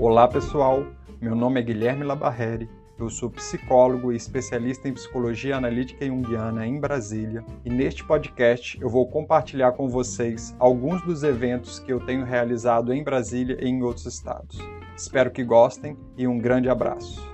Olá 0.00 0.26
pessoal, 0.26 0.86
meu 1.20 1.36
nome 1.36 1.60
é 1.60 1.62
Guilherme 1.62 2.04
Labarreri, 2.04 2.70
eu 2.98 3.10
sou 3.10 3.28
psicólogo 3.28 4.10
e 4.10 4.16
especialista 4.16 4.88
em 4.88 4.94
psicologia 4.94 5.58
analítica 5.58 6.06
junguiana 6.06 6.66
em 6.66 6.80
Brasília 6.80 7.44
e 7.66 7.68
neste 7.68 8.02
podcast 8.02 8.80
eu 8.80 8.88
vou 8.88 9.06
compartilhar 9.06 9.72
com 9.72 9.90
vocês 9.90 10.56
alguns 10.58 11.02
dos 11.02 11.22
eventos 11.22 11.78
que 11.80 11.92
eu 11.92 12.00
tenho 12.00 12.24
realizado 12.24 12.94
em 12.94 13.04
Brasília 13.04 13.58
e 13.60 13.68
em 13.68 13.82
outros 13.82 14.06
estados. 14.06 14.58
Espero 14.96 15.30
que 15.30 15.44
gostem 15.44 15.98
e 16.16 16.26
um 16.26 16.38
grande 16.38 16.70
abraço. 16.70 17.29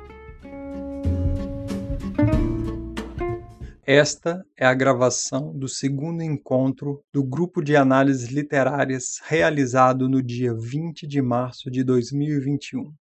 Esta 3.89 4.45
é 4.57 4.66
a 4.66 4.75
gravação 4.75 5.57
do 5.57 5.69
segundo 5.69 6.21
encontro 6.21 7.05
do 7.12 7.23
grupo 7.23 7.62
de 7.62 7.77
análises 7.77 8.30
literárias 8.30 9.20
realizado 9.23 10.09
no 10.09 10.20
dia 10.20 10.52
20 10.52 11.06
de 11.06 11.23
março 11.23 11.70
de 11.70 11.84
2021, 11.84 12.92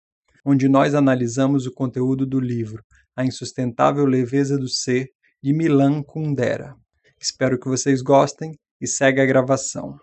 onde 0.46 0.70
nós 0.70 0.94
analisamos 0.94 1.66
o 1.66 1.74
conteúdo 1.74 2.24
do 2.24 2.40
livro 2.40 2.84
A 3.16 3.26
Insustentável 3.26 4.06
Leveza 4.06 4.60
do 4.60 4.68
Ser, 4.68 5.10
de 5.42 5.54
Milan 5.54 6.04
Kundera. 6.04 6.76
Espero 7.20 7.60
que 7.60 7.68
vocês 7.68 8.04
gostem 8.04 8.52
e 8.80 8.86
segue 8.86 9.20
a 9.20 9.26
gravação. 9.26 10.00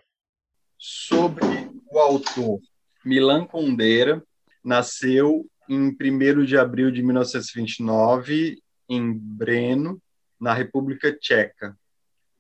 Sobre 0.77 1.45
o 1.93 1.99
autor, 2.01 2.59
Milan 3.05 3.47
Kundera 3.47 4.21
nasceu 4.65 5.47
em 5.69 5.91
1 5.91 6.45
de 6.45 6.59
abril 6.59 6.91
de 6.91 7.05
1929 7.05 8.57
em 8.89 9.17
Breno, 9.17 10.03
na 10.43 10.53
República 10.53 11.11
Tcheca. 11.13 11.79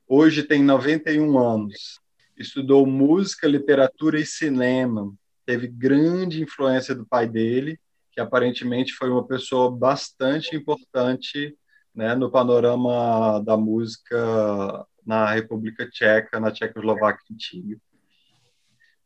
Hoje 0.08 0.42
tem 0.42 0.60
91 0.60 1.38
anos. 1.38 2.00
Estudou 2.36 2.84
música, 2.84 3.46
literatura 3.46 4.18
e 4.18 4.26
cinema. 4.26 5.14
Teve 5.46 5.68
grande 5.68 6.42
influência 6.42 6.96
do 6.96 7.06
pai 7.06 7.28
dele, 7.28 7.78
que 8.10 8.20
aparentemente 8.20 8.92
foi 8.92 9.08
uma 9.08 9.24
pessoa 9.24 9.70
bastante 9.70 10.56
importante 10.56 11.56
né, 11.94 12.16
no 12.16 12.28
panorama 12.28 13.40
da 13.44 13.56
música 13.56 14.84
na 15.06 15.30
República 15.30 15.88
Tcheca, 15.88 16.40
na 16.40 16.50
Tchecoslováquia 16.50 17.22
antiga. 17.32 17.80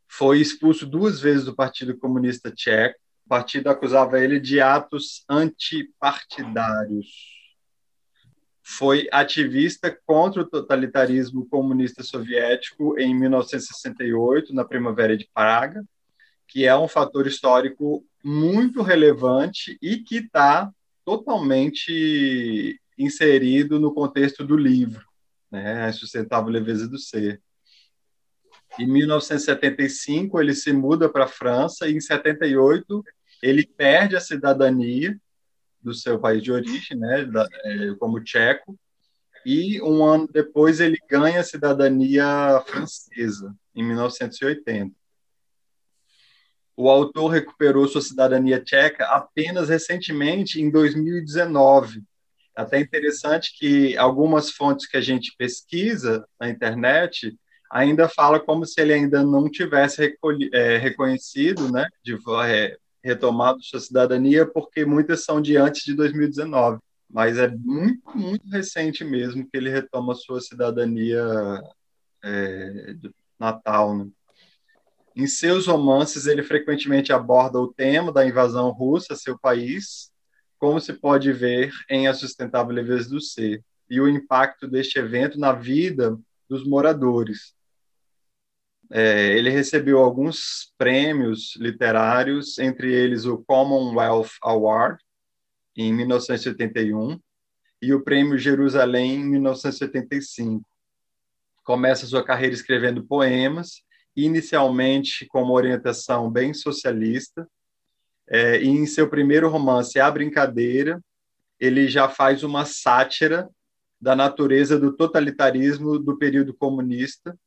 Foi 0.07 0.39
expulso 0.39 0.87
duas 0.87 1.21
vezes 1.21 1.45
do 1.45 1.55
Partido 1.55 1.95
Comunista 1.95 2.49
Tcheco. 2.49 2.97
O 3.27 3.29
partido 3.29 3.69
acusava 3.69 4.19
ele 4.19 4.39
de 4.39 4.59
atos 4.59 5.23
antipartidários 5.29 7.36
foi 8.69 9.07
ativista 9.13 9.97
contra 10.05 10.41
o 10.41 10.45
totalitarismo 10.45 11.47
comunista 11.47 12.03
soviético 12.03 12.99
em 12.99 13.15
1968, 13.15 14.53
na 14.53 14.65
Primavera 14.65 15.15
de 15.15 15.25
Praga, 15.33 15.85
que 16.45 16.65
é 16.65 16.75
um 16.75 16.87
fator 16.87 17.25
histórico 17.25 18.05
muito 18.21 18.81
relevante 18.81 19.77
e 19.81 19.99
que 19.99 20.17
está 20.17 20.69
totalmente 21.05 22.77
inserido 22.97 23.79
no 23.79 23.93
contexto 23.93 24.43
do 24.43 24.57
livro, 24.57 25.05
né, 25.49 25.85
A 25.85 25.93
Sustentável 25.93 26.51
Leveza 26.51 26.89
do 26.89 26.99
Ser. 26.99 27.41
Em 28.77 28.85
1975, 28.85 30.41
ele 30.41 30.53
se 30.53 30.73
muda 30.73 31.07
para 31.07 31.23
a 31.23 31.29
França 31.29 31.87
e, 31.87 31.95
em 31.95 32.01
78, 32.01 33.01
ele 33.41 33.65
perde 33.65 34.17
a 34.17 34.19
cidadania 34.19 35.17
do 35.87 35.93
seu 35.93 36.19
país 36.19 36.43
de 36.43 36.51
origem, 36.51 36.97
né, 36.97 37.23
da, 37.23 37.47
é, 37.63 37.95
como 37.97 38.21
tcheco, 38.21 38.77
e 39.45 39.81
um 39.81 40.03
ano 40.03 40.27
depois 40.27 40.81
ele 40.81 40.97
ganha 41.09 41.39
a 41.39 41.43
cidadania 41.43 42.61
francesa, 42.67 43.55
em 43.73 43.83
1980. 43.83 44.93
O 46.75 46.89
autor 46.89 47.29
recuperou 47.29 47.87
sua 47.87 48.01
cidadania 48.01 48.61
tcheca 48.61 49.05
apenas 49.05 49.69
recentemente, 49.69 50.61
em 50.61 50.69
2019. 50.69 52.03
Até 52.53 52.79
interessante 52.79 53.57
que 53.57 53.95
algumas 53.97 54.51
fontes 54.51 54.85
que 54.85 54.97
a 54.97 55.01
gente 55.01 55.33
pesquisa 55.37 56.27
na 56.37 56.49
internet 56.49 57.33
ainda 57.71 58.09
fala 58.09 58.39
como 58.41 58.65
se 58.65 58.81
ele 58.81 58.93
ainda 58.93 59.23
não 59.23 59.49
tivesse 59.49 60.17
é, 60.51 60.77
reconhecido, 60.77 61.71
né, 61.71 61.87
de, 62.03 62.17
é, 62.45 62.77
retomado 63.07 63.63
sua 63.63 63.79
cidadania, 63.79 64.45
porque 64.45 64.85
muitas 64.85 65.23
são 65.23 65.41
de 65.41 65.57
antes 65.57 65.83
de 65.83 65.93
2019. 65.93 66.79
Mas 67.09 67.37
é 67.37 67.47
muito, 67.47 68.17
muito 68.17 68.47
recente 68.49 69.03
mesmo 69.03 69.47
que 69.49 69.55
ele 69.57 69.69
retoma 69.69 70.13
sua 70.13 70.41
cidadania 70.41 71.23
é, 72.23 72.95
natal. 73.39 73.97
Né? 73.97 74.07
Em 75.15 75.25
seus 75.25 75.67
romances, 75.67 76.27
ele 76.27 76.43
frequentemente 76.43 77.13
aborda 77.13 77.59
o 77.59 77.73
tema 77.73 78.11
da 78.11 78.27
invasão 78.27 78.69
russa 78.71 79.13
a 79.13 79.17
seu 79.17 79.39
país, 79.39 80.11
como 80.59 80.79
se 80.79 80.93
pode 80.93 81.31
ver 81.31 81.71
em 81.89 82.07
A 82.07 82.13
Sustentável 82.13 82.73
Leveza 82.73 83.09
do 83.09 83.21
Ser, 83.21 83.63
e 83.89 84.01
o 84.01 84.07
impacto 84.07 84.67
deste 84.67 84.99
evento 84.99 85.39
na 85.39 85.53
vida 85.53 86.19
dos 86.49 86.67
moradores, 86.67 87.55
é, 88.91 89.37
ele 89.37 89.49
recebeu 89.49 89.99
alguns 89.99 90.73
prêmios 90.77 91.55
literários, 91.57 92.57
entre 92.57 92.93
eles 92.93 93.25
o 93.25 93.37
Commonwealth 93.39 94.31
Award, 94.41 95.01
em 95.75 95.93
1981, 95.93 97.19
e 97.81 97.93
o 97.93 98.01
Prêmio 98.01 98.37
Jerusalém, 98.37 99.15
em 99.15 99.29
1975. 99.29 100.67
Começa 101.63 102.07
sua 102.07 102.23
carreira 102.23 102.55
escrevendo 102.55 103.03
poemas, 103.03 103.83
inicialmente 104.15 105.25
com 105.27 105.43
uma 105.43 105.53
orientação 105.53 106.31
bem 106.31 106.53
socialista, 106.53 107.47
é, 108.29 108.61
e 108.61 108.67
em 108.67 108.85
seu 108.85 109.09
primeiro 109.09 109.49
romance, 109.49 109.99
A 109.99 110.09
Brincadeira, 110.09 111.01
ele 111.59 111.87
já 111.87 112.09
faz 112.09 112.43
uma 112.43 112.65
sátira 112.65 113.49
da 113.99 114.15
natureza 114.15 114.79
do 114.79 114.95
totalitarismo 114.95 115.97
do 115.97 116.17
período 116.17 116.53
comunista, 116.53 117.37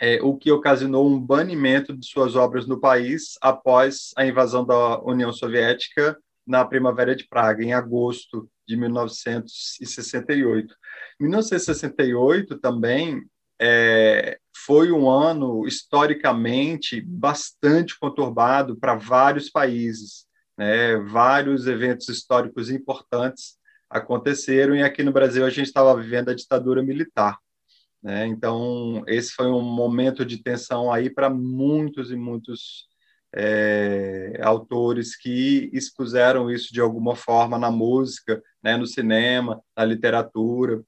é, 0.00 0.20
o 0.22 0.36
que 0.36 0.50
ocasionou 0.50 1.08
um 1.08 1.18
banimento 1.18 1.96
de 1.96 2.06
suas 2.06 2.36
obras 2.36 2.66
no 2.66 2.78
país 2.78 3.38
após 3.40 4.12
a 4.16 4.26
invasão 4.26 4.64
da 4.64 5.00
União 5.02 5.32
Soviética 5.32 6.18
na 6.46 6.64
Primavera 6.64 7.16
de 7.16 7.26
Praga, 7.26 7.64
em 7.64 7.72
agosto 7.72 8.48
de 8.66 8.76
1968. 8.76 10.74
1968 11.18 12.58
também 12.58 13.22
é, 13.60 14.38
foi 14.64 14.92
um 14.92 15.10
ano 15.10 15.66
historicamente 15.66 17.00
bastante 17.00 17.98
conturbado 17.98 18.76
para 18.76 18.94
vários 18.94 19.48
países. 19.50 20.26
Né? 20.56 20.96
Vários 20.98 21.66
eventos 21.66 22.08
históricos 22.08 22.70
importantes 22.70 23.56
aconteceram 23.88 24.74
e 24.76 24.82
aqui 24.82 25.02
no 25.02 25.12
Brasil 25.12 25.44
a 25.44 25.50
gente 25.50 25.66
estava 25.66 25.94
vivendo 26.00 26.28
a 26.28 26.34
ditadura 26.34 26.82
militar. 26.82 27.38
Né? 28.06 28.24
Então, 28.28 29.02
esse 29.08 29.32
foi 29.32 29.48
um 29.48 29.60
momento 29.60 30.24
de 30.24 30.40
tensão 30.40 30.92
aí 30.92 31.10
para 31.10 31.28
muitos 31.28 32.12
e 32.12 32.14
muitos 32.14 32.86
é, 33.34 34.38
autores 34.44 35.16
que 35.16 35.68
expuseram 35.72 36.48
isso 36.48 36.72
de 36.72 36.80
alguma 36.80 37.16
forma 37.16 37.58
na 37.58 37.68
música, 37.68 38.40
né, 38.62 38.76
no 38.76 38.86
cinema, 38.86 39.60
na 39.76 39.84
literatura. 39.84 40.84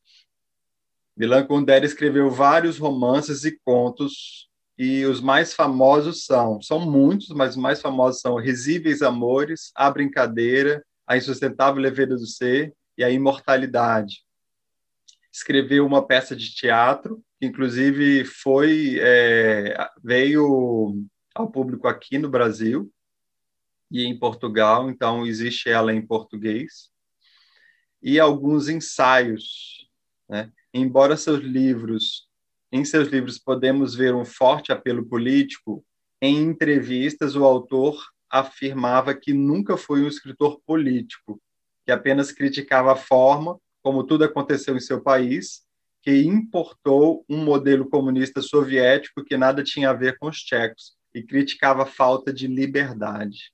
Milan 1.16 1.44
Kundera 1.44 1.84
escreveu 1.84 2.30
vários 2.30 2.78
romances 2.78 3.44
e 3.44 3.58
contos 3.64 4.48
e 4.78 5.04
os 5.04 5.20
mais 5.20 5.52
famosos 5.52 6.24
são, 6.24 6.62
são 6.62 6.78
muitos, 6.88 7.30
mas 7.30 7.50
os 7.50 7.56
mais 7.56 7.80
famosos 7.80 8.20
são 8.20 8.36
Risíveis 8.36 9.02
Amores, 9.02 9.72
A 9.74 9.90
Brincadeira, 9.90 10.84
A 11.04 11.16
Insustentável 11.16 11.82
Leveza 11.82 12.14
do 12.14 12.26
Ser 12.28 12.72
e 12.96 13.02
A 13.02 13.10
Imortalidade 13.10 14.27
escreveu 15.38 15.86
uma 15.86 16.04
peça 16.04 16.34
de 16.34 16.52
teatro, 16.52 17.22
que 17.38 17.46
inclusive 17.46 18.24
foi 18.24 18.98
é, 19.00 19.76
veio 20.02 21.06
ao 21.34 21.50
público 21.50 21.86
aqui 21.86 22.18
no 22.18 22.28
Brasil 22.28 22.92
e 23.90 24.04
em 24.04 24.18
Portugal, 24.18 24.90
então 24.90 25.24
existe 25.24 25.70
ela 25.70 25.94
em 25.94 26.04
português, 26.04 26.90
e 28.02 28.18
alguns 28.18 28.68
ensaios. 28.68 29.88
Né? 30.28 30.52
Embora 30.74 31.16
seus 31.16 31.40
livros, 31.40 32.28
em 32.70 32.84
seus 32.84 33.08
livros 33.08 33.38
podemos 33.38 33.94
ver 33.94 34.14
um 34.14 34.24
forte 34.24 34.72
apelo 34.72 35.06
político, 35.06 35.84
em 36.20 36.36
entrevistas 36.42 37.36
o 37.36 37.44
autor 37.44 38.04
afirmava 38.28 39.14
que 39.14 39.32
nunca 39.32 39.76
foi 39.76 40.02
um 40.02 40.08
escritor 40.08 40.60
político, 40.66 41.40
que 41.86 41.92
apenas 41.92 42.32
criticava 42.32 42.92
a 42.92 42.96
forma 42.96 43.58
como 43.88 44.04
tudo 44.04 44.22
aconteceu 44.22 44.76
em 44.76 44.80
seu 44.80 45.00
país, 45.00 45.62
que 46.02 46.14
importou 46.20 47.24
um 47.26 47.42
modelo 47.42 47.88
comunista 47.88 48.42
soviético 48.42 49.24
que 49.24 49.34
nada 49.34 49.64
tinha 49.64 49.88
a 49.88 49.94
ver 49.94 50.18
com 50.18 50.28
os 50.28 50.42
tchecos 50.42 50.94
e 51.14 51.22
criticava 51.22 51.84
a 51.84 51.86
falta 51.86 52.30
de 52.30 52.46
liberdade. 52.46 53.50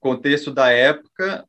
Contexto 0.00 0.50
da 0.50 0.70
época, 0.70 1.46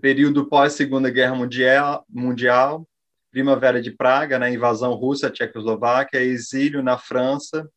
período 0.00 0.46
pós-Segunda 0.48 1.10
Guerra 1.10 1.34
Mundial, 1.34 2.06
mundial 2.08 2.88
Primavera 3.30 3.82
de 3.82 3.90
Praga, 3.90 4.38
né, 4.38 4.50
invasão 4.50 4.94
russa 4.94 5.26
à 5.26 5.30
Tchecoslováquia, 5.30 6.22
exílio 6.22 6.82
na 6.82 6.96
França, 6.96 7.70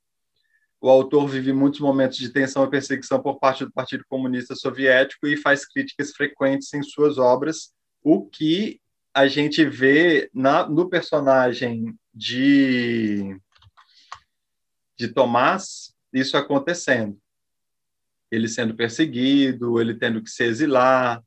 O 0.82 0.90
autor 0.90 1.28
vive 1.28 1.52
muitos 1.52 1.82
momentos 1.82 2.18
de 2.18 2.30
tensão 2.30 2.64
e 2.64 2.70
perseguição 2.70 3.22
por 3.22 3.38
parte 3.40 3.66
do 3.66 3.72
Partido 3.74 4.06
Comunista 4.08 4.56
Soviético 4.56 5.28
e 5.28 5.36
faz 5.36 5.66
críticas 5.66 6.12
frequentes 6.12 6.74
em 6.74 6.82
suas 6.82 7.18
obras, 7.18 7.74
o 8.04 8.26
que 8.26 8.82
a 9.14 9.28
gente 9.28 9.66
vê 9.66 10.30
na, 10.34 10.68
no 10.68 10.90
personagem 10.90 11.98
de, 12.14 13.38
de 14.98 15.08
Tomás 15.08 15.94
isso 16.14 16.38
acontecendo. 16.38 17.18
Ele 18.32 18.48
sendo 18.48 18.76
perseguido, 18.76 19.80
ele 19.80 19.96
tendo 19.96 20.22
que 20.22 20.30
se 20.30 20.44
exilar. 20.44 21.24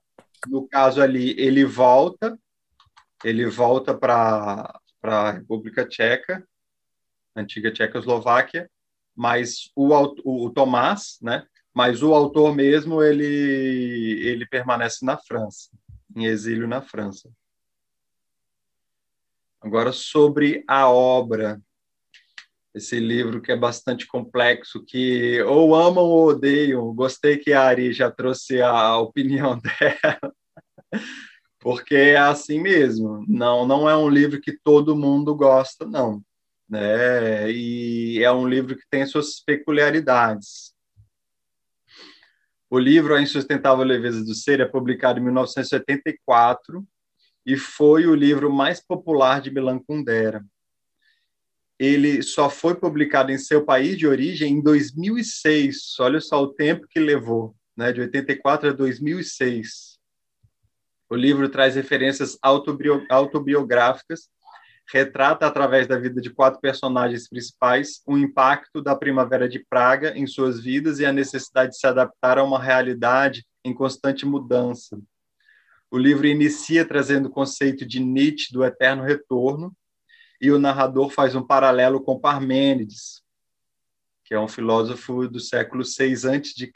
No 0.48 0.66
caso 0.66 1.00
ali, 1.00 1.38
ele 1.38 1.64
volta, 1.64 2.38
ele 3.24 3.46
volta 3.46 3.94
para 3.94 4.80
a 5.02 5.30
República 5.32 5.86
Tcheca, 5.86 6.46
antiga 7.34 7.72
Tchecoslováquia, 7.72 8.70
mas 9.14 9.70
o, 9.76 9.92
o, 10.24 10.46
o 10.46 10.50
Tomás, 10.50 11.19
né? 11.20 11.46
Mas 11.74 12.02
o 12.02 12.14
autor 12.14 12.54
mesmo 12.54 13.02
ele 13.02 13.24
ele 13.24 14.46
permanece 14.46 15.04
na 15.04 15.16
França, 15.16 15.70
em 16.17 16.25
exílio 16.26 16.67
na 16.69 16.82
França. 16.82 17.31
Agora 19.61 19.93
sobre 19.93 20.64
a 20.67 20.88
obra, 20.88 21.61
esse 22.75 22.99
livro 22.99 23.41
que 23.41 23.53
é 23.53 23.56
bastante 23.56 24.06
complexo, 24.06 24.85
que 24.85 25.41
ou 25.43 25.75
amam 25.75 26.05
ou 26.05 26.29
odeiam. 26.29 26.93
Gostei 26.94 27.37
que 27.37 27.53
a 27.53 27.62
Ari 27.62 27.93
já 27.93 28.11
trouxe 28.11 28.61
a 28.61 28.99
opinião 28.99 29.59
dela, 29.61 30.35
porque 31.61 31.94
é 31.94 32.17
assim 32.17 32.61
mesmo. 32.61 33.25
Não, 33.29 33.67
não 33.67 33.88
é 33.88 33.97
um 33.97 34.08
livro 34.08 34.41
que 34.41 34.58
todo 34.65 34.97
mundo 34.97 35.35
gosta, 35.35 35.87
não 35.87 36.23
né? 36.73 37.53
E 37.53 38.23
é 38.25 38.32
um 38.32 38.49
livro 38.49 38.75
que 38.75 38.85
tem 38.88 39.05
suas 39.05 39.38
peculiaridades. 39.41 40.71
O 42.72 42.78
livro 42.78 43.14
A 43.14 43.20
Insustentável 43.20 43.84
Leveza 43.84 44.24
do 44.24 44.34
Ser 44.34 44.60
é 44.60 44.64
publicado 44.64 45.20
em 45.20 45.22
1974 45.24 46.82
e 47.44 47.54
foi 47.54 48.06
o 48.06 48.14
livro 48.14 48.50
mais 48.50 48.80
popular 48.80 49.42
de 49.42 49.50
Milan 49.50 49.78
Kundera. 49.78 50.42
Ele 51.78 52.22
só 52.22 52.48
foi 52.48 52.74
publicado 52.74 53.30
em 53.30 53.36
seu 53.36 53.62
país 53.62 53.98
de 53.98 54.06
origem 54.06 54.54
em 54.54 54.62
2006. 54.62 56.00
Olha 56.00 56.19
só 56.19 56.42
o 56.42 56.54
tempo 56.54 56.86
que 56.88 56.98
levou, 56.98 57.54
né? 57.76 57.92
De 57.92 58.00
84 58.00 58.70
a 58.70 58.72
2006. 58.72 59.98
O 61.10 61.14
livro 61.14 61.50
traz 61.50 61.74
referências 61.74 62.38
autobiográficas 63.10 64.30
retrata 64.93 65.47
através 65.47 65.87
da 65.87 65.97
vida 65.97 66.21
de 66.21 66.29
quatro 66.29 66.61
personagens 66.61 67.27
principais 67.27 68.03
o 68.06 68.19
impacto 68.19 68.83
da 68.83 68.94
primavera 68.94 69.49
de 69.49 69.59
Praga 69.59 70.12
em 70.17 70.27
suas 70.27 70.61
vidas 70.61 71.00
e 71.00 71.06
a 71.06 71.12
necessidade 71.12 71.71
de 71.71 71.79
se 71.79 71.87
adaptar 71.87 72.37
a 72.37 72.44
uma 72.44 72.62
realidade 72.62 73.47
em 73.65 73.73
constante 73.73 74.27
mudança. 74.27 75.00
O 75.91 75.97
livro 75.97 76.27
inicia 76.27 76.85
trazendo 76.85 77.27
o 77.27 77.31
conceito 77.31 77.87
de 77.87 78.00
Nietzsche 78.00 78.53
do 78.53 78.62
eterno 78.62 79.03
retorno 79.03 79.75
e 80.39 80.50
o 80.50 80.59
narrador 80.59 81.09
faz 81.09 81.35
um 81.35 81.47
paralelo 81.47 82.03
com 82.03 82.21
Parmênides, 82.21 83.23
que 84.25 84.35
é 84.35 84.41
um 84.41 84.49
filósofo 84.49 85.27
do 85.27 85.41
século 85.41 85.85
VI 85.85 86.12
a.C., 86.12 86.73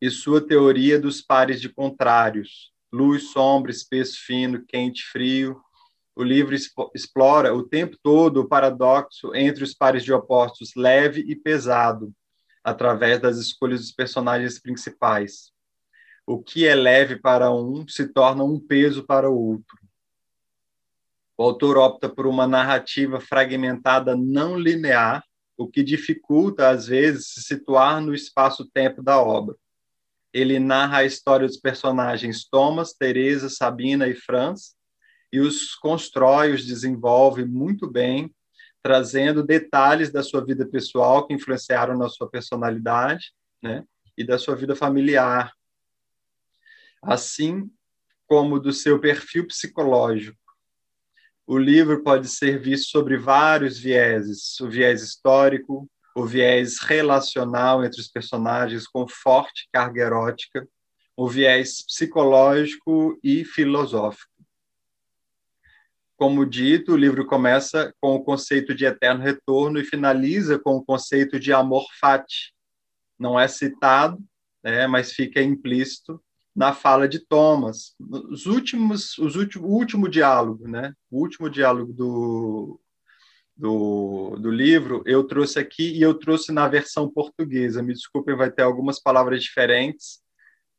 e 0.00 0.10
sua 0.10 0.46
teoria 0.46 1.00
dos 1.00 1.22
pares 1.22 1.60
de 1.60 1.70
contrários, 1.70 2.70
luz, 2.92 3.30
sombra, 3.30 3.70
espesso, 3.70 4.18
fino, 4.24 4.62
quente, 4.66 5.02
frio, 5.04 5.58
o 6.16 6.24
livro 6.24 6.56
explora 6.94 7.54
o 7.54 7.62
tempo 7.62 7.98
todo 8.02 8.40
o 8.40 8.48
paradoxo 8.48 9.34
entre 9.34 9.62
os 9.62 9.74
pares 9.74 10.02
de 10.02 10.14
opostos 10.14 10.72
leve 10.74 11.20
e 11.20 11.36
pesado, 11.36 12.10
através 12.64 13.20
das 13.20 13.36
escolhas 13.36 13.80
dos 13.80 13.92
personagens 13.92 14.58
principais. 14.58 15.52
O 16.26 16.42
que 16.42 16.66
é 16.66 16.74
leve 16.74 17.16
para 17.16 17.52
um 17.52 17.86
se 17.86 18.08
torna 18.08 18.42
um 18.42 18.58
peso 18.58 19.04
para 19.04 19.30
o 19.30 19.38
outro. 19.38 19.76
O 21.36 21.42
autor 21.42 21.76
opta 21.76 22.08
por 22.08 22.26
uma 22.26 22.46
narrativa 22.46 23.20
fragmentada 23.20 24.16
não 24.16 24.58
linear, 24.58 25.22
o 25.54 25.68
que 25.68 25.82
dificulta, 25.82 26.70
às 26.70 26.86
vezes, 26.86 27.28
se 27.28 27.42
situar 27.42 28.00
no 28.00 28.14
espaço-tempo 28.14 29.02
da 29.02 29.20
obra. 29.20 29.54
Ele 30.32 30.58
narra 30.58 30.98
a 30.98 31.04
história 31.04 31.46
dos 31.46 31.58
personagens 31.58 32.46
Thomas, 32.48 32.94
Teresa, 32.94 33.50
Sabina 33.50 34.08
e 34.08 34.14
Franz, 34.14 34.75
e 35.32 35.40
os 35.40 35.74
constrói, 35.74 36.52
os 36.52 36.64
desenvolve 36.64 37.44
muito 37.44 37.90
bem, 37.90 38.34
trazendo 38.82 39.42
detalhes 39.42 40.12
da 40.12 40.22
sua 40.22 40.44
vida 40.44 40.66
pessoal 40.66 41.26
que 41.26 41.34
influenciaram 41.34 41.98
na 41.98 42.08
sua 42.08 42.28
personalidade, 42.28 43.32
né? 43.62 43.84
E 44.16 44.24
da 44.24 44.38
sua 44.38 44.54
vida 44.54 44.74
familiar, 44.74 45.52
assim 47.02 47.70
como 48.26 48.58
do 48.58 48.72
seu 48.72 48.98
perfil 48.98 49.46
psicológico. 49.46 50.38
O 51.46 51.58
livro 51.58 52.02
pode 52.02 52.28
ser 52.28 52.58
visto 52.58 52.90
sobre 52.90 53.16
vários 53.16 53.78
vieses: 53.78 54.58
o 54.60 54.68
viés 54.68 55.02
histórico, 55.02 55.88
o 56.14 56.24
viés 56.24 56.78
relacional 56.80 57.84
entre 57.84 58.00
os 58.00 58.08
personagens 58.08 58.86
com 58.86 59.06
forte 59.06 59.68
carga 59.72 60.02
erótica, 60.02 60.66
o 61.16 61.28
viés 61.28 61.82
psicológico 61.82 63.18
e 63.22 63.44
filosófico. 63.44 64.35
Como 66.16 66.46
dito, 66.46 66.92
o 66.92 66.96
livro 66.96 67.26
começa 67.26 67.94
com 68.00 68.14
o 68.14 68.24
conceito 68.24 68.74
de 68.74 68.86
eterno 68.86 69.22
retorno 69.22 69.78
e 69.78 69.84
finaliza 69.84 70.58
com 70.58 70.76
o 70.76 70.84
conceito 70.84 71.38
de 71.38 71.52
amor 71.52 71.86
fati. 72.00 72.54
Não 73.18 73.38
é 73.38 73.46
citado, 73.46 74.18
né, 74.64 74.86
mas 74.86 75.12
fica 75.12 75.42
implícito 75.42 76.22
na 76.54 76.72
fala 76.72 77.06
de 77.06 77.18
Thomas. 77.18 77.94
Os 78.00 78.46
últimos, 78.46 79.18
os 79.18 79.36
últimos, 79.36 79.68
o 79.68 79.72
último 79.72 80.08
diálogo, 80.08 80.66
né, 80.66 80.94
o 81.10 81.20
último 81.20 81.50
diálogo 81.50 81.92
do, 81.92 82.80
do, 83.54 84.36
do 84.40 84.50
livro, 84.50 85.02
eu 85.04 85.22
trouxe 85.22 85.58
aqui 85.58 85.98
e 85.98 86.00
eu 86.00 86.14
trouxe 86.14 86.50
na 86.50 86.66
versão 86.66 87.10
portuguesa. 87.10 87.82
Me 87.82 87.92
desculpem, 87.92 88.34
vai 88.34 88.50
ter 88.50 88.62
algumas 88.62 88.98
palavras 88.98 89.42
diferentes 89.42 90.22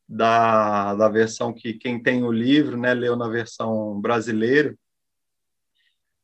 da, 0.10 0.96
da 0.96 1.08
versão 1.10 1.54
que 1.54 1.76
quem 1.76 2.02
tem 2.02 2.24
o 2.24 2.32
livro, 2.32 2.76
né, 2.76 2.96
leu 2.96 3.16
na 3.16 3.30
versão 3.30 4.02
brasileira 4.02 4.76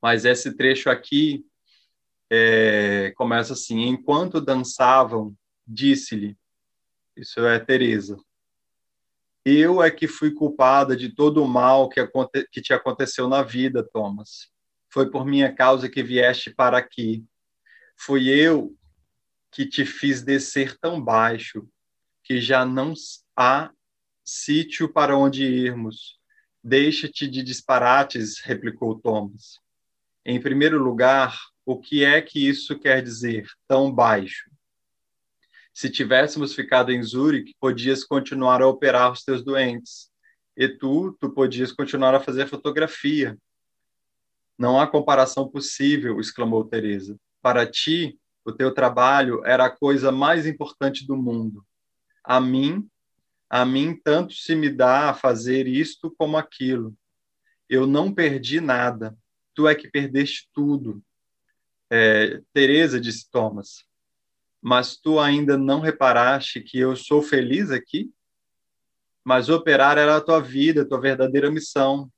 mas 0.04 0.26
esse 0.26 0.54
trecho 0.54 0.90
aqui 0.90 1.46
é, 2.30 3.14
começa 3.16 3.54
assim: 3.54 3.84
enquanto 3.84 4.42
dançavam, 4.42 5.34
disse-lhe, 5.66 6.38
isso 7.16 7.40
é 7.46 7.58
Teresa, 7.58 8.18
eu 9.46 9.82
é 9.82 9.90
que 9.90 10.06
fui 10.06 10.32
culpada 10.34 10.94
de 10.94 11.16
todo 11.16 11.42
o 11.42 11.48
mal 11.48 11.88
que, 11.88 12.06
que 12.52 12.62
te 12.62 12.74
aconteceu 12.74 13.30
na 13.30 13.44
vida, 13.44 13.82
Thomas. 13.82 14.52
Foi 14.90 15.10
por 15.10 15.26
minha 15.26 15.54
causa 15.56 15.90
que 15.90 16.04
vieste 16.04 16.54
para 16.54 16.78
aqui. 16.78 17.26
Fui 17.96 18.28
eu 18.28 18.76
que 19.52 19.66
te 19.66 19.86
fiz 19.86 20.22
descer 20.22 20.78
tão 20.80 21.02
baixo 21.02 21.66
que 22.26 22.42
já 22.42 22.66
não 22.66 22.94
há 23.38 23.72
sítio 24.26 24.92
para 24.92 25.18
onde 25.18 25.46
irmos. 25.46 26.20
Deixa-te 26.62 27.26
de 27.26 27.42
disparates, 27.42 28.40
replicou 28.40 29.00
Thomas. 29.00 29.63
Em 30.26 30.40
primeiro 30.40 30.82
lugar, 30.82 31.38
o 31.66 31.78
que 31.78 32.04
é 32.04 32.22
que 32.22 32.48
isso 32.48 32.80
quer 32.80 33.04
dizer, 33.04 33.46
tão 33.68 33.92
baixo? 33.92 34.50
Se 35.74 35.90
tivéssemos 35.90 36.54
ficado 36.54 36.92
em 36.92 37.04
Zurique, 37.04 37.56
podias 37.60 38.06
continuar 38.06 38.62
a 38.62 38.68
operar 38.68 39.12
os 39.12 39.24
teus 39.24 39.44
doentes. 39.44 40.10
E 40.56 40.70
tu, 40.70 41.18
tu 41.20 41.32
podias 41.32 41.72
continuar 41.72 42.14
a 42.16 42.20
fazer 42.20 42.48
fotografia. 42.48 43.38
Não 44.58 44.80
há 44.80 44.88
comparação 44.88 45.50
possível, 45.50 46.20
exclamou 46.20 46.64
Teresa. 46.64 47.18
Para 47.42 47.66
ti, 47.66 48.18
o 48.46 48.52
teu 48.52 48.74
trabalho 48.74 49.44
era 49.46 49.66
a 49.66 49.70
coisa 49.70 50.12
mais 50.12 50.46
importante 50.46 51.06
do 51.06 51.18
mundo. 51.18 51.66
A 52.24 52.40
mim, 52.40 52.88
a 53.50 53.66
mim 53.66 54.00
tanto 54.02 54.34
se 54.34 54.56
me 54.56 54.70
dá 54.70 55.10
a 55.10 55.14
fazer 55.14 55.68
isto 55.68 56.14
como 56.18 56.38
aquilo. 56.38 56.96
Eu 57.68 57.88
não 57.88 58.14
perdi 58.14 58.62
nada 58.62 59.18
tu 59.54 59.68
é 59.68 59.76
que 59.76 59.90
perdeste 59.90 60.50
tudo. 60.54 61.04
É, 61.92 62.42
Teresa 62.54 63.00
disse 63.00 63.30
Thomas, 63.30 63.86
mas 64.62 64.96
tu 64.96 65.20
ainda 65.20 65.58
não 65.58 65.80
reparaste 65.80 66.62
que 66.62 66.80
eu 66.80 66.96
sou 66.96 67.22
feliz 67.22 67.70
aqui? 67.70 68.12
Mas 69.24 69.50
operar 69.50 69.98
era 69.98 70.18
a 70.18 70.22
tua 70.22 70.42
vida, 70.42 70.82
a 70.82 70.86
tua 70.86 71.00
verdadeira 71.00 71.52
missão. 71.52 72.12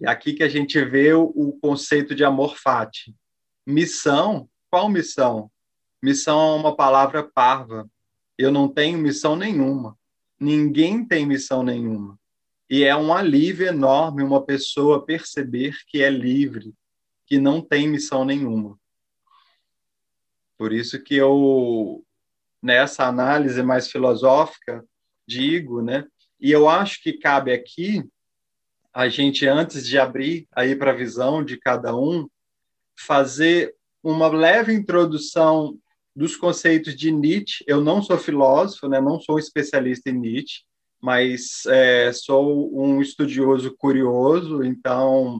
É 0.00 0.08
aqui 0.08 0.32
que 0.32 0.42
a 0.42 0.48
gente 0.48 0.82
vê 0.84 1.12
o, 1.12 1.24
o 1.34 1.58
conceito 1.60 2.14
de 2.14 2.24
amor 2.24 2.56
fati. 2.56 3.14
Missão? 3.66 4.48
Qual 4.70 4.88
missão? 4.88 5.50
Missão 6.02 6.38
é 6.38 6.60
uma 6.60 6.76
palavra 6.76 7.22
parva. 7.22 7.88
Eu 8.36 8.50
não 8.50 8.68
tenho 8.68 8.98
missão 8.98 9.36
nenhuma. 9.36 9.96
Ninguém 10.38 11.06
tem 11.06 11.24
missão 11.24 11.62
nenhuma. 11.62 12.18
E 12.68 12.82
é 12.82 12.96
um 12.96 13.12
alívio 13.12 13.66
enorme 13.66 14.22
uma 14.22 14.44
pessoa 14.44 15.04
perceber 15.04 15.76
que 15.86 16.02
é 16.02 16.10
livre, 16.10 16.74
que 17.26 17.38
não 17.38 17.60
tem 17.60 17.88
missão 17.88 18.24
nenhuma. 18.24 18.78
Por 20.56 20.72
isso 20.72 21.02
que 21.02 21.14
eu, 21.14 22.04
nessa 22.62 23.06
análise 23.06 23.62
mais 23.62 23.90
filosófica, 23.90 24.84
digo, 25.26 25.82
né? 25.82 26.06
E 26.40 26.50
eu 26.50 26.68
acho 26.68 27.02
que 27.02 27.14
cabe 27.14 27.52
aqui 27.52 28.04
a 28.92 29.08
gente, 29.08 29.46
antes 29.46 29.86
de 29.86 29.98
abrir 29.98 30.46
aí 30.52 30.76
para 30.76 30.92
a 30.92 30.96
visão 30.96 31.44
de 31.44 31.56
cada 31.56 31.96
um, 31.96 32.28
fazer 32.96 33.74
uma 34.02 34.28
leve 34.28 34.72
introdução 34.72 35.76
dos 36.14 36.36
conceitos 36.36 36.94
de 36.94 37.10
Nietzsche. 37.10 37.64
Eu 37.66 37.80
não 37.80 38.00
sou 38.00 38.16
filósofo, 38.16 38.88
né? 38.88 39.00
não 39.00 39.18
sou 39.18 39.38
especialista 39.38 40.10
em 40.10 40.18
Nietzsche, 40.18 40.62
mas 41.04 41.66
é, 41.66 42.10
sou 42.14 42.74
um 42.74 43.02
estudioso 43.02 43.76
curioso, 43.76 44.64
então 44.64 45.38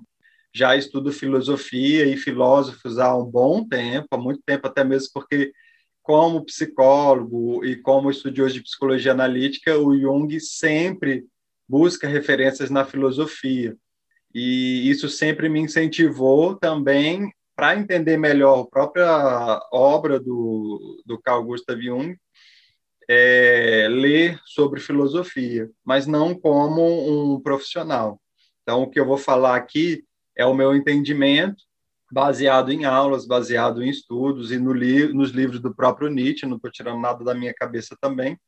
já 0.54 0.76
estudo 0.76 1.10
filosofia 1.10 2.04
e 2.04 2.18
filósofos 2.18 2.98
há 2.98 3.16
um 3.16 3.24
bom 3.24 3.66
tempo, 3.66 4.08
há 4.10 4.18
muito 4.18 4.42
tempo 4.44 4.66
até 4.66 4.84
mesmo 4.84 5.08
porque 5.14 5.54
como 6.02 6.44
psicólogo 6.44 7.64
e 7.64 7.76
como 7.76 8.10
estudioso 8.10 8.52
de 8.52 8.62
psicologia 8.62 9.12
analítica, 9.12 9.78
o 9.78 9.98
Jung 9.98 10.38
sempre 10.38 11.24
busca 11.66 12.06
referências 12.06 12.68
na 12.68 12.84
filosofia. 12.84 13.74
E 14.34 14.90
isso 14.90 15.08
sempre 15.08 15.48
me 15.48 15.60
incentivou 15.60 16.56
também 16.56 17.32
para 17.56 17.74
entender 17.74 18.18
melhor 18.18 18.60
a 18.60 18.66
própria 18.66 19.62
obra 19.72 20.20
do, 20.20 21.02
do 21.06 21.18
Carl 21.22 21.42
Gustav 21.42 21.80
Jung, 21.80 22.14
é, 23.08 23.86
ler 23.90 24.40
sobre 24.44 24.80
filosofia, 24.80 25.70
mas 25.84 26.06
não 26.06 26.34
como 26.34 27.34
um 27.34 27.40
profissional. 27.40 28.20
Então, 28.62 28.82
o 28.82 28.90
que 28.90 28.98
eu 28.98 29.06
vou 29.06 29.18
falar 29.18 29.56
aqui 29.56 30.04
é 30.36 30.44
o 30.44 30.54
meu 30.54 30.74
entendimento, 30.74 31.62
baseado 32.10 32.70
em 32.70 32.84
aulas, 32.84 33.26
baseado 33.26 33.82
em 33.82 33.88
estudos 33.88 34.52
e 34.52 34.58
no 34.58 34.72
li 34.72 35.12
nos 35.12 35.30
livros 35.30 35.60
do 35.60 35.74
próprio 35.74 36.08
Nietzsche, 36.08 36.46
não 36.46 36.56
estou 36.56 36.70
tirando 36.70 37.00
nada 37.00 37.24
da 37.24 37.34
minha 37.34 37.52
cabeça 37.52 37.96
também, 38.00 38.38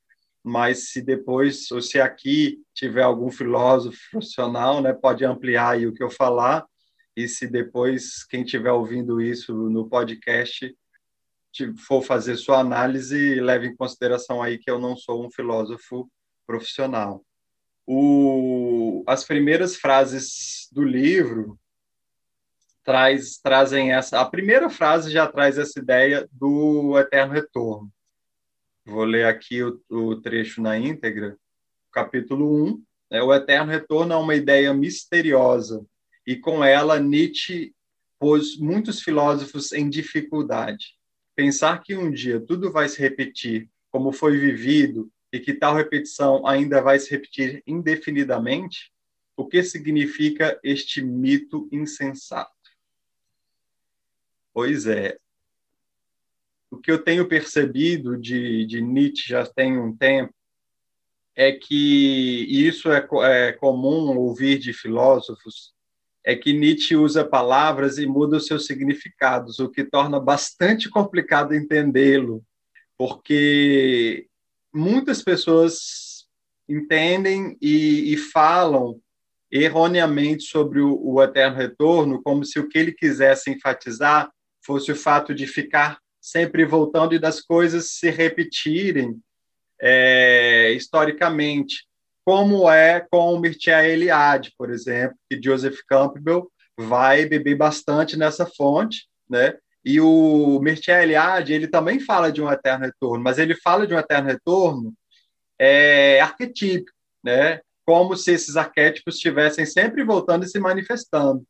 mas 0.43 0.91
se 0.91 1.03
depois, 1.03 1.71
ou 1.73 1.83
se 1.83 2.01
aqui 2.01 2.59
tiver 2.73 3.03
algum 3.03 3.31
filósofo 3.31 3.99
profissional, 4.11 4.81
né, 4.81 4.93
pode 4.93 5.25
ampliar 5.25 5.79
o 5.79 5.93
que 5.93 6.03
eu 6.03 6.11
falar, 6.11 6.65
e 7.17 7.27
se 7.27 7.49
depois 7.49 8.25
quem 8.25 8.43
estiver 8.43 8.71
ouvindo 8.71 9.21
isso 9.21 9.53
no 9.71 9.89
podcast 9.89 10.73
for 11.77 12.03
fazer 12.03 12.37
sua 12.37 12.59
análise, 12.59 13.41
leve 13.41 13.67
em 13.67 13.77
consideração 13.77 14.43
aí 14.43 14.59
que 14.59 14.71
eu 14.71 14.79
não 14.79 14.97
sou 14.97 15.25
um 15.25 15.31
filósofo 15.31 16.11
profissional. 16.47 17.25
O, 17.87 19.05
as 19.07 19.25
primeiras 19.25 19.77
frases 19.77 20.69
do 20.73 20.83
livro 20.83 21.59
traz, 22.85 23.39
trazem 23.39 23.93
essa. 23.93 24.21
A 24.21 24.25
primeira 24.25 24.71
frase 24.71 25.11
já 25.11 25.27
traz 25.27 25.59
essa 25.59 25.79
ideia 25.79 26.29
do 26.33 26.99
eterno 26.99 27.33
retorno. 27.33 27.93
Vou 28.85 29.05
ler 29.05 29.27
aqui 29.27 29.63
o, 29.63 29.81
o 29.91 30.21
trecho 30.21 30.63
na 30.63 30.79
íntegra. 30.79 31.37
Capítulo 31.93 32.65
1. 32.67 32.83
É, 33.11 33.23
o 33.23 33.33
eterno 33.33 33.71
retorno 33.71 34.13
é 34.13 34.17
uma 34.17 34.35
ideia 34.35 34.73
misteriosa 34.75 35.85
e 36.27 36.37
com 36.37 36.65
ela 36.65 36.99
Nietzsche 36.99 37.73
pôs 38.19 38.59
muitos 38.59 39.01
filósofos 39.01 39.73
em 39.73 39.89
dificuldade. 39.89 40.96
Pensar 41.37 41.83
que 41.83 41.95
um 41.95 42.11
dia 42.11 42.41
tudo 42.41 42.73
vai 42.73 42.89
se 42.89 42.99
repetir 42.99 43.71
como 43.91 44.11
foi 44.11 44.39
vivido 44.39 45.13
e 45.31 45.39
que 45.39 45.53
tal 45.53 45.75
repetição 45.75 46.47
ainda 46.47 46.81
vai 46.81 46.99
se 46.99 47.11
repetir 47.11 47.63
indefinidamente, 47.67 48.91
o 49.37 49.47
que 49.47 49.63
significa 49.63 50.59
este 50.65 51.03
mito 51.03 51.69
insensato? 51.71 52.51
Pois 54.55 54.87
é, 54.87 55.19
o 56.71 56.79
que 56.79 56.91
eu 56.91 57.05
tenho 57.05 57.29
percebido 57.29 58.17
de, 58.17 58.65
de 58.65 58.81
Nietzsche 58.81 59.29
já 59.29 59.45
tem 59.45 59.79
um 59.79 59.95
tempo 59.95 60.35
é 61.35 61.53
que 61.53 62.47
isso 62.49 62.91
é, 62.91 63.07
é 63.25 63.53
comum 63.53 64.17
ouvir 64.17 64.59
de 64.59 64.73
filósofos 64.73 65.76
é 66.27 66.35
que 66.35 66.53
Nietzsche 66.53 66.97
usa 66.97 67.25
palavras 67.25 67.99
e 67.99 68.07
muda 68.07 68.39
os 68.39 68.47
seus 68.47 68.67
significados, 68.67 69.61
o 69.61 69.71
que 69.71 69.85
torna 69.85 70.19
bastante 70.19 70.91
complicado 70.91 71.55
entendê-lo, 71.55 72.45
porque 72.99 74.27
muitas 74.75 75.23
pessoas 75.23 76.27
entendem 76.69 77.57
e, 77.63 78.13
e 78.13 78.17
falam 78.17 79.01
erroneamente 79.49 80.43
sobre 80.43 80.81
o, 80.81 80.99
o, 81.01 81.23
eterno 81.23 81.57
retorno, 81.57 82.21
como 82.21 82.45
se 82.45 82.59
o 82.59 82.69
que 82.69 82.77
ele 82.77 82.91
quisesse 82.91 83.53
enfatizar 83.53 84.29
fosse 84.61 84.91
o 84.91 84.97
fato 84.97 85.33
de 85.33 85.47
ficar 85.47 86.01
sempre 86.21 86.65
voltando 86.65 87.15
e 87.15 87.21
das 87.21 87.41
coisas 87.41 87.93
se 87.93 88.11
repetirem 88.11 89.17
é, 89.81 90.73
historicamente 90.73 91.87
como 92.27 92.69
é 92.69 93.07
com 93.09 93.33
o 93.33 93.39
Mircea 93.39 93.89
Eliade, 93.89 94.53
por 94.59 94.69
exemplo, 94.69 95.17
que 95.31 95.41
Joseph 95.41 95.79
Campbell 95.89 96.51
vai 96.77 97.25
beber 97.25 97.55
bastante 97.55 98.17
nessa 98.17 98.45
fonte, 98.45 99.07
né? 99.31 99.57
E 99.85 100.01
o 100.01 100.59
Mircea 100.61 101.05
Eliade, 101.05 101.53
ele 101.53 101.69
também 101.69 102.01
fala 102.01 102.33
de 102.33 102.43
um 102.43 102.51
eterno 102.51 102.85
retorno, 102.85 103.23
mas 103.23 103.39
ele 103.39 103.55
fala 103.55 103.87
de 103.87 103.95
um 103.95 103.99
eterno 103.99 104.29
retorno 104.29 104.93
é, 105.57 106.21
arquetípico, 106.21 106.91
né? 107.23 107.61
Como 107.85 108.17
se 108.17 108.33
esses 108.33 108.57
arquétipos 108.57 109.15
estivessem 109.15 109.65
sempre 109.65 110.03
voltando 110.03 110.45
e 110.45 110.49
se 110.49 110.59
manifestando. 110.59 111.47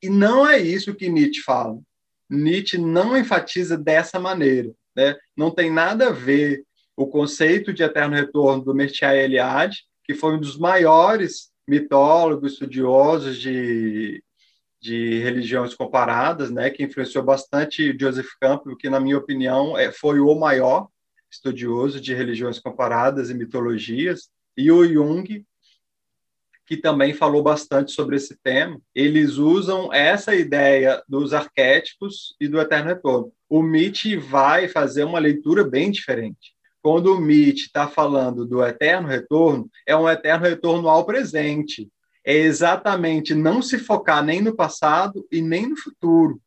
E 0.00 0.08
não 0.08 0.46
é 0.46 0.56
isso 0.60 0.94
que 0.94 1.08
Nietzsche 1.08 1.42
fala. 1.42 1.76
Nietzsche 2.30 2.78
não 2.78 3.18
enfatiza 3.18 3.76
dessa 3.76 4.20
maneira, 4.20 4.70
né? 4.94 5.16
Não 5.36 5.50
tem 5.50 5.68
nada 5.68 6.10
a 6.10 6.12
ver 6.12 6.62
o 6.98 7.06
conceito 7.06 7.72
de 7.72 7.84
eterno 7.84 8.16
retorno 8.16 8.64
do 8.64 8.74
Mircea 8.74 9.14
Eliade, 9.14 9.84
que 10.02 10.14
foi 10.14 10.34
um 10.34 10.40
dos 10.40 10.58
maiores 10.58 11.52
mitólogos, 11.66 12.54
estudiosos 12.54 13.38
de, 13.38 14.20
de 14.80 15.20
religiões 15.20 15.74
comparadas, 15.74 16.50
né, 16.50 16.70
que 16.70 16.82
influenciou 16.82 17.22
bastante 17.22 17.96
Joseph 17.96 18.30
Campbell, 18.40 18.76
que, 18.76 18.90
na 18.90 18.98
minha 18.98 19.16
opinião, 19.16 19.78
é, 19.78 19.92
foi 19.92 20.18
o 20.18 20.34
maior 20.34 20.88
estudioso 21.30 22.00
de 22.00 22.12
religiões 22.12 22.58
comparadas 22.58 23.30
e 23.30 23.34
mitologias, 23.34 24.28
e 24.56 24.72
o 24.72 24.84
Jung, 24.84 25.46
que 26.66 26.76
também 26.76 27.14
falou 27.14 27.44
bastante 27.44 27.92
sobre 27.92 28.16
esse 28.16 28.36
tema. 28.42 28.80
Eles 28.92 29.36
usam 29.36 29.92
essa 29.92 30.34
ideia 30.34 31.00
dos 31.08 31.32
arquétipos 31.32 32.34
e 32.40 32.48
do 32.48 32.60
eterno 32.60 32.88
retorno. 32.88 33.32
O 33.48 33.62
Nietzsche 33.62 34.16
vai 34.16 34.66
fazer 34.66 35.04
uma 35.04 35.20
leitura 35.20 35.62
bem 35.62 35.92
diferente 35.92 36.57
quando 36.82 37.14
o 37.14 37.20
Mitch 37.20 37.66
está 37.66 37.88
falando 37.88 38.46
do 38.46 38.64
eterno 38.64 39.08
retorno, 39.08 39.70
é 39.86 39.96
um 39.96 40.08
eterno 40.08 40.44
retorno 40.44 40.88
ao 40.88 41.04
presente. 41.04 41.88
É 42.24 42.34
exatamente 42.34 43.34
não 43.34 43.62
se 43.62 43.78
focar 43.78 44.24
nem 44.24 44.40
no 44.40 44.54
passado 44.54 45.26
e 45.30 45.40
nem 45.40 45.68
no 45.68 45.76
futuro. 45.76 46.40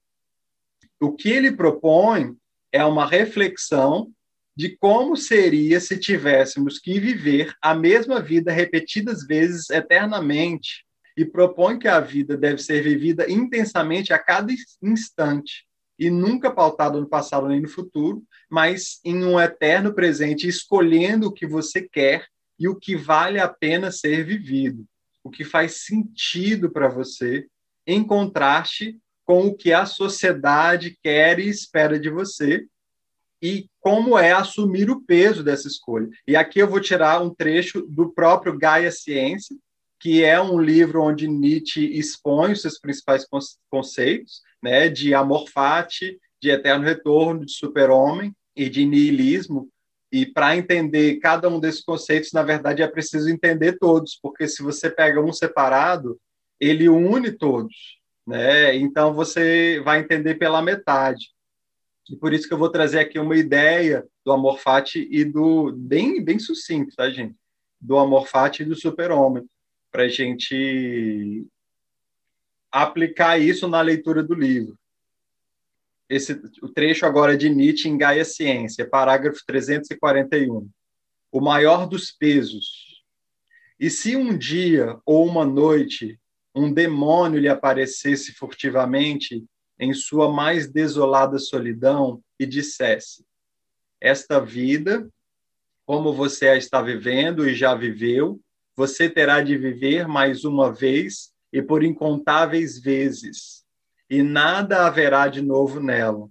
O 0.99 1.11
que 1.11 1.29
ele 1.29 1.51
propõe 1.51 2.35
é 2.71 2.85
uma 2.85 3.05
reflexão 3.05 4.11
de 4.55 4.77
como 4.77 5.15
seria 5.15 5.79
se 5.79 5.97
tivéssemos 5.97 6.77
que 6.77 6.99
viver 6.99 7.55
a 7.61 7.73
mesma 7.73 8.21
vida 8.21 8.51
repetidas 8.51 9.25
vezes 9.25 9.69
eternamente, 9.69 10.85
e 11.17 11.25
propõe 11.25 11.77
que 11.79 11.87
a 11.87 11.99
vida 11.99 12.37
deve 12.37 12.61
ser 12.61 12.81
vivida 12.81 13.29
intensamente 13.29 14.13
a 14.13 14.19
cada 14.19 14.53
instante, 14.81 15.65
e 15.97 16.09
nunca 16.09 16.51
pautada 16.51 16.99
no 16.99 17.07
passado 17.07 17.47
nem 17.47 17.61
no 17.61 17.69
futuro, 17.69 18.23
mas 18.51 18.99
em 19.05 19.23
um 19.23 19.39
eterno 19.39 19.93
presente, 19.93 20.45
escolhendo 20.45 21.27
o 21.27 21.31
que 21.31 21.47
você 21.47 21.81
quer 21.81 22.27
e 22.59 22.67
o 22.67 22.75
que 22.75 22.97
vale 22.97 23.39
a 23.39 23.47
pena 23.47 23.89
ser 23.91 24.25
vivido, 24.25 24.85
o 25.23 25.31
que 25.31 25.45
faz 25.45 25.85
sentido 25.85 26.69
para 26.69 26.89
você, 26.89 27.47
em 27.87 28.03
contraste 28.03 28.99
com 29.23 29.47
o 29.47 29.55
que 29.55 29.71
a 29.71 29.85
sociedade 29.85 30.97
quer 31.01 31.39
e 31.39 31.47
espera 31.47 31.97
de 31.97 32.09
você, 32.09 32.65
e 33.41 33.67
como 33.79 34.19
é 34.19 34.33
assumir 34.33 34.89
o 34.91 35.01
peso 35.01 35.43
dessa 35.43 35.69
escolha. 35.69 36.09
E 36.27 36.35
aqui 36.35 36.59
eu 36.59 36.69
vou 36.69 36.81
tirar 36.81 37.21
um 37.21 37.33
trecho 37.33 37.81
do 37.87 38.11
próprio 38.11 38.57
Gaia 38.57 38.91
Ciência, 38.91 39.55
que 39.97 40.25
é 40.25 40.39
um 40.41 40.59
livro 40.59 41.01
onde 41.01 41.25
Nietzsche 41.25 41.97
expõe 41.97 42.51
os 42.51 42.61
seus 42.61 42.77
principais 42.77 43.25
conceitos, 43.69 44.41
né, 44.61 44.89
de 44.89 45.13
amor 45.13 45.47
fati, 45.49 46.19
de 46.41 46.49
eterno 46.49 46.83
retorno, 46.83 47.45
de 47.45 47.53
super-homem 47.53 48.35
e 48.55 48.69
de 48.69 48.85
niilismo. 48.85 49.69
E 50.11 50.25
para 50.25 50.57
entender 50.57 51.17
cada 51.19 51.47
um 51.47 51.59
desses 51.59 51.81
conceitos, 51.83 52.33
na 52.33 52.43
verdade, 52.43 52.81
é 52.81 52.87
preciso 52.87 53.29
entender 53.29 53.77
todos, 53.79 54.19
porque 54.21 54.47
se 54.47 54.61
você 54.61 54.89
pega 54.89 55.21
um 55.21 55.31
separado, 55.31 56.19
ele 56.59 56.89
une 56.89 57.31
todos, 57.31 57.97
né? 58.27 58.75
Então 58.75 59.13
você 59.13 59.79
vai 59.83 59.99
entender 59.99 60.35
pela 60.35 60.61
metade. 60.61 61.31
E 62.09 62.15
por 62.15 62.33
isso 62.33 62.47
que 62.47 62.53
eu 62.53 62.57
vou 62.57 62.69
trazer 62.69 62.99
aqui 62.99 63.17
uma 63.17 63.37
ideia 63.37 64.05
do 64.25 64.33
amor 64.33 64.59
fati 64.59 65.07
e 65.09 65.23
do 65.23 65.71
bem 65.71 66.23
bem 66.23 66.37
sucinto, 66.37 66.93
tá, 66.95 67.09
gente? 67.09 67.35
Do 67.79 67.97
amor 67.97 68.27
fati 68.27 68.63
e 68.63 68.65
do 68.65 68.75
super-homem, 68.75 69.45
para 69.89 70.03
a 70.03 70.07
gente 70.09 71.47
aplicar 72.71 73.39
isso 73.39 73.67
na 73.67 73.81
leitura 73.81 74.21
do 74.21 74.33
livro. 74.33 74.77
Esse, 76.11 76.33
o 76.61 76.67
trecho 76.67 77.05
agora 77.05 77.37
de 77.37 77.49
Nietzsche 77.49 77.87
em 77.87 77.97
Gaia 77.97 78.25
Ciência, 78.25 78.85
parágrafo 78.85 79.39
341. 79.47 80.69
O 81.31 81.39
maior 81.39 81.87
dos 81.87 82.11
pesos. 82.11 83.01
E 83.79 83.89
se 83.89 84.17
um 84.17 84.37
dia 84.37 84.99
ou 85.05 85.25
uma 85.25 85.45
noite 85.45 86.19
um 86.53 86.71
demônio 86.71 87.39
lhe 87.39 87.47
aparecesse 87.47 88.33
furtivamente 88.33 89.41
em 89.79 89.93
sua 89.93 90.29
mais 90.29 90.69
desolada 90.69 91.39
solidão 91.39 92.21
e 92.37 92.45
dissesse: 92.45 93.25
Esta 93.99 94.37
vida, 94.37 95.09
como 95.85 96.13
você 96.13 96.49
a 96.49 96.57
está 96.57 96.81
vivendo 96.81 97.47
e 97.47 97.55
já 97.55 97.73
viveu, 97.73 98.37
você 98.75 99.09
terá 99.09 99.41
de 99.41 99.57
viver 99.57 100.09
mais 100.09 100.43
uma 100.43 100.73
vez 100.73 101.31
e 101.53 101.61
por 101.61 101.85
incontáveis 101.85 102.77
vezes 102.77 103.60
e 104.11 104.21
nada 104.21 104.85
haverá 104.85 105.29
de 105.29 105.41
novo 105.41 105.79
nela. 105.79 106.29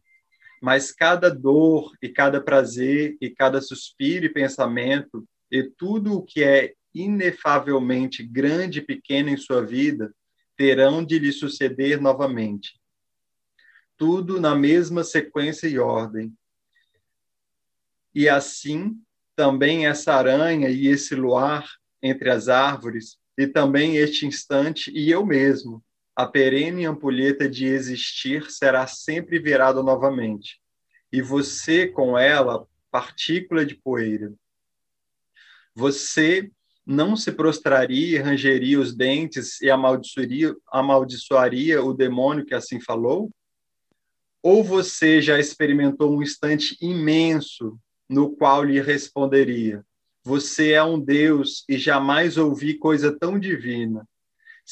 Mas 0.61 0.93
cada 0.93 1.31
dor 1.31 1.91
e 2.03 2.11
cada 2.11 2.39
prazer 2.39 3.17
e 3.23 3.31
cada 3.31 3.63
suspiro 3.63 4.27
e 4.27 4.29
pensamento 4.29 5.27
e 5.51 5.63
tudo 5.63 6.19
o 6.19 6.23
que 6.23 6.45
é 6.45 6.75
inefavelmente 6.95 8.23
grande 8.23 8.81
e 8.81 8.85
pequeno 8.85 9.31
em 9.31 9.37
sua 9.39 9.65
vida 9.65 10.15
terão 10.59 11.03
de 11.03 11.19
lhe 11.19 11.33
suceder 11.33 11.99
novamente. 11.99 12.79
Tudo 13.97 14.39
na 14.39 14.55
mesma 14.55 15.03
sequência 15.03 15.67
e 15.67 15.79
ordem. 15.79 16.35
E 18.15 18.29
assim, 18.29 18.95
também 19.35 19.87
essa 19.87 20.13
aranha 20.13 20.69
e 20.69 20.87
esse 20.87 21.15
luar 21.15 21.67
entre 22.03 22.29
as 22.29 22.47
árvores, 22.49 23.17
e 23.39 23.47
também 23.47 23.97
este 23.97 24.27
instante 24.27 24.91
e 24.91 25.11
eu 25.11 25.25
mesmo, 25.25 25.83
a 26.15 26.27
perene 26.27 26.85
ampulheta 26.85 27.49
de 27.49 27.67
existir 27.67 28.51
será 28.51 28.87
sempre 28.87 29.39
virada 29.39 29.83
novamente, 29.83 30.61
e 31.13 31.23
você 31.23 31.87
com 31.87 32.19
ela, 32.19 32.67
partícula 32.91 33.65
de 33.65 33.75
poeira. 33.75 34.33
Você 35.75 36.51
não 36.85 37.17
se 37.17 37.31
prostraria, 37.31 38.23
rangeria 38.23 38.81
os 38.81 38.95
dentes 38.95 39.61
e 39.61 39.71
amaldiçoaria, 39.71 40.55
amaldiçoaria 40.73 41.83
o 41.83 41.95
demônio 41.95 42.45
que 42.45 42.55
assim 42.55 42.81
falou? 42.81 43.31
Ou 44.43 44.65
você 44.65 45.21
já 45.21 45.39
experimentou 45.39 46.17
um 46.17 46.23
instante 46.23 46.77
imenso 46.81 47.79
no 48.09 48.35
qual 48.35 48.65
lhe 48.65 48.81
responderia: 48.81 49.85
Você 50.25 50.73
é 50.73 50.83
um 50.83 50.99
Deus 50.99 51.65
e 51.69 51.79
jamais 51.79 52.37
ouvi 52.37 52.75
coisa 52.75 53.17
tão 53.17 53.39
divina. 53.39 54.07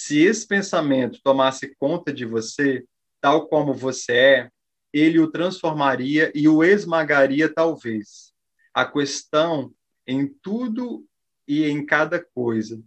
Se 0.01 0.21
esse 0.21 0.47
pensamento 0.47 1.21
tomasse 1.25 1.75
conta 1.75 2.13
de 2.13 2.25
você, 2.25 2.87
tal 3.21 3.49
como 3.49 3.75
você 3.75 4.13
é, 4.13 4.51
ele 4.93 5.19
o 5.19 5.29
transformaria 5.29 6.31
e 6.37 6.47
o 6.47 6.63
esmagaria, 6.63 7.53
talvez. 7.53 8.33
A 8.73 8.85
questão 8.87 9.75
em 10.07 10.29
tudo 10.41 11.05
e 11.49 11.65
em 11.65 11.85
cada 11.85 12.25
coisa. 12.25 12.81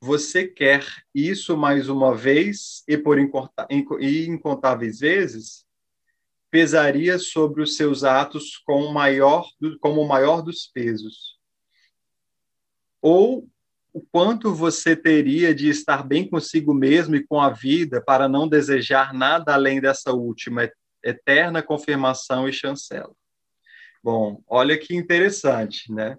Você 0.00 0.48
quer 0.48 0.84
isso 1.14 1.56
mais 1.56 1.88
uma 1.88 2.12
vez 2.12 2.82
e 2.88 2.98
por 2.98 3.20
incontáveis 3.20 4.98
vezes? 4.98 5.64
Pesaria 6.50 7.20
sobre 7.20 7.62
os 7.62 7.76
seus 7.76 8.02
atos 8.02 8.56
com 8.66 8.92
maior, 8.92 9.48
como 9.80 10.00
o 10.00 10.08
maior 10.08 10.42
dos 10.42 10.66
pesos. 10.66 11.38
Ou 13.00 13.48
o 13.92 14.00
quanto 14.00 14.54
você 14.54 14.94
teria 14.94 15.54
de 15.54 15.68
estar 15.68 16.06
bem 16.06 16.28
consigo 16.28 16.74
mesmo 16.74 17.16
e 17.16 17.26
com 17.26 17.40
a 17.40 17.50
vida 17.50 18.02
para 18.02 18.28
não 18.28 18.48
desejar 18.48 19.12
nada 19.14 19.54
além 19.54 19.80
dessa 19.80 20.12
última 20.12 20.70
eterna 21.02 21.62
confirmação 21.62 22.48
e 22.48 22.52
chancela. 22.52 23.12
Bom, 24.02 24.42
olha 24.46 24.78
que 24.78 24.94
interessante, 24.94 25.92
né? 25.92 26.16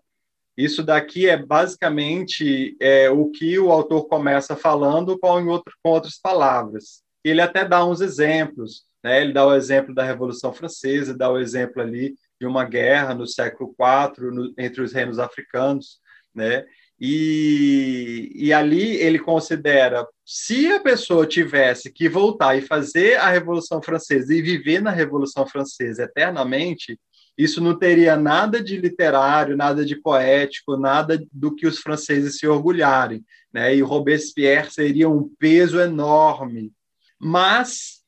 Isso 0.58 0.84
daqui 0.84 1.30
é 1.30 1.38
basicamente 1.38 2.76
é, 2.82 3.10
o 3.10 3.32
que 3.32 3.58
o 3.58 3.72
autor 3.72 4.08
começa 4.08 4.58
falando 4.58 5.18
com, 5.18 5.46
outro, 5.48 5.74
com 5.82 5.92
outras 5.92 6.20
palavras. 6.20 7.02
Ele 7.24 7.40
até 7.40 7.64
dá 7.64 7.86
uns 7.86 8.02
exemplos, 8.02 8.84
né? 9.02 9.22
Ele 9.22 9.32
dá 9.32 9.46
o 9.46 9.56
exemplo 9.56 9.96
da 9.96 10.04
Revolução 10.04 10.52
Francesa, 10.52 11.18
dá 11.18 11.32
o 11.32 11.40
exemplo 11.40 11.82
ali 11.82 12.14
de 12.40 12.46
uma 12.46 12.66
guerra 12.66 13.14
no 13.14 13.26
século 13.26 13.74
IV 13.80 14.32
no, 14.32 14.54
entre 14.58 14.82
os 14.82 14.92
reinos 14.92 15.18
africanos, 15.18 16.00
né? 16.36 16.66
E, 17.00 18.32
e 18.36 18.52
ali 18.52 18.98
ele 18.98 19.20
considera, 19.20 20.06
se 20.26 20.68
a 20.68 20.82
pessoa 20.82 21.26
tivesse 21.26 21.92
que 21.92 22.10
voltar 22.10 22.58
e 22.58 22.62
fazer 22.62 23.16
a 23.16 23.30
Revolução 23.30 23.82
Francesa 23.82 24.34
e 24.34 24.42
viver 24.42 24.82
na 24.82 24.92
Revolução 24.92 25.48
Francesa 25.48 26.04
eternamente, 26.04 27.00
isso 27.38 27.62
não 27.62 27.78
teria 27.78 28.18
nada 28.18 28.62
de 28.62 28.76
literário, 28.76 29.56
nada 29.56 29.86
de 29.86 29.96
poético, 29.96 30.76
nada 30.76 31.24
do 31.32 31.56
que 31.56 31.66
os 31.66 31.80
franceses 31.80 32.38
se 32.38 32.46
orgulharem. 32.46 33.24
Né? 33.54 33.76
E 33.76 33.82
Robespierre 33.82 34.70
seria 34.70 35.10
um 35.10 35.30
peso 35.40 35.80
enorme. 35.80 36.74
Mas, 37.18 38.02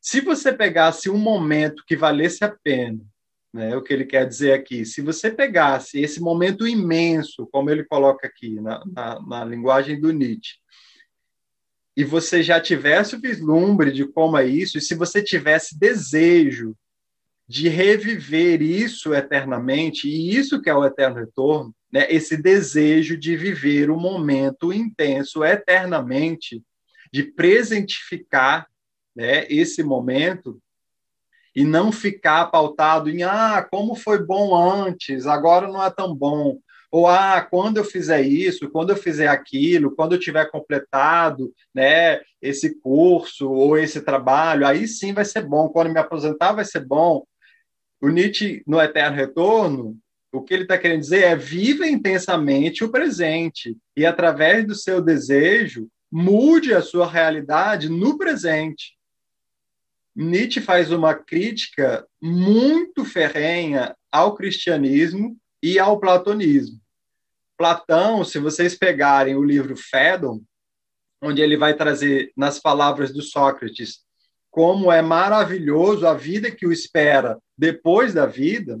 se 0.00 0.20
você 0.20 0.52
pegasse 0.52 1.10
um 1.10 1.18
momento 1.18 1.82
que 1.84 1.96
valesse 1.96 2.44
a 2.44 2.48
pena 2.62 3.00
né? 3.52 3.76
O 3.76 3.82
que 3.82 3.92
ele 3.92 4.04
quer 4.04 4.26
dizer 4.26 4.52
aqui, 4.52 4.84
se 4.84 5.00
você 5.00 5.30
pegasse 5.30 6.00
esse 6.00 6.20
momento 6.20 6.66
imenso, 6.66 7.46
como 7.50 7.70
ele 7.70 7.84
coloca 7.84 8.26
aqui 8.26 8.60
na, 8.60 8.82
na, 8.86 9.20
na 9.20 9.44
linguagem 9.44 10.00
do 10.00 10.12
Nietzsche, 10.12 10.56
e 11.96 12.04
você 12.04 12.42
já 12.42 12.60
tivesse 12.60 13.16
o 13.16 13.20
vislumbre 13.20 13.92
de 13.92 14.06
como 14.06 14.38
é 14.38 14.46
isso, 14.46 14.78
e 14.78 14.80
se 14.80 14.94
você 14.94 15.22
tivesse 15.22 15.78
desejo 15.78 16.76
de 17.46 17.68
reviver 17.68 18.62
isso 18.62 19.12
eternamente, 19.12 20.08
e 20.08 20.36
isso 20.36 20.62
que 20.62 20.70
é 20.70 20.74
o 20.74 20.84
eterno 20.84 21.16
retorno, 21.16 21.74
né? 21.92 22.06
esse 22.08 22.36
desejo 22.36 23.16
de 23.16 23.36
viver 23.36 23.90
o 23.90 23.98
momento 23.98 24.72
intenso 24.72 25.44
eternamente, 25.44 26.62
de 27.12 27.24
presentificar 27.24 28.68
né, 29.16 29.44
esse 29.50 29.82
momento, 29.82 30.62
e 31.54 31.64
não 31.64 31.90
ficar 31.90 32.46
pautado 32.46 33.10
em 33.10 33.22
ah, 33.22 33.66
como 33.70 33.94
foi 33.94 34.24
bom 34.24 34.54
antes, 34.54 35.26
agora 35.26 35.68
não 35.68 35.82
é 35.84 35.90
tão 35.90 36.14
bom. 36.14 36.58
Ou 36.90 37.06
ah, 37.06 37.40
quando 37.40 37.76
eu 37.76 37.84
fizer 37.84 38.20
isso, 38.22 38.68
quando 38.70 38.90
eu 38.90 38.96
fizer 38.96 39.28
aquilo, 39.28 39.94
quando 39.94 40.12
eu 40.12 40.18
tiver 40.18 40.50
completado, 40.50 41.52
né, 41.72 42.20
esse 42.42 42.80
curso 42.80 43.48
ou 43.48 43.78
esse 43.78 44.00
trabalho, 44.00 44.66
aí 44.66 44.88
sim 44.88 45.12
vai 45.12 45.24
ser 45.24 45.46
bom. 45.46 45.68
Quando 45.68 45.92
me 45.92 46.00
aposentar 46.00 46.52
vai 46.52 46.64
ser 46.64 46.84
bom. 46.84 47.24
O 48.00 48.08
Nietzsche 48.08 48.62
no 48.66 48.80
Eterno 48.80 49.16
Retorno, 49.16 49.96
o 50.32 50.42
que 50.42 50.54
ele 50.54 50.62
está 50.62 50.78
querendo 50.78 51.00
dizer 51.00 51.24
é 51.24 51.36
viva 51.36 51.86
intensamente 51.86 52.82
o 52.82 52.90
presente 52.90 53.76
e 53.96 54.06
através 54.06 54.66
do 54.66 54.74
seu 54.74 55.00
desejo 55.00 55.88
mude 56.10 56.74
a 56.74 56.82
sua 56.82 57.06
realidade 57.06 57.88
no 57.88 58.18
presente. 58.18 58.96
Nietzsche 60.22 60.60
faz 60.60 60.92
uma 60.92 61.14
crítica 61.14 62.06
muito 62.20 63.06
ferrenha 63.06 63.96
ao 64.12 64.34
cristianismo 64.34 65.34
e 65.62 65.78
ao 65.78 65.98
platonismo. 65.98 66.78
Platão, 67.56 68.22
se 68.22 68.38
vocês 68.38 68.76
pegarem 68.76 69.34
o 69.34 69.42
livro 69.42 69.74
Fédon, 69.74 70.42
onde 71.22 71.40
ele 71.40 71.56
vai 71.56 71.74
trazer 71.74 72.32
nas 72.36 72.58
palavras 72.58 73.10
do 73.14 73.22
Sócrates 73.22 74.00
como 74.50 74.92
é 74.92 75.00
maravilhoso 75.00 76.06
a 76.06 76.12
vida 76.12 76.50
que 76.50 76.66
o 76.66 76.72
espera 76.72 77.38
depois 77.56 78.12
da 78.12 78.26
vida, 78.26 78.78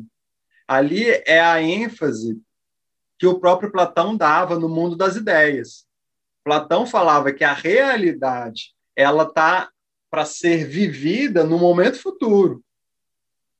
ali 0.68 1.08
é 1.24 1.40
a 1.40 1.62
ênfase 1.62 2.38
que 3.18 3.26
o 3.26 3.40
próprio 3.40 3.72
Platão 3.72 4.14
dava 4.14 4.58
no 4.58 4.68
mundo 4.68 4.94
das 4.94 5.16
ideias. 5.16 5.86
Platão 6.44 6.84
falava 6.84 7.32
que 7.32 7.44
a 7.44 7.54
realidade 7.54 8.74
ela 8.94 9.22
está 9.22 9.70
para 10.10 10.24
ser 10.24 10.66
vivida 10.66 11.44
no 11.44 11.58
momento 11.58 12.00
futuro. 12.00 12.62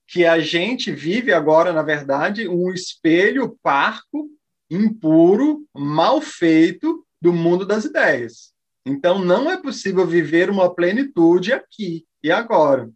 Que 0.07 0.27
a 0.27 0.41
gente 0.41 0.91
vive 0.91 1.33
agora, 1.33 1.73
na 1.73 1.83
verdade, 1.83 2.49
um 2.49 2.73
espelho 2.73 3.57
parco, 3.63 4.29
impuro, 4.69 5.65
mal 5.73 6.21
feito 6.21 7.07
do 7.21 7.33
mundo 7.33 7.65
das 7.65 7.85
ideias. 7.85 8.53
Então, 8.85 9.19
não 9.25 9.51
é 9.51 9.57
possível 9.57 10.07
viver 10.07 10.51
uma 10.51 10.75
plenitude 10.75 11.53
aqui 11.53 12.07
e 12.23 12.31
agora. 12.31 12.91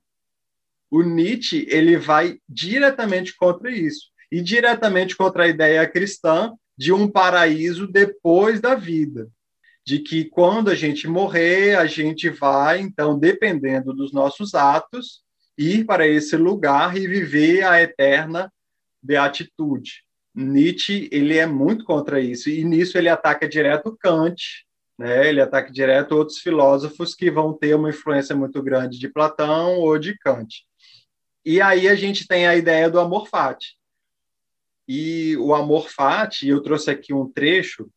O 0.90 1.03
Nietzsche 1.03 1.67
ele 1.69 1.97
vai 1.97 2.38
diretamente 2.49 3.37
contra 3.37 3.71
isso 3.71 4.11
e 4.31 4.40
diretamente 4.40 5.17
contra 5.17 5.45
a 5.45 5.49
ideia 5.49 5.88
cristã 5.88 6.53
de 6.77 6.93
um 6.93 7.09
paraíso 7.09 7.87
depois 7.87 8.61
da 8.61 8.75
vida 8.75 9.31
de 9.87 9.99
que 9.99 10.25
quando 10.25 10.70
a 10.70 10.75
gente 10.75 11.07
morrer, 11.07 11.77
a 11.77 11.87
gente 11.87 12.31
vai, 12.31 12.81
então, 12.81 13.18
dependendo 13.18 13.92
dos 13.92 14.12
nossos 14.12 14.55
atos, 14.55 15.23
ir 15.59 15.85
para 15.85 16.07
esse 16.07 16.37
lugar 16.37 16.97
e 16.97 17.07
viver 17.07 17.62
a 17.64 17.81
eterna 17.81 18.53
beatitude. 19.03 20.03
Nietzsche 20.35 21.09
ele 21.12 21.37
é 21.37 21.47
muito 21.47 21.85
contra 21.85 22.20
isso 22.20 22.49
e 22.51 22.64
nisso 22.64 22.99
ele 22.99 23.09
ataca 23.09 23.49
direto 23.49 23.97
Kant, 23.97 24.64
né? 24.99 25.29
Ele 25.29 25.40
ataca 25.40 25.70
direto 25.70 26.12
outros 26.12 26.38
filósofos 26.38 27.14
que 27.14 27.31
vão 27.31 27.53
ter 27.53 27.75
uma 27.77 27.90
influência 27.90 28.35
muito 28.35 28.61
grande 28.62 28.99
de 28.99 29.09
Platão 29.09 29.79
ou 29.79 29.99
de 29.99 30.16
Kant. 30.18 30.64
E 31.44 31.61
aí 31.61 31.88
a 31.88 31.94
gente 31.94 32.27
tem 32.27 32.47
a 32.47 32.57
ideia 32.57 32.88
do 32.88 32.99
amor 32.99 33.29
fati. 33.29 33.77
E 34.88 35.37
o 35.37 35.55
amor 35.55 35.88
fati, 35.88 36.49
eu 36.49 36.62
trouxe 36.62 36.90
aqui 36.90 37.12
um 37.12 37.31
trecho 37.31 37.88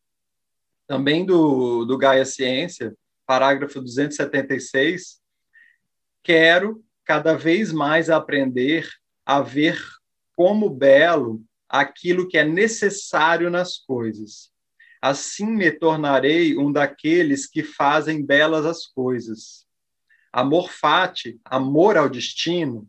também 0.88 1.26
do, 1.26 1.84
do 1.86 1.98
Gaia 1.98 2.26
Ciência, 2.26 2.96
parágrafo 3.26 3.82
276. 3.82 5.22
Quero 6.24 6.84
cada 7.04 7.36
vez 7.36 7.72
mais 7.72 8.10
aprender 8.10 8.90
a 9.26 9.42
ver 9.42 9.78
como 10.36 10.70
belo 10.70 11.44
aquilo 11.68 12.28
que 12.28 12.38
é 12.38 12.46
necessário 12.46 13.50
nas 13.50 13.78
coisas. 13.78 14.52
Assim 15.02 15.46
me 15.46 15.72
tornarei 15.72 16.58
um 16.58 16.72
daqueles 16.72 17.46
que 17.46 17.62
fazem 17.62 18.26
belas 18.26 18.66
as 18.66 18.88
coisas. 18.88 19.68
Amor 20.32 20.72
fati, 20.72 21.40
amor 21.44 21.98
ao 21.98 22.10
destino, 22.10 22.88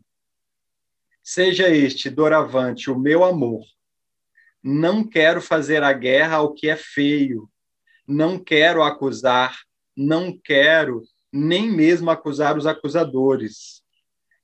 seja 1.21 1.69
este 1.69 2.09
doravante 2.09 2.89
o 2.89 2.97
meu 2.97 3.23
amor. 3.23 3.63
Não 4.63 5.03
quero 5.03 5.41
fazer 5.41 5.83
a 5.83 5.93
guerra 5.93 6.37
ao 6.37 6.53
que 6.53 6.69
é 6.69 6.75
feio, 6.75 7.49
não 8.09 8.39
quero 8.39 8.81
acusar, 8.81 9.59
não 9.95 10.35
quero 10.35 11.03
nem 11.31 11.69
mesmo 11.69 12.09
acusar 12.09 12.57
os 12.57 12.65
acusadores. 12.65 13.83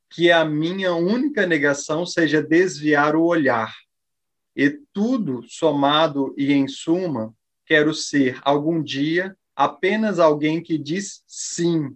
Que 0.09 0.31
a 0.31 0.45
minha 0.45 0.93
única 0.93 1.47
negação 1.47 2.05
seja 2.05 2.43
desviar 2.43 3.15
o 3.15 3.23
olhar. 3.23 3.73
E 4.55 4.69
tudo 4.93 5.43
somado 5.47 6.33
e 6.37 6.53
em 6.53 6.67
suma, 6.67 7.33
quero 7.65 7.93
ser 7.93 8.39
algum 8.43 8.81
dia 8.81 9.35
apenas 9.55 10.19
alguém 10.19 10.61
que 10.61 10.77
diz 10.77 11.23
sim. 11.27 11.95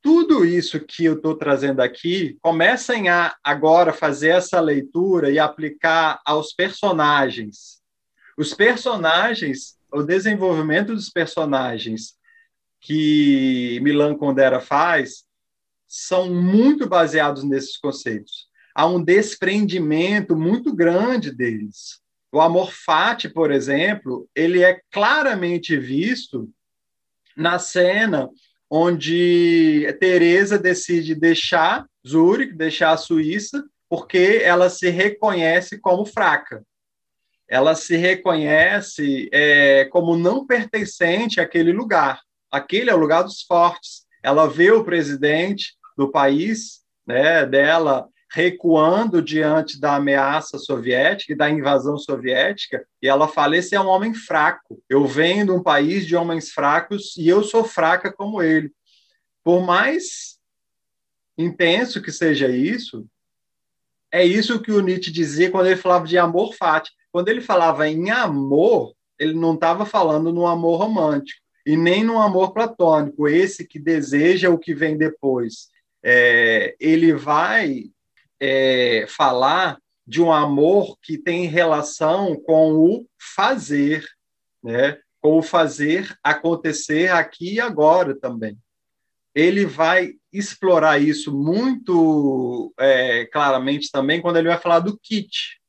Tudo 0.00 0.44
isso 0.44 0.80
que 0.80 1.04
eu 1.04 1.16
estou 1.16 1.36
trazendo 1.36 1.80
aqui, 1.80 2.38
comecem 2.40 3.08
a 3.08 3.36
agora 3.44 3.92
fazer 3.92 4.30
essa 4.30 4.58
leitura 4.58 5.30
e 5.30 5.38
aplicar 5.38 6.20
aos 6.24 6.52
personagens. 6.52 7.80
Os 8.36 8.54
personagens, 8.54 9.76
o 9.92 10.02
desenvolvimento 10.02 10.94
dos 10.94 11.08
personagens 11.10 12.16
que 12.80 13.78
Milan 13.82 14.16
Kundera 14.16 14.60
faz 14.60 15.24
são 15.86 16.32
muito 16.32 16.88
baseados 16.88 17.44
nesses 17.44 17.76
conceitos. 17.76 18.48
Há 18.74 18.86
um 18.86 19.02
desprendimento 19.02 20.34
muito 20.36 20.74
grande 20.74 21.30
deles. 21.30 22.00
O 22.32 22.40
amor 22.40 22.72
fati, 22.72 23.28
por 23.28 23.50
exemplo, 23.52 24.26
ele 24.34 24.62
é 24.62 24.80
claramente 24.90 25.76
visto 25.76 26.50
na 27.36 27.58
cena 27.58 28.30
onde 28.70 29.94
Teresa 30.00 30.58
decide 30.58 31.14
deixar 31.14 31.86
Zurich, 32.06 32.54
deixar 32.54 32.92
a 32.92 32.96
Suíça, 32.96 33.62
porque 33.86 34.40
ela 34.42 34.70
se 34.70 34.88
reconhece 34.88 35.78
como 35.78 36.06
fraca. 36.06 36.64
Ela 37.52 37.74
se 37.74 37.98
reconhece 37.98 39.28
é, 39.30 39.84
como 39.84 40.16
não 40.16 40.46
pertencente 40.46 41.38
àquele 41.38 41.70
lugar. 41.70 42.22
Aquele 42.50 42.88
é 42.88 42.94
o 42.94 42.98
lugar 42.98 43.22
dos 43.24 43.42
fortes. 43.42 44.06
Ela 44.22 44.48
vê 44.48 44.70
o 44.70 44.82
presidente 44.82 45.74
do 45.94 46.10
país 46.10 46.80
né, 47.06 47.44
dela 47.44 48.08
recuando 48.30 49.20
diante 49.20 49.78
da 49.78 49.96
ameaça 49.96 50.56
soviética 50.56 51.34
e 51.34 51.36
da 51.36 51.50
invasão 51.50 51.98
soviética, 51.98 52.86
e 53.02 53.06
ela 53.06 53.28
fala: 53.28 53.58
esse 53.58 53.74
é 53.74 53.80
um 53.82 53.88
homem 53.88 54.14
fraco. 54.14 54.82
Eu 54.88 55.06
venho 55.06 55.44
de 55.44 55.52
um 55.52 55.62
país 55.62 56.06
de 56.06 56.16
homens 56.16 56.52
fracos 56.52 57.14
e 57.18 57.28
eu 57.28 57.44
sou 57.44 57.64
fraca 57.64 58.10
como 58.10 58.42
ele. 58.42 58.72
Por 59.44 59.60
mais 59.60 60.38
intenso 61.36 62.00
que 62.00 62.10
seja 62.10 62.48
isso, 62.48 63.06
é 64.10 64.24
isso 64.24 64.62
que 64.62 64.72
o 64.72 64.80
Nietzsche 64.80 65.12
dizia 65.12 65.50
quando 65.50 65.66
ele 65.66 65.76
falava 65.76 66.06
de 66.06 66.16
amor 66.16 66.54
fati. 66.54 66.90
Quando 67.12 67.28
ele 67.28 67.42
falava 67.42 67.86
em 67.88 68.10
amor, 68.10 68.94
ele 69.18 69.34
não 69.34 69.54
estava 69.54 69.84
falando 69.84 70.32
no 70.32 70.46
amor 70.46 70.78
romântico 70.78 71.40
e 71.64 71.76
nem 71.76 72.02
no 72.02 72.18
amor 72.18 72.52
platônico, 72.52 73.28
esse 73.28 73.66
que 73.66 73.78
deseja 73.78 74.50
o 74.50 74.58
que 74.58 74.74
vem 74.74 74.96
depois. 74.96 75.68
É, 76.02 76.74
ele 76.80 77.12
vai 77.12 77.84
é, 78.40 79.06
falar 79.08 79.78
de 80.04 80.20
um 80.20 80.32
amor 80.32 80.98
que 81.00 81.16
tem 81.16 81.46
relação 81.46 82.34
com 82.34 82.74
o 82.74 83.06
fazer, 83.36 84.04
né? 84.62 84.98
com 85.20 85.38
o 85.38 85.42
fazer 85.42 86.18
acontecer 86.22 87.12
aqui 87.12 87.54
e 87.54 87.60
agora 87.60 88.18
também. 88.18 88.58
Ele 89.32 89.64
vai 89.64 90.14
explorar 90.32 91.00
isso 91.00 91.32
muito 91.32 92.74
é, 92.78 93.26
claramente 93.26 93.90
também 93.90 94.20
quando 94.20 94.38
ele 94.38 94.48
vai 94.48 94.58
falar 94.58 94.80
do 94.80 94.98
kit. 94.98 95.61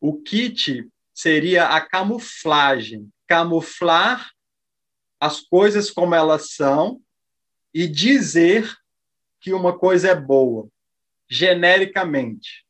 O 0.00 0.20
kit 0.20 0.88
seria 1.14 1.68
a 1.68 1.80
camuflagem, 1.80 3.08
camuflar 3.26 4.30
as 5.20 5.40
coisas 5.40 5.90
como 5.90 6.14
elas 6.14 6.54
são 6.54 7.00
e 7.72 7.88
dizer 7.88 8.72
que 9.40 9.52
uma 9.52 9.78
coisa 9.78 10.08
é 10.08 10.14
boa 10.14 10.68
genericamente. 11.28 12.64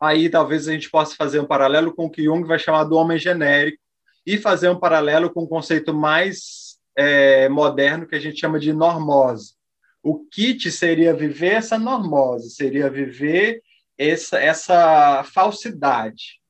Aí 0.00 0.28
talvez 0.28 0.68
a 0.68 0.72
gente 0.72 0.90
possa 0.90 1.14
fazer 1.16 1.40
um 1.40 1.46
paralelo 1.46 1.94
com 1.94 2.06
o 2.06 2.10
que 2.10 2.24
Jung 2.24 2.46
vai 2.46 2.58
chamar 2.58 2.84
do 2.84 2.96
homem 2.96 3.18
genérico 3.18 3.78
e 4.26 4.36
fazer 4.36 4.68
um 4.68 4.78
paralelo 4.78 5.30
com 5.30 5.40
o 5.40 5.44
um 5.44 5.48
conceito 5.48 5.94
mais 5.94 6.78
é, 6.96 7.48
moderno 7.48 8.06
que 8.06 8.14
a 8.14 8.20
gente 8.20 8.40
chama 8.40 8.58
de 8.58 8.72
normose. 8.72 9.54
O 10.02 10.24
kit 10.26 10.70
seria 10.70 11.14
viver 11.14 11.54
essa 11.54 11.78
normose, 11.78 12.50
seria 12.50 12.90
viver 12.90 13.62
essa, 13.96 14.38
essa 14.38 15.24
falsidade. 15.24 16.40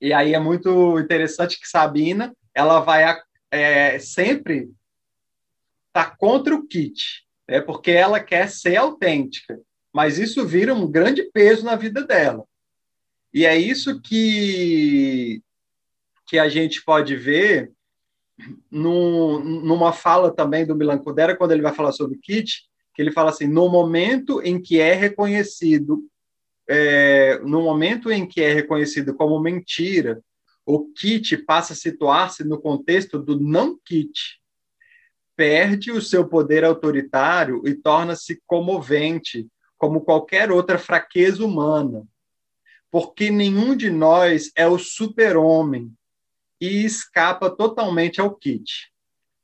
E 0.00 0.12
aí 0.12 0.34
é 0.34 0.38
muito 0.38 0.98
interessante 0.98 1.60
que 1.60 1.68
Sabina 1.68 2.34
ela 2.54 2.80
vai 2.80 3.04
é, 3.50 3.98
sempre 3.98 4.70
tá 5.92 6.04
contra 6.04 6.54
o 6.54 6.66
kit, 6.66 7.24
né, 7.48 7.60
porque 7.60 7.90
ela 7.90 8.20
quer 8.20 8.48
ser 8.48 8.76
autêntica 8.76 9.60
mas 9.92 10.18
isso 10.18 10.46
vira 10.46 10.74
um 10.74 10.90
grande 10.90 11.24
peso 11.24 11.64
na 11.64 11.76
vida 11.76 12.04
dela. 12.04 12.44
E 13.32 13.44
é 13.44 13.56
isso 13.56 14.00
que, 14.00 15.42
que 16.26 16.38
a 16.38 16.48
gente 16.48 16.82
pode 16.84 17.16
ver 17.16 17.72
num, 18.70 19.38
numa 19.38 19.92
fala 19.92 20.32
também 20.32 20.64
do 20.64 20.74
Milan 20.74 20.98
Kundera, 20.98 21.36
quando 21.36 21.52
ele 21.52 21.62
vai 21.62 21.74
falar 21.74 21.92
sobre 21.92 22.18
Kit, 22.18 22.64
que 22.94 23.02
ele 23.02 23.12
fala 23.12 23.30
assim, 23.30 23.46
no 23.46 23.68
momento 23.68 24.40
em 24.42 24.60
que 24.60 24.80
é 24.80 24.94
reconhecido, 24.94 26.08
é, 26.72 27.40
no 27.40 27.62
momento 27.62 28.12
em 28.12 28.24
que 28.24 28.40
é 28.40 28.54
reconhecido 28.54 29.12
como 29.12 29.40
mentira, 29.40 30.22
o 30.64 30.86
kit 30.92 31.36
passa 31.38 31.72
a 31.72 31.76
situar-se 31.76 32.44
no 32.44 32.60
contexto 32.60 33.18
do 33.18 33.40
não 33.40 33.76
kit, 33.84 34.40
perde 35.34 35.90
o 35.90 36.00
seu 36.00 36.28
poder 36.28 36.64
autoritário 36.64 37.66
e 37.66 37.74
torna-se 37.74 38.40
comovente, 38.46 39.48
como 39.76 40.02
qualquer 40.02 40.52
outra 40.52 40.78
fraqueza 40.78 41.44
humana, 41.44 42.06
porque 42.88 43.30
nenhum 43.30 43.74
de 43.74 43.90
nós 43.90 44.52
é 44.54 44.68
o 44.68 44.78
super-homem 44.78 45.92
e 46.60 46.84
escapa 46.84 47.50
totalmente 47.50 48.20
ao 48.20 48.32
kit. 48.32 48.92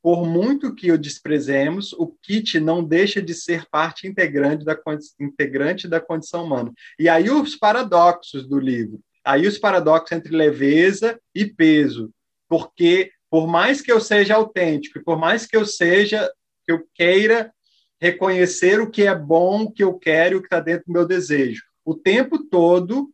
Por 0.07 0.25
muito 0.25 0.73
que 0.73 0.93
o 0.93 0.97
desprezemos, 0.97 1.93
o 1.93 2.07
kit 2.07 2.61
não 2.61 2.85
deixa 2.85 3.21
de 3.21 3.35
ser 3.35 3.67
parte 3.69 4.07
integrante 4.07 4.65
da, 4.65 4.79
integrante 5.19 5.89
da 5.89 6.01
condição 6.01 6.45
humana. 6.45 6.73
E 6.97 7.09
aí 7.09 7.29
os 7.29 7.57
paradoxos 7.57 8.47
do 8.47 8.57
livro, 8.57 9.01
aí 9.25 9.49
os 9.49 9.59
paradoxos 9.59 10.13
entre 10.13 10.33
leveza 10.33 11.21
e 11.35 11.45
peso, 11.45 12.13
porque 12.49 13.11
por 13.29 13.49
mais 13.49 13.81
que 13.81 13.91
eu 13.91 14.01
seja 14.01 14.37
autêntico, 14.37 15.03
por 15.03 15.19
mais 15.19 15.45
que 15.45 15.57
eu 15.57 15.67
seja, 15.67 16.33
que 16.65 16.71
eu 16.71 16.87
queira 16.95 17.53
reconhecer 18.01 18.81
o 18.81 18.89
que 18.89 19.09
é 19.09 19.13
bom, 19.13 19.65
o 19.65 19.73
que 19.73 19.83
eu 19.83 19.95
quero 19.99 20.39
o 20.39 20.41
que 20.41 20.47
está 20.47 20.61
dentro 20.61 20.85
do 20.87 20.93
meu 20.93 21.05
desejo. 21.05 21.65
O 21.85 21.97
tempo 21.97 22.45
todo, 22.45 23.11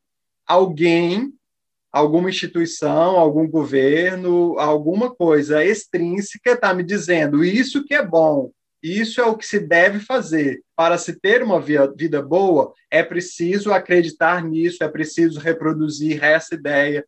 alguém, 0.47 1.33
alguma 1.93 2.31
instituição, 2.31 3.19
algum 3.19 3.47
governo, 3.47 4.59
alguma 4.59 5.15
coisa 5.15 5.63
extrínseca 5.63 6.53
está 6.53 6.73
me 6.73 6.83
dizendo 6.83 7.45
isso 7.45 7.85
que 7.85 7.95
é 7.95 8.05
bom, 8.05 8.51
isso 8.83 9.21
é 9.21 9.25
o 9.25 9.37
que 9.37 9.47
se 9.47 9.61
deve 9.61 10.01
fazer. 10.01 10.63
Para 10.75 10.97
se 10.97 11.21
ter 11.21 11.43
uma 11.43 11.61
vida 11.61 12.23
boa, 12.23 12.73
é 12.91 13.03
preciso 13.03 13.73
acreditar 13.73 14.43
nisso, 14.43 14.83
é 14.83 14.89
preciso 14.89 15.39
reproduzir 15.39 16.25
essa 16.25 16.55
ideia. 16.55 17.05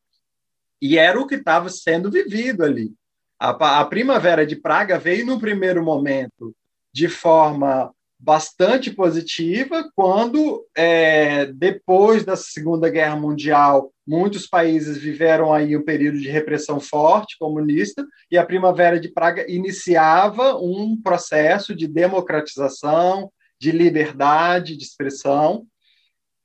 E 0.81 0.99
era 0.99 1.19
o 1.19 1.27
que 1.27 1.37
estava 1.37 1.69
sendo 1.71 2.11
vivido 2.11 2.63
ali. 2.63 2.93
A, 3.41 3.81
a 3.81 3.85
primavera 3.87 4.47
de 4.47 4.55
Praga 4.55 4.99
veio 4.99 5.27
no 5.27 5.41
primeiro 5.41 5.83
momento 5.83 6.55
de 6.93 7.09
forma 7.09 7.93
bastante 8.25 8.91
positiva 8.91 9.91
quando, 9.95 10.67
é, 10.75 11.45
depois 11.53 12.25
da 12.25 12.37
Segunda 12.37 12.89
Guerra 12.89 13.17
Mundial, 13.17 13.93
muitos 14.07 14.47
países 14.47 14.97
viveram 14.97 15.53
aí 15.53 15.77
um 15.77 15.85
período 15.85 16.19
de 16.19 16.31
repressão 16.31 16.81
forte 16.81 17.37
comunista 17.39 18.07
e 18.31 18.39
a 18.39 18.47
Primavera 18.47 18.99
de 18.99 19.11
Praga 19.11 19.45
iniciava 19.47 20.57
um 20.57 20.99
processo 21.03 21.75
de 21.75 21.87
democratização, 21.87 23.31
de 23.61 23.71
liberdade 23.71 24.75
de 24.75 24.85
expressão, 24.85 25.67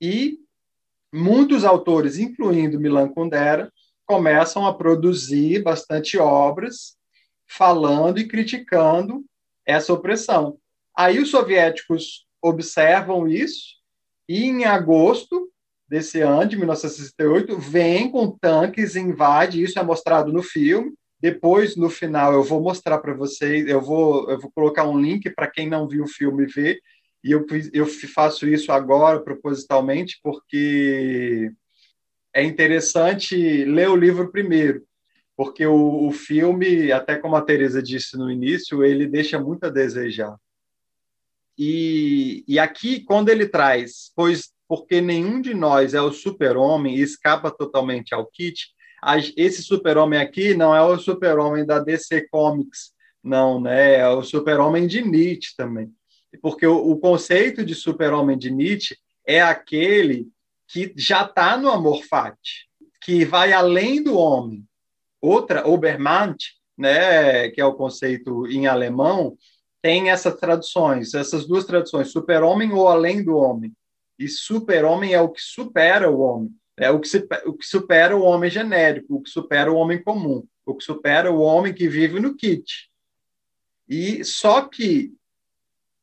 e 0.02 0.38
muitos 1.14 1.64
autores, 1.64 2.20
incluindo 2.20 2.78
Milan 2.78 3.08
Kundera, 3.08 3.72
começam 4.06 4.68
a 4.68 4.74
produzir 4.74 5.64
bastante 5.64 6.18
obras 6.18 6.98
falando 7.48 8.20
e 8.20 8.28
criticando 8.28 9.24
essa 9.66 9.94
opressão. 9.94 10.58
Aí 11.00 11.18
os 11.18 11.30
soviéticos 11.30 12.26
observam 12.42 13.26
isso 13.26 13.78
e 14.28 14.44
em 14.44 14.66
agosto 14.66 15.50
desse 15.88 16.20
ano, 16.20 16.46
de 16.46 16.58
1968, 16.58 17.58
vem 17.58 18.12
com 18.12 18.38
tanques, 18.38 18.98
invade, 18.98 19.64
isso 19.64 19.80
é 19.80 19.84
mostrado 19.84 20.34
no 20.34 20.44
filme. 20.44 20.94
Depois, 21.18 21.78
no 21.78 21.90
final, 21.90 22.34
eu 22.34 22.44
vou 22.44 22.62
mostrar 22.62 22.98
para 22.98 23.14
vocês, 23.14 23.66
eu 23.66 23.80
vou, 23.80 24.30
eu 24.30 24.42
vou 24.42 24.52
colocar 24.52 24.90
um 24.90 25.00
link 25.00 25.30
para 25.30 25.50
quem 25.50 25.70
não 25.70 25.88
viu 25.88 26.04
o 26.04 26.10
filme 26.10 26.46
ver, 26.46 26.82
e 27.24 27.32
eu, 27.32 27.46
eu 27.72 27.86
faço 27.86 28.46
isso 28.46 28.70
agora 28.70 29.22
propositalmente, 29.22 30.20
porque 30.22 31.50
é 32.34 32.44
interessante 32.44 33.64
ler 33.64 33.90
o 33.90 33.96
livro 33.96 34.30
primeiro, 34.34 34.84
porque 35.38 35.66
o, 35.66 36.10
o 36.10 36.12
filme, 36.12 36.92
até 36.92 37.16
como 37.16 37.38
a 37.38 37.42
Teresa 37.42 37.82
disse 37.82 38.18
no 38.18 38.30
início, 38.30 38.84
ele 38.84 39.08
deixa 39.08 39.40
muito 39.40 39.64
a 39.64 39.70
desejar. 39.70 40.36
E, 41.62 42.46
e 42.48 42.58
aqui, 42.58 43.02
quando 43.02 43.28
ele 43.28 43.46
traz, 43.46 44.14
pois 44.16 44.50
porque 44.66 45.02
nenhum 45.02 45.42
de 45.42 45.54
nós 45.54 45.94
é 45.94 46.02
o 46.02 46.14
super-homem 46.14 46.96
e 46.96 47.02
escapa 47.02 47.52
totalmente 47.52 48.14
ao 48.14 48.26
kit, 48.28 48.70
esse 49.36 49.62
super-homem 49.62 50.20
aqui 50.20 50.54
não 50.54 50.74
é 50.74 50.82
o 50.82 50.98
super-homem 50.98 51.66
da 51.66 51.80
DC 51.80 52.30
Comics, 52.30 52.92
não, 53.22 53.60
né? 53.60 53.96
É 53.96 54.08
o 54.08 54.24
super-homem 54.24 54.88
de 54.88 55.02
Nietzsche 55.02 55.54
também. 55.58 55.92
Porque 56.42 56.66
o, 56.66 56.78
o 56.78 56.98
conceito 56.98 57.66
de 57.66 57.76
super-homem 57.76 58.38
de 58.38 58.52
Nietzsche 58.52 58.96
é 59.26 59.42
aquele 59.42 60.28
que 60.68 60.94
já 60.96 61.24
está 61.24 61.58
no 61.58 61.70
amor 61.70 62.04
fati, 62.04 62.70
que 63.02 63.26
vai 63.26 63.52
além 63.52 64.02
do 64.02 64.16
homem. 64.16 64.64
Outra, 65.20 65.68
Obermann, 65.68 66.36
né, 66.78 67.50
que 67.50 67.60
é 67.60 67.66
o 67.66 67.74
conceito 67.74 68.48
em 68.48 68.68
alemão, 68.68 69.36
tem 69.82 70.10
essas 70.10 70.36
traduções, 70.36 71.14
essas 71.14 71.46
duas 71.46 71.66
traduções, 71.66 72.12
super-homem 72.12 72.72
ou 72.72 72.88
além 72.88 73.24
do 73.24 73.36
homem. 73.36 73.74
E 74.18 74.28
super-homem 74.28 75.14
é 75.14 75.22
o 75.22 75.30
que 75.30 75.42
supera 75.42 76.10
o 76.12 76.20
homem, 76.20 76.52
é 76.78 76.92
o 76.92 77.00
que, 77.00 77.10
o 77.46 77.54
que 77.54 77.66
supera 77.66 78.16
o 78.16 78.22
homem 78.22 78.50
genérico, 78.50 79.16
o 79.16 79.22
que 79.22 79.30
supera 79.30 79.72
o 79.72 79.76
homem 79.76 80.02
comum, 80.02 80.46
o 80.66 80.76
que 80.76 80.84
supera 80.84 81.32
o 81.32 81.40
homem 81.40 81.74
que 81.74 81.88
vive 81.88 82.20
no 82.20 82.36
kit. 82.36 82.90
E 83.88 84.24
só 84.24 84.62
que 84.62 85.14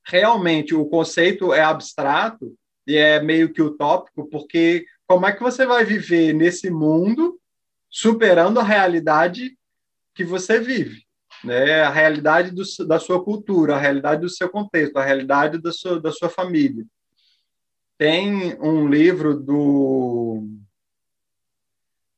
realmente 0.05 0.75
o 0.75 0.87
conceito 0.87 1.53
é 1.53 1.61
abstrato 1.61 2.57
e 2.87 2.97
é 2.97 3.21
meio 3.21 3.53
que 3.53 3.61
utópico, 3.61 4.29
porque 4.31 4.87
como 5.07 5.27
é 5.27 5.33
que 5.33 5.43
você 5.43 5.67
vai 5.67 5.85
viver 5.85 6.33
nesse 6.33 6.71
mundo 6.71 7.39
superando 7.91 8.59
a 8.59 8.65
realidade 8.65 9.57
que 10.15 10.25
você 10.25 10.59
vive? 10.59 11.06
Né? 11.45 11.83
A 11.83 11.91
realidade 11.91 12.51
do, 12.51 12.63
da 12.87 12.99
sua 12.99 13.23
cultura, 13.23 13.77
a 13.77 13.79
realidade 13.79 14.23
do 14.23 14.29
seu 14.29 14.49
contexto, 14.49 14.97
a 14.97 15.05
realidade 15.05 15.59
da 15.59 15.73
sua, 15.73 16.01
da 16.01 16.13
sua 16.13 16.29
família. 16.29 16.85
Tem 17.99 18.61
um 18.61 18.89
livro 18.89 19.35
do 19.35 20.47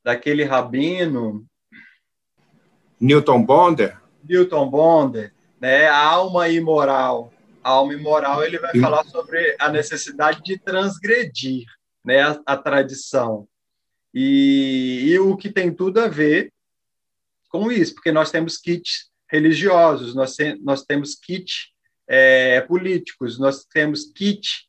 daquele 0.03 0.43
rabino 0.43 1.45
Newton 2.99 3.43
Bonder. 3.43 3.97
Newton 4.23 4.69
Bonder, 4.69 5.33
né? 5.59 5.87
Alma 5.87 6.49
imoral 6.49 7.31
alma 7.63 7.93
imoral, 7.93 8.43
ele 8.43 8.57
vai 8.57 8.77
falar 8.79 9.03
sobre 9.05 9.55
a 9.59 9.69
necessidade 9.69 10.41
de 10.43 10.57
transgredir 10.57 11.65
né, 12.03 12.21
a, 12.21 12.41
a 12.45 12.57
tradição. 12.57 13.47
E, 14.13 15.05
e, 15.07 15.19
o 15.19 15.37
que 15.37 15.51
tem 15.51 15.73
tudo 15.73 15.99
a 15.99 16.07
ver 16.07 16.51
com 17.49 17.71
isso, 17.71 17.93
porque 17.93 18.11
nós 18.11 18.31
temos 18.31 18.57
kits 18.57 19.08
religiosos, 19.29 20.15
nós, 20.15 20.35
nós 20.61 20.83
temos 20.83 21.15
kits 21.15 21.71
é, 22.07 22.61
políticos, 22.61 23.37
nós 23.39 23.63
temos 23.65 24.05
kits 24.05 24.67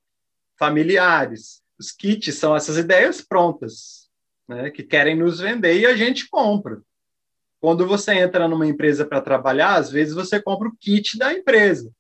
familiares. 0.59 1.63
Os 1.79 1.91
kits 1.91 2.35
são 2.35 2.55
essas 2.55 2.77
ideias 2.77 3.23
prontas, 3.23 4.11
né, 4.47 4.71
que 4.71 4.83
querem 4.83 5.17
nos 5.17 5.41
vender 5.41 5.79
e 5.79 5.87
a 5.87 5.97
gente 5.97 6.29
compra. 6.29 6.83
Quando 7.61 7.87
você 7.87 8.13
entra 8.15 8.49
numa 8.49 8.67
empresa 8.67 9.05
para 9.07 9.21
trabalhar, 9.21 9.77
às 9.77 9.91
vezes 9.91 10.15
você 10.15 10.41
compra 10.41 10.69
o 10.69 10.77
kit 10.77 11.17
da 11.19 11.33
empresa 11.33 11.91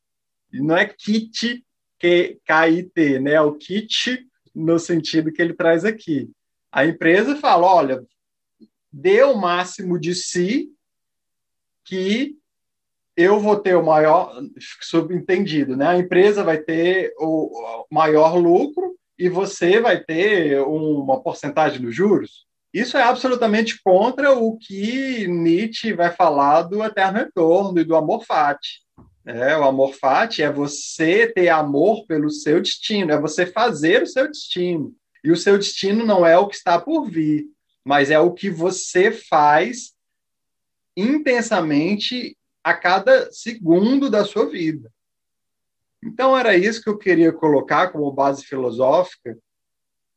não 0.52 0.76
é 0.76 0.86
kit 0.86 1.64
K-I-T, 1.98 3.20
né? 3.20 3.32
É 3.32 3.40
o 3.40 3.54
kit 3.54 4.26
no 4.54 4.78
sentido 4.78 5.30
que 5.30 5.40
ele 5.40 5.54
traz 5.54 5.84
aqui. 5.84 6.30
A 6.72 6.86
empresa 6.86 7.36
fala, 7.36 7.66
olha, 7.66 8.04
dê 8.90 9.22
o 9.22 9.36
máximo 9.36 9.98
de 9.98 10.14
si 10.14 10.72
que 11.84 12.36
eu 13.16 13.38
vou 13.38 13.56
ter 13.56 13.74
o 13.76 13.84
maior, 13.84 14.40
subentendido, 14.80 15.76
né? 15.76 15.88
A 15.88 15.98
empresa 15.98 16.42
vai 16.42 16.58
ter 16.58 17.12
o 17.18 17.86
maior 17.90 18.36
lucro 18.36 18.96
e 19.18 19.28
você 19.28 19.80
vai 19.80 20.02
ter 20.02 20.60
uma 20.62 21.20
porcentagem 21.20 21.80
nos 21.80 21.94
juros. 21.94 22.46
Isso 22.72 22.96
é 22.96 23.02
absolutamente 23.02 23.82
contra 23.82 24.32
o 24.32 24.56
que 24.56 25.26
Nietzsche 25.26 25.92
vai 25.92 26.10
falar 26.10 26.62
do 26.62 26.82
eterno 26.84 27.18
retorno 27.18 27.80
e 27.80 27.84
do 27.84 27.96
amor 27.96 28.24
fati. 28.24 28.80
É, 29.26 29.56
o 29.56 29.64
amor 29.64 29.94
fati 29.94 30.42
é 30.42 30.50
você 30.50 31.26
ter 31.26 31.48
amor 31.48 32.06
pelo 32.06 32.30
seu 32.30 32.60
destino, 32.60 33.12
é 33.12 33.20
você 33.20 33.44
fazer 33.44 34.02
o 34.02 34.06
seu 34.06 34.26
destino. 34.28 34.94
E 35.22 35.30
o 35.30 35.36
seu 35.36 35.58
destino 35.58 36.06
não 36.06 36.24
é 36.24 36.38
o 36.38 36.46
que 36.46 36.56
está 36.56 36.80
por 36.80 37.10
vir, 37.10 37.46
mas 37.84 38.10
é 38.10 38.18
o 38.18 38.32
que 38.32 38.48
você 38.48 39.10
faz 39.10 39.92
intensamente 40.96 42.36
a 42.62 42.74
cada 42.74 43.30
segundo 43.32 44.10
da 44.10 44.24
sua 44.24 44.48
vida. 44.48 44.90
Então, 46.02 46.36
era 46.36 46.56
isso 46.56 46.82
que 46.82 46.88
eu 46.88 46.96
queria 46.96 47.32
colocar 47.32 47.88
como 47.88 48.10
base 48.12 48.44
filosófica, 48.44 49.36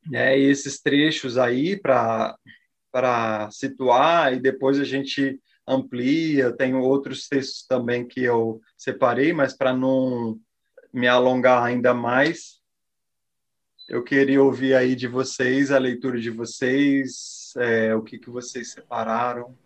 né, 0.06 0.38
esses 0.38 0.82
trechos 0.82 1.38
aí 1.38 1.80
para 1.80 2.38
situar, 3.52 4.34
e 4.34 4.40
depois 4.40 4.80
a 4.80 4.84
gente 4.84 5.42
amplia. 5.68 6.52
Tenho 6.52 6.80
outros 6.80 7.28
textos 7.28 7.66
também 7.66 8.06
que 8.08 8.22
eu 8.22 8.62
separei, 8.78 9.34
mas 9.34 9.56
para 9.56 9.74
não 9.74 10.40
me 10.94 11.08
alongar 11.08 11.64
ainda 11.64 11.94
mais, 11.94 12.62
eu 13.90 14.04
queria 14.04 14.42
ouvir 14.42 14.76
aí 14.76 14.96
de 14.96 15.08
vocês 15.08 15.72
a 15.72 15.78
leitura 15.78 16.20
de 16.20 16.30
vocês, 16.30 17.54
é, 17.58 17.94
o 17.94 18.02
que, 18.02 18.18
que 18.18 18.30
vocês 18.30 18.72
separaram. 18.72 19.58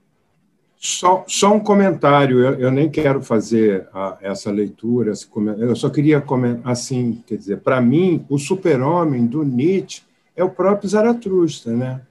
Só, 0.80 1.26
só 1.28 1.54
um 1.54 1.60
comentário, 1.60 2.40
eu, 2.40 2.60
eu 2.60 2.72
nem 2.72 2.90
quero 2.90 3.22
fazer 3.22 3.88
a, 3.92 4.18
essa 4.22 4.52
leitura, 4.52 5.12
eu 5.58 5.76
só 5.76 5.90
queria 5.90 6.22
comentar 6.22 6.72
assim, 6.72 7.24
quer 7.26 7.36
dizer, 7.36 7.58
para 7.62 7.82
mim, 7.82 8.26
o 8.30 8.38
super-homem 8.38 9.26
do 9.26 9.44
Nietzsche 9.44 10.04
é 10.36 10.44
o 10.44 10.52
próprio 10.52 10.88
Zaratustra, 10.88 11.74
né? 11.74 12.02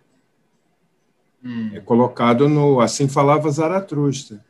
Hum. 1.44 1.70
É 1.74 1.80
colocado 1.80 2.48
no 2.48 2.80
Assim 2.80 3.08
Falava 3.08 3.48
Zaratustra. 3.48 4.44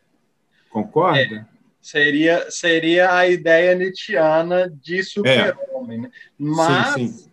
Concorda? 0.70 1.20
É, 1.20 1.44
seria, 1.83 2.50
seria 2.50 3.14
a 3.14 3.29
ideia 3.29 3.74
nietzschiana 3.74 4.72
de 4.83 5.05
super-homem. 5.05 6.00
Né? 6.02 6.11
Mas 6.38 6.94
sim, 6.94 7.09
sim. 7.09 7.31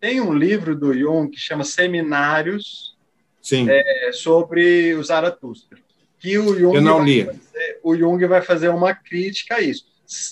tem 0.00 0.18
um 0.18 0.32
livro 0.32 0.74
do 0.74 0.94
Jung 0.94 1.30
que 1.30 1.38
chama 1.38 1.62
Seminários 1.62 2.96
é, 3.68 4.12
sobre 4.12 4.94
o 4.94 5.04
Zaratustra. 5.04 5.78
Que 6.22 6.38
o 6.38 6.56
Jung 6.56 6.76
Eu 6.76 6.80
não 6.80 7.04
li. 7.04 7.24
Fazer, 7.24 7.80
o 7.82 7.96
Jung 7.96 8.24
vai 8.26 8.40
fazer 8.40 8.68
uma 8.68 8.94
crítica 8.94 9.56
a 9.56 9.60
isso. 9.60 9.84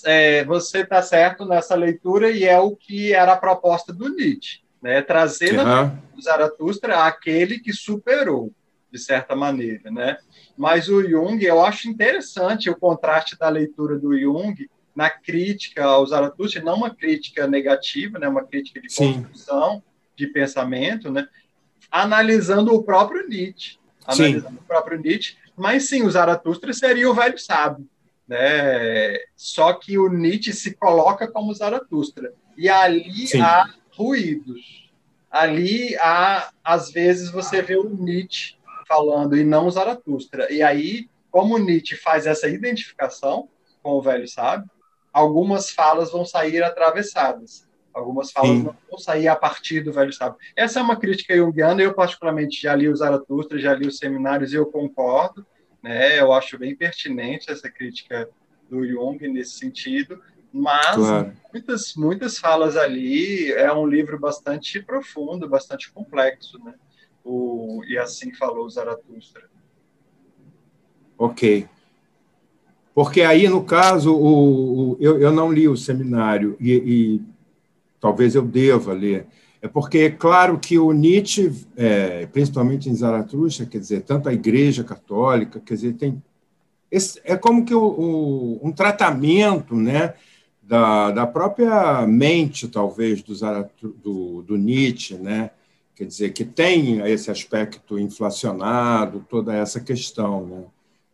É, 0.05 0.45
você 0.45 0.79
está 0.79 1.01
certo 1.01 1.45
nessa 1.45 1.75
leitura 1.75 2.31
e 2.31 2.45
é 2.45 2.57
o 2.57 2.75
que 2.75 3.13
era 3.13 3.33
a 3.33 3.37
proposta 3.37 3.91
do 3.91 4.07
Nietzsche, 4.07 4.61
né? 4.81 5.01
trazer 5.01 5.59
uhum. 5.59 5.91
o 6.17 6.21
Zaratustra 6.21 7.03
aquele 7.03 7.59
que 7.59 7.73
superou 7.73 8.53
de 8.89 8.99
certa 8.99 9.35
maneira, 9.35 9.89
né? 9.89 10.17
Mas 10.57 10.87
o 10.87 11.01
Jung, 11.01 11.43
eu 11.43 11.63
acho 11.63 11.89
interessante 11.89 12.69
o 12.69 12.75
contraste 12.75 13.37
da 13.37 13.49
leitura 13.49 13.97
do 13.97 14.17
Jung 14.17 14.69
na 14.95 15.09
crítica 15.09 15.85
ao 15.85 16.05
Zaratustra, 16.05 16.61
não 16.61 16.75
uma 16.75 16.93
crítica 16.93 17.47
negativa, 17.47 18.19
né? 18.19 18.27
Uma 18.27 18.45
crítica 18.45 18.79
de 18.81 18.93
construção, 18.93 19.75
sim. 19.75 19.83
de 20.15 20.27
pensamento, 20.27 21.09
né? 21.09 21.27
Analisando 21.89 22.73
o 22.73 22.83
próprio 22.83 23.27
Nietzsche, 23.27 23.77
analisando 24.05 24.49
sim. 24.49 24.63
o 24.63 24.67
próprio 24.67 24.99
Nietzsche, 24.99 25.37
mas 25.55 25.87
sim, 25.87 26.03
o 26.03 26.09
Zaratustra 26.09 26.73
seria 26.73 27.09
o 27.09 27.13
velho 27.13 27.37
sábio, 27.37 27.87
né? 28.27 29.17
Só 29.35 29.73
que 29.73 29.97
o 29.97 30.09
Nietzsche 30.09 30.53
se 30.53 30.75
coloca 30.75 31.27
como 31.27 31.53
Zaratustra 31.53 32.33
e 32.57 32.69
ali 32.69 33.27
sim. 33.27 33.41
há 33.41 33.65
ruídos. 33.95 34.89
Ali 35.29 35.95
há, 35.97 36.51
às 36.63 36.91
vezes, 36.91 37.31
você 37.31 37.61
vê 37.61 37.77
o 37.77 37.89
Nietzsche 37.89 38.55
falando 38.87 39.37
e 39.37 39.43
não 39.43 39.71
Zaratustra. 39.71 40.51
E 40.51 40.61
aí, 40.61 41.09
como 41.29 41.57
Nietzsche 41.57 41.95
faz 41.95 42.27
essa 42.27 42.49
identificação 42.49 43.47
com 43.81 43.91
o 43.91 44.01
velho 44.01 44.27
sábio, 44.27 44.69
algumas 45.13 45.69
falas 45.69 46.11
vão 46.11 46.25
sair 46.25 46.61
atravessadas. 46.63 47.67
Algumas 47.93 48.31
falas 48.31 48.49
Sim. 48.49 48.63
não 48.63 48.75
vão 48.89 48.97
sair 48.97 49.27
a 49.27 49.35
partir 49.35 49.81
do 49.81 49.91
velho 49.91 50.13
sábio. 50.13 50.37
Essa 50.55 50.79
é 50.79 50.83
uma 50.83 50.95
crítica 50.95 51.35
junguiana. 51.35 51.81
Eu, 51.81 51.93
particularmente, 51.93 52.61
já 52.61 52.73
li 52.73 52.87
os 52.87 52.99
Zaratustra, 52.99 53.59
já 53.59 53.73
li 53.73 53.87
os 53.87 53.97
seminários 53.97 54.53
e 54.53 54.55
eu 54.55 54.65
concordo. 54.65 55.45
Né? 55.83 56.19
Eu 56.19 56.31
acho 56.31 56.57
bem 56.57 56.75
pertinente 56.75 57.51
essa 57.51 57.69
crítica 57.69 58.29
do 58.69 58.87
Jung 58.87 59.17
nesse 59.27 59.57
sentido. 59.57 60.21
Mas 60.53 60.95
claro. 60.95 61.33
muitas, 61.51 61.95
muitas 61.95 62.37
falas 62.37 62.75
ali 62.75 63.51
é 63.51 63.71
um 63.73 63.85
livro 63.85 64.19
bastante 64.19 64.81
profundo, 64.81 65.47
bastante 65.49 65.91
complexo. 65.91 66.57
Né? 66.63 66.73
O, 67.23 67.83
e 67.87 67.97
assim 67.97 68.33
falou 68.33 68.69
Zaratustra. 68.69 69.49
Ok. 71.17 71.67
Porque 72.93 73.21
aí, 73.21 73.47
no 73.47 73.63
caso, 73.63 74.13
o, 74.13 74.91
o 74.93 74.97
eu, 74.99 75.19
eu 75.21 75.31
não 75.31 75.51
li 75.51 75.67
o 75.67 75.77
seminário 75.77 76.57
e, 76.59 76.73
e 76.73 77.21
talvez 78.01 78.35
eu 78.35 78.41
deva 78.41 78.91
ler. 78.91 79.27
É 79.61 79.67
porque 79.67 79.99
é 79.99 80.09
claro 80.09 80.59
que 80.59 80.79
o 80.79 80.91
Nietzsche, 80.91 81.51
é, 81.77 82.25
principalmente 82.25 82.89
em 82.89 82.95
Zaratustra, 82.95 83.67
quer 83.67 83.77
dizer, 83.77 84.01
tanto 84.01 84.27
a 84.27 84.33
Igreja 84.33 84.83
Católica, 84.83 85.61
quer 85.63 85.75
dizer, 85.75 85.93
tem 85.93 86.21
esse, 86.89 87.21
é 87.23 87.37
como 87.37 87.63
que 87.63 87.73
o, 87.73 87.81
o, 87.81 88.59
um 88.67 88.71
tratamento, 88.71 89.75
né, 89.75 90.15
da, 90.61 91.11
da 91.11 91.27
própria 91.27 92.05
mente, 92.05 92.67
talvez, 92.67 93.21
do, 93.21 93.33
do, 94.03 94.41
do 94.41 94.57
Nietzsche, 94.57 95.15
né, 95.15 95.51
quer 95.95 96.05
dizer, 96.05 96.33
que 96.33 96.43
tem 96.43 96.99
esse 97.07 97.29
aspecto 97.31 97.97
inflacionado, 97.99 99.25
toda 99.29 99.55
essa 99.55 99.79
questão, 99.79 100.45
né. 100.45 100.63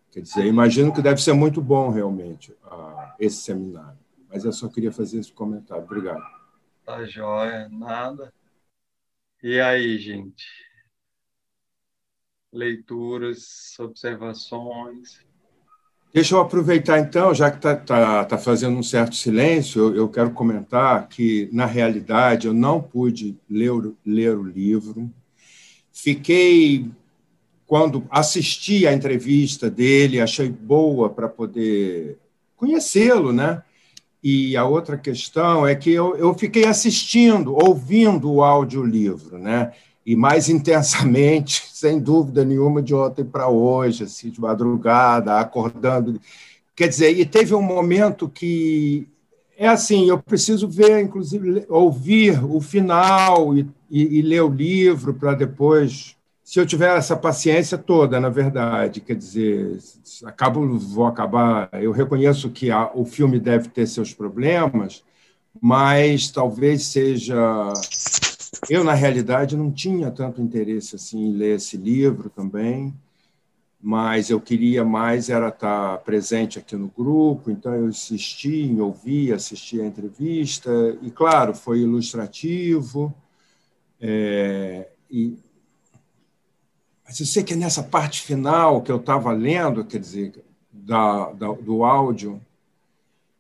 Quer 0.10 0.22
dizer, 0.22 0.46
imagino 0.46 0.92
que 0.92 1.02
deve 1.02 1.22
ser 1.22 1.34
muito 1.34 1.62
bom 1.62 1.92
realmente 1.92 2.52
esse 3.20 3.38
seminário. 3.38 4.00
Mas 4.32 4.46
eu 4.46 4.52
só 4.52 4.68
queria 4.68 4.92
fazer 4.92 5.20
esse 5.20 5.32
comentário. 5.32 5.84
Obrigado. 5.84 6.37
Tá 6.88 7.04
joia, 7.04 7.68
nada. 7.70 8.34
E 9.44 9.60
aí, 9.60 9.98
gente? 9.98 10.46
Leituras, 12.50 13.78
observações. 13.78 15.20
Deixa 16.14 16.34
eu 16.34 16.40
aproveitar, 16.40 16.98
então, 16.98 17.34
já 17.34 17.52
que 17.52 17.58
está 17.58 17.76
tá, 17.76 18.24
tá 18.24 18.38
fazendo 18.38 18.78
um 18.78 18.84
certo 18.84 19.18
silêncio, 19.18 19.82
eu, 19.82 19.96
eu, 19.98 20.10
quero 20.10 20.32
comentar 20.32 21.10
que, 21.10 21.50
na 21.52 21.66
realidade, 21.66 22.48
eu 22.48 22.54
não 22.54 22.82
pude 22.82 23.38
ler, 23.50 23.74
ler 24.06 24.38
o 24.38 24.44
livro. 24.44 25.12
Fiquei, 25.92 26.90
quando 27.66 28.08
assisti 28.10 28.88
a 28.88 28.94
entrevista 28.94 29.70
dele, 29.70 30.22
achei 30.22 30.48
boa 30.48 31.10
para 31.10 31.28
poder 31.28 32.18
conhecê-lo, 32.56 33.34
né? 33.34 33.62
E 34.30 34.58
a 34.58 34.66
outra 34.66 34.98
questão 34.98 35.66
é 35.66 35.74
que 35.74 35.90
eu, 35.90 36.14
eu 36.18 36.34
fiquei 36.34 36.66
assistindo, 36.66 37.56
ouvindo 37.56 38.30
o 38.30 38.44
audiolivro, 38.44 39.38
né? 39.38 39.72
e 40.06 40.18
mais 40.18 40.50
intensamente, 40.52 41.64
sem 41.72 41.98
dúvida 41.98 42.44
nenhuma, 42.44 42.82
de 42.82 42.94
ontem 42.94 43.24
para 43.24 43.48
hoje, 43.48 44.04
assim, 44.04 44.30
de 44.30 44.42
madrugada, 44.42 45.40
acordando. 45.40 46.20
Quer 46.76 46.90
dizer, 46.90 47.18
e 47.18 47.26
teve 47.26 47.56
um 47.56 47.62
momento 47.62 48.28
que 48.28 49.08
é 49.58 49.70
assim, 49.70 50.10
eu 50.10 50.22
preciso 50.22 50.68
ver, 50.68 51.00
inclusive, 51.00 51.66
ouvir 51.70 52.44
o 52.44 52.60
final 52.60 53.58
e, 53.58 53.66
e, 53.90 54.20
e 54.20 54.22
ler 54.22 54.42
o 54.42 54.50
livro 54.50 55.14
para 55.14 55.36
depois 55.36 56.17
se 56.48 56.62
eu 56.62 56.66
tiver 56.66 56.98
essa 56.98 57.14
paciência 57.14 57.78
toda, 57.78 58.22
na 58.22 58.30
verdade, 58.30 59.02
quer 59.02 59.18
dizer, 59.18 59.80
acabo, 60.24 60.80
vou 60.80 61.06
acabar. 61.06 61.70
Eu 61.74 61.92
reconheço 61.92 62.50
que 62.50 62.72
a, 62.72 62.90
o 62.96 63.04
filme 63.04 63.38
deve 63.38 63.68
ter 63.68 63.86
seus 63.86 64.14
problemas, 64.14 65.04
mas 65.60 66.32
talvez 66.32 66.86
seja. 66.86 67.36
Eu, 68.70 68.82
na 68.86 68.94
realidade, 68.94 69.58
não 69.58 69.70
tinha 69.70 70.10
tanto 70.10 70.42
interesse 70.42 70.96
assim 70.96 71.20
em 71.28 71.34
ler 71.34 71.58
esse 71.58 71.76
livro 71.76 72.30
também, 72.30 72.96
mas 73.82 74.30
eu 74.30 74.40
queria 74.40 74.86
mais 74.86 75.30
era 75.30 75.50
estar 75.50 75.98
presente 75.98 76.60
aqui 76.60 76.78
no 76.78 76.88
grupo, 76.88 77.52
então 77.52 77.76
eu 77.76 77.88
assisti, 77.88 78.62
em 78.62 78.80
ouvir, 78.80 79.34
assisti 79.34 79.82
a 79.82 79.86
entrevista, 79.86 80.72
e, 81.02 81.12
claro, 81.12 81.54
foi 81.54 81.80
ilustrativo. 81.80 83.14
É, 84.00 84.88
e 85.12 85.38
mas 87.08 87.22
eu 87.22 87.26
sei 87.26 87.42
que 87.42 87.56
nessa 87.56 87.82
parte 87.82 88.22
final 88.22 88.82
que 88.82 88.92
eu 88.92 88.98
estava 88.98 89.32
lendo, 89.32 89.86
quer 89.86 89.98
dizer, 89.98 90.34
da, 90.70 91.32
da, 91.32 91.48
do 91.54 91.86
áudio, 91.86 92.42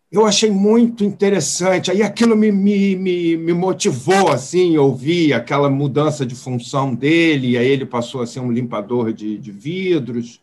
eu 0.09 0.25
achei 0.25 0.49
muito 0.49 1.03
interessante. 1.03 1.91
Aí 1.91 2.01
aquilo 2.01 2.33
me, 2.33 2.49
me, 2.49 2.95
me, 2.95 3.35
me 3.35 3.53
motivou 3.53 4.29
assim, 4.31 4.77
ouvir 4.77 5.33
aquela 5.33 5.69
mudança 5.69 6.25
de 6.25 6.33
função 6.33 6.95
dele. 6.95 7.57
Aí 7.57 7.67
ele 7.67 7.85
passou 7.85 8.21
a 8.21 8.27
ser 8.27 8.39
um 8.39 8.51
limpador 8.51 9.11
de, 9.11 9.37
de 9.37 9.51
vidros 9.51 10.39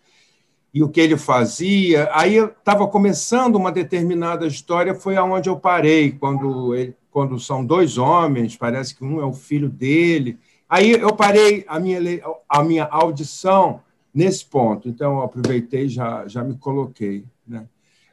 e 0.73 0.83
o 0.83 0.89
que 0.91 1.01
ele 1.01 1.17
fazia. 1.17 2.11
Aí 2.13 2.37
estava 2.37 2.87
começando 2.87 3.57
uma 3.57 3.73
determinada 3.73 4.47
história, 4.47 4.95
foi 4.95 5.17
aonde 5.17 5.49
eu 5.49 5.57
parei 5.57 6.13
quando 6.13 6.75
ele, 6.75 6.95
quando 7.11 7.41
são 7.41 7.65
dois 7.65 7.97
homens, 7.97 8.55
parece 8.55 8.95
que 8.95 9.03
um 9.03 9.19
é 9.19 9.25
o 9.25 9.33
filho 9.33 9.71
dele 9.71 10.37
Aí 10.75 10.91
eu 10.91 11.15
parei 11.15 11.65
a 11.69 11.79
minha, 11.79 12.01
a 12.49 12.65
minha 12.65 12.85
audição 12.87 13.81
nesse 14.13 14.45
ponto, 14.45 14.89
então 14.89 15.19
eu 15.19 15.23
aproveitei 15.23 15.89
já, 15.89 16.27
já 16.27 16.43
me 16.43 16.59
coloquei. 16.59 17.25
Né? 17.47 17.69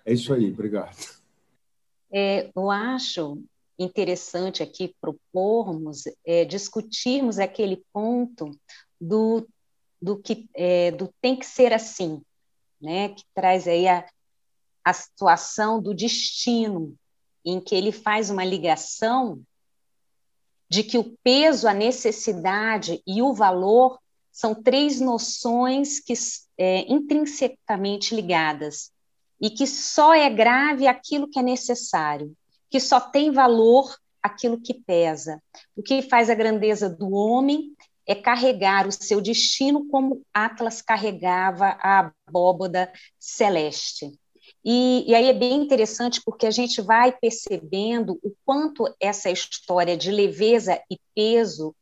É 0.06 0.14
isso 0.14 0.32
aí, 0.32 0.52
obrigado. 0.52 0.96
É, 2.12 2.52
eu 2.56 2.70
acho 2.70 3.42
interessante 3.80 4.62
aqui 4.62 4.94
propormos, 5.02 6.04
é, 6.24 6.46
discutirmos 6.46 7.40
aquele 7.40 7.84
ponto 7.92 8.52
do, 9.00 9.48
do 10.00 10.20
que 10.20 10.48
é, 10.54 10.92
do 10.92 11.12
tem 11.20 11.36
que 11.36 11.48
ser 11.48 11.74
assim, 11.74 12.22
né? 12.80 13.10
que 13.10 13.24
traz 13.34 13.68
aí 13.68 13.88
a, 13.88 14.06
a 14.86 14.94
situação 14.94 15.82
do 15.82 15.96
destino, 15.96 16.94
em 17.44 17.60
que 17.60 17.74
ele 17.74 17.92
faz 17.92 18.30
uma 18.30 18.46
ligação 18.46 19.42
de 20.72 20.84
que 20.84 20.98
o 20.98 21.18
peso, 21.22 21.68
a 21.68 21.74
necessidade 21.74 23.04
e 23.06 23.22
o 23.22 23.34
valor 23.34 24.00
são 24.32 24.56
três 24.56 25.02
noções 25.02 26.00
que 26.00 26.14
é, 26.58 26.90
intrinsecamente 26.90 28.16
ligadas 28.16 28.90
e 29.42 29.50
que 29.50 29.68
só 29.68 30.14
é 30.14 30.30
grave 30.30 30.88
aquilo 30.88 31.28
que 31.28 31.40
é 31.40 31.44
necessário, 31.44 32.34
que 32.70 32.80
só 32.80 33.02
tem 33.02 33.32
valor 33.32 33.94
aquilo 34.24 34.62
que 34.62 34.74
pesa. 34.74 35.44
O 35.76 35.84
que 35.84 36.02
faz 36.04 36.30
a 36.30 36.36
grandeza 36.36 36.90
do 36.90 37.12
homem 37.12 37.76
é 38.08 38.16
carregar 38.16 38.88
o 38.88 38.94
seu 38.94 39.20
destino 39.20 39.90
como 39.90 40.22
Atlas 40.34 40.82
carregava 40.82 41.78
a 41.82 42.14
abóboda 42.26 42.90
celeste. 43.20 44.18
E, 44.64 45.04
e, 45.08 45.16
aí 45.16 45.28
é 45.28 45.34
bem 45.34 45.56
interessante 45.56 46.22
porque 46.24 46.46
a 46.46 46.52
gente 46.52 46.82
vai 46.82 47.12
percebendo 47.12 48.20
o 48.24 48.32
quanto 48.46 48.86
essa 49.00 49.30
história 49.32 49.98
de 49.98 50.12
leveza 50.12 50.80
e 50.90 51.00
peso 51.16 51.76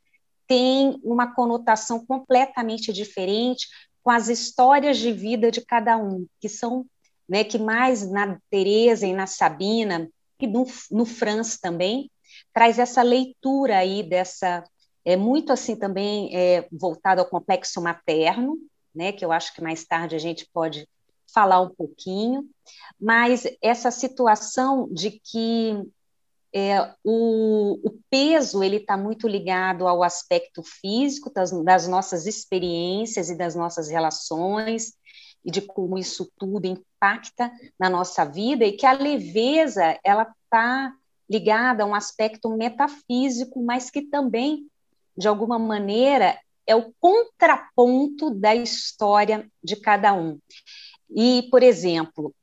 tem 0.47 0.99
uma 1.03 1.35
conotação 1.35 2.05
completamente 2.05 2.93
diferente 2.93 3.67
com 4.01 4.09
as 4.09 4.29
histórias 4.29 4.97
de 4.97 5.11
vida 5.11 5.51
de 5.51 5.61
cada 5.61 5.97
um, 5.97 6.25
que 6.39 6.47
são, 6.47 6.85
né, 7.27 7.43
que 7.43 7.59
mais 7.59 8.09
na 8.09 8.39
Teresa 8.49 9.05
e 9.05 9.13
na 9.13 9.27
Sabina 9.27 10.09
e 10.39 10.47
no, 10.47 10.65
no 10.89 11.05
Franz 11.05 11.59
também 11.59 12.09
traz 12.53 12.79
essa 12.79 13.01
leitura 13.01 13.77
aí 13.77 14.01
dessa 14.01 14.63
é 15.05 15.15
muito 15.15 15.51
assim 15.51 15.75
também 15.75 16.35
é, 16.35 16.67
voltado 16.71 17.21
ao 17.21 17.27
complexo 17.27 17.81
materno, 17.81 18.57
né, 18.93 19.11
que 19.11 19.23
eu 19.23 19.31
acho 19.31 19.53
que 19.53 19.61
mais 19.61 19.85
tarde 19.85 20.15
a 20.15 20.19
gente 20.19 20.47
pode 20.53 20.87
falar 21.33 21.61
um 21.61 21.69
pouquinho, 21.69 22.47
mas 22.99 23.43
essa 23.61 23.91
situação 23.91 24.87
de 24.91 25.11
que 25.11 25.75
é, 26.53 26.93
o, 27.03 27.79
o, 27.83 27.99
peso 28.09 28.63
ele 28.63 28.77
está 28.77 28.97
muito 28.97 29.27
ligado 29.27 29.87
ao 29.87 30.01
aspecto 30.01 30.63
físico 30.63 31.31
das, 31.31 31.51
das, 31.63 31.87
nossas 31.87 32.25
experiências 32.25 33.29
e 33.29 33.35
das 33.35 33.53
nossas 33.53 33.87
relações 33.87 34.93
e 35.45 35.51
de 35.51 35.61
como 35.61 35.97
isso 35.97 36.31
tudo 36.37 36.65
impacta 36.65 37.51
na 37.79 37.89
nossa 37.89 38.25
vida 38.25 38.65
e 38.65 38.73
que 38.73 38.85
a 38.85 38.93
leveza 38.93 39.99
ela 40.03 40.23
está 40.43 40.91
ligada 41.29 41.83
a 41.83 41.85
um 41.85 41.93
aspecto 41.93 42.49
metafísico, 42.49 43.63
mas 43.63 43.91
que 43.91 44.01
também 44.01 44.65
de 45.15 45.27
alguma 45.27 45.59
maneira 45.59 46.39
é 46.65 46.75
o 46.75 46.93
contraponto 46.99 48.31
da 48.31 48.55
história 48.55 49.49
de 49.63 49.75
cada 49.75 50.13
um. 50.13 50.39
E, 51.09 51.47
por 51.49 51.63
exemplo, 51.63 52.33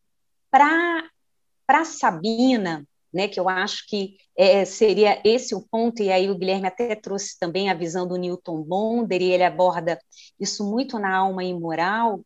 para 0.51 1.85
Sabina, 1.85 2.87
né, 3.13 3.29
que 3.29 3.41
eu 3.41 3.49
acho 3.49 3.87
que 3.87 4.17
é, 4.37 4.65
seria 4.65 5.21
esse 5.25 5.55
o 5.55 5.63
ponto, 5.63 6.03
e 6.03 6.11
aí 6.11 6.31
o 6.31 6.37
Guilherme 6.37 6.67
até 6.67 6.95
trouxe 6.95 7.39
também 7.39 7.71
a 7.71 7.75
visão 7.75 8.07
do 8.07 8.17
Newton 8.17 8.63
Bonder, 8.63 9.23
e 9.23 9.33
ele 9.33 9.45
aborda 9.45 9.99
isso 10.39 10.69
muito 10.69 10.99
na 10.99 11.17
alma 11.17 11.43
imoral. 11.43 12.21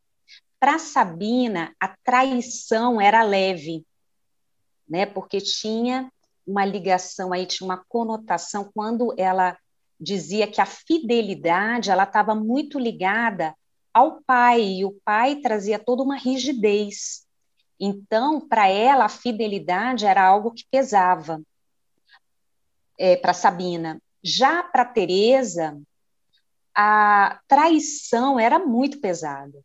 Para 0.58 0.78
Sabina, 0.78 1.74
a 1.78 1.94
traição 2.02 3.00
era 3.00 3.22
leve, 3.22 3.84
né? 4.88 5.06
Porque 5.06 5.40
tinha 5.40 6.10
uma 6.46 6.64
ligação 6.64 7.32
aí, 7.32 7.46
tinha 7.46 7.64
uma 7.64 7.84
conotação 7.88 8.70
quando 8.74 9.14
ela 9.16 9.56
dizia 9.98 10.46
que 10.46 10.60
a 10.60 10.66
fidelidade 10.66 11.90
ela 11.90 12.04
estava 12.04 12.34
muito 12.34 12.78
ligada 12.78 13.54
ao 13.92 14.20
pai 14.22 14.62
e 14.62 14.84
o 14.84 14.92
pai 15.04 15.36
trazia 15.36 15.78
toda 15.78 16.02
uma 16.02 16.16
rigidez. 16.16 17.26
Então, 17.78 18.40
para 18.40 18.68
ela, 18.68 19.04
a 19.04 19.08
fidelidade 19.08 20.06
era 20.06 20.22
algo 20.22 20.52
que 20.52 20.66
pesava. 20.70 21.40
É, 22.98 23.16
para 23.16 23.32
Sabina. 23.32 24.00
Já 24.22 24.62
para 24.62 24.84
Teresa, 24.84 25.80
a 26.74 27.40
traição 27.48 28.38
era 28.38 28.58
muito 28.58 29.00
pesada, 29.00 29.58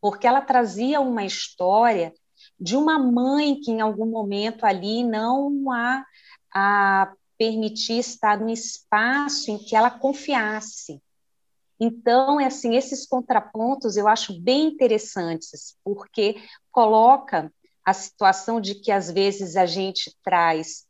porque 0.00 0.26
ela 0.26 0.40
trazia 0.40 1.00
uma 1.00 1.24
história 1.24 2.14
de 2.58 2.76
uma 2.76 2.98
mãe 2.98 3.60
que 3.60 3.70
em 3.70 3.80
algum 3.80 4.06
momento 4.06 4.64
ali 4.64 5.02
não 5.04 5.70
a, 5.72 6.04
a 6.52 7.12
permitia 7.36 8.00
estar 8.00 8.38
num 8.38 8.48
espaço 8.48 9.50
em 9.50 9.58
que 9.58 9.76
ela 9.76 9.90
confiasse. 9.90 11.00
Então, 11.80 12.40
é 12.40 12.46
assim, 12.46 12.76
esses 12.76 13.06
contrapontos 13.06 13.96
eu 13.96 14.08
acho 14.08 14.40
bem 14.40 14.66
interessantes, 14.66 15.76
porque 15.84 16.36
coloca 16.72 17.52
a 17.84 17.92
situação 17.92 18.60
de 18.60 18.74
que 18.74 18.90
às 18.90 19.10
vezes 19.10 19.56
a 19.56 19.64
gente 19.64 20.14
traz 20.22 20.86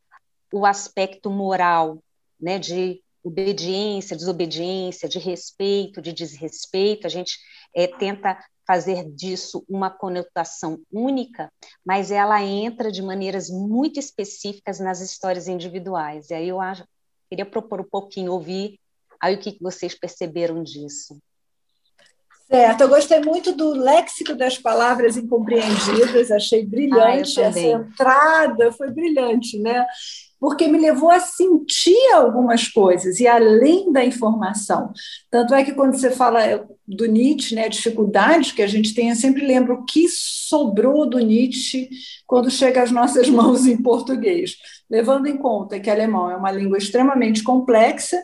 o 0.53 0.64
aspecto 0.64 1.30
moral, 1.30 2.03
né, 2.41 2.59
de 2.59 3.03
obediência, 3.22 4.16
desobediência, 4.16 5.09
de 5.09 5.18
respeito, 5.18 6.01
de 6.01 6.12
desrespeito, 6.12 7.07
a 7.07 7.11
gente 7.11 7.39
é, 7.74 7.86
tenta 7.86 8.39
fazer 8.66 9.05
disso 9.11 9.64
uma 9.68 9.91
conotação 9.91 10.80
única, 10.93 11.51
mas 11.84 12.11
ela 12.11 12.43
entra 12.43 12.91
de 12.91 13.03
maneiras 13.03 13.49
muito 13.49 13.99
específicas 13.99 14.78
nas 14.78 15.01
histórias 15.01 15.49
individuais. 15.49 16.30
E 16.30 16.34
aí 16.34 16.49
eu 16.49 16.61
acho, 16.61 16.84
queria 17.30 17.47
propor 17.47 17.80
um 17.80 17.89
pouquinho, 17.89 18.32
ouvir 18.32 18.78
aí 19.21 19.35
o 19.35 19.39
que 19.39 19.57
vocês 19.61 19.95
perceberam 19.95 20.62
disso. 20.62 21.19
Certo, 22.51 22.81
eu 22.81 22.89
gostei 22.89 23.21
muito 23.21 23.53
do 23.55 23.75
léxico 23.75 24.35
das 24.35 24.57
palavras 24.57 25.19
incompreendidas, 25.19 26.31
achei 26.31 26.64
brilhante 26.64 27.39
ah, 27.41 27.45
essa 27.45 27.61
entrada, 27.61 28.73
foi 28.73 28.91
brilhante, 28.91 29.59
né? 29.59 29.85
porque 30.41 30.69
me 30.69 30.79
levou 30.79 31.11
a 31.11 31.19
sentir 31.19 32.12
algumas 32.14 32.69
coisas, 32.69 33.19
e 33.19 33.27
além 33.27 33.93
da 33.93 34.05
informação. 34.05 34.93
Tanto 35.31 35.53
é 35.55 35.64
que 35.64 35.73
quando 35.73 35.97
você 35.97 36.11
fala 36.11 36.66
do 36.87 37.07
Nietzsche, 37.07 37.55
né, 37.55 37.64
a 37.64 37.69
dificuldade 37.69 38.55
que 38.55 38.62
a 38.62 38.66
gente 38.66 38.95
tem, 38.95 39.11
eu 39.11 39.16
sempre 39.16 39.45
lembro 39.45 39.75
o 39.75 39.85
que 39.85 40.07
sobrou 40.09 41.09
do 41.09 41.19
Nietzsche 41.19 41.89
quando 42.27 42.51
chega 42.51 42.83
às 42.83 42.93
nossas 42.93 43.29
mãos 43.31 43.66
em 43.66 43.83
português, 43.83 44.57
levando 44.89 45.27
em 45.27 45.37
conta 45.37 45.81
que 45.81 45.91
alemão 45.91 46.31
é 46.31 46.37
uma 46.37 46.53
língua 46.53 46.79
extremamente 46.79 47.43
complexa 47.43 48.23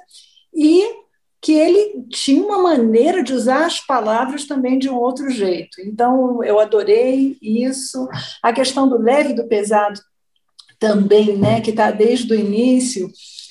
e 0.54 1.04
que 1.40 1.52
ele 1.52 2.06
tinha 2.08 2.42
uma 2.42 2.58
maneira 2.58 3.22
de 3.22 3.34
usar 3.34 3.66
as 3.66 3.78
palavras 3.78 4.46
também 4.46 4.78
de 4.78 4.88
um 4.88 4.96
outro 4.96 5.28
jeito. 5.28 5.78
Então, 5.82 6.42
eu 6.42 6.58
adorei 6.58 7.36
isso. 7.42 8.08
A 8.42 8.50
questão 8.50 8.88
do 8.88 8.96
leve 8.96 9.30
e 9.32 9.34
do 9.34 9.46
pesado 9.46 10.00
também, 10.78 11.36
né, 11.36 11.60
que 11.60 11.68
está 11.68 11.90
desde 11.90 12.32
o 12.32 12.38
início. 12.38 13.10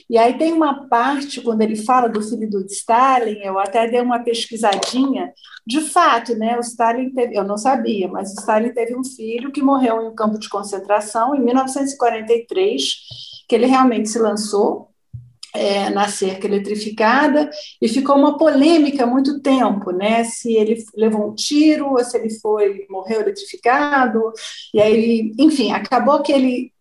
E 0.10 0.18
aí 0.18 0.38
tem 0.38 0.52
uma 0.54 0.88
parte, 0.88 1.42
quando 1.42 1.62
ele 1.62 1.76
fala 1.76 2.10
do 2.10 2.22
filho 2.22 2.50
do 2.50 2.66
Stalin, 2.66 3.40
eu 3.44 3.60
até 3.60 3.88
dei 3.88 4.02
uma 4.02 4.20
pesquisadinha, 4.20 5.32
de 5.66 5.82
fato, 5.82 6.36
né, 6.36 6.58
o 6.58 6.62
Stalin 6.62 7.12
teve, 7.12 7.36
eu 7.36 7.44
não 7.44 7.58
sabia, 7.58 8.08
mas 8.08 8.32
o 8.32 8.40
Stalin 8.40 8.74
teve 8.74 8.96
um 8.96 9.04
filho 9.04 9.52
que 9.52 9.62
morreu 9.62 10.02
em 10.02 10.08
um 10.10 10.16
campo 10.16 10.38
de 10.38 10.50
concentração 10.50 11.36
em 11.36 11.42
1943, 11.42 12.96
que 13.48 13.56
ele 13.56 13.66
realmente 13.66 14.10
se 14.10 14.20
lançou 14.20 14.93
é, 15.54 15.90
na 15.90 16.08
cerca 16.08 16.48
eletrificada 16.48 17.50
e 17.82 17.88
ficou 17.88 18.16
uma 18.18 18.38
polêmica 18.38 19.04
há 19.04 19.08
muito 19.08 19.40
tempo, 19.40 19.92
né? 19.92 20.24
Se 20.24 20.54
ele 20.54 20.84
levou 20.96 21.30
um 21.30 21.36
tiro 21.36 21.92
ou 21.92 22.04
se 22.04 22.18
ele 22.18 22.30
foi 22.40 22.86
morreu 22.90 23.22
eletrificado. 23.22 24.34
E 24.74 24.82
aí, 24.82 25.32
enfim, 25.38 25.72
acabou 25.72 26.22
que 26.22 26.32
ele 26.32 26.74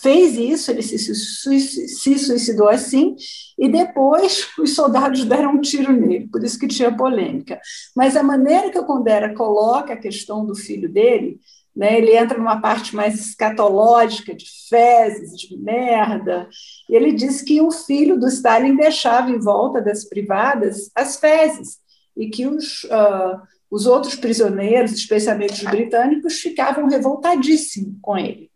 fez 0.00 0.36
isso, 0.38 0.70
ele 0.70 0.82
se, 0.82 0.98
se 0.98 2.18
suicidou 2.18 2.68
assim, 2.68 3.14
e 3.58 3.68
depois 3.68 4.48
os 4.58 4.74
soldados 4.74 5.24
deram 5.24 5.52
um 5.52 5.60
tiro 5.60 5.92
nele, 5.92 6.26
por 6.28 6.42
isso 6.42 6.58
que 6.58 6.66
tinha 6.66 6.96
polêmica. 6.96 7.60
Mas 7.94 8.16
a 8.16 8.22
maneira 8.22 8.70
que 8.70 8.78
o 8.78 8.86
Condera 8.86 9.34
coloca 9.34 9.92
a 9.92 9.98
questão 9.98 10.46
do 10.46 10.54
filho 10.54 10.90
dele, 10.90 11.38
né, 11.80 11.96
ele 11.96 12.14
entra 12.14 12.36
numa 12.36 12.60
parte 12.60 12.94
mais 12.94 13.18
escatológica, 13.18 14.34
de 14.34 14.44
fezes, 14.68 15.34
de 15.34 15.56
merda, 15.56 16.46
e 16.86 16.94
ele 16.94 17.10
diz 17.10 17.40
que 17.40 17.58
o 17.62 17.70
filho 17.70 18.20
do 18.20 18.28
Stalin 18.28 18.76
deixava 18.76 19.30
em 19.30 19.40
volta 19.40 19.80
das 19.80 20.04
privadas 20.04 20.90
as 20.94 21.16
fezes, 21.16 21.78
e 22.14 22.28
que 22.28 22.46
os, 22.46 22.84
uh, 22.84 23.40
os 23.70 23.86
outros 23.86 24.14
prisioneiros, 24.14 24.92
especialmente 24.92 25.64
os 25.64 25.70
britânicos, 25.70 26.34
ficavam 26.40 26.86
revoltadíssimos 26.86 27.94
com 28.02 28.14
ele. 28.14 28.50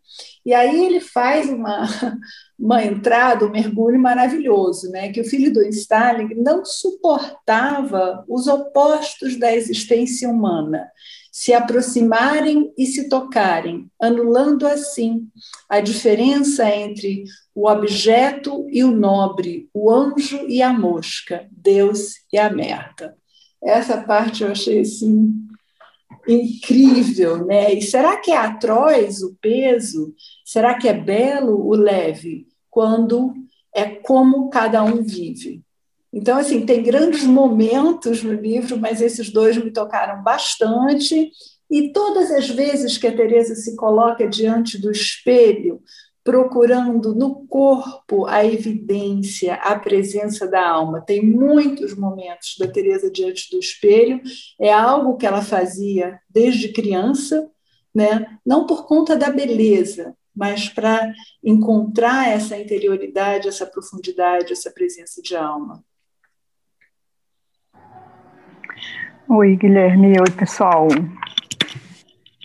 E 0.45 0.53
aí 0.53 0.85
ele 0.85 0.99
faz 0.99 1.49
uma, 1.49 1.87
uma 2.59 2.83
entrada, 2.83 3.43
um 3.43 3.49
mergulho 3.49 3.99
maravilhoso, 3.99 4.91
né? 4.91 5.11
que 5.11 5.21
o 5.21 5.27
filho 5.27 5.51
do 5.51 5.63
Stalin 5.63 6.29
não 6.35 6.63
suportava 6.63 8.23
os 8.29 8.45
opostos 8.45 9.39
da 9.39 9.51
existência 9.51 10.29
humana 10.29 10.87
se 11.35 11.53
aproximarem 11.53 12.71
e 12.77 12.85
se 12.85 13.09
tocarem, 13.09 13.91
anulando 14.01 14.65
assim 14.65 15.27
a 15.67 15.81
diferença 15.81 16.73
entre 16.73 17.25
o 17.53 17.69
objeto 17.69 18.65
e 18.69 18.85
o 18.85 18.91
nobre, 18.91 19.69
o 19.73 19.91
anjo 19.91 20.47
e 20.47 20.61
a 20.61 20.71
mosca, 20.71 21.45
Deus 21.51 22.21
e 22.31 22.37
a 22.37 22.49
merda. 22.49 23.17
Essa 23.61 24.01
parte 24.01 24.43
eu 24.45 24.51
achei 24.51 24.79
assim 24.79 25.45
incrível, 26.25 27.45
né? 27.45 27.73
E 27.73 27.81
será 27.81 28.15
que 28.15 28.31
é 28.31 28.37
atroz 28.37 29.21
o 29.21 29.35
peso? 29.41 30.15
Será 30.45 30.75
que 30.75 30.87
é 30.87 30.93
belo 30.93 31.67
o 31.67 31.75
leve? 31.75 32.47
Quando 32.69 33.33
é 33.75 33.87
como 33.87 34.49
cada 34.49 34.85
um 34.85 35.03
vive. 35.03 35.64
Então, 36.15 36.37
assim, 36.37 36.65
tem 36.65 36.81
grandes 36.81 37.25
momentos 37.25 38.23
no 38.23 38.31
livro, 38.31 38.77
mas 38.77 39.01
esses 39.01 39.29
dois 39.29 39.57
me 39.57 39.69
tocaram 39.69 40.23
bastante. 40.23 41.29
E 41.69 41.91
todas 41.91 42.31
as 42.31 42.49
vezes 42.49 42.97
que 42.97 43.05
a 43.05 43.13
Teresa 43.13 43.53
se 43.53 43.75
coloca 43.75 44.25
diante 44.25 44.79
do 44.79 44.89
espelho, 44.89 45.81
procurando 46.23 47.13
no 47.13 47.45
corpo 47.47 48.25
a 48.27 48.45
evidência, 48.45 49.55
a 49.55 49.77
presença 49.77 50.47
da 50.47 50.65
alma. 50.65 51.01
Tem 51.01 51.21
muitos 51.21 51.93
momentos 51.93 52.55
da 52.57 52.67
Teresa 52.67 53.11
diante 53.11 53.51
do 53.51 53.59
espelho, 53.59 54.21
é 54.57 54.71
algo 54.71 55.17
que 55.17 55.25
ela 55.25 55.41
fazia 55.41 56.17
desde 56.29 56.71
criança, 56.71 57.51
né? 57.93 58.39
Não 58.45 58.65
por 58.65 58.87
conta 58.87 59.17
da 59.17 59.29
beleza, 59.29 60.15
mas 60.33 60.69
para 60.69 61.13
encontrar 61.43 62.29
essa 62.29 62.57
interioridade, 62.57 63.49
essa 63.49 63.65
profundidade, 63.65 64.53
essa 64.53 64.71
presença 64.71 65.21
de 65.21 65.35
alma. 65.35 65.83
Oi, 69.27 69.55
Guilherme. 69.55 70.19
Oi, 70.19 70.31
pessoal. 70.37 70.87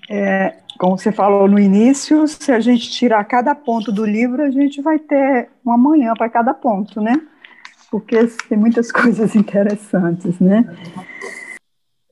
É, 0.09 0.57
como 0.79 0.97
você 0.97 1.13
falou 1.13 1.47
no 1.47 1.59
início, 1.59 2.27
se 2.27 2.51
a 2.51 2.59
gente 2.59 2.91
tirar 2.91 3.23
cada 3.25 3.55
ponto 3.55 3.93
do 3.93 4.03
livro, 4.03 4.43
a 4.43 4.51
gente 4.51 4.81
vai 4.81 4.99
ter 4.99 5.51
uma 5.63 5.77
manhã 5.77 6.15
para 6.15 6.31
cada 6.31 6.55
ponto, 6.55 6.99
né? 7.03 7.13
Porque 7.91 8.17
tem 8.49 8.57
muitas 8.57 8.91
coisas 8.91 9.37
interessantes, 9.37 10.41
né? 10.41 10.65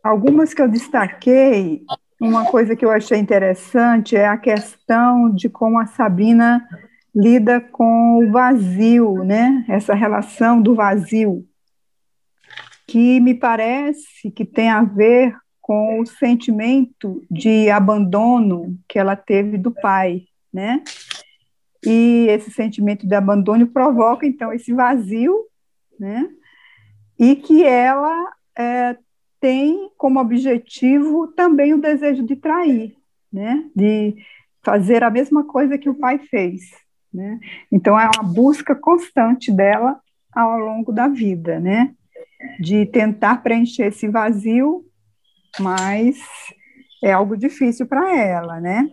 Algumas 0.05 0.53
que 0.53 0.61
eu 0.61 0.69
destaquei, 0.69 1.83
uma 2.21 2.45
coisa 2.45 2.77
que 2.77 2.85
eu 2.85 2.91
achei 2.91 3.19
interessante 3.19 4.17
é 4.17 4.29
a 4.29 4.37
questão 4.37 5.31
de 5.31 5.49
como 5.49 5.79
a 5.79 5.87
Sabina 5.87 6.63
lida 7.15 7.59
com 7.59 8.19
o 8.23 8.31
vazio, 8.31 9.25
né? 9.25 9.65
Essa 9.67 9.95
relação 9.95 10.61
do 10.61 10.75
vazio, 10.75 11.48
que 12.89 13.21
me 13.21 13.35
parece 13.35 14.31
que 14.31 14.47
tem 14.47 14.71
a 14.71 14.83
ver 14.83 15.37
com 15.61 16.01
o 16.01 16.07
sentimento 16.07 17.23
de 17.31 17.69
abandono 17.69 18.79
que 18.89 18.99
ela 18.99 19.15
teve 19.15 19.59
do 19.59 19.71
pai, 19.71 20.23
né? 20.51 20.83
E 21.85 22.27
esse 22.31 22.51
sentimento 22.51 23.07
de 23.07 23.15
abandono 23.15 23.67
provoca 23.67 24.27
então 24.27 24.51
esse 24.51 24.73
vazio, 24.73 25.45
né? 26.01 26.31
E 27.19 27.37
que 27.37 27.63
ela 27.63 28.33
é, 28.57 28.97
tem 29.39 29.91
como 29.99 30.19
objetivo 30.19 31.29
também 31.29 31.75
o 31.75 31.81
desejo 31.81 32.25
de 32.25 32.37
trair, 32.37 32.97
né? 33.31 33.69
De 33.77 34.17
fazer 34.63 35.05
a 35.05 35.11
mesma 35.11 35.45
coisa 35.45 35.77
que 35.77 35.91
o 35.91 35.95
pai 35.95 36.19
fez, 36.19 36.63
né? 37.13 37.39
Então 37.71 38.01
é 38.01 38.09
uma 38.17 38.25
busca 38.25 38.75
constante 38.75 39.53
dela 39.53 40.01
ao 40.33 40.59
longo 40.59 40.91
da 40.91 41.07
vida, 41.07 41.61
né? 41.61 41.95
De 42.61 42.87
tentar 42.87 43.43
preencher 43.43 43.87
esse 43.87 44.09
vazio 44.09 44.89
mas 45.61 46.17
é 47.03 47.13
algo 47.13 47.37
difícil 47.37 47.87
para 47.87 48.17
ela, 48.17 48.61
né? 48.61 48.89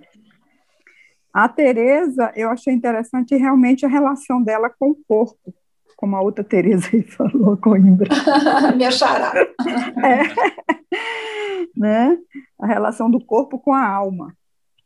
A 1.33 1.49
Teresa, 1.49 2.31
eu 2.35 2.49
achei 2.49 2.73
interessante 2.73 3.35
realmente 3.35 3.85
a 3.85 3.89
relação 3.89 4.41
dela 4.41 4.69
com 4.69 4.91
o 4.91 4.97
corpo, 5.07 5.53
como 5.97 6.15
a 6.15 6.21
outra 6.21 6.43
Teresa 6.43 6.89
aí 6.93 7.03
falou, 7.11 7.57
Coimbra. 7.57 8.09
Minha 8.75 8.91
chará. 8.91 9.33
É, 9.35 10.21
né? 11.75 12.17
A 12.59 12.67
relação 12.67 13.11
do 13.11 13.23
corpo 13.23 13.59
com 13.59 13.73
a 13.73 13.85
alma. 13.85 14.33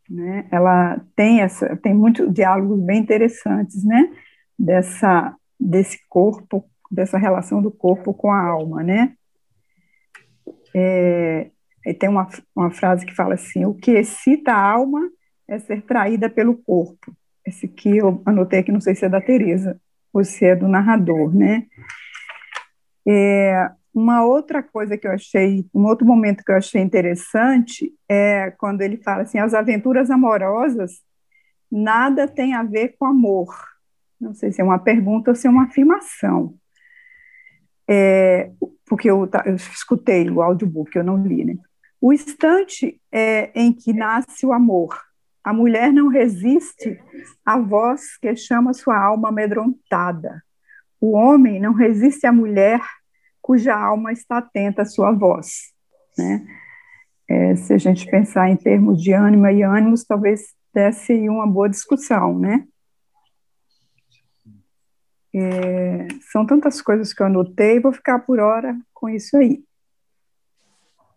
Né? 0.10 0.48
Ela 0.52 1.00
tem 1.16 1.42
essa, 1.42 1.78
tem 1.78 1.94
muitos 1.94 2.34
diálogos 2.34 2.80
bem 2.82 3.00
interessantes, 3.00 3.84
né? 3.84 4.12
Dessa, 4.58 5.36
desse 5.60 6.00
corpo, 6.10 6.66
dessa 6.90 7.18
relação 7.18 7.62
do 7.62 7.72
corpo 7.72 8.14
com 8.14 8.32
a 8.32 8.42
alma, 8.42 8.84
né? 8.84 9.14
É, 10.76 11.50
e 11.86 11.94
tem 11.94 12.10
uma, 12.10 12.28
uma 12.56 12.72
frase 12.72 13.06
que 13.06 13.16
fala 13.16 13.36
assim: 13.36 13.66
o 13.66 13.74
que 13.74 13.92
excita 13.92 14.52
a 14.52 14.72
alma 14.72 15.10
é 15.48 15.60
ser 15.60 15.82
traída 15.84 16.30
pelo 16.30 16.58
corpo. 16.58 17.16
Esse 17.46 17.66
aqui 17.66 17.98
eu 17.98 18.22
anotei 18.26 18.60
aqui, 18.60 18.72
não 18.72 18.82
sei 18.82 18.96
se 18.96 19.06
é 19.06 19.10
da 19.10 19.22
Teresa 19.22 19.80
ou 20.14 20.24
se 20.24 20.46
é 20.46 20.56
do 20.56 20.68
narrador, 20.68 21.36
né? 21.36 21.66
É, 23.08 23.72
uma 23.94 24.24
outra 24.24 24.62
coisa 24.62 24.98
que 24.98 25.08
eu 25.08 25.12
achei, 25.12 25.66
um 25.74 25.86
outro 25.86 26.06
momento 26.06 26.44
que 26.44 26.52
eu 26.52 26.58
achei 26.58 26.82
interessante 26.82 27.92
é 28.08 28.52
quando 28.52 28.82
ele 28.82 28.98
fala 28.98 29.24
assim: 29.24 29.40
as 29.40 29.54
aventuras 29.54 30.10
amorosas 30.10 31.02
nada 31.72 32.28
tem 32.28 32.54
a 32.54 32.64
ver 32.64 32.96
com 32.98 33.06
amor. 33.06 33.48
Não 34.20 34.34
sei 34.34 34.52
se 34.52 34.62
é 34.62 34.64
uma 34.64 34.80
pergunta 34.80 35.32
ou 35.32 35.36
se 35.36 35.48
é 35.48 35.50
uma 35.50 35.64
afirmação. 35.64 36.59
É, 37.90 38.52
porque 38.86 39.10
eu, 39.10 39.28
eu, 39.46 39.56
escutei 39.56 40.30
o 40.30 40.42
audiobook, 40.42 40.96
eu 40.96 41.04
não 41.04 41.18
li, 41.18 41.44
né? 41.44 41.58
O 42.00 42.14
instante 42.14 43.02
é, 43.12 43.52
em 43.54 43.74
que 43.74 43.92
nasce 43.94 44.46
o 44.46 44.54
amor, 44.54 44.98
a 45.44 45.52
mulher 45.52 45.92
não 45.92 46.08
resiste 46.08 47.00
à 47.46 47.58
voz 47.58 48.18
que 48.18 48.36
chama 48.36 48.74
sua 48.74 48.98
alma 48.98 49.30
amedrontada. 49.30 50.44
O 51.02 51.14
homem 51.14 51.60
não 51.60 51.74
resiste 51.74 52.28
à 52.28 52.32
mulher 52.32 52.82
cuja 53.42 53.76
alma 53.76 54.12
está 54.12 54.38
atenta 54.38 54.84
à 54.84 54.86
sua 54.86 55.12
voz. 55.12 55.74
Né? 56.18 56.46
É, 57.28 57.56
se 57.56 57.74
a 57.74 57.78
gente 57.78 58.06
pensar 58.06 58.50
em 58.50 58.56
termos 58.56 59.02
de 59.02 59.14
ânima 59.14 59.52
e 59.52 59.64
ânimos, 59.64 60.04
talvez 60.04 60.54
desse 60.74 61.28
uma 61.28 61.48
boa 61.48 61.70
discussão, 61.70 62.38
né? 62.38 62.66
É, 65.40 66.08
são 66.32 66.46
tantas 66.46 66.82
coisas 66.82 67.14
que 67.14 67.22
eu 67.22 67.28
anotei, 67.28 67.80
vou 67.80 67.94
ficar 67.94 68.20
por 68.20 68.40
hora 68.40 68.78
com 68.94 69.08
isso 69.08 69.38
aí. 69.38 69.64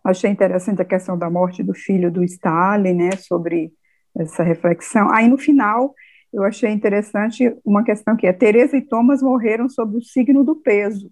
Achei 0.05 0.31
interessante 0.31 0.83
a 0.83 0.85
questão 0.85 1.16
da 1.16 1.31
morte 1.31 1.62
do 1.62 1.75
filho 1.75 2.11
do 2.11 2.23
Stalin, 2.23 2.95
né, 2.95 3.11
sobre 3.12 3.73
essa 4.16 4.43
reflexão. 4.43 5.12
Aí, 5.12 5.29
no 5.29 5.39
final, 5.39 5.95
eu 6.33 6.45
achei 6.45 6.70
interessante 6.70 7.57
uma 7.64 7.85
questão 7.85 8.16
que 8.16 8.27
é, 8.27 8.33
Teresa 8.33 8.77
e 8.77 8.83
Thomas 8.83 9.23
morreram 9.23 9.68
sob 9.68 9.97
o 9.97 10.03
signo 10.03 10.45
do 10.45 10.57
peso, 10.57 11.11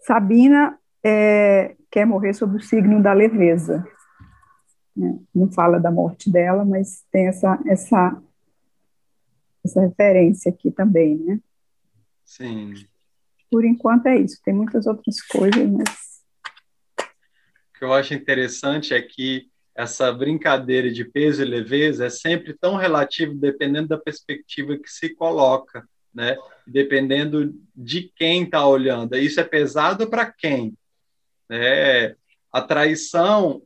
Sabina 0.00 0.78
é, 1.04 1.76
quer 1.90 2.06
morrer 2.06 2.32
sob 2.32 2.56
o 2.56 2.60
signo 2.60 3.02
da 3.02 3.12
leveza. 3.12 3.86
Né? 4.96 5.18
Não 5.34 5.50
fala 5.50 5.78
da 5.78 5.90
morte 5.90 6.30
dela, 6.30 6.64
mas 6.64 7.04
tem 7.10 7.26
essa, 7.26 7.58
essa, 7.66 8.22
essa 9.64 9.80
referência 9.80 10.50
aqui 10.50 10.70
também, 10.70 11.16
né? 11.16 11.40
Sim. 12.28 12.74
Por 13.50 13.64
enquanto 13.64 14.06
é 14.06 14.18
isso. 14.18 14.38
Tem 14.44 14.54
muitas 14.54 14.86
outras 14.86 15.20
coisas, 15.22 15.68
mas... 15.70 16.18
O 17.00 17.78
que 17.78 17.84
eu 17.84 17.92
acho 17.92 18.12
interessante 18.12 18.92
é 18.92 19.00
que 19.00 19.48
essa 19.74 20.12
brincadeira 20.12 20.90
de 20.90 21.04
peso 21.04 21.42
e 21.42 21.44
leveza 21.44 22.06
é 22.06 22.10
sempre 22.10 22.52
tão 22.52 22.76
relativo 22.76 23.34
dependendo 23.34 23.88
da 23.88 23.98
perspectiva 23.98 24.76
que 24.76 24.90
se 24.90 25.14
coloca 25.14 25.88
né? 26.18 26.36
Dependendo 26.66 27.54
de 27.74 28.12
quem 28.16 28.42
está 28.42 28.66
olhando. 28.66 29.16
Isso 29.16 29.40
é 29.40 29.44
pesado 29.44 30.08
para 30.08 30.26
quem? 30.30 30.76
É, 31.48 32.16
a 32.52 32.60
traição 32.60 33.62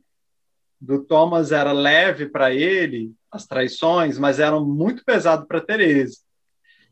do 0.79 1.03
Thomas 1.03 1.51
era 1.51 1.71
leve 1.71 2.27
para 2.27 2.53
ele, 2.53 3.11
as 3.31 3.47
traições, 3.47 4.19
mas 4.19 4.39
eram 4.39 4.63
muito 4.65 5.03
pesado 5.03 5.47
para 5.47 5.61
Teresa. 5.61 6.17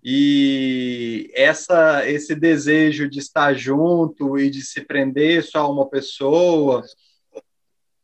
E 0.04 1.32
essa, 1.36 2.10
esse 2.10 2.34
desejo 2.34 3.08
de 3.08 3.20
estar 3.20 3.54
junto 3.54 4.38
e 4.38 4.50
de 4.50 4.62
se 4.62 4.82
prender 4.82 5.44
só 5.44 5.60
a 5.60 5.70
uma 5.70 5.88
pessoa 5.88 6.84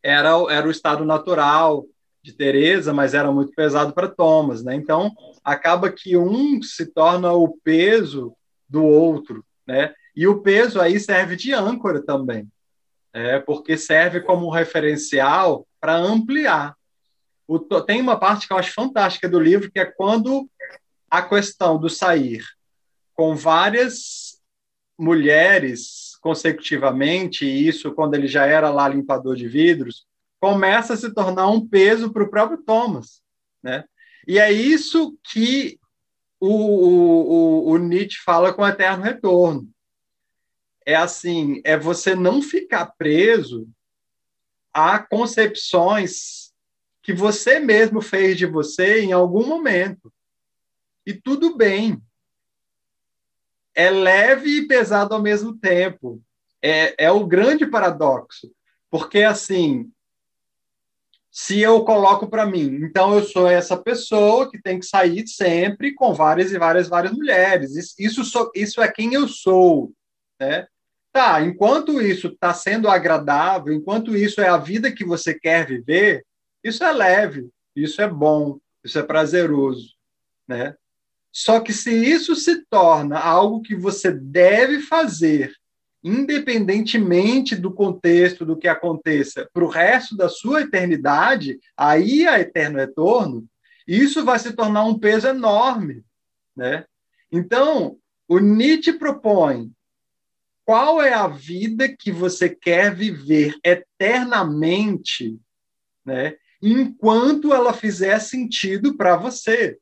era, 0.04 0.30
era 0.50 0.68
o 0.68 0.72
estado 0.72 1.04
natural 1.04 1.86
de 2.22 2.34
Teresa, 2.34 2.94
mas 2.94 3.14
era 3.14 3.32
muito 3.32 3.52
pesado 3.54 3.94
para 3.94 4.08
Thomas, 4.08 4.64
né? 4.64 4.76
Então 4.76 5.12
acaba 5.44 5.92
que 5.92 6.18
um 6.18 6.62
se 6.62 6.86
torna 6.86 7.32
o 7.34 7.58
peso 7.64 8.36
do 8.70 8.84
outro, 8.84 9.44
né? 9.66 9.94
E 10.16 10.28
o 10.28 10.42
peso 10.42 10.82
aí 10.82 11.00
serve 11.00 11.36
de 11.36 11.54
âncora 11.54 12.02
também, 12.04 12.48
é, 13.14 13.40
porque 13.40 13.78
serve 13.78 14.22
como 14.22 14.50
referencial 14.50 15.66
para 15.80 15.96
ampliar. 15.96 16.76
O, 17.48 17.60
tem 17.60 18.02
uma 18.02 18.20
parte 18.20 18.46
que 18.46 18.52
eu 18.52 18.58
acho 18.58 18.74
fantástica 18.74 19.30
do 19.30 19.40
livro, 19.40 19.72
que 19.72 19.80
é 19.80 19.86
quando 19.86 20.50
a 21.10 21.22
questão 21.22 21.78
do 21.78 21.90
sair 21.90 22.44
com 23.14 23.36
várias 23.36 24.42
mulheres 24.98 26.18
consecutivamente, 26.22 27.46
e 27.46 27.68
isso 27.68 27.92
quando 27.94 28.16
ele 28.16 28.28
já 28.28 28.46
era 28.46 28.70
lá 28.70 28.88
limpador 28.88 29.36
de 29.36 29.48
vidros, 29.48 30.06
começa 30.40 30.94
a 30.94 30.98
se 30.98 31.14
tornar 31.14 31.48
um 31.50 31.66
peso 31.66 32.12
para 32.12 32.24
o 32.24 32.30
próprio 32.30 32.60
Thomas, 32.60 33.22
né? 33.62 33.86
E 34.28 34.40
é 34.40 34.52
isso 34.52 35.18
que 35.24 35.80
o, 36.40 36.50
o, 36.50 37.70
o, 37.72 37.78
Nietzsche 37.78 38.20
fala 38.24 38.54
com 38.54 38.62
o 38.62 38.68
eterno 38.68 39.04
retorno. 39.04 39.70
É 40.86 40.96
assim, 40.96 41.62
é 41.64 41.78
você 41.78 42.14
não 42.14 42.42
ficar 42.42 42.88
preso 42.98 43.68
a 44.74 45.00
concepções 45.00 46.54
que 47.02 47.14
você 47.14 47.60
mesmo 47.60 48.02
fez 48.02 48.38
de 48.38 48.46
você 48.46 49.02
em 49.02 49.14
algum 49.14 49.46
momento. 49.48 50.12
E 51.08 51.14
tudo 51.14 51.56
bem. 51.56 52.02
É 53.74 53.90
leve 53.90 54.58
e 54.58 54.68
pesado 54.68 55.16
ao 55.16 55.22
mesmo 55.22 55.58
tempo. 55.58 56.22
É, 56.62 57.06
é 57.06 57.10
o 57.10 57.26
grande 57.26 57.66
paradoxo. 57.66 58.52
Porque, 58.90 59.20
assim, 59.20 59.90
se 61.32 61.62
eu 61.62 61.86
coloco 61.86 62.28
para 62.28 62.46
mim. 62.46 62.80
Então, 62.84 63.14
eu 63.14 63.24
sou 63.24 63.48
essa 63.48 63.78
pessoa 63.78 64.52
que 64.52 64.62
tem 64.62 64.82
que 64.82 64.86
sair 64.86 65.26
sempre 65.30 65.94
com 65.94 66.14
várias 66.14 66.52
e 66.52 66.60
várias, 66.60 66.90
várias 66.90 67.14
mulheres. 67.14 67.78
Isso, 67.78 67.96
isso, 67.98 68.52
isso 68.54 68.82
é 68.82 68.92
quem 68.92 69.14
eu 69.14 69.30
sou, 69.30 69.94
né? 70.38 70.68
Tá, 71.14 71.42
enquanto 71.42 72.02
isso 72.02 72.28
está 72.28 72.54
sendo 72.54 72.90
agradável, 72.90 73.74
enquanto 73.74 74.14
isso 74.14 74.42
é 74.42 74.50
a 74.50 74.58
vida 74.58 74.92
que 74.92 75.06
você 75.06 75.34
quer 75.34 75.66
viver, 75.66 76.26
isso 76.62 76.84
é 76.84 76.92
leve, 76.92 77.50
isso 77.74 78.02
é 78.02 78.10
bom, 78.10 78.60
isso 78.84 79.00
é 79.00 79.04
prazeroso, 79.04 79.96
né? 80.46 80.76
Só 81.38 81.60
que 81.60 81.72
se 81.72 81.92
isso 81.92 82.36
se 82.36 82.66
torna 82.66 83.20
algo 83.20 83.62
que 83.62 83.76
você 83.76 84.12
deve 84.12 84.80
fazer 84.80 85.54
independentemente 86.04 87.56
do 87.56 87.72
contexto 87.72 88.44
do 88.44 88.58
que 88.58 88.68
aconteça 88.68 89.48
para 89.54 89.64
o 89.64 89.68
resto 89.68 90.18
da 90.18 90.30
sua 90.30 90.62
eternidade, 90.62 91.60
aí 91.78 92.28
a 92.28 92.40
eterno 92.40 92.80
retorno, 92.80 93.48
isso 93.88 94.26
vai 94.26 94.40
se 94.40 94.54
tornar 94.54 94.86
um 94.86 94.98
peso 94.98 95.28
enorme, 95.28 96.04
né? 96.56 96.86
Então, 97.32 98.00
o 98.28 98.40
Nietzsche 98.40 98.94
propõe 98.94 99.72
qual 100.66 101.00
é 101.00 101.14
a 101.14 101.28
vida 101.28 101.88
que 101.88 102.12
você 102.12 102.50
quer 102.50 102.96
viver 102.96 103.56
eternamente, 103.64 105.40
né? 106.04 106.36
Enquanto 106.60 107.54
ela 107.54 107.74
fizer 107.74 108.18
sentido 108.18 108.98
para 108.98 109.16
você. 109.16 109.78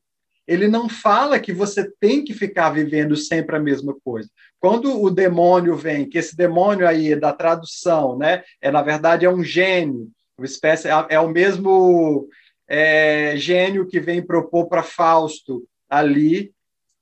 Ele 0.47 0.67
não 0.67 0.87
fala 0.87 1.39
que 1.39 1.51
você 1.51 1.89
tem 1.99 2.23
que 2.23 2.33
ficar 2.33 2.69
vivendo 2.69 3.15
sempre 3.15 3.55
a 3.55 3.59
mesma 3.59 3.95
coisa. 4.03 4.29
Quando 4.59 5.01
o 5.01 5.09
demônio 5.09 5.75
vem, 5.75 6.07
que 6.07 6.17
esse 6.17 6.35
demônio 6.35 6.87
aí 6.87 7.13
é 7.13 7.15
da 7.15 7.33
tradução, 7.33 8.17
né? 8.17 8.43
É 8.61 8.69
na 8.71 8.81
verdade 8.81 9.25
é 9.25 9.29
um 9.29 9.43
gênio, 9.43 10.09
uma 10.37 10.45
espécie 10.45 10.87
é, 10.87 11.05
é 11.09 11.19
o 11.19 11.29
mesmo 11.29 12.27
é, 12.67 13.35
gênio 13.37 13.87
que 13.87 13.99
vem 13.99 14.25
propor 14.25 14.67
para 14.67 14.83
Fausto 14.83 15.63
ali 15.89 16.53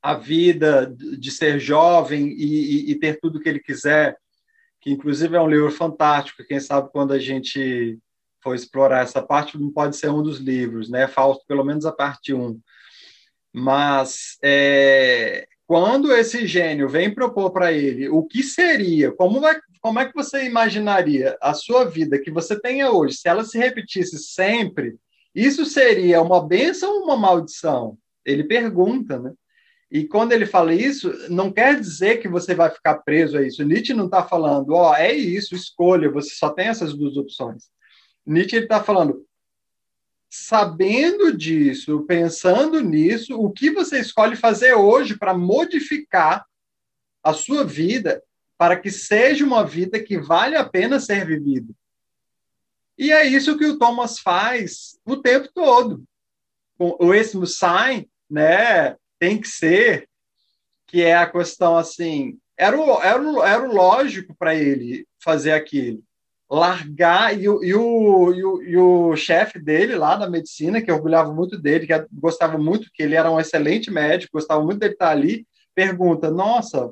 a 0.01 0.13
vida 0.15 0.93
de 0.97 1.31
ser 1.31 1.59
jovem 1.59 2.27
e, 2.27 2.89
e, 2.89 2.91
e 2.91 2.95
ter 2.95 3.19
tudo 3.21 3.39
que 3.39 3.47
ele 3.47 3.59
quiser, 3.59 4.17
que 4.81 4.91
inclusive 4.91 5.35
é 5.37 5.41
um 5.41 5.49
livro 5.49 5.71
fantástico. 5.71 6.43
Quem 6.45 6.59
sabe 6.59 6.89
quando 6.91 7.13
a 7.13 7.19
gente 7.19 7.97
for 8.43 8.53
explorar 8.53 9.03
essa 9.03 9.21
parte, 9.21 9.57
não 9.57 9.71
pode 9.71 9.95
ser 9.95 10.09
um 10.09 10.21
dos 10.21 10.39
livros, 10.39 10.89
né? 10.89 11.07
Fausto, 11.07 11.45
pelo 11.47 11.63
menos 11.63 11.85
a 11.85 11.91
parte 11.93 12.33
1. 12.33 12.59
Mas 13.54 14.38
é, 14.43 15.45
quando 15.68 16.12
esse 16.12 16.47
gênio 16.47 16.89
vem 16.89 17.14
propor 17.14 17.51
para 17.51 17.72
ele 17.72 18.10
o 18.10 18.24
que 18.24 18.41
seria, 18.43 19.12
como, 19.12 19.39
vai, 19.39 19.60
como 19.80 19.99
é 19.99 20.06
que 20.06 20.14
você 20.14 20.45
imaginaria 20.45 21.38
a 21.41 21.54
sua 21.54 21.86
vida 21.86 22.20
que 22.20 22.32
você 22.32 22.60
tenha 22.60 22.91
hoje, 22.91 23.18
se 23.18 23.30
ela 23.30 23.43
se 23.43 23.58
repetisse 23.58 24.18
sempre, 24.18 24.97
Isso 25.34 25.66
seria 25.66 26.22
uma 26.22 26.45
bênção 26.45 26.91
ou 26.99 27.04
uma 27.06 27.18
maldição? 27.18 27.97
Ele 28.24 28.43
pergunta, 28.43 29.20
né? 29.20 29.34
E 29.91 30.06
quando 30.06 30.32
ele 30.32 30.45
fala 30.45 30.74
isso, 30.74 31.12
não 31.30 31.51
quer 31.51 31.80
dizer 31.80 32.18
que 32.20 32.28
você 32.28 32.56
vai 32.56 32.70
ficar 32.70 32.99
preso 32.99 33.38
a 33.38 33.43
isso. 33.43 33.64
Nietzsche 33.64 33.93
não 33.93 34.06
está 34.06 34.24
falando, 34.24 34.74
ó, 34.74 34.91
oh, 34.91 34.95
é 34.95 35.14
isso, 35.14 35.56
escolha, 35.56 36.10
você 36.10 36.34
só 36.34 36.49
tem 36.49 36.68
essas 36.68 36.95
duas 36.95 37.16
opções. 37.16 37.66
Nietzsche 38.26 38.58
está 38.58 38.84
falando, 38.84 39.24
sabendo 40.36 41.31
disso, 41.38 42.05
pensando 42.07 42.81
nisso, 42.81 43.39
o 43.39 43.51
que 43.51 43.69
você 43.69 43.99
escolhe 43.99 44.36
fazer 44.36 44.73
hoje 44.73 45.15
para 45.15 45.31
modificar 45.31 46.43
a 47.21 47.34
sua 47.34 47.63
vida 47.63 48.19
para 48.57 48.75
que 48.75 48.89
seja 48.89 49.45
uma 49.45 49.63
vida 49.63 50.01
que 50.01 50.17
vale 50.17 50.55
a 50.55 50.67
pena 50.67 50.99
ser 50.99 51.23
vivida. 51.23 51.71
E 52.97 53.11
é 53.11 53.27
isso 53.27 53.59
que 53.59 53.65
o 53.65 53.77
Thomas 53.77 54.17
faz 54.17 54.97
o 55.05 55.17
tempo 55.17 55.49
todo. 55.53 56.03
O 56.79 57.13
esse 57.13 57.38
sign, 57.45 58.09
né, 58.27 58.97
tem 59.19 59.39
que 59.39 59.47
ser 59.47 60.09
que 60.88 61.03
é 61.03 61.15
a 61.15 61.29
questão 61.29 61.77
assim, 61.77 62.39
era 62.57 62.75
o, 62.75 62.99
era 63.03 63.21
o, 63.21 63.43
era 63.43 63.69
o 63.69 63.71
lógico 63.71 64.34
para 64.34 64.55
ele 64.55 65.07
fazer 65.19 65.51
aquilo. 65.51 66.03
Largar, 66.54 67.39
e 67.39 67.49
o, 67.49 67.64
e 67.64 67.74
o, 67.74 68.34
e 68.34 68.43
o, 68.43 68.62
e 68.64 68.78
o 68.78 69.16
chefe 69.16 69.60
dele 69.60 69.95
lá 69.95 70.16
da 70.16 70.30
medicina, 70.30 70.82
que 70.82 70.91
orgulhava 70.91 71.34
muito 71.34 71.58
dele, 71.58 71.88
que 71.88 72.08
gostava 72.12 72.58
muito, 72.58 72.89
que 72.93 73.01
ele 73.01 73.16
era 73.16 73.32
um 73.32 73.39
excelente 73.39 73.89
médico, 73.89 74.34
gostava 74.34 74.64
muito 74.64 74.80
dele 74.80 74.93
estar 74.93 75.10
ali, 75.10 75.47
pergunta: 75.74 76.30
Nossa, 76.30 76.91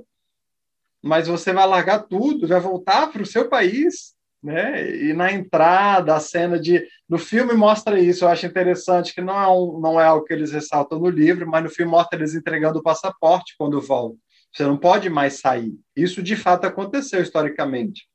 mas 1.01 1.27
você 1.27 1.53
vai 1.53 1.67
largar 1.67 1.99
tudo, 2.03 2.47
vai 2.47 2.59
voltar 2.59 3.11
para 3.11 3.21
o 3.21 3.25
seu 3.25 3.47
país? 3.49 4.15
né? 4.43 4.89
E 4.95 5.13
na 5.13 5.31
entrada, 5.31 6.15
a 6.15 6.19
cena 6.19 6.59
de. 6.59 6.85
No 7.07 7.17
filme 7.17 7.53
mostra 7.53 7.99
isso, 7.99 8.25
eu 8.25 8.29
acho 8.29 8.45
interessante, 8.45 9.13
que 9.13 9.21
não 9.21 9.39
é, 9.39 9.47
um, 9.47 9.79
não 9.79 10.01
é 10.01 10.05
algo 10.05 10.25
que 10.25 10.33
eles 10.33 10.51
ressaltam 10.51 10.99
no 10.99 11.09
livro, 11.09 11.47
mas 11.47 11.63
no 11.63 11.69
filme 11.69 11.91
mostra 11.91 12.17
eles 12.17 12.33
entregando 12.33 12.79
o 12.79 12.83
passaporte 12.83 13.53
quando 13.57 13.79
voltam. 13.79 14.17
Você 14.51 14.63
não 14.63 14.77
pode 14.77 15.09
mais 15.09 15.39
sair. 15.39 15.73
Isso 15.95 16.21
de 16.21 16.35
fato 16.35 16.65
aconteceu 16.65 17.21
historicamente. 17.21 18.07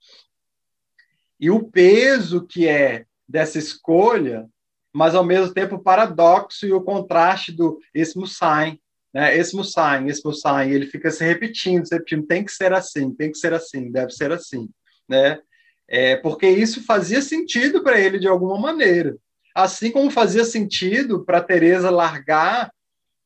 E 1.38 1.50
o 1.50 1.62
peso 1.62 2.46
que 2.46 2.66
é 2.66 3.04
dessa 3.28 3.58
escolha, 3.58 4.48
mas 4.92 5.14
ao 5.14 5.24
mesmo 5.24 5.52
tempo 5.52 5.76
o 5.76 5.82
paradoxo 5.82 6.66
e 6.66 6.72
o 6.72 6.80
contraste 6.80 7.52
do 7.52 7.78
esse 7.92 8.18
Musain, 8.18 8.78
né? 9.12 9.36
Esse 9.36 9.54
Musain, 9.54 10.06
esse 10.08 10.24
Musain, 10.24 10.70
ele 10.70 10.86
fica 10.86 11.10
se 11.10 11.24
repetindo, 11.24 11.86
se 11.86 11.94
repetindo, 11.94 12.26
tem 12.26 12.44
que 12.44 12.52
ser 12.52 12.72
assim, 12.72 13.14
tem 13.14 13.30
que 13.30 13.38
ser 13.38 13.52
assim, 13.52 13.90
deve 13.90 14.10
ser 14.12 14.32
assim, 14.32 14.68
né? 15.08 15.40
é, 15.88 16.16
porque 16.16 16.48
isso 16.48 16.84
fazia 16.84 17.22
sentido 17.22 17.82
para 17.82 17.98
ele 17.98 18.18
de 18.18 18.26
alguma 18.26 18.58
maneira. 18.58 19.16
Assim 19.54 19.90
como 19.90 20.10
fazia 20.10 20.44
sentido 20.44 21.24
para 21.24 21.42
Teresa 21.42 21.90
largar 21.90 22.70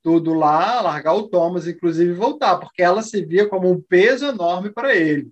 tudo 0.02 0.32
lá, 0.32 0.80
largar 0.80 1.14
o 1.14 1.28
Thomas, 1.28 1.66
inclusive 1.66 2.12
voltar, 2.12 2.56
porque 2.58 2.82
ela 2.82 3.02
se 3.02 3.24
via 3.24 3.48
como 3.48 3.70
um 3.70 3.80
peso 3.80 4.26
enorme 4.26 4.70
para 4.70 4.94
ele. 4.94 5.30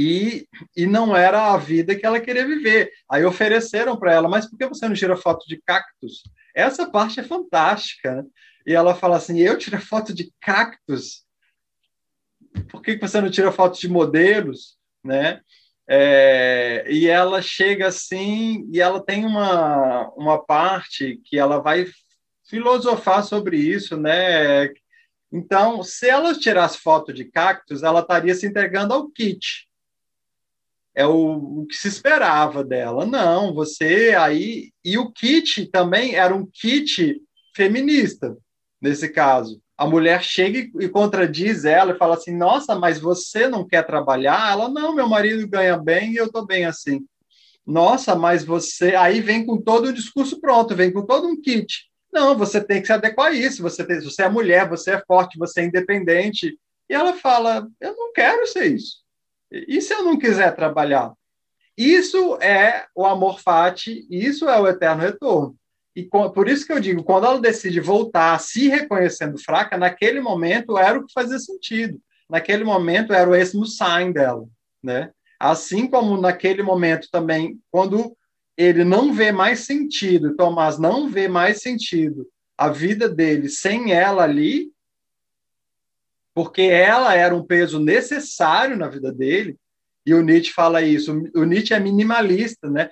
E, 0.00 0.46
e 0.76 0.86
não 0.86 1.16
era 1.16 1.52
a 1.52 1.56
vida 1.56 1.96
que 1.96 2.06
ela 2.06 2.20
queria 2.20 2.46
viver. 2.46 2.92
Aí 3.10 3.24
ofereceram 3.24 3.98
para 3.98 4.12
ela, 4.12 4.28
mas 4.28 4.48
por 4.48 4.56
que 4.56 4.68
você 4.68 4.86
não 4.86 4.94
tira 4.94 5.16
foto 5.16 5.44
de 5.48 5.60
cactos? 5.60 6.22
Essa 6.54 6.88
parte 6.88 7.18
é 7.18 7.24
fantástica. 7.24 8.14
Né? 8.14 8.24
E 8.64 8.74
ela 8.74 8.94
fala 8.94 9.16
assim: 9.16 9.40
eu 9.40 9.58
tiro 9.58 9.76
foto 9.80 10.14
de 10.14 10.32
cactos? 10.40 11.24
Por 12.70 12.80
que 12.80 12.96
você 12.96 13.20
não 13.20 13.28
tira 13.28 13.50
foto 13.50 13.80
de 13.80 13.88
modelos? 13.88 14.78
Né? 15.02 15.40
É, 15.88 16.84
e 16.88 17.08
ela 17.08 17.42
chega 17.42 17.88
assim, 17.88 18.68
e 18.72 18.80
ela 18.80 19.04
tem 19.04 19.26
uma, 19.26 20.10
uma 20.10 20.38
parte 20.38 21.20
que 21.24 21.36
ela 21.36 21.58
vai 21.58 21.86
filosofar 22.48 23.24
sobre 23.24 23.56
isso, 23.56 23.96
né? 23.96 24.70
Então, 25.32 25.82
se 25.82 26.08
ela 26.08 26.38
tirasse 26.38 26.78
foto 26.78 27.12
de 27.12 27.24
cactos, 27.24 27.82
ela 27.82 28.00
estaria 28.00 28.34
se 28.34 28.46
entregando 28.46 28.94
ao 28.94 29.08
kit. 29.10 29.67
É 30.98 31.06
o, 31.06 31.60
o 31.60 31.66
que 31.66 31.76
se 31.76 31.88
esperava 31.88 32.64
dela. 32.64 33.06
Não, 33.06 33.54
você 33.54 34.14
aí. 34.18 34.72
E 34.84 34.98
o 34.98 35.12
kit 35.12 35.66
também 35.66 36.14
era 36.14 36.34
um 36.34 36.44
kit 36.46 37.20
feminista, 37.54 38.36
nesse 38.80 39.08
caso 39.08 39.60
a 39.78 39.86
mulher 39.86 40.24
chega 40.24 40.68
e 40.80 40.88
contradiz 40.88 41.64
ela 41.64 41.92
e 41.92 41.98
fala 41.98 42.16
assim: 42.16 42.36
Nossa, 42.36 42.74
mas 42.74 42.98
você 42.98 43.46
não 43.46 43.64
quer 43.66 43.86
trabalhar? 43.86 44.50
Ela, 44.50 44.68
não, 44.68 44.92
meu 44.92 45.08
marido 45.08 45.46
ganha 45.46 45.78
bem 45.78 46.12
e 46.12 46.16
eu 46.16 46.26
estou 46.26 46.44
bem 46.44 46.64
assim. 46.64 47.06
Nossa, 47.64 48.16
mas 48.16 48.42
você. 48.42 48.96
Aí 48.96 49.20
vem 49.20 49.46
com 49.46 49.56
todo 49.56 49.86
o 49.86 49.92
discurso 49.92 50.40
pronto, 50.40 50.74
vem 50.74 50.92
com 50.92 51.06
todo 51.06 51.28
um 51.28 51.40
kit. 51.40 51.86
Não, 52.12 52.36
você 52.36 52.60
tem 52.60 52.80
que 52.80 52.88
se 52.88 52.92
adequar 52.92 53.28
a 53.28 53.34
isso. 53.34 53.62
Você, 53.62 53.86
tem, 53.86 54.00
você 54.00 54.22
é 54.22 54.28
mulher, 54.28 54.68
você 54.68 54.92
é 54.92 55.02
forte, 55.06 55.38
você 55.38 55.60
é 55.60 55.66
independente. 55.66 56.58
E 56.90 56.94
ela 56.94 57.14
fala: 57.14 57.68
Eu 57.80 57.94
não 57.94 58.12
quero 58.12 58.48
ser 58.48 58.74
isso. 58.74 58.96
E 59.50 59.80
se 59.80 59.94
eu 59.94 60.02
não 60.02 60.18
quiser 60.18 60.54
trabalhar? 60.54 61.12
Isso 61.76 62.36
é 62.42 62.86
o 62.94 63.06
amor 63.06 63.40
fati, 63.40 64.06
isso 64.10 64.48
é 64.48 64.60
o 64.60 64.66
eterno 64.66 65.02
retorno. 65.02 65.56
E 65.94 66.04
por 66.04 66.48
isso 66.48 66.66
que 66.66 66.72
eu 66.72 66.80
digo, 66.80 67.02
quando 67.02 67.26
ela 67.26 67.40
decide 67.40 67.80
voltar, 67.80 68.38
se 68.40 68.68
reconhecendo 68.68 69.38
fraca, 69.38 69.76
naquele 69.76 70.20
momento 70.20 70.78
era 70.78 70.98
o 70.98 71.06
que 71.06 71.12
fazia 71.12 71.38
sentido. 71.38 72.00
Naquele 72.28 72.62
momento 72.62 73.12
era 73.12 73.28
o 73.28 73.32
mesmo 73.32 73.64
sign 73.64 74.12
dela, 74.12 74.46
né? 74.82 75.10
Assim 75.40 75.88
como 75.88 76.20
naquele 76.20 76.62
momento 76.62 77.08
também, 77.10 77.58
quando 77.70 78.16
ele 78.56 78.84
não 78.84 79.12
vê 79.12 79.32
mais 79.32 79.60
sentido, 79.60 80.34
Tomás 80.34 80.78
não 80.78 81.08
vê 81.08 81.28
mais 81.28 81.62
sentido 81.62 82.26
a 82.56 82.68
vida 82.68 83.08
dele 83.08 83.48
sem 83.48 83.92
ela 83.92 84.24
ali, 84.24 84.72
porque 86.38 86.62
ela 86.62 87.16
era 87.16 87.34
um 87.34 87.42
peso 87.42 87.80
necessário 87.80 88.76
na 88.76 88.86
vida 88.86 89.10
dele, 89.10 89.56
e 90.06 90.14
o 90.14 90.22
Nietzsche 90.22 90.52
fala 90.52 90.80
isso. 90.80 91.20
O 91.34 91.42
Nietzsche 91.42 91.74
é 91.74 91.80
minimalista, 91.80 92.70
né? 92.70 92.90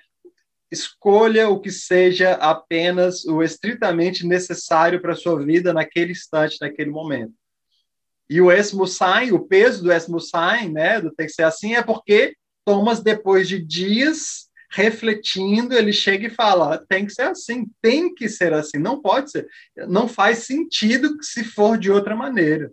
escolha 0.68 1.48
o 1.48 1.60
que 1.60 1.70
seja 1.70 2.32
apenas 2.32 3.24
o 3.24 3.44
estritamente 3.44 4.26
necessário 4.26 5.00
para 5.00 5.12
a 5.12 5.16
sua 5.16 5.40
vida 5.40 5.72
naquele 5.72 6.10
instante, 6.10 6.58
naquele 6.60 6.90
momento. 6.90 7.32
E 8.28 8.40
o 8.40 8.50
esmusain, 8.50 9.30
o 9.30 9.46
peso 9.46 9.84
do 9.84 9.92
esmusain, 9.92 10.72
né, 10.72 11.00
do 11.00 11.14
tem 11.14 11.28
que 11.28 11.32
ser 11.32 11.44
assim, 11.44 11.76
é 11.76 11.82
porque 11.84 12.34
Thomas, 12.64 13.00
depois 13.00 13.46
de 13.46 13.64
dias 13.64 14.48
refletindo, 14.72 15.72
ele 15.72 15.92
chega 15.92 16.26
e 16.26 16.34
fala: 16.34 16.84
tem 16.88 17.06
que 17.06 17.12
ser 17.12 17.28
assim, 17.28 17.70
tem 17.80 18.12
que 18.12 18.28
ser 18.28 18.52
assim, 18.52 18.78
não 18.78 19.00
pode 19.00 19.30
ser, 19.30 19.46
não 19.86 20.08
faz 20.08 20.38
sentido 20.38 21.16
se 21.22 21.44
for 21.44 21.78
de 21.78 21.92
outra 21.92 22.16
maneira. 22.16 22.72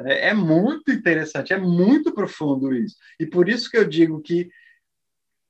É, 0.00 0.28
é 0.28 0.34
muito 0.34 0.90
interessante, 0.90 1.52
é 1.52 1.58
muito 1.58 2.12
profundo 2.12 2.74
isso. 2.74 2.96
E 3.18 3.26
por 3.26 3.48
isso 3.48 3.70
que 3.70 3.76
eu 3.76 3.84
digo 3.84 4.20
que 4.20 4.48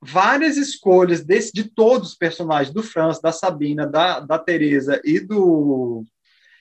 várias 0.02 0.56
escolhas 0.56 1.24
desse, 1.24 1.52
de 1.52 1.64
todos 1.64 2.10
os 2.10 2.16
personagens, 2.16 2.72
do 2.72 2.82
Franz, 2.82 3.20
da 3.20 3.32
Sabina, 3.32 3.86
da, 3.86 4.20
da 4.20 4.38
Teresa 4.38 5.00
e 5.02 5.18
do, 5.18 6.04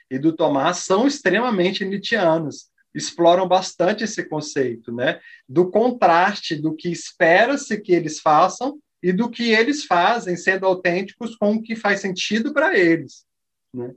e 0.10 0.18
do 0.18 0.34
Tomás, 0.34 0.78
são 0.78 1.06
extremamente 1.06 1.84
nietzschianas. 1.84 2.72
Exploram 2.96 3.48
bastante 3.48 4.04
esse 4.04 4.24
conceito, 4.24 4.92
né? 4.92 5.20
Do 5.50 5.70
contraste 5.70 6.56
do 6.56 6.76
que 6.76 6.90
espera-se 6.90 7.82
que 7.82 7.92
eles 7.92 8.20
façam 8.20 8.80
e 9.02 9.12
do 9.12 9.30
que 9.30 9.52
eles 9.52 9.84
fazem, 9.84 10.38
sendo 10.38 10.66
autênticos 10.66 11.36
com 11.36 11.56
o 11.56 11.62
que 11.62 11.76
faz 11.76 12.00
sentido 12.00 12.54
para 12.54 12.78
eles, 12.78 13.26
né? 13.74 13.94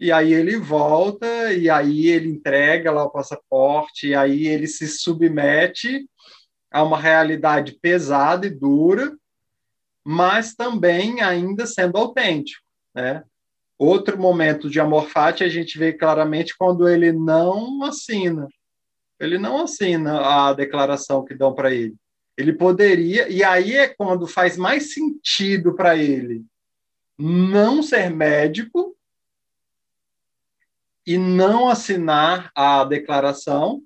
E 0.00 0.12
aí 0.12 0.32
ele 0.32 0.56
volta, 0.56 1.52
e 1.52 1.68
aí 1.68 2.06
ele 2.06 2.28
entrega 2.28 2.92
lá 2.92 3.04
o 3.04 3.10
passaporte, 3.10 4.08
e 4.08 4.14
aí 4.14 4.46
ele 4.46 4.66
se 4.66 4.86
submete 4.86 6.08
a 6.70 6.82
uma 6.82 6.98
realidade 6.98 7.78
pesada 7.80 8.46
e 8.46 8.50
dura, 8.50 9.16
mas 10.04 10.54
também 10.54 11.20
ainda 11.20 11.66
sendo 11.66 11.98
autêntico, 11.98 12.62
né? 12.94 13.24
Outro 13.76 14.18
momento 14.18 14.68
de 14.68 14.80
amor 14.80 15.08
fati 15.08 15.44
a 15.44 15.48
gente 15.48 15.78
vê 15.78 15.92
claramente 15.92 16.56
quando 16.58 16.88
ele 16.88 17.12
não 17.12 17.84
assina. 17.84 18.48
Ele 19.20 19.38
não 19.38 19.62
assina 19.62 20.20
a 20.20 20.52
declaração 20.52 21.24
que 21.24 21.34
dão 21.34 21.54
para 21.54 21.72
ele. 21.72 21.94
Ele 22.36 22.52
poderia, 22.52 23.28
e 23.28 23.42
aí 23.42 23.76
é 23.76 23.88
quando 23.88 24.26
faz 24.26 24.56
mais 24.56 24.94
sentido 24.94 25.74
para 25.74 25.96
ele 25.96 26.44
não 27.18 27.82
ser 27.82 28.10
médico 28.10 28.96
e 31.08 31.16
não 31.16 31.70
assinar 31.70 32.52
a 32.54 32.84
declaração 32.84 33.82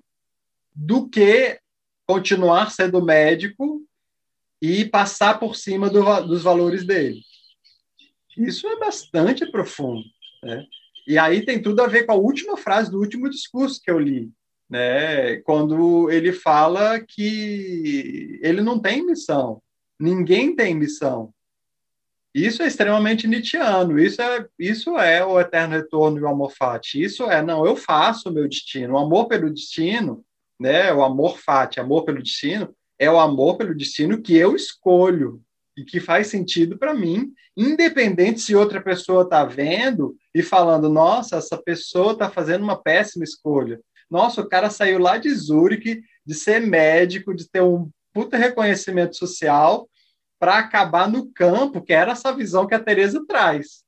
do 0.75 1.07
que 1.07 1.57
continuar 2.05 2.69
sendo 2.69 3.01
médico 3.01 3.81
e 4.61 4.83
passar 4.83 5.39
por 5.39 5.55
cima 5.55 5.89
do, 5.89 6.03
dos 6.27 6.43
valores 6.43 6.85
dele. 6.85 7.21
Isso 8.37 8.67
é 8.67 8.77
bastante 8.77 9.49
profundo. 9.49 10.03
Né? 10.43 10.65
E 11.07 11.17
aí 11.17 11.45
tem 11.45 11.61
tudo 11.61 11.81
a 11.81 11.87
ver 11.87 12.05
com 12.05 12.11
a 12.11 12.15
última 12.15 12.57
frase 12.57 12.91
do 12.91 12.99
último 12.99 13.29
discurso 13.29 13.79
que 13.81 13.89
eu 13.89 13.99
li, 13.99 14.29
né? 14.69 15.37
quando 15.43 16.11
ele 16.11 16.33
fala 16.33 16.99
que 16.99 18.37
ele 18.43 18.59
não 18.59 18.77
tem 18.81 19.05
missão, 19.05 19.61
ninguém 19.97 20.53
tem 20.53 20.75
missão. 20.75 21.33
Isso 22.33 22.63
é 22.63 22.67
extremamente 22.67 23.27
Nietzscheano, 23.27 23.99
isso 23.99 24.21
é, 24.21 24.47
isso 24.57 24.97
é 24.97 25.23
o 25.23 25.39
eterno 25.39 25.75
retorno 25.75 26.17
e 26.17 26.21
o 26.21 26.27
amor 26.27 26.51
fati. 26.51 27.03
Isso 27.03 27.29
é, 27.29 27.43
não, 27.43 27.65
eu 27.65 27.75
faço 27.75 28.29
o 28.29 28.33
meu 28.33 28.47
destino. 28.47 28.95
O 28.95 28.97
amor 28.97 29.27
pelo 29.27 29.53
destino, 29.53 30.25
né, 30.59 30.91
o 30.91 31.03
amor 31.03 31.37
fati, 31.37 31.79
amor 31.79 32.05
pelo 32.05 32.23
destino, 32.23 32.73
é 32.97 33.09
o 33.09 33.19
amor 33.19 33.57
pelo 33.57 33.75
destino 33.75 34.21
que 34.21 34.35
eu 34.35 34.55
escolho 34.55 35.41
e 35.77 35.83
que 35.83 35.99
faz 35.99 36.27
sentido 36.27 36.77
para 36.77 36.93
mim, 36.93 37.31
independente 37.55 38.39
se 38.39 38.55
outra 38.55 38.81
pessoa 38.81 39.23
está 39.23 39.43
vendo 39.43 40.15
e 40.33 40.41
falando, 40.41 40.89
nossa, 40.89 41.37
essa 41.37 41.57
pessoa 41.57 42.13
está 42.13 42.29
fazendo 42.29 42.63
uma 42.63 42.81
péssima 42.81 43.23
escolha. 43.23 43.79
Nossa, 44.09 44.41
o 44.41 44.49
cara 44.49 44.69
saiu 44.69 44.99
lá 44.99 45.17
de 45.17 45.33
Zurique, 45.33 46.01
de 46.25 46.33
ser 46.35 46.59
médico, 46.61 47.33
de 47.33 47.49
ter 47.49 47.61
um 47.61 47.89
puta 48.13 48.37
reconhecimento 48.37 49.15
social, 49.15 49.89
para 50.43 50.57
acabar 50.57 51.09
no 51.09 51.31
campo, 51.31 51.81
que 51.81 51.93
era 51.93 52.11
essa 52.11 52.35
visão 52.35 52.67
que 52.67 52.75
a 52.75 52.83
Teresa 52.83 53.25
traz. 53.25 53.85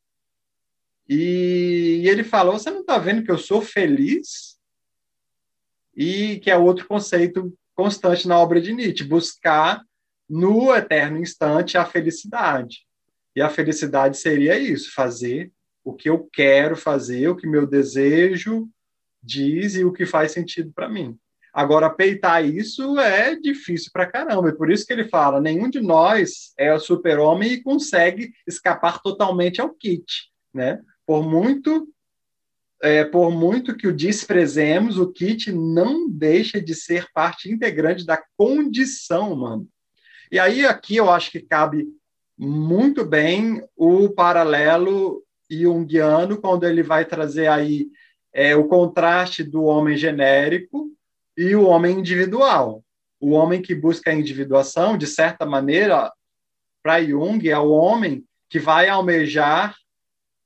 E, 1.05 1.99
e 2.01 2.07
ele 2.07 2.23
falou: 2.23 2.57
Você 2.57 2.71
não 2.71 2.79
está 2.79 2.97
vendo 2.97 3.25
que 3.25 3.29
eu 3.29 3.37
sou 3.37 3.61
feliz? 3.61 4.57
E 5.93 6.39
que 6.39 6.49
é 6.49 6.57
outro 6.57 6.87
conceito 6.87 7.53
constante 7.73 8.25
na 8.25 8.39
obra 8.39 8.61
de 8.61 8.71
Nietzsche, 8.71 9.03
buscar 9.03 9.83
no 10.29 10.73
eterno 10.73 11.17
instante 11.17 11.77
a 11.77 11.83
felicidade. 11.83 12.87
E 13.35 13.41
a 13.41 13.49
felicidade 13.49 14.15
seria 14.15 14.57
isso, 14.57 14.93
fazer 14.93 15.51
o 15.83 15.93
que 15.93 16.09
eu 16.09 16.29
quero 16.31 16.77
fazer, 16.77 17.27
o 17.27 17.35
que 17.35 17.45
meu 17.45 17.67
desejo 17.67 18.69
diz 19.21 19.75
e 19.75 19.83
o 19.83 19.91
que 19.91 20.05
faz 20.05 20.31
sentido 20.31 20.71
para 20.71 20.87
mim. 20.87 21.19
Agora, 21.55 21.89
peitar 21.89 22.43
isso 22.43 22.99
é 22.99 23.33
difícil 23.33 23.89
para 23.93 24.05
caramba. 24.05 24.49
E 24.49 24.57
por 24.57 24.69
isso 24.69 24.85
que 24.85 24.91
ele 24.91 25.07
fala: 25.07 25.39
nenhum 25.39 25.69
de 25.69 25.79
nós 25.79 26.53
é 26.57 26.73
o 26.73 26.79
super-homem 26.81 27.53
e 27.53 27.63
consegue 27.63 28.33
escapar 28.45 29.01
totalmente 29.01 29.61
ao 29.61 29.69
kit. 29.69 30.29
Né? 30.53 30.81
Por 31.07 31.23
muito. 31.23 31.87
É, 32.81 33.05
por 33.05 33.31
muito 33.31 33.75
que 33.77 33.87
o 33.87 33.95
desprezemos, 33.95 34.99
o 34.99 35.09
kit 35.13 35.49
não 35.53 36.09
deixa 36.09 36.59
de 36.61 36.75
ser 36.75 37.07
parte 37.13 37.49
integrante 37.49 38.05
da 38.05 38.21
condição 38.35 39.31
humana. 39.31 39.65
E 40.29 40.37
aí, 40.37 40.65
aqui 40.65 40.97
eu 40.97 41.09
acho 41.09 41.31
que 41.31 41.39
cabe 41.39 41.87
muito 42.37 43.05
bem 43.05 43.63
o 43.77 44.09
paralelo 44.09 45.23
junguiano, 45.49 46.41
quando 46.41 46.65
ele 46.65 46.83
vai 46.83 47.05
trazer 47.05 47.47
aí 47.47 47.87
é, 48.33 48.57
o 48.57 48.67
contraste 48.67 49.41
do 49.41 49.63
homem 49.63 49.95
genérico 49.95 50.91
e 51.37 51.55
o 51.55 51.65
homem 51.65 51.99
individual. 51.99 52.83
O 53.19 53.31
homem 53.31 53.61
que 53.61 53.73
busca 53.73 54.11
a 54.11 54.13
individuação, 54.13 54.97
de 54.97 55.07
certa 55.07 55.45
maneira, 55.45 56.11
para 56.83 57.03
Jung, 57.03 57.49
é 57.49 57.57
o 57.57 57.71
homem 57.71 58.25
que 58.49 58.59
vai 58.59 58.87
almejar 58.87 59.75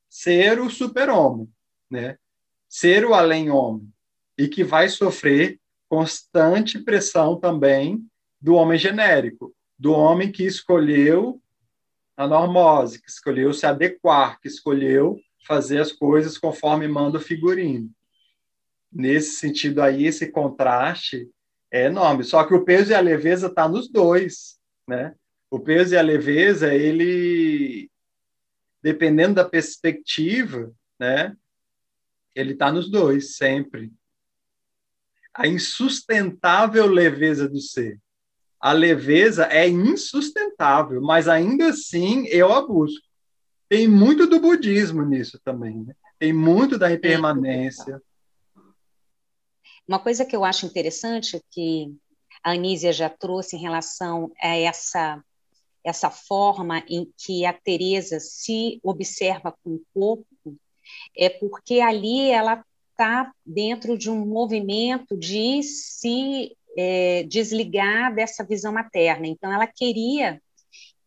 ser 0.10 0.60
o 0.60 0.70
super-homem, 0.70 1.48
né? 1.90 2.18
ser 2.68 3.06
o 3.06 3.14
além-homem, 3.14 3.92
e 4.38 4.48
que 4.48 4.64
vai 4.64 4.88
sofrer 4.88 5.60
constante 5.88 6.80
pressão 6.80 7.40
também 7.40 8.04
do 8.40 8.54
homem 8.54 8.78
genérico, 8.78 9.54
do 9.78 9.92
homem 9.92 10.32
que 10.32 10.44
escolheu 10.44 11.42
a 12.16 12.28
normose, 12.28 13.02
que 13.02 13.10
escolheu 13.10 13.54
se 13.54 13.66
adequar, 13.66 14.40
que 14.40 14.48
escolheu 14.48 15.20
fazer 15.46 15.80
as 15.80 15.92
coisas 15.92 16.38
conforme 16.38 16.88
manda 16.88 17.18
o 17.18 17.22
figurino 17.22 17.90
nesse 18.92 19.36
sentido 19.36 19.82
aí, 19.82 20.06
esse 20.06 20.32
contraste 20.32 21.30
é 21.72 21.86
enorme. 21.86 22.24
Só 22.24 22.44
que 22.44 22.54
o 22.54 22.64
peso 22.64 22.92
e 22.92 22.96
a 22.96 23.00
leveza 23.00 23.48
está 23.48 23.68
nos 23.68 23.90
dois, 23.90 24.58
né? 24.88 25.16
O 25.52 25.60
peso 25.60 25.94
e 25.94 25.98
a 25.98 26.02
leveza, 26.02 26.74
ele, 26.74 27.90
dependendo 28.82 29.36
da 29.36 29.46
perspectiva, 29.46 30.72
né? 31.00 31.36
Ele 32.36 32.54
está 32.54 32.72
nos 32.72 32.90
dois, 32.90 33.36
sempre. 33.36 33.92
A 35.34 35.48
insustentável 35.48 36.86
leveza 36.86 37.48
do 37.48 37.60
ser. 37.60 38.00
A 38.60 38.74
leveza 38.74 39.46
é 39.46 39.68
insustentável, 39.68 41.02
mas 41.02 41.28
ainda 41.28 41.70
assim 41.70 42.28
eu 42.28 42.52
a 42.52 42.66
busco. 42.66 43.08
Tem 43.70 43.88
muito 43.88 44.28
do 44.28 44.40
budismo 44.40 45.04
nisso 45.04 45.40
também, 45.44 45.84
né? 45.84 45.96
Tem 46.18 46.34
muito 46.34 46.78
da 46.78 46.92
impermanência. 46.92 48.02
Uma 49.90 49.98
coisa 49.98 50.24
que 50.24 50.36
eu 50.36 50.46
acho 50.46 50.68
interessante 50.68 51.42
que 51.50 51.92
a 52.44 52.52
Anísia 52.52 52.94
já 52.94 53.10
trouxe 53.10 53.56
em 53.56 53.60
relação 53.60 54.32
a 54.40 54.56
essa 54.56 55.20
essa 55.84 56.12
forma 56.12 56.84
em 56.88 57.12
que 57.18 57.44
a 57.44 57.54
Teresa 57.54 58.20
se 58.20 58.80
observa 58.84 59.52
com 59.64 59.76
o 59.76 59.82
corpo 59.92 60.28
é 61.18 61.28
porque 61.28 61.80
ali 61.80 62.30
ela 62.30 62.64
está 62.92 63.34
dentro 63.44 63.98
de 63.98 64.12
um 64.12 64.24
movimento 64.28 65.18
de 65.18 65.64
se 65.64 66.56
é, 66.78 67.24
desligar 67.24 68.14
dessa 68.14 68.44
visão 68.44 68.72
materna. 68.72 69.26
Então, 69.26 69.52
ela 69.52 69.66
queria 69.66 70.40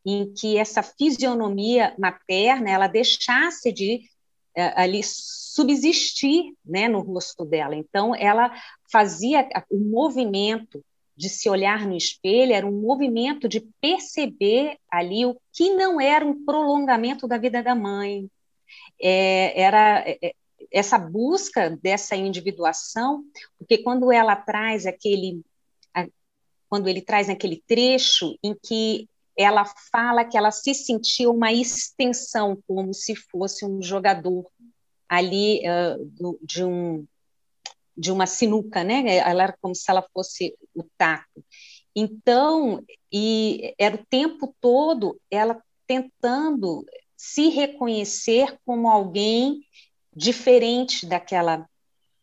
em 0.04 0.32
que 0.34 0.56
essa 0.56 0.82
fisionomia 0.82 1.94
materna 1.96 2.68
ela 2.68 2.88
deixasse 2.88 3.70
de 3.70 4.10
ali 4.54 5.02
subsistir 5.02 6.54
né, 6.64 6.88
no 6.88 7.00
rosto 7.00 7.44
dela. 7.44 7.74
Então, 7.74 8.14
ela 8.14 8.52
fazia 8.90 9.48
o 9.70 9.78
movimento 9.78 10.84
de 11.16 11.28
se 11.28 11.48
olhar 11.48 11.86
no 11.86 11.96
espelho, 11.96 12.52
era 12.52 12.66
um 12.66 12.80
movimento 12.80 13.48
de 13.48 13.60
perceber 13.80 14.78
ali 14.90 15.26
o 15.26 15.38
que 15.52 15.74
não 15.74 16.00
era 16.00 16.24
um 16.24 16.44
prolongamento 16.44 17.28
da 17.28 17.38
vida 17.38 17.62
da 17.62 17.74
mãe. 17.74 18.28
É, 19.00 19.60
era 19.60 20.02
é, 20.06 20.18
é 20.22 20.32
essa 20.70 20.98
busca 20.98 21.78
dessa 21.82 22.16
individuação, 22.16 23.24
porque 23.58 23.78
quando 23.78 24.10
ela 24.10 24.34
traz 24.34 24.86
aquele, 24.86 25.42
quando 26.68 26.88
ele 26.88 27.02
traz 27.02 27.28
aquele 27.28 27.62
trecho 27.66 28.38
em 28.42 28.54
que 28.54 29.06
ela 29.36 29.64
fala 29.90 30.24
que 30.24 30.36
ela 30.36 30.50
se 30.50 30.74
sentiu 30.74 31.32
uma 31.32 31.52
extensão, 31.52 32.58
como 32.66 32.92
se 32.92 33.14
fosse 33.16 33.64
um 33.64 33.82
jogador 33.82 34.46
ali 35.08 35.60
uh, 35.68 36.04
do, 36.04 36.38
de 36.42 36.64
um 36.64 37.06
de 37.94 38.10
uma 38.10 38.26
sinuca, 38.26 38.82
né? 38.82 39.18
Ela 39.18 39.44
era 39.44 39.58
como 39.60 39.74
se 39.74 39.90
ela 39.90 40.02
fosse 40.14 40.56
o 40.74 40.82
taco. 40.96 41.44
Então, 41.94 42.82
e 43.12 43.74
era 43.78 43.96
o 43.96 44.06
tempo 44.06 44.54
todo 44.60 45.20
ela 45.30 45.62
tentando 45.86 46.86
se 47.14 47.48
reconhecer 47.48 48.58
como 48.64 48.88
alguém 48.88 49.60
diferente 50.14 51.06
daquela 51.06 51.68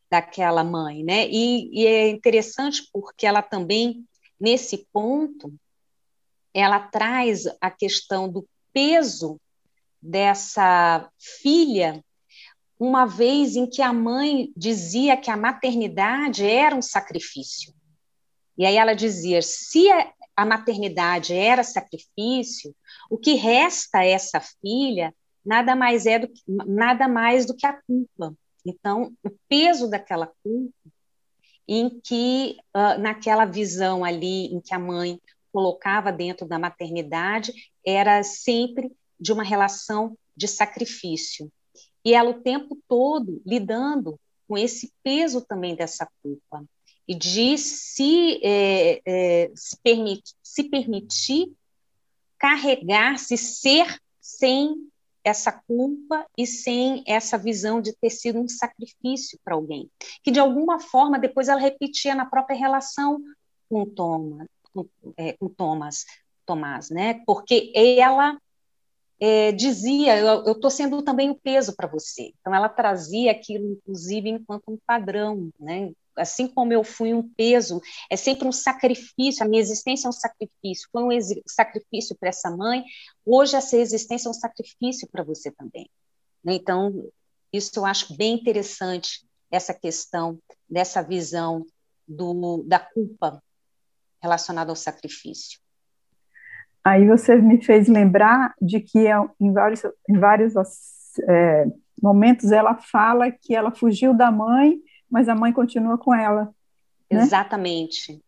daquela 0.10 0.64
mãe, 0.64 1.03
né? 1.03 1.28
E, 1.30 1.70
e 1.72 1.86
é 1.86 2.10
interessante 2.10 2.89
porque 2.91 3.28
ela 3.28 3.43
também 3.43 4.03
nesse 4.39 4.88
ponto 4.91 5.53
ela 6.60 6.80
traz 6.80 7.43
a 7.62 7.72
questão 7.72 8.30
do 8.30 8.47
peso 8.74 9.39
dessa 10.01 11.10
filha 11.18 12.03
uma 12.80 13.05
vez 13.05 13.55
em 13.55 13.70
que 13.70 13.82
a 13.82 13.91
mãe 13.91 14.53
dizia 14.55 15.18
que 15.18 15.30
a 15.30 15.36
maternidade 15.36 16.45
era 16.45 16.76
um 16.76 16.82
sacrifício. 16.82 17.74
E 18.57 18.66
aí 18.66 18.78
ela 18.78 18.93
dizia: 18.93 19.41
se 19.41 19.88
a 20.36 20.45
maternidade 20.45 21.34
era 21.34 21.64
sacrifício, 21.64 22.74
o 23.10 23.18
que 23.18 23.34
resta 23.34 23.99
a 23.99 24.05
essa 24.05 24.39
filha 24.39 25.14
nada 25.45 25.76
mais 25.76 26.05
é 26.05 26.20
do 26.20 26.28
que, 26.28 26.41
nada 26.47 27.07
mais 27.07 27.45
do 27.45 27.55
que 27.55 27.66
a 27.66 27.74
culpa. 27.74 28.34
Então, 28.66 29.14
o 29.24 29.30
peso 29.47 29.89
daquela 29.89 30.32
culpa, 30.43 30.74
em 31.68 31.99
que 32.01 32.57
uh, 32.76 32.99
naquela 32.99 33.45
visão 33.45 34.03
ali 34.03 34.47
em 34.47 34.60
que 34.60 34.74
a 34.74 34.80
mãe 34.80 35.20
colocava 35.52 36.12
dentro 36.12 36.47
da 36.47 36.60
maternidade, 36.60 37.54
era 37.86 38.24
sempre 38.24 38.91
de 39.20 39.32
uma 39.34 39.43
relação 39.43 40.18
de 40.36 40.47
sacrifício. 40.47 41.52
E 42.04 42.14
ela 42.14 42.30
o 42.30 42.41
tempo 42.41 42.78
todo 42.88 43.41
lidando 43.45 44.20
com 44.47 44.58
esse 44.58 44.91
peso 45.04 45.41
também 45.41 45.76
dessa 45.76 46.10
culpa. 46.24 46.64
E 47.08 47.16
de 47.16 47.58
se, 47.58 48.39
é, 48.43 49.02
é, 49.06 49.52
se, 49.56 49.78
permit, 49.84 50.36
se 50.41 50.64
permitir 50.64 51.52
carregar-se, 52.38 53.36
ser 53.38 54.00
sem 54.22 54.89
essa 55.24 55.52
culpa 55.52 56.26
e 56.38 56.47
sem 56.47 57.04
essa 57.06 57.38
visão 57.38 57.82
de 57.82 57.93
ter 57.93 58.10
sido 58.10 58.39
um 58.39 58.47
sacrifício 58.47 59.39
para 59.43 59.56
alguém, 59.56 59.89
que 60.24 60.32
de 60.32 60.39
alguma 60.39 60.80
forma 60.80 61.20
depois 61.20 61.50
ela 61.50 61.60
repetia 61.60 62.16
na 62.16 62.26
própria 62.26 62.58
relação 62.58 63.22
com 63.70 63.86
Thomas, 63.86 64.47
com, 64.74 64.88
é, 65.18 65.34
com 65.34 65.50
Thomas, 65.50 66.06
Tomás, 66.46 66.90
né? 66.90 67.22
Porque 67.26 67.72
ela 67.76 68.38
é, 69.20 69.52
dizia, 69.52 70.18
eu 70.18 70.52
estou 70.52 70.70
sendo 70.70 71.02
também 71.02 71.30
o 71.30 71.36
peso 71.36 71.76
para 71.76 71.88
você. 71.88 72.34
Então, 72.40 72.56
ela 72.56 72.70
trazia 72.70 73.32
aquilo, 73.32 73.74
inclusive, 73.74 74.30
enquanto 74.30 74.70
um 74.70 74.78
padrão, 74.86 75.50
né? 75.60 75.92
assim 76.20 76.48
como 76.48 76.74
eu 76.74 76.84
fui 76.84 77.14
um 77.14 77.28
peso, 77.28 77.82
é 78.10 78.16
sempre 78.16 78.48
um 78.48 78.52
sacrifício, 78.52 79.44
a 79.44 79.48
minha 79.48 79.62
existência 79.62 80.08
é 80.08 80.10
um 80.10 80.14
sacrifício, 80.14 80.90
foi 80.92 81.04
um 81.04 81.20
sacrifício 81.48 82.16
para 82.20 82.30
essa 82.30 82.50
mãe, 82.50 82.84
hoje 83.26 83.56
essa 83.56 83.78
existência 83.78 84.28
é 84.28 84.32
um 84.32 84.34
sacrifício 84.34 85.08
para 85.10 85.24
você 85.24 85.52
também. 85.52 85.90
Né? 86.44 86.56
Então, 86.56 87.10
isso 87.52 87.72
eu 87.78 87.86
acho 87.86 88.16
bem 88.16 88.36
interessante, 88.36 89.26
essa 89.52 89.74
questão 89.74 90.38
dessa 90.70 91.02
visão 91.02 91.66
do, 92.08 92.64
da 92.66 92.80
culpa 92.80 93.42
relacionada 94.22 94.72
ao 94.72 94.76
sacrifício. 94.76 95.60
Aí 96.84 97.08
você 97.08 97.36
me 97.36 97.64
fez 97.64 97.88
lembrar 97.88 98.54
de 98.62 98.80
que 98.80 99.06
é, 99.08 99.14
em 99.40 99.52
vários, 99.52 99.82
em 100.10 100.18
vários 100.18 100.54
é, 101.28 101.66
momentos 102.02 102.52
ela 102.52 102.76
fala 102.76 103.32
que 103.32 103.56
ela 103.56 103.72
fugiu 103.72 104.14
da 104.14 104.32
mãe, 104.32 104.78
mas 105.10 105.28
a 105.28 105.36
mãe 105.36 105.52
continua 105.52 105.98
com 105.98 106.14
ela. 106.14 106.46
Né? 107.12 107.22
Exatamente. 107.22 108.22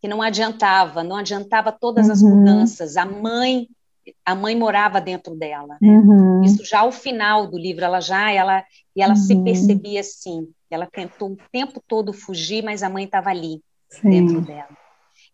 Que 0.00 0.08
não 0.08 0.22
adiantava, 0.22 1.02
não 1.02 1.16
adiantava 1.16 1.72
todas 1.72 2.06
uhum. 2.06 2.12
as 2.12 2.22
mudanças. 2.22 2.96
A 2.96 3.04
mãe, 3.04 3.68
a 4.24 4.34
mãe 4.34 4.56
morava 4.56 5.00
dentro 5.00 5.34
dela. 5.34 5.76
Né? 5.80 5.88
Uhum. 5.88 6.42
Isso 6.42 6.64
já 6.64 6.80
ao 6.80 6.92
final 6.92 7.46
do 7.46 7.58
livro, 7.58 7.84
ela 7.84 8.00
já, 8.00 8.30
ela 8.30 8.64
e 8.94 9.02
ela 9.02 9.14
uhum. 9.14 9.20
se 9.20 9.42
percebia 9.42 10.00
assim. 10.00 10.48
Ela 10.70 10.86
tentou 10.86 11.32
o 11.32 11.38
tempo 11.50 11.82
todo 11.86 12.12
fugir, 12.12 12.62
mas 12.62 12.82
a 12.82 12.90
mãe 12.90 13.04
estava 13.04 13.30
ali 13.30 13.62
Sim. 13.88 14.10
dentro 14.10 14.40
dela. 14.40 14.76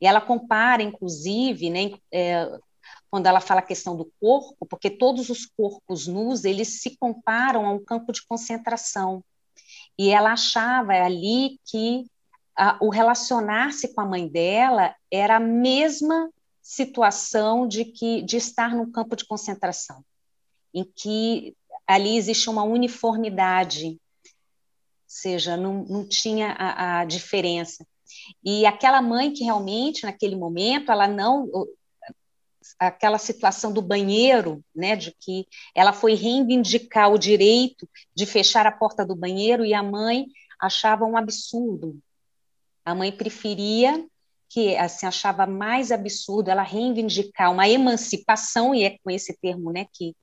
E 0.01 0.07
ela 0.07 0.21
compara, 0.21 0.83
inclusive, 0.83 1.71
né, 1.71 1.93
é, 2.13 2.49
quando 3.11 3.27
ela 3.27 3.41
fala 3.41 3.61
a 3.61 3.65
questão 3.65 3.97
do 3.97 4.11
corpo, 4.21 4.67
porque 4.67 4.91
todos 4.91 5.31
os 5.31 5.47
corpos 5.47 6.07
nus, 6.07 6.45
eles 6.45 6.81
se 6.83 6.97
comparam 6.97 7.65
a 7.67 7.71
um 7.71 7.83
campo 7.83 8.13
de 8.13 8.27
concentração. 8.27 9.23
E 9.99 10.11
ela 10.11 10.33
achava 10.33 10.93
ali 10.93 11.61
que 11.65 12.07
a, 12.57 12.77
o 12.81 12.89
relacionar-se 12.89 13.95
com 13.95 14.01
a 14.01 14.05
mãe 14.07 14.29
dela 14.29 14.95
era 15.11 15.37
a 15.37 15.41
mesma 15.41 16.31
situação 16.61 17.69
de 17.69 17.85
que 17.85 18.23
de 18.23 18.37
estar 18.37 18.75
num 18.75 18.91
campo 18.91 19.15
de 19.15 19.25
concentração, 19.25 20.05
em 20.73 20.85
que 20.85 21.55
ali 21.87 22.17
existe 22.17 22.49
uma 22.49 22.63
uniformidade, 22.63 23.87
ou 23.87 24.01
seja, 25.07 25.57
não, 25.57 25.85
não 25.85 26.09
tinha 26.09 26.53
a, 26.53 27.01
a 27.01 27.05
diferença. 27.05 27.87
E 28.45 28.67
aquela 28.67 29.01
mãe 29.03 29.33
que 29.33 29.45
realmente, 29.45 30.05
naquele 30.05 30.37
momento, 30.37 30.91
ela 30.93 31.09
não 31.09 31.49
aquela 32.79 33.19
situação 33.19 33.73
do 33.73 33.83
banheiro, 33.83 34.65
né, 34.75 34.97
de 34.97 35.15
que 35.21 35.47
ela 35.75 35.93
foi 35.93 36.15
reivindicar 36.15 37.13
o 37.13 37.19
direito 37.19 37.89
de 38.15 38.25
fechar 38.27 38.67
a 38.67 38.73
porta 38.73 39.05
do 39.05 39.15
banheiro 39.15 39.65
e 39.65 39.75
a 39.75 39.83
mãe 39.83 40.27
achava 40.59 41.05
um 41.05 41.17
absurdo. 41.17 41.99
A 42.85 42.95
mãe 42.95 43.13
preferia 43.13 44.07
que 44.49 44.77
assim 44.77 45.07
achava 45.07 45.47
mais 45.47 45.91
absurdo 45.91 46.51
ela 46.51 46.63
reivindicar 46.63 47.51
uma 47.51 47.69
emancipação 47.69 48.75
e 48.75 48.85
é 48.85 48.99
com 49.03 49.11
esse 49.11 49.37
termo, 49.39 49.73
né, 49.73 49.87
que 49.93 50.15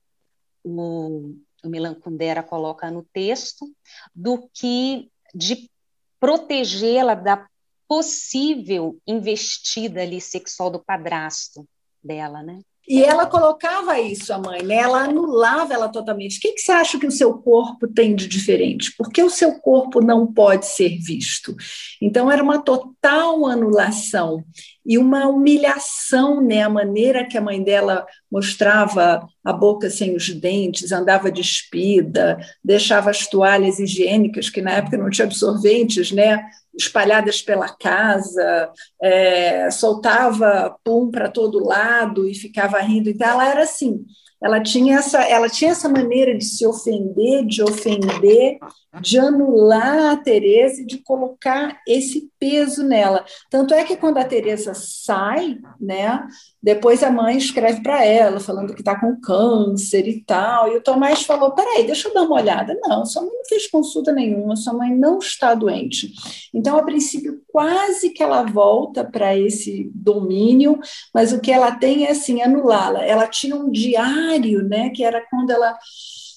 o, 0.64 1.34
o 1.62 1.68
Milan 1.68 1.94
Kundera 1.94 2.42
coloca 2.42 2.90
no 2.90 3.04
texto, 3.12 3.66
do 4.14 4.48
que 4.54 5.10
de 5.34 5.70
protegê-la 6.18 7.14
da 7.14 7.46
possível 7.92 8.98
investida 9.06 10.00
ali 10.00 10.18
sexual 10.18 10.70
do 10.70 10.82
padrasto 10.82 11.68
dela, 12.02 12.42
né? 12.42 12.60
E 12.88 13.04
ela 13.04 13.26
colocava 13.26 14.00
isso, 14.00 14.32
a 14.32 14.38
mãe, 14.38 14.62
né? 14.62 14.76
ela 14.76 15.04
anulava 15.04 15.74
ela 15.74 15.90
totalmente. 15.90 16.38
O 16.38 16.40
que, 16.40 16.52
que 16.52 16.60
você 16.62 16.72
acha 16.72 16.98
que 16.98 17.06
o 17.06 17.12
seu 17.12 17.34
corpo 17.34 17.86
tem 17.86 18.16
de 18.16 18.26
diferente? 18.26 18.96
Por 18.96 19.10
que 19.10 19.22
o 19.22 19.30
seu 19.30 19.60
corpo 19.60 20.00
não 20.00 20.26
pode 20.26 20.66
ser 20.66 20.98
visto? 20.98 21.54
Então, 22.00 22.32
era 22.32 22.42
uma 22.42 22.60
total 22.60 23.46
anulação 23.46 24.42
e 24.84 24.96
uma 24.98 25.28
humilhação, 25.28 26.40
né? 26.40 26.62
A 26.62 26.70
maneira 26.70 27.26
que 27.26 27.36
a 27.36 27.42
mãe 27.42 27.62
dela 27.62 28.04
mostrava 28.30 29.24
a 29.44 29.52
boca 29.52 29.88
sem 29.90 30.16
os 30.16 30.30
dentes, 30.30 30.90
andava 30.90 31.30
despida, 31.30 32.38
deixava 32.64 33.10
as 33.10 33.28
toalhas 33.28 33.78
higiênicas, 33.78 34.48
que 34.48 34.62
na 34.62 34.72
época 34.72 34.96
não 34.96 35.10
tinha 35.10 35.26
absorventes, 35.26 36.10
né? 36.10 36.42
Espalhadas 36.74 37.42
pela 37.42 37.68
casa, 37.68 38.70
é, 39.02 39.70
soltava 39.70 40.76
pum 40.84 41.10
para 41.10 41.28
todo 41.30 41.64
lado 41.64 42.26
e 42.26 42.34
ficava 42.34 42.80
rindo. 42.80 43.10
Então, 43.10 43.28
ela 43.28 43.48
era 43.48 43.62
assim, 43.62 44.04
ela 44.42 44.60
tinha 44.60 44.96
essa, 44.96 45.22
ela 45.22 45.48
tinha 45.48 45.70
essa 45.70 45.88
maneira 45.88 46.36
de 46.36 46.44
se 46.44 46.66
ofender, 46.66 47.46
de 47.46 47.62
ofender, 47.62 48.58
de 49.00 49.18
anular 49.18 50.12
a 50.12 50.16
Teresa 50.16 50.82
e 50.82 50.86
de 50.86 50.98
colocar 50.98 51.80
esse 51.86 52.30
peso 52.38 52.82
nela. 52.82 53.24
Tanto 53.48 53.72
é 53.72 53.84
que 53.84 53.96
quando 53.96 54.18
a 54.18 54.24
Teresa 54.24 54.74
sai, 54.74 55.58
né, 55.80 56.26
depois 56.62 57.02
a 57.02 57.10
mãe 57.10 57.36
escreve 57.36 57.82
para 57.82 58.04
ela 58.04 58.38
falando 58.38 58.74
que 58.74 58.80
está 58.80 58.98
com 58.98 59.20
câncer 59.20 60.06
e 60.06 60.22
tal. 60.24 60.72
E 60.72 60.76
o 60.76 60.82
Tomás 60.82 61.22
falou: 61.22 61.52
"Peraí, 61.52 61.84
deixa 61.84 62.08
eu 62.08 62.14
dar 62.14 62.22
uma 62.22 62.36
olhada". 62.36 62.78
Não, 62.82 63.04
sua 63.04 63.22
mãe 63.22 63.32
não 63.32 63.44
fez 63.48 63.66
consulta 63.68 64.12
nenhuma, 64.12 64.56
sua 64.56 64.72
mãe 64.72 64.94
não 64.94 65.18
está 65.18 65.54
doente. 65.54 66.12
Então, 66.54 66.76
a 66.76 66.82
princípio, 66.82 67.40
quase 67.48 68.10
que 68.10 68.22
ela 68.22 68.42
volta 68.42 69.04
para 69.04 69.36
esse 69.36 69.90
domínio, 69.94 70.78
mas 71.12 71.32
o 71.32 71.40
que 71.40 71.50
ela 71.50 71.72
tem 71.72 72.06
é 72.06 72.10
assim 72.10 72.42
anulá-la. 72.42 73.04
Ela 73.04 73.26
tinha 73.26 73.56
um 73.56 73.70
diário, 73.70 74.31
né, 74.62 74.90
que 74.90 75.04
era 75.04 75.20
quando 75.30 75.50
ela 75.50 75.76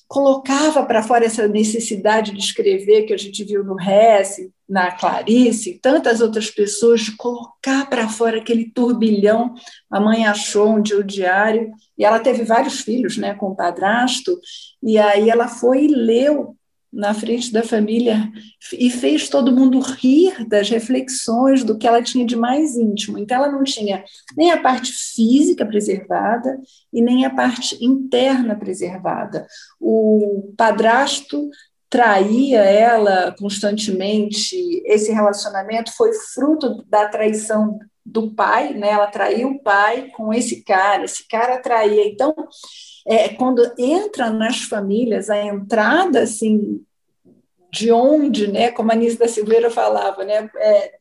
colocava 0.07 0.85
para 0.85 1.01
fora 1.01 1.25
essa 1.25 1.47
necessidade 1.47 2.31
de 2.31 2.39
escrever 2.39 3.03
que 3.03 3.13
a 3.13 3.17
gente 3.17 3.43
viu 3.43 3.63
no 3.63 3.79
Hesse, 3.79 4.51
na 4.67 4.91
Clarice, 4.91 5.71
e 5.71 5.79
tantas 5.79 6.21
outras 6.21 6.49
pessoas, 6.49 7.01
de 7.01 7.15
colocar 7.15 7.89
para 7.89 8.07
fora 8.07 8.37
aquele 8.37 8.69
turbilhão. 8.69 9.53
A 9.89 9.99
mãe 9.99 10.25
achou 10.25 10.69
um 10.69 10.81
dia 10.81 10.99
o 10.99 11.03
diário, 11.03 11.71
e 11.97 12.05
ela 12.05 12.19
teve 12.19 12.43
vários 12.43 12.81
filhos 12.81 13.17
né, 13.17 13.33
com 13.33 13.47
o 13.47 13.55
padrasto, 13.55 14.39
e 14.81 14.97
aí 14.97 15.29
ela 15.29 15.47
foi 15.47 15.85
e 15.85 15.87
leu 15.87 16.55
na 16.95 17.13
frente 17.13 17.51
da 17.51 17.61
família 17.61 18.31
e 18.71 18.89
fez 18.89 19.27
todo 19.27 19.51
mundo 19.51 19.79
rir 19.79 20.47
das 20.47 20.69
reflexões 20.69 21.61
do 21.61 21.77
que 21.77 21.85
ela 21.85 22.01
tinha 22.01 22.25
de 22.25 22.37
mais 22.37 22.77
íntimo. 22.77 23.17
Então, 23.17 23.37
ela 23.37 23.51
não 23.51 23.63
tinha 23.63 24.03
nem 24.37 24.51
a 24.51 24.61
parte 24.61 24.93
física 24.93 25.65
preservada 25.65 26.57
e 26.93 27.01
nem 27.01 27.25
a 27.25 27.29
parte 27.29 27.77
interna 27.83 28.55
preservada. 28.55 29.45
O 29.79 30.53
padrasto 30.57 31.49
traía 31.89 32.61
ela 32.61 33.35
constantemente. 33.37 34.55
Esse 34.85 35.11
relacionamento 35.11 35.91
foi 35.95 36.13
fruto 36.33 36.83
da 36.87 37.09
traição 37.09 37.77
do 38.05 38.31
pai, 38.33 38.73
né? 38.73 38.91
Ela 38.91 39.07
traiu 39.07 39.49
o 39.49 39.63
pai 39.63 40.09
com 40.15 40.33
esse 40.33 40.63
cara, 40.63 41.03
esse 41.03 41.27
cara 41.27 41.57
traía. 41.57 42.07
Então, 42.07 42.33
é, 43.05 43.29
quando 43.29 43.61
entra 43.77 44.29
nas 44.29 44.61
famílias, 44.61 45.29
a 45.29 45.43
entrada 45.43 46.21
assim 46.21 46.84
de 47.75 47.91
onde, 47.91 48.47
né, 48.47 48.71
como 48.71 48.89
a 48.89 48.93
Anísia 48.93 49.19
da 49.19 49.27
Silveira 49.27 49.69
falava, 49.69 50.23
né, 50.23 50.49
é, 50.55 50.93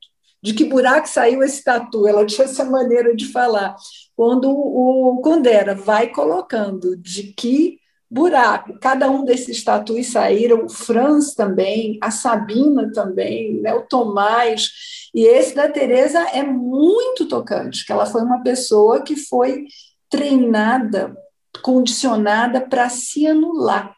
de 0.43 0.53
que 0.53 0.65
buraco 0.65 1.09
saiu 1.09 1.43
esse 1.43 1.63
tatu, 1.63 2.07
ela 2.07 2.27
tinha 2.27 2.45
essa 2.45 2.65
maneira 2.65 3.15
de 3.15 3.27
falar. 3.27 3.77
Quando 4.17 4.51
o 4.51 5.21
Condera 5.23 5.75
vai 5.75 6.09
colocando 6.09 6.97
de 6.97 7.33
que 7.33 7.79
buraco 8.11 8.79
cada 8.81 9.09
um 9.11 9.25
desses 9.25 9.63
tatus 9.65 10.09
saíram, 10.09 10.67
o 10.67 10.69
Franz 10.69 11.35
também, 11.35 11.99
a 12.03 12.11
Sabina 12.11 12.91
também, 12.93 13.61
né, 13.61 13.73
o 13.73 13.83
Tomás, 13.83 14.71
e 15.15 15.25
esse 15.25 15.55
da 15.55 15.69
Teresa 15.69 16.21
é 16.31 16.43
muito 16.43 17.27
tocante, 17.27 17.87
que 17.87 17.93
ela 17.93 18.05
foi 18.05 18.23
uma 18.23 18.43
pessoa 18.43 19.03
que 19.03 19.17
foi 19.17 19.65
treinada 20.11 21.17
condicionada 21.63 22.61
para 22.61 22.89
se 22.89 23.27
anular. 23.27 23.95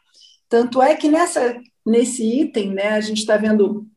Tanto 0.47 0.81
é 0.81 0.95
que 0.95 1.09
nessa, 1.09 1.59
nesse 1.87 2.41
item, 2.41 2.73
né, 2.73 2.89
a 2.89 3.01
gente 3.01 3.19
está 3.19 3.37
vendo 3.37 3.87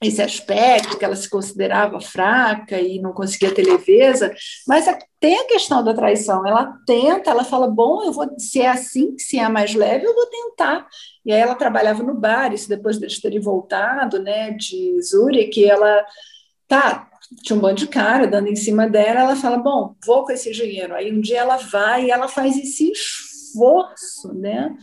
esse 0.00 0.22
aspecto, 0.22 0.96
que 0.96 1.04
ela 1.04 1.16
se 1.16 1.28
considerava 1.28 2.00
fraca 2.00 2.80
e 2.80 3.00
não 3.00 3.12
conseguia 3.12 3.52
ter 3.52 3.64
leveza, 3.64 4.32
mas 4.66 4.86
tem 5.18 5.36
a 5.40 5.46
questão 5.46 5.82
da 5.82 5.92
traição. 5.92 6.46
Ela 6.46 6.72
tenta, 6.86 7.30
ela 7.30 7.42
fala: 7.42 7.66
bom, 7.66 8.04
eu 8.04 8.12
vou, 8.12 8.28
se 8.38 8.60
é 8.60 8.68
assim, 8.68 9.18
se 9.18 9.38
é 9.38 9.48
mais 9.48 9.74
leve, 9.74 10.06
eu 10.06 10.14
vou 10.14 10.26
tentar. 10.26 10.86
E 11.24 11.32
aí 11.32 11.40
ela 11.40 11.56
trabalhava 11.56 12.02
no 12.02 12.14
bar, 12.14 12.54
isso 12.54 12.68
depois 12.68 12.98
de 12.98 13.20
terem 13.20 13.40
voltado 13.40 14.22
né, 14.22 14.52
de 14.52 15.02
Zurich, 15.02 15.64
ela 15.64 16.04
tá, 16.68 17.08
tinha 17.42 17.56
um 17.56 17.60
bando 17.60 17.80
de 17.80 17.88
cara 17.88 18.26
dando 18.26 18.48
em 18.48 18.56
cima 18.56 18.88
dela, 18.88 19.20
ela 19.20 19.36
fala, 19.36 19.56
bom, 19.58 19.96
vou 20.06 20.24
com 20.24 20.32
esse 20.32 20.52
dinheiro. 20.52 20.94
Aí 20.94 21.12
um 21.12 21.20
dia 21.20 21.40
ela 21.40 21.56
vai 21.56 22.06
e 22.06 22.10
ela 22.10 22.28
faz 22.28 22.56
esse 22.56 22.92
esforço, 22.92 24.32
né? 24.34 24.76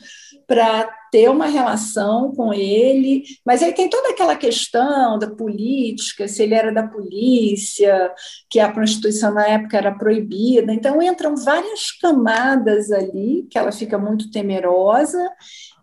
Para 0.47 0.89
ter 1.11 1.29
uma 1.29 1.45
relação 1.45 2.33
com 2.35 2.53
ele, 2.53 3.23
mas 3.45 3.63
aí 3.63 3.73
tem 3.73 3.89
toda 3.89 4.09
aquela 4.09 4.35
questão 4.35 5.17
da 5.17 5.29
política, 5.29 6.27
se 6.27 6.43
ele 6.43 6.53
era 6.53 6.73
da 6.73 6.85
polícia, 6.85 8.11
que 8.49 8.59
a 8.59 8.69
prostituição 8.71 9.33
na 9.33 9.47
época 9.47 9.77
era 9.77 9.93
proibida, 9.93 10.73
então 10.73 11.01
entram 11.01 11.35
várias 11.35 11.91
camadas 12.01 12.91
ali 12.91 13.47
que 13.49 13.57
ela 13.57 13.71
fica 13.71 13.97
muito 13.97 14.29
temerosa. 14.29 15.25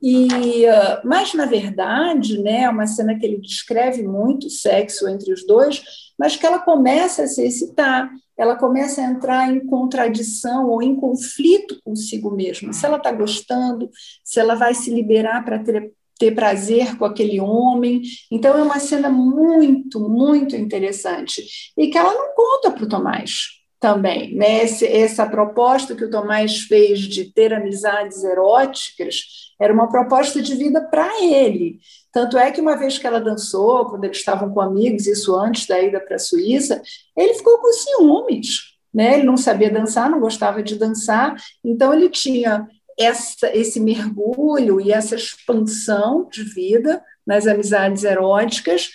E, 0.03 0.67
ah, 0.67 1.01
mas, 1.05 1.33
na 1.33 1.47
verdade, 1.47 2.43
né, 2.43 2.63
é 2.65 2.69
uma 2.69 2.87
cena 2.87 3.19
que 3.19 3.25
ele 3.25 3.41
descreve 3.41 4.03
muito 4.03 4.51
sexo 4.51 5.09
entre 5.09 5.33
os 5.33 5.47
dois, 5.47 5.83
mas 6.19 6.37
que 6.37 6.45
ela 6.45 6.59
começa 6.59 7.23
a 7.23 7.27
se 7.27 7.43
excitar, 7.43 8.11
ela 8.43 8.57
começa 8.57 9.01
a 9.01 9.05
entrar 9.05 9.55
em 9.55 9.65
contradição 9.65 10.69
ou 10.69 10.83
em 10.83 10.97
conflito 10.97 11.81
consigo 11.85 12.35
mesma. 12.35 12.73
Se 12.73 12.85
ela 12.85 12.97
está 12.97 13.13
gostando, 13.13 13.89
se 14.25 14.41
ela 14.41 14.57
vai 14.57 14.75
se 14.75 14.93
liberar 14.93 15.45
para 15.45 15.61
ter, 15.61 15.93
ter 16.19 16.35
prazer 16.35 16.99
com 16.99 17.05
aquele 17.05 17.41
homem. 17.41 18.03
Então, 18.33 18.59
é 18.59 18.63
uma 18.65 18.81
cena 18.81 19.09
muito, 19.09 20.01
muito 20.01 20.57
interessante. 20.57 21.45
E 21.79 21.87
que 21.87 21.97
ela 21.97 22.13
não 22.13 22.35
conta 22.35 22.73
para 22.73 22.85
o 22.85 22.89
Tomás 22.89 23.62
também. 23.83 24.37
Né? 24.37 24.63
Esse, 24.63 24.87
essa 24.87 25.27
proposta 25.27 25.97
que 25.97 26.05
o 26.05 26.11
Tomás 26.11 26.61
fez 26.61 27.01
de 27.01 27.25
ter 27.25 27.53
amizades 27.53 28.23
eróticas 28.23 29.53
era 29.61 29.75
uma 29.75 29.91
proposta 29.91 30.41
de 30.41 30.55
vida 30.55 30.81
para 30.81 31.21
ele. 31.21 31.81
Tanto 32.13 32.39
é 32.39 32.53
que 32.53 32.61
uma 32.61 32.77
vez 32.77 32.97
que 32.97 33.07
ela 33.07 33.21
dançou, 33.21 33.87
quando 33.87 34.05
eles 34.05 34.19
estavam 34.19 34.55
com 34.55 34.61
amigos, 34.61 35.09
isso 35.09 35.35
antes 35.35 35.67
da 35.67 35.83
ida 35.83 35.99
para 35.99 36.15
a 36.15 36.19
Suíça, 36.19 36.81
ele 37.17 37.35
ficou 37.35 37.59
com 37.59 37.73
ciúmes. 37.73 38.61
Né? 38.95 39.15
Ele 39.15 39.25
não 39.25 39.37
sabia 39.37 39.71
dançar, 39.71 40.09
não 40.09 40.21
gostava 40.21 40.63
de 40.63 40.77
dançar, 40.77 41.35
então 41.65 41.93
ele 41.93 42.09
tinha 42.09 42.69
essa, 42.97 43.51
esse 43.57 43.81
mergulho 43.81 44.81
e 44.81 44.93
essa 44.93 45.17
expansão 45.17 46.29
de 46.31 46.45
vida 46.45 47.03
nas 47.27 47.49
amizades 47.49 48.05
eróticas, 48.05 48.91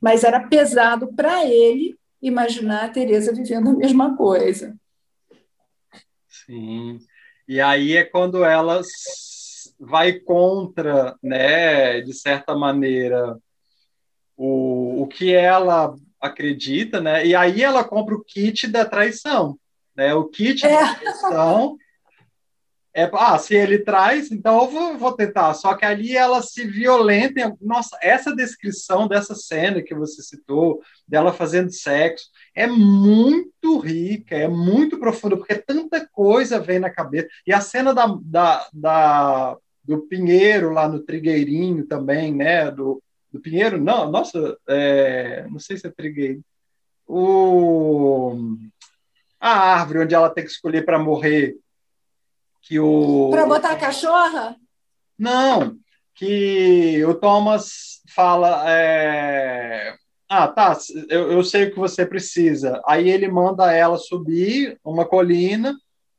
mas 0.00 0.24
era 0.24 0.40
pesado 0.40 1.12
para 1.14 1.44
ele 1.44 1.99
imaginar 2.22 2.84
a 2.84 2.88
Teresa 2.88 3.32
vivendo 3.34 3.70
a 3.70 3.74
mesma 3.74 4.16
coisa. 4.16 4.76
Sim. 6.28 6.98
E 7.48 7.60
aí 7.60 7.96
é 7.96 8.04
quando 8.04 8.44
ela 8.44 8.80
vai 9.78 10.12
contra, 10.12 11.16
né, 11.22 12.00
de 12.00 12.12
certa 12.12 12.54
maneira, 12.54 13.38
o, 14.36 15.02
o 15.02 15.06
que 15.06 15.34
ela 15.34 15.94
acredita, 16.20 17.00
né? 17.00 17.26
E 17.26 17.34
aí 17.34 17.62
ela 17.62 17.82
compra 17.82 18.14
o 18.14 18.22
kit 18.22 18.68
da 18.68 18.84
traição, 18.84 19.58
né? 19.96 20.14
O 20.14 20.28
kit 20.28 20.66
é. 20.66 20.70
da 20.70 20.94
traição 20.94 21.78
é, 22.92 23.08
ah, 23.12 23.38
se 23.38 23.54
ele 23.54 23.78
traz, 23.78 24.32
então 24.32 24.62
eu 24.62 24.68
vou, 24.68 24.98
vou, 24.98 25.12
tentar. 25.12 25.54
Só 25.54 25.74
que 25.74 25.84
ali 25.84 26.16
ela 26.16 26.42
se 26.42 26.66
violenta. 26.66 27.56
Nossa, 27.60 27.96
essa 28.02 28.34
descrição 28.34 29.06
dessa 29.06 29.34
cena 29.34 29.80
que 29.80 29.94
você 29.94 30.22
citou, 30.22 30.82
dela 31.06 31.32
fazendo 31.32 31.72
sexo, 31.72 32.26
é 32.54 32.66
muito 32.66 33.78
rica, 33.78 34.34
é 34.34 34.48
muito 34.48 34.98
profunda, 34.98 35.36
porque 35.36 35.54
tanta 35.54 36.04
coisa 36.10 36.58
vem 36.58 36.80
na 36.80 36.90
cabeça. 36.90 37.28
E 37.46 37.52
a 37.52 37.60
cena 37.60 37.94
da, 37.94 38.06
da, 38.22 38.68
da 38.72 39.56
do 39.84 40.02
Pinheiro 40.02 40.70
lá 40.70 40.88
no 40.88 41.00
Trigueirinho 41.00 41.86
também, 41.86 42.34
né? 42.34 42.70
Do, 42.72 43.00
do 43.32 43.40
Pinheiro, 43.40 43.80
não, 43.80 44.10
nossa, 44.10 44.58
é, 44.68 45.46
não 45.48 45.60
sei 45.60 45.76
se 45.76 45.86
é 45.86 45.90
Trigueiro. 45.90 46.42
O, 47.06 48.56
a 49.38 49.74
árvore 49.74 50.00
onde 50.00 50.14
ela 50.14 50.30
tem 50.30 50.44
que 50.44 50.50
escolher 50.50 50.84
para 50.84 50.98
morrer 50.98 51.56
que 52.62 52.78
o. 52.78 53.30
Para 53.30 53.46
botar 53.46 53.72
a 53.72 53.76
cachorra? 53.76 54.56
Não, 55.18 55.76
que 56.14 57.04
o 57.04 57.14
Thomas 57.14 58.00
fala. 58.14 58.64
É... 58.68 59.94
Ah, 60.28 60.46
tá, 60.46 60.78
eu, 61.08 61.32
eu 61.32 61.42
sei 61.42 61.64
o 61.64 61.70
que 61.72 61.78
você 61.78 62.06
precisa. 62.06 62.80
Aí 62.86 63.10
ele 63.10 63.28
manda 63.28 63.72
ela 63.72 63.98
subir 63.98 64.78
uma 64.84 65.04
colina 65.04 65.74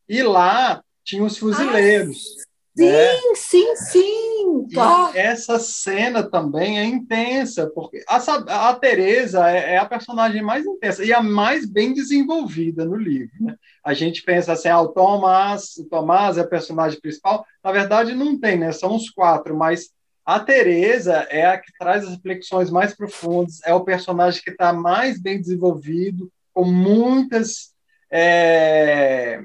e 0.08 0.22
lá 0.22 0.84
tinha 1.04 1.24
os 1.24 1.38
fuzileiros. 1.38 2.41
Ah, 2.80 2.82
sim, 2.82 2.86
né? 2.86 3.36
sim, 3.36 3.76
sim. 3.76 4.68
Tá. 4.74 5.12
essa 5.16 5.60
cena 5.60 6.24
também 6.24 6.80
é 6.80 6.86
intensa, 6.86 7.70
porque 7.74 8.04
a, 8.08 8.70
a 8.70 8.76
Teresa 8.76 9.50
é, 9.50 9.74
é, 9.74 9.78
a 9.78 9.86
personagem 9.86 10.42
mais 10.42 10.66
intensa 10.66 11.04
e 11.04 11.12
a 11.14 11.22
mais 11.22 11.66
bem 11.66 11.94
desenvolvida 11.94 12.86
no 12.86 12.96
livro. 12.96 13.32
Né? 13.42 13.56
A 13.84 13.94
gente 13.94 14.22
pensa 14.24 14.54
assim, 14.54 14.70
ah, 14.70 14.82
o 14.82 14.90
Tomás, 14.90 15.76
o 15.78 15.86
Tomás 15.86 16.38
é 16.38 16.42
o 16.42 16.50
personagem 16.50 17.00
principal. 17.00 17.46
Na 17.64 17.72
verdade, 17.72 18.14
não 18.14 18.40
tem, 18.40 18.58
né? 18.58 18.72
São 18.72 18.96
os 18.96 19.10
quatro, 19.10 19.58
mas 19.58 19.90
a 20.26 20.40
Teresa 20.40 21.28
é 21.30 21.46
a 21.46 21.58
que 21.58 21.72
traz 21.78 22.06
as 22.06 22.12
reflexões 22.12 22.70
mais 22.70 22.96
profundas, 22.96 23.60
é 23.66 23.74
o 23.74 23.84
personagem 23.84 24.42
que 24.42 24.52
está 24.52 24.72
mais 24.72 25.20
bem 25.20 25.40
desenvolvido, 25.40 26.32
com 26.54 26.64
muitas 26.64 27.74
é, 28.12 29.42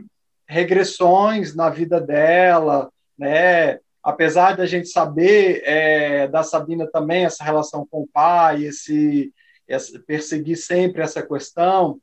regressões 0.46 1.54
na 1.54 1.70
vida 1.70 2.00
dela, 2.00 2.90
né? 3.18 3.78
Apesar 4.02 4.56
da 4.56 4.66
gente 4.66 4.88
saber 4.88 5.62
é, 5.64 6.28
da 6.28 6.42
Sabina 6.42 6.86
também 6.86 7.24
essa 7.24 7.42
relação 7.42 7.86
com 7.90 8.02
o 8.02 8.06
pai, 8.06 8.64
esse, 8.64 9.32
esse 9.66 9.98
perseguir 10.00 10.56
sempre 10.56 11.02
essa 11.02 11.26
questão, 11.26 12.00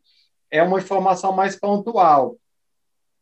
é 0.52 0.62
uma 0.62 0.80
informação 0.80 1.32
mais 1.32 1.56
pontual. 1.56 2.38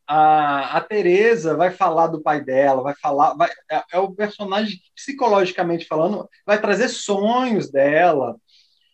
A, 0.08 0.78
a 0.78 0.82
Teresa 0.82 1.56
vai 1.56 1.72
falar 1.72 2.08
do 2.08 2.22
pai 2.22 2.44
dela, 2.44 2.82
vai 2.82 2.96
falar, 2.96 3.34
vai, 3.36 3.50
é, 3.72 3.84
é, 3.94 4.00
o 4.00 4.12
personagem 4.12 4.80
psicologicamente 4.96 5.86
falando, 5.86 6.28
vai 6.46 6.60
trazer 6.60 6.90
sonhos 6.90 7.72
dela. 7.72 8.36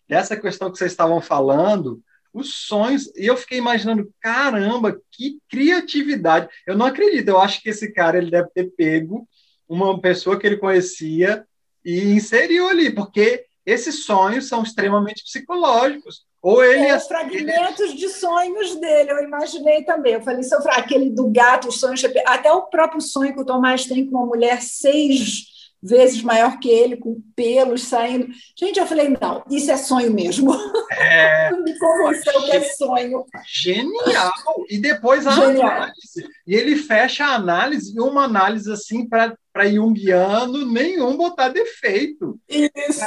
Essa 0.08 0.36
questão 0.36 0.70
que 0.70 0.78
vocês 0.78 0.92
estavam 0.92 1.20
falando, 1.20 2.00
os 2.40 2.66
sonhos, 2.66 3.12
e 3.16 3.26
eu 3.26 3.36
fiquei 3.36 3.58
imaginando, 3.58 4.10
caramba, 4.20 5.00
que 5.10 5.38
criatividade. 5.48 6.48
Eu 6.66 6.76
não 6.76 6.86
acredito, 6.86 7.28
eu 7.28 7.38
acho 7.38 7.62
que 7.62 7.70
esse 7.70 7.92
cara 7.92 8.18
ele 8.18 8.30
deve 8.30 8.48
ter 8.50 8.70
pego 8.76 9.28
uma 9.68 10.00
pessoa 10.00 10.38
que 10.38 10.46
ele 10.46 10.56
conhecia 10.56 11.44
e 11.84 12.12
inseriu 12.12 12.68
ali, 12.68 12.90
porque 12.90 13.44
esses 13.64 14.04
sonhos 14.04 14.48
são 14.48 14.62
extremamente 14.62 15.22
psicológicos. 15.22 16.26
Ou 16.40 16.64
ele 16.64 16.84
é, 16.84 17.00
fragmentos 17.00 17.94
de 17.94 18.08
sonhos 18.08 18.76
dele, 18.76 19.10
eu 19.10 19.22
imaginei 19.22 19.82
também. 19.84 20.14
Eu 20.14 20.22
falei, 20.22 20.42
seu 20.42 20.58
aquele 20.70 21.10
do 21.10 21.28
gato, 21.28 21.68
os 21.68 21.80
sonhos, 21.80 22.02
até 22.24 22.50
o 22.50 22.62
próprio 22.62 23.00
sonho 23.00 23.34
que 23.34 23.40
o 23.40 23.44
Tomás 23.44 23.84
tem 23.86 24.06
com 24.06 24.16
uma 24.16 24.26
mulher 24.26 24.62
seis 24.62 25.57
vezes 25.82 26.22
maior 26.22 26.58
que 26.58 26.68
ele, 26.68 26.96
com 26.96 27.20
pelos 27.34 27.84
saindo. 27.84 28.28
Gente, 28.56 28.78
eu 28.78 28.86
falei, 28.86 29.16
não, 29.20 29.44
isso 29.50 29.70
é 29.70 29.76
sonho 29.76 30.12
mesmo. 30.12 30.52
É, 30.90 31.50
Me 31.62 31.78
convenceu 31.78 32.42
que 32.42 32.52
é 32.52 32.60
sonho. 32.62 33.24
Genial! 33.46 34.32
E 34.68 34.78
depois 34.78 35.26
a 35.26 35.32
Genial. 35.32 35.68
análise. 35.68 36.28
E 36.46 36.54
ele 36.54 36.76
fecha 36.76 37.26
a 37.26 37.34
análise, 37.34 37.94
e 37.96 38.00
uma 38.00 38.24
análise 38.24 38.70
assim 38.70 39.08
para 39.08 39.36
Jungiano, 39.66 40.66
nenhum 40.66 41.16
botar 41.16 41.48
defeito. 41.48 42.38
Isso. 42.48 43.04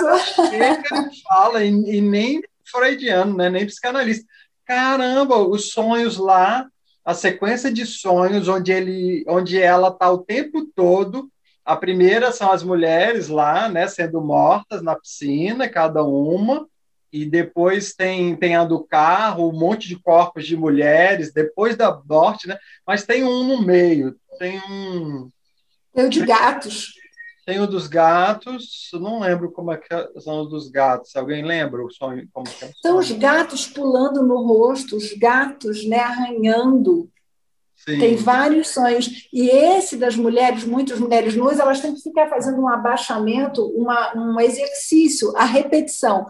ele 0.52 1.10
fala, 1.28 1.64
e, 1.64 1.70
e 1.70 2.02
nem 2.02 2.42
freudiano, 2.66 3.36
né? 3.36 3.50
nem 3.50 3.66
psicanalista. 3.66 4.26
Caramba, 4.66 5.38
os 5.38 5.72
sonhos 5.72 6.18
lá, 6.18 6.68
a 7.04 7.14
sequência 7.14 7.72
de 7.72 7.86
sonhos 7.86 8.48
onde 8.48 8.72
ele, 8.72 9.26
onde 9.28 9.60
ela 9.60 9.90
está 9.90 10.10
o 10.12 10.20
tempo 10.20 10.66
todo 10.76 11.31
a 11.64 11.76
primeira 11.76 12.32
são 12.32 12.52
as 12.52 12.64
mulheres 12.64 13.28
lá, 13.28 13.70
né, 13.70 13.88
sendo 13.88 14.22
mortas 14.22 14.82
na 14.82 14.96
piscina, 14.96 15.70
cada 15.70 16.04
uma, 16.04 16.68
e 17.12 17.26
depois 17.26 17.94
tem, 17.94 18.36
tem 18.36 18.56
a 18.56 18.64
do 18.64 18.84
carro, 18.84 19.50
um 19.50 19.58
monte 19.58 19.88
de 19.88 20.00
corpos 20.00 20.46
de 20.46 20.56
mulheres, 20.56 21.34
depois 21.34 21.76
da 21.76 22.00
morte, 22.08 22.48
né? 22.48 22.58
Mas 22.88 23.06
tem 23.06 23.24
um 23.24 23.44
no 23.44 23.62
meio, 23.62 24.16
tem 24.40 24.60
um... 24.60 25.30
Tem 25.94 26.06
o 26.06 26.10
de 26.10 26.26
gatos. 26.26 26.94
Tem 27.46 27.60
o 27.60 27.68
dos 27.68 27.88
gatos, 27.88 28.90
não 28.94 29.20
lembro 29.20 29.52
como 29.52 29.74
é 29.74 29.78
que 29.78 30.22
são 30.22 30.42
os 30.42 30.50
dos 30.50 30.70
gatos. 30.70 31.16
Alguém 31.16 31.44
lembra 31.44 31.84
o 31.84 31.92
sonho? 31.92 32.28
Como 32.32 32.48
é 32.48 32.66
o 32.66 32.72
São 32.82 32.98
os 32.98 33.12
gatos 33.12 33.68
pulando 33.68 34.24
no 34.24 34.42
rosto, 34.46 34.96
os 34.96 35.12
gatos 35.14 35.86
né, 35.86 36.00
arranhando 36.00 37.10
Sim. 37.88 37.98
Tem 37.98 38.16
vários 38.16 38.70
sonhos. 38.70 39.28
E 39.34 39.50
esse 39.50 39.98
das 39.98 40.16
mulheres, 40.16 40.64
muitas 40.64 41.00
mulheres 41.00 41.36
nuas, 41.36 41.60
elas 41.60 41.80
têm 41.80 41.96
que 41.96 42.02
ficar 42.02 42.30
fazendo 42.30 42.62
um 42.62 42.68
abaixamento, 42.68 43.66
uma, 43.76 44.16
um 44.16 44.40
exercício, 44.40 45.36
a 45.36 45.46
repetição. 45.46 46.28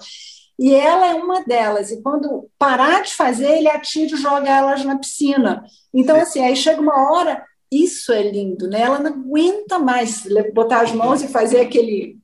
E 0.58 0.74
ela 0.74 1.08
é 1.08 1.14
uma 1.16 1.44
delas. 1.44 1.92
E 1.92 2.02
quando 2.02 2.50
parar 2.58 3.04
de 3.04 3.14
fazer, 3.14 3.58
ele 3.58 3.68
atira 3.68 4.16
e 4.16 4.18
joga 4.18 4.50
elas 4.50 4.86
na 4.86 4.98
piscina. 4.98 5.64
Então, 5.94 6.16
Sim. 6.18 6.22
assim, 6.22 6.46
aí 6.46 6.56
chega 6.56 6.80
uma 6.80 7.12
hora, 7.12 7.44
isso 7.72 8.14
é 8.14 8.22
lindo, 8.22 8.68
né? 8.68 8.82
Ela 8.82 9.00
não 9.00 9.12
aguenta 9.12 9.80
mais 9.80 10.24
botar 10.54 10.82
as 10.82 10.92
mãos 10.92 11.22
e 11.22 11.28
fazer 11.28 11.62
aquele. 11.62 12.18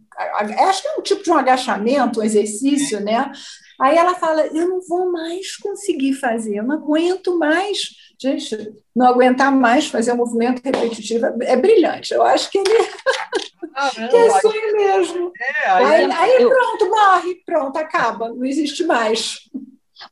Acho 0.59 0.81
que 0.81 0.87
é 0.87 0.95
um 0.97 1.01
tipo 1.01 1.23
de 1.23 1.31
um 1.31 1.37
agachamento, 1.37 2.19
um 2.19 2.23
exercício, 2.23 2.99
né? 2.99 3.31
Aí 3.79 3.97
ela 3.97 4.15
fala: 4.15 4.47
Eu 4.47 4.67
não 4.69 4.81
vou 4.81 5.11
mais 5.11 5.55
conseguir 5.57 6.13
fazer, 6.13 6.57
eu 6.57 6.63
não 6.63 6.75
aguento 6.75 7.37
mais 7.37 8.07
gente, 8.19 8.73
não 8.95 9.07
aguentar 9.07 9.51
mais 9.51 9.87
fazer 9.87 10.11
um 10.13 10.17
movimento 10.17 10.61
repetitivo 10.63 11.25
é 11.41 11.55
brilhante. 11.55 12.13
Eu 12.13 12.23
acho 12.23 12.49
que 12.49 12.57
ele 12.57 12.67
que 14.09 14.15
é 14.15 14.39
sonho 14.41 14.75
mesmo. 14.75 15.31
É, 15.39 15.69
aí, 15.69 16.05
aí, 16.05 16.11
aí 16.11 16.41
eu... 16.41 16.49
pronto, 16.49 16.89
morre, 16.89 17.35
pronto, 17.45 17.77
acaba, 17.77 18.29
não 18.29 18.43
existe 18.43 18.83
mais. 18.83 19.49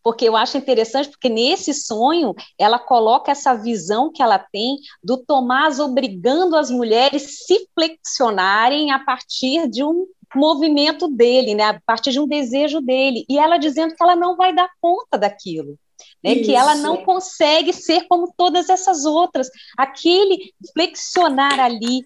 Porque 0.03 0.25
eu 0.25 0.35
acho 0.35 0.57
interessante, 0.57 1.09
porque 1.09 1.29
nesse 1.29 1.73
sonho 1.73 2.33
ela 2.57 2.79
coloca 2.79 3.31
essa 3.31 3.53
visão 3.53 4.11
que 4.11 4.21
ela 4.21 4.39
tem 4.39 4.77
do 5.03 5.17
Tomás 5.17 5.79
obrigando 5.79 6.55
as 6.55 6.71
mulheres 6.71 7.45
se 7.45 7.67
flexionarem 7.73 8.91
a 8.91 8.99
partir 8.99 9.67
de 9.69 9.83
um 9.83 10.07
movimento 10.35 11.07
dele, 11.07 11.55
né, 11.55 11.63
a 11.63 11.81
partir 11.85 12.11
de 12.11 12.19
um 12.19 12.27
desejo 12.27 12.81
dele, 12.81 13.25
e 13.29 13.37
ela 13.37 13.57
dizendo 13.57 13.95
que 13.95 14.03
ela 14.03 14.15
não 14.15 14.35
vai 14.35 14.53
dar 14.53 14.69
conta 14.81 15.17
daquilo. 15.17 15.77
Né, 16.23 16.35
que 16.35 16.53
ela 16.53 16.75
não 16.75 17.03
consegue 17.03 17.71
ser 17.71 18.07
como 18.07 18.33
todas 18.35 18.67
essas 18.67 19.05
outras. 19.05 19.49
Aquele 19.77 20.53
flexionar 20.73 21.59
ali 21.59 22.03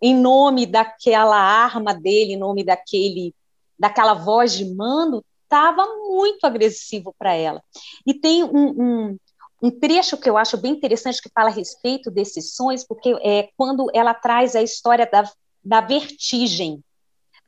em 0.00 0.14
nome 0.14 0.66
daquela 0.66 1.36
arma 1.36 1.94
dele, 1.94 2.34
em 2.34 2.38
nome 2.38 2.62
daquele 2.62 3.34
daquela 3.78 4.14
voz 4.14 4.52
de 4.52 4.64
mando, 4.64 5.24
estava 5.42 5.86
muito 6.08 6.44
agressivo 6.44 7.14
para 7.18 7.32
ela. 7.34 7.62
E 8.06 8.14
tem 8.14 8.42
um, 8.44 8.68
um, 8.68 9.18
um, 9.62 9.70
trecho 9.70 10.16
que 10.16 10.28
eu 10.28 10.36
acho 10.36 10.56
bem 10.56 10.72
interessante 10.72 11.20
que 11.20 11.30
fala 11.34 11.48
a 11.48 11.52
respeito 11.52 12.10
desses 12.10 12.54
sonhos, 12.54 12.84
porque 12.84 13.10
é 13.22 13.48
quando 13.56 13.90
ela 13.94 14.14
traz 14.14 14.54
a 14.56 14.62
história 14.62 15.08
da, 15.10 15.30
da 15.64 15.80
vertigem. 15.80 16.82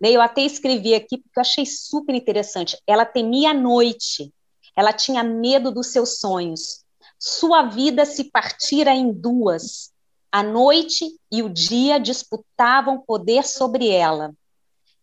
Né? 0.00 0.10
Eu 0.10 0.20
até 0.20 0.42
escrevi 0.42 0.94
aqui 0.94 1.18
porque 1.18 1.38
eu 1.38 1.42
achei 1.42 1.66
super 1.66 2.14
interessante. 2.14 2.78
Ela 2.86 3.04
temia 3.04 3.50
a 3.50 3.54
noite, 3.54 4.32
ela 4.74 4.92
tinha 4.92 5.22
medo 5.22 5.70
dos 5.70 5.88
seus 5.88 6.18
sonhos. 6.18 6.84
Sua 7.18 7.62
vida 7.62 8.04
se 8.04 8.24
partira 8.24 8.92
em 8.92 9.12
duas. 9.12 9.90
A 10.30 10.42
noite 10.42 11.06
e 11.32 11.42
o 11.42 11.48
dia 11.48 11.98
disputavam 11.98 13.00
poder 13.00 13.46
sobre 13.46 13.88
ela. 13.88 14.34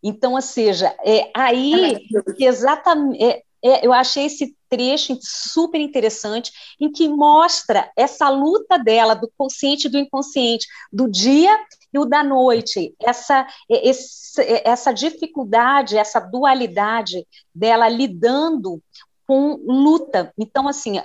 Então, 0.03 0.33
ou 0.33 0.41
seja, 0.41 0.95
é 1.03 1.31
aí 1.33 2.07
exatamente. 2.37 3.23
É, 3.23 3.41
é, 3.65 3.87
eu 3.87 3.93
achei 3.93 4.25
esse 4.25 4.53
trecho 4.69 5.17
super 5.21 5.79
interessante, 5.79 6.51
em 6.79 6.91
que 6.91 7.07
mostra 7.07 7.89
essa 7.95 8.27
luta 8.27 8.77
dela, 8.77 9.13
do 9.13 9.31
consciente 9.37 9.87
e 9.87 9.89
do 9.89 9.97
inconsciente, 9.97 10.67
do 10.91 11.09
dia 11.09 11.57
e 11.93 11.99
o 11.99 12.05
da 12.05 12.23
noite, 12.23 12.95
essa, 12.99 13.47
esse, 13.69 14.41
essa 14.65 14.91
dificuldade, 14.91 15.97
essa 15.97 16.19
dualidade 16.19 17.27
dela 17.53 17.87
lidando 17.87 18.81
com 19.27 19.55
luta. 19.65 20.33
Então, 20.37 20.67
assim, 20.67 20.99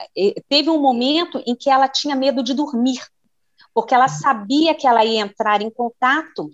teve 0.49 0.71
um 0.71 0.81
momento 0.81 1.43
em 1.47 1.55
que 1.55 1.69
ela 1.69 1.89
tinha 1.89 2.17
medo 2.17 2.43
de 2.43 2.55
dormir, 2.55 3.01
porque 3.75 3.95
ela 3.95 4.09
sabia 4.09 4.75
que 4.75 4.87
ela 4.87 5.05
ia 5.05 5.21
entrar 5.21 5.61
em 5.61 5.71
contato 5.71 6.51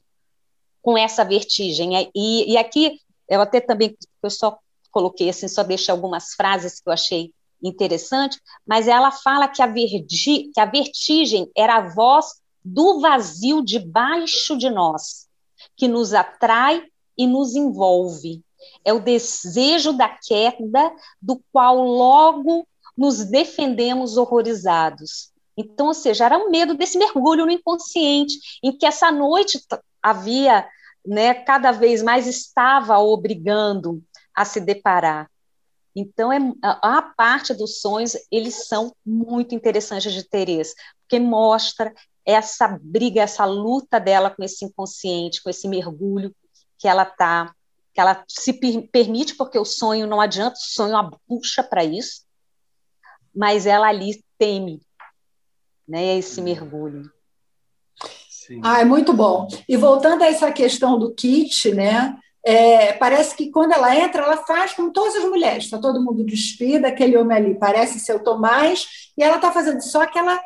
com 0.82 0.98
essa 0.98 1.24
vertigem. 1.24 2.10
E, 2.14 2.52
e 2.52 2.56
aqui, 2.58 3.00
eu 3.28 3.40
até 3.40 3.60
também, 3.60 3.96
eu 4.22 4.30
só 4.30 4.58
coloquei 4.90 5.28
assim, 5.28 5.48
só 5.48 5.62
deixei 5.62 5.92
algumas 5.92 6.34
frases 6.34 6.80
que 6.80 6.88
eu 6.88 6.92
achei 6.92 7.32
interessante, 7.62 8.38
mas 8.66 8.86
ela 8.86 9.10
fala 9.10 9.48
que 9.48 9.62
a, 9.62 9.66
vergi, 9.66 10.50
que 10.52 10.60
a 10.60 10.66
vertigem 10.66 11.50
era 11.56 11.76
a 11.76 11.88
voz 11.88 12.26
do 12.64 13.00
vazio 13.00 13.62
debaixo 13.62 14.56
de 14.56 14.70
nós, 14.70 15.28
que 15.76 15.86
nos 15.86 16.14
atrai 16.14 16.84
e 17.16 17.26
nos 17.26 17.54
envolve. 17.54 18.42
É 18.84 18.92
o 18.92 19.00
desejo 19.00 19.92
da 19.92 20.08
queda, 20.08 20.94
do 21.20 21.40
qual 21.52 21.82
logo 21.82 22.66
nos 22.96 23.24
defendemos 23.24 24.16
horrorizados. 24.16 25.32
Então, 25.56 25.88
ou 25.88 25.94
seja, 25.94 26.24
era 26.24 26.38
o 26.38 26.50
medo 26.50 26.74
desse 26.74 26.98
mergulho 26.98 27.46
no 27.46 27.52
inconsciente, 27.52 28.34
em 28.62 28.76
que 28.76 28.86
essa 28.86 29.12
noite 29.12 29.60
havia, 30.02 30.66
né, 31.06 31.34
cada 31.34 31.70
vez 31.70 32.02
mais 32.02 32.26
estava 32.26 32.98
obrigando 32.98 34.02
a 34.34 34.44
se 34.44 34.60
deparar. 34.60 35.30
Então, 35.94 36.32
é, 36.32 36.38
a, 36.62 37.02
parte 37.02 37.54
dos 37.54 37.80
sonhos, 37.80 38.16
eles 38.30 38.66
são 38.66 38.92
muito 39.06 39.54
interessantes 39.54 40.12
de 40.12 40.24
Teresa, 40.24 40.74
porque 41.02 41.20
mostra 41.20 41.94
essa 42.24 42.78
briga, 42.80 43.22
essa 43.22 43.44
luta 43.44 44.00
dela 44.00 44.30
com 44.30 44.42
esse 44.42 44.64
inconsciente, 44.64 45.42
com 45.42 45.50
esse 45.50 45.68
mergulho 45.68 46.34
que 46.78 46.88
ela 46.88 47.04
tá, 47.04 47.54
que 47.92 48.00
ela 48.00 48.24
se 48.28 48.52
per 48.52 48.88
permite, 48.88 49.34
porque 49.34 49.58
o 49.58 49.64
sonho 49.64 50.06
não 50.06 50.20
adianta, 50.20 50.56
o 50.56 50.62
sonho 50.62 50.96
a 50.96 51.10
puxa 51.26 51.62
para 51.62 51.84
isso, 51.84 52.22
mas 53.34 53.66
ela 53.66 53.88
ali 53.88 54.24
teme, 54.38 54.80
né, 55.86 56.18
esse 56.18 56.40
mergulho. 56.40 57.10
Sim. 58.46 58.60
Ah, 58.62 58.80
é 58.80 58.84
muito 58.84 59.12
bom. 59.12 59.48
E 59.66 59.76
voltando 59.76 60.22
a 60.22 60.26
essa 60.26 60.52
questão 60.52 60.98
do 60.98 61.14
kit, 61.14 61.72
né? 61.72 62.18
É, 62.44 62.92
parece 62.92 63.34
que 63.34 63.50
quando 63.50 63.72
ela 63.72 63.96
entra, 63.96 64.22
ela 64.22 64.36
faz 64.44 64.74
como 64.74 64.92
todas 64.92 65.16
as 65.16 65.24
mulheres, 65.24 65.64
está 65.64 65.78
todo 65.78 66.02
mundo 66.02 66.22
despida, 66.26 66.88
aquele 66.88 67.16
homem 67.16 67.38
ali 67.38 67.58
parece 67.58 67.98
ser 67.98 68.14
o 68.14 68.22
Tomás, 68.22 68.86
e 69.16 69.22
ela 69.22 69.36
está 69.36 69.50
fazendo 69.50 69.80
só 69.80 70.04
que 70.04 70.18
ela, 70.18 70.38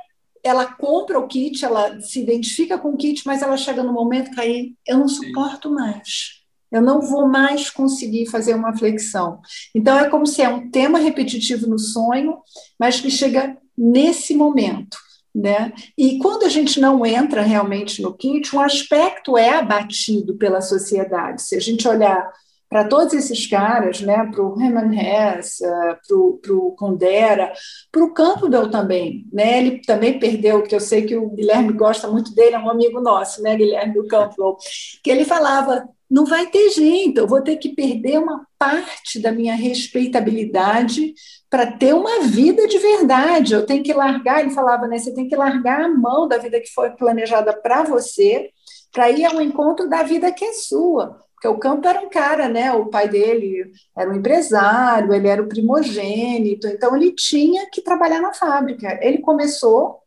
ela 0.45 0.67
compra 0.67 1.19
o 1.19 1.27
kit, 1.27 1.65
ela 1.65 2.01
se 2.01 2.21
identifica 2.21 2.79
com 2.79 2.91
o 2.91 2.97
kit, 2.97 3.23
mas 3.27 3.43
ela 3.43 3.57
chega 3.57 3.83
no 3.83 3.93
momento 3.93 4.31
que 4.31 4.41
aí 4.41 4.75
eu 4.87 4.99
não 4.99 5.09
suporto 5.09 5.71
mais. 5.71 6.39
Eu 6.71 6.83
não 6.83 7.01
vou 7.01 7.27
mais 7.27 7.71
conseguir 7.71 8.27
fazer 8.27 8.55
uma 8.55 8.77
flexão. 8.77 9.41
Então, 9.75 9.99
é 9.99 10.09
como 10.09 10.27
se 10.27 10.43
é 10.43 10.49
um 10.49 10.71
tema 10.71 10.99
repetitivo 10.99 11.67
no 11.67 11.79
sonho, 11.79 12.39
mas 12.79 13.01
que 13.01 13.11
chega 13.11 13.57
nesse 13.77 14.35
momento. 14.35 14.99
Né? 15.35 15.73
E 15.97 16.19
quando 16.19 16.45
a 16.45 16.49
gente 16.49 16.81
não 16.81 17.07
entra 17.07 17.43
realmente 17.43 18.03
no 18.03 18.13
kit, 18.15 18.55
um 18.55 18.61
aspecto 18.61 19.39
é 19.39 19.51
abatido 19.51 20.37
pela 20.37 20.61
sociedade. 20.61 21.43
Se 21.43 21.55
a 21.57 21.61
gente 21.61 21.87
olhar 21.87 22.31
para 22.69 22.85
todos 22.85 23.15
esses 23.15 23.47
caras, 23.47 24.01
né, 24.01 24.29
para 24.31 24.43
o 24.43 24.61
Herman 24.61 24.99
Hesse, 24.99 25.65
para 25.65 26.55
o 26.55 26.75
Condera, 26.77 27.53
para 27.91 28.05
o 28.05 28.13
Campbell 28.13 28.71
também, 28.71 29.27
né, 29.33 29.59
ele 29.59 29.81
também 29.83 30.19
perdeu, 30.19 30.63
que 30.63 30.75
eu 30.75 30.81
sei 30.81 31.03
que 31.03 31.17
o 31.17 31.31
Guilherme 31.31 31.73
gosta 31.73 32.09
muito 32.09 32.35
dele, 32.35 32.57
é 32.57 32.59
um 32.59 32.71
amigo 32.71 33.01
nosso, 33.01 33.43
né, 33.43 33.57
Guilherme 33.57 33.95
do 33.95 34.07
Campbell, 34.07 34.57
que 35.03 35.11
ele 35.11 35.25
falava, 35.25 35.89
não 36.11 36.25
vai 36.25 36.47
ter 36.47 36.71
jeito, 36.71 37.19
eu 37.19 37.27
vou 37.27 37.43
ter 37.43 37.57
que 37.57 37.75
perder 37.75 38.19
uma 38.19 38.47
parte 38.59 39.21
da 39.21 39.31
minha 39.31 39.55
respeitabilidade 39.55 41.15
para 41.51 41.71
ter 41.71 41.95
uma 41.95 42.21
vida 42.21 42.67
de 42.67 42.79
verdade. 42.79 43.53
Eu 43.53 43.67
tenho 43.67 43.83
que 43.83 43.93
largar, 43.93 44.41
ele 44.41 44.51
falava, 44.51 44.87
né? 44.87 44.99
Você 44.99 45.13
tem 45.13 45.29
que 45.29 45.37
largar 45.37 45.83
a 45.83 45.89
mão 45.89 46.27
da 46.27 46.39
vida 46.39 46.61
que 46.61 46.73
foi 46.73 46.91
planejada 46.93 47.53
para 47.53 47.83
você, 47.83 48.51
para 48.91 49.11
ir 49.11 49.27
ao 49.27 49.41
encontro 49.41 49.87
da 49.87 50.03
vida 50.03 50.33
que 50.33 50.47
é 50.47 50.53
sua. 50.55 51.28
Porque 51.39 51.47
o 51.49 51.59
Campo 51.59 51.87
era 51.87 52.01
um 52.01 52.11
cara, 52.11 52.49
né? 52.49 52.73
O 52.73 52.87
pai 52.87 53.09
dele 53.09 53.71
era 53.97 54.11
um 54.11 54.15
empresário, 54.15 55.15
ele 55.15 55.29
era 55.29 55.41
o 55.41 55.49
primogênito, 55.49 56.67
então 56.67 56.97
ele 56.97 57.13
tinha 57.13 57.71
que 57.71 57.81
trabalhar 57.81 58.21
na 58.21 58.35
fábrica. 58.35 58.99
Ele 59.01 59.19
começou 59.19 60.01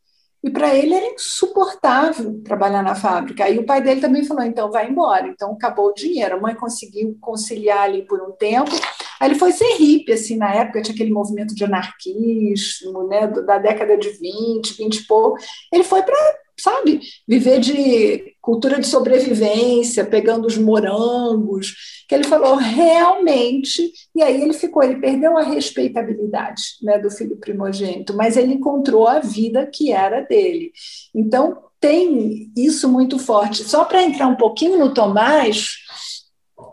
e 0.44 0.50
para 0.50 0.76
ele 0.76 0.94
era 0.94 1.06
insuportável 1.06 2.42
trabalhar 2.44 2.84
na 2.84 2.96
fábrica. 2.96 3.46
Aí 3.46 3.58
o 3.58 3.66
pai 3.66 3.82
dele 3.82 4.02
também 4.02 4.26
falou: 4.26 4.44
então 4.44 4.70
vai 4.70 4.90
embora. 4.90 5.26
Então 5.28 5.54
acabou 5.54 5.88
o 5.88 5.94
dinheiro. 5.94 6.36
A 6.36 6.40
mãe 6.40 6.54
conseguiu 6.54 7.18
conciliar 7.22 7.84
ali 7.84 8.02
por 8.06 8.22
um 8.22 8.32
tempo. 8.34 8.72
Aí 9.18 9.30
ele 9.30 9.40
foi 9.40 9.54
ser 9.54 9.78
hippie, 9.78 10.14
assim, 10.14 10.36
na 10.36 10.54
época 10.54 10.82
tinha 10.82 10.96
aquele 10.96 11.12
movimento 11.12 11.54
de 11.56 11.64
anarquismo, 11.64 13.08
né, 13.08 13.28
da 13.28 13.60
década 13.60 13.96
de 13.96 14.10
20, 14.10 14.76
20 14.76 14.96
e 14.98 15.06
pouco. 15.06 15.38
Ele 15.72 15.84
foi 15.84 16.02
para 16.02 16.18
sabe, 16.62 17.02
viver 17.28 17.60
de 17.60 18.36
cultura 18.42 18.80
de 18.80 18.88
sobrevivência, 18.88 20.06
pegando 20.06 20.48
os 20.48 20.58
morangos, 20.58 22.04
que 22.08 22.16
ele 22.16 22.24
falou 22.24 22.56
realmente, 22.56 23.92
e 24.16 24.22
aí 24.22 24.42
ele 24.42 24.54
ficou, 24.54 24.84
ele 24.84 25.00
perdeu 25.00 25.38
a 25.38 25.44
respeitabilidade 25.44 26.64
né, 26.82 26.98
do 26.98 27.10
filho 27.10 27.38
primogênito, 27.38 28.16
mas 28.16 28.38
ele 28.38 28.54
encontrou 28.54 29.08
a 29.08 29.20
vida 29.20 29.66
que 29.66 29.92
era 29.92 30.22
dele. 30.22 30.72
Então, 31.14 31.58
tem 31.80 32.52
isso 32.56 32.88
muito 32.88 33.18
forte. 33.18 33.64
Só 33.64 33.86
para 33.86 34.04
entrar 34.04 34.28
um 34.28 34.36
pouquinho 34.36 34.78
no 34.78 34.94
Tomás, 34.94 35.78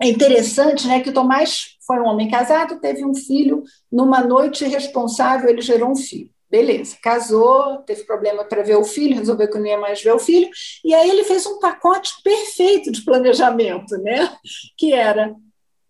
é 0.02 0.09
interessante 0.09 0.86
né, 0.86 1.01
que 1.01 1.10
o 1.10 1.15
Tomás 1.15 1.77
foi 1.86 1.98
um 1.98 2.06
homem 2.06 2.31
casado, 2.31 2.81
teve 2.81 3.05
um 3.05 3.15
filho, 3.15 3.62
numa 3.90 4.20
noite 4.23 4.65
irresponsável, 4.65 5.48
ele 5.48 5.62
gerou 5.62 5.90
um 5.90 5.97
filho. 5.97 6.31
Beleza, 6.51 6.97
casou, 7.03 7.79
teve 7.79 8.05
problema 8.05 8.43
para 8.43 8.62
ver 8.62 8.77
o 8.77 8.85
filho, 8.85 9.16
resolveu 9.16 9.51
que 9.51 9.59
não 9.59 9.66
ia 9.66 9.79
mais 9.79 10.03
ver 10.03 10.15
o 10.15 10.19
filho, 10.19 10.49
e 10.83 10.95
aí 10.95 11.11
ele 11.11 11.25
fez 11.25 11.45
um 11.45 11.59
pacote 11.59 12.15
perfeito 12.25 12.91
de 12.91 13.05
planejamento, 13.05 13.99
né? 13.99 14.35
Que 14.77 14.95
era 14.95 15.35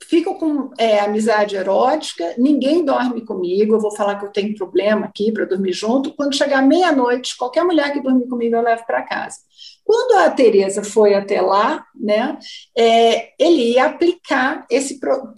fico 0.08 0.36
com 0.38 0.70
é, 0.78 1.00
amizade 1.00 1.54
erótica, 1.54 2.34
ninguém 2.38 2.84
dorme 2.84 3.20
comigo, 3.24 3.74
eu 3.74 3.80
vou 3.80 3.94
falar 3.94 4.18
que 4.18 4.24
eu 4.24 4.32
tenho 4.32 4.54
problema 4.54 5.06
aqui 5.06 5.30
para 5.30 5.44
dormir 5.44 5.72
junto. 5.72 6.14
Quando 6.14 6.34
chegar 6.34 6.62
meia-noite, 6.62 7.36
qualquer 7.36 7.62
mulher 7.62 7.92
que 7.92 8.00
dormir 8.00 8.26
comigo 8.26 8.56
eu 8.56 8.62
levo 8.62 8.86
para 8.86 9.02
casa. 9.02 9.36
Quando 9.84 10.18
a 10.18 10.30
Teresa 10.30 10.82
foi 10.82 11.14
até 11.14 11.40
lá, 11.40 11.84
né, 11.94 12.38
é, 12.76 13.32
ele 13.38 13.72
ia 13.72 13.86
aplicar 13.86 14.66
esse 14.70 14.98
pro, 14.98 15.34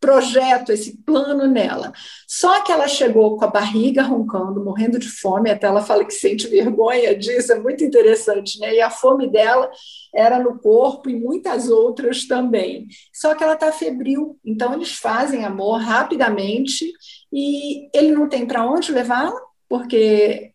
projeto, 0.00 0.72
esse 0.72 0.96
plano 1.04 1.46
nela. 1.46 1.92
Só 2.26 2.62
que 2.62 2.72
ela 2.72 2.88
chegou 2.88 3.36
com 3.36 3.44
a 3.44 3.48
barriga 3.48 4.02
roncando, 4.02 4.64
morrendo 4.64 4.98
de 4.98 5.08
fome, 5.08 5.50
até 5.50 5.66
ela 5.66 5.82
fala 5.82 6.04
que 6.04 6.14
sente 6.14 6.48
vergonha 6.48 7.14
disso, 7.14 7.52
é 7.52 7.60
muito 7.60 7.84
interessante, 7.84 8.58
né? 8.58 8.74
E 8.74 8.80
a 8.80 8.90
fome 8.90 9.30
dela 9.30 9.70
era 10.14 10.38
no 10.38 10.58
corpo 10.58 11.10
e 11.10 11.14
muitas 11.14 11.68
outras 11.68 12.26
também. 12.26 12.86
Só 13.12 13.34
que 13.34 13.44
ela 13.44 13.54
está 13.54 13.70
febril, 13.70 14.38
então 14.44 14.72
eles 14.72 14.92
fazem 14.92 15.44
amor 15.44 15.80
rapidamente 15.80 16.90
e 17.30 17.88
ele 17.94 18.12
não 18.12 18.28
tem 18.28 18.46
para 18.46 18.66
onde 18.66 18.90
levá-la, 18.90 19.38
porque 19.68 20.52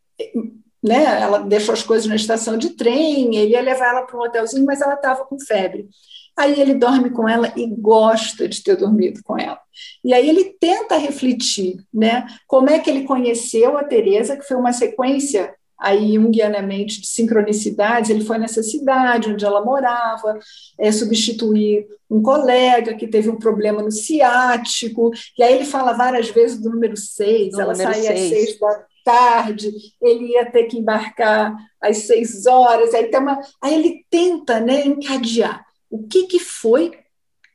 né, 0.84 1.04
ela 1.22 1.40
deixou 1.40 1.74
as 1.74 1.84
coisas 1.84 2.08
na 2.08 2.16
estação 2.16 2.58
de 2.58 2.72
trem, 2.72 3.36
ele 3.36 3.52
ia 3.52 3.62
levar 3.62 3.90
ela 3.90 4.02
para 4.04 4.18
um 4.18 4.22
hotelzinho, 4.22 4.66
mas 4.66 4.82
ela 4.82 4.94
estava 4.94 5.26
com 5.26 5.40
febre. 5.40 5.88
Aí 6.38 6.60
ele 6.60 6.74
dorme 6.74 7.10
com 7.10 7.28
ela 7.28 7.54
e 7.56 7.66
gosta 7.66 8.48
de 8.48 8.62
ter 8.62 8.76
dormido 8.76 9.22
com 9.24 9.40
ela. 9.40 9.60
E 10.04 10.14
aí 10.14 10.28
ele 10.28 10.56
tenta 10.60 10.98
refletir, 10.98 11.78
né? 11.94 12.28
Como 12.48 12.70
é 12.70 12.80
que 12.80 12.90
ele 12.90 13.04
conheceu 13.04 13.78
a 13.78 13.84
Teresa, 13.84 14.36
que 14.36 14.48
foi 14.48 14.58
uma 14.58 14.74
sequência 14.74 15.54
aí 15.78 16.14
junguianamente 16.16 17.02
de 17.02 17.08
sincronicidades, 17.08 18.10
ele 18.10 18.24
foi 18.24 18.38
nessa 18.38 18.64
cidade 18.64 19.30
onde 19.30 19.46
ela 19.46 19.64
morava, 19.64 20.40
é, 20.80 20.92
substituir 20.92 21.86
um 22.10 22.22
colega 22.22 22.96
que 22.96 23.08
teve 23.08 23.30
um 23.30 23.38
problema 23.38 23.82
no 23.82 23.92
ciático, 23.92 25.12
e 25.38 25.44
aí 25.44 25.54
ele 25.54 25.66
fala 25.66 25.94
várias 25.94 26.30
vezes 26.30 26.62
do 26.62 26.70
número 26.70 26.96
6, 26.96 27.54
ela 27.54 27.74
número 27.74 27.94
saía 27.94 28.16
seis. 28.16 28.22
às 28.22 28.30
seis 28.30 28.60
da 28.60 28.86
tarde, 29.04 29.72
ele 30.02 30.32
ia 30.32 30.46
ter 30.46 30.64
que 30.64 30.78
embarcar 30.78 31.56
às 31.82 31.98
seis 31.98 32.46
horas, 32.46 32.94
aí, 32.94 33.08
tem 33.08 33.20
uma, 33.20 33.40
aí 33.62 33.76
ele 33.76 34.06
tenta 34.10 34.60
né, 34.60 34.86
encadear. 34.86 35.64
O 35.90 36.08
que, 36.08 36.28
que 36.28 36.40
foi 36.40 36.92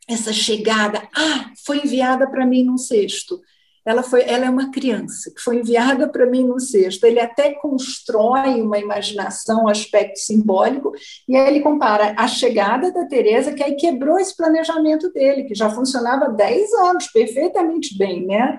essa 0.09 0.32
chegada? 0.32 1.09
Ah, 1.16 1.52
foi 1.65 1.78
enviada 1.78 2.28
para 2.28 2.47
mim 2.47 2.65
num 2.65 2.78
cesto. 2.78 3.40
Ela, 3.85 4.02
foi, 4.02 4.23
ela 4.23 4.44
é 4.44 4.51
uma 4.51 4.70
criança 4.70 5.32
que 5.35 5.40
foi 5.40 5.57
enviada 5.57 6.07
para 6.07 6.27
mim 6.27 6.44
num 6.44 6.59
cesto. 6.59 7.07
Ele 7.07 7.19
até 7.19 7.55
constrói 7.55 8.61
uma 8.61 8.78
imaginação, 8.78 9.65
um 9.65 9.69
aspecto 9.69 10.19
simbólico, 10.19 10.93
e 11.27 11.35
aí 11.35 11.48
ele 11.48 11.61
compara 11.61 12.15
a 12.16 12.28
chegada 12.28 12.93
da 12.93 13.07
Teresa, 13.07 13.52
que 13.52 13.62
aí 13.62 13.74
quebrou 13.77 14.19
esse 14.19 14.36
planejamento 14.36 15.11
dele, 15.12 15.44
que 15.44 15.55
já 15.55 15.70
funcionava 15.70 16.27
há 16.27 16.28
10 16.28 16.73
anos, 16.74 17.07
perfeitamente 17.07 17.97
bem, 17.97 18.27
né? 18.27 18.59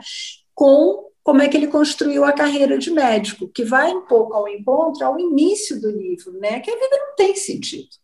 com 0.54 1.10
como 1.24 1.42
é 1.42 1.48
que 1.48 1.56
ele 1.56 1.68
construiu 1.68 2.26
a 2.26 2.32
carreira 2.32 2.78
de 2.78 2.90
médico, 2.90 3.48
que 3.48 3.64
vai 3.64 3.92
um 3.94 4.08
pouco 4.08 4.34
ao 4.34 4.48
encontro 4.48 5.06
ao 5.06 5.20
início 5.20 5.80
do 5.80 5.90
livro, 5.90 6.34
né? 6.40 6.60
que 6.60 6.70
a 6.70 6.76
vida 6.76 6.98
não 6.98 7.16
tem 7.16 7.36
sentido. 7.36 8.01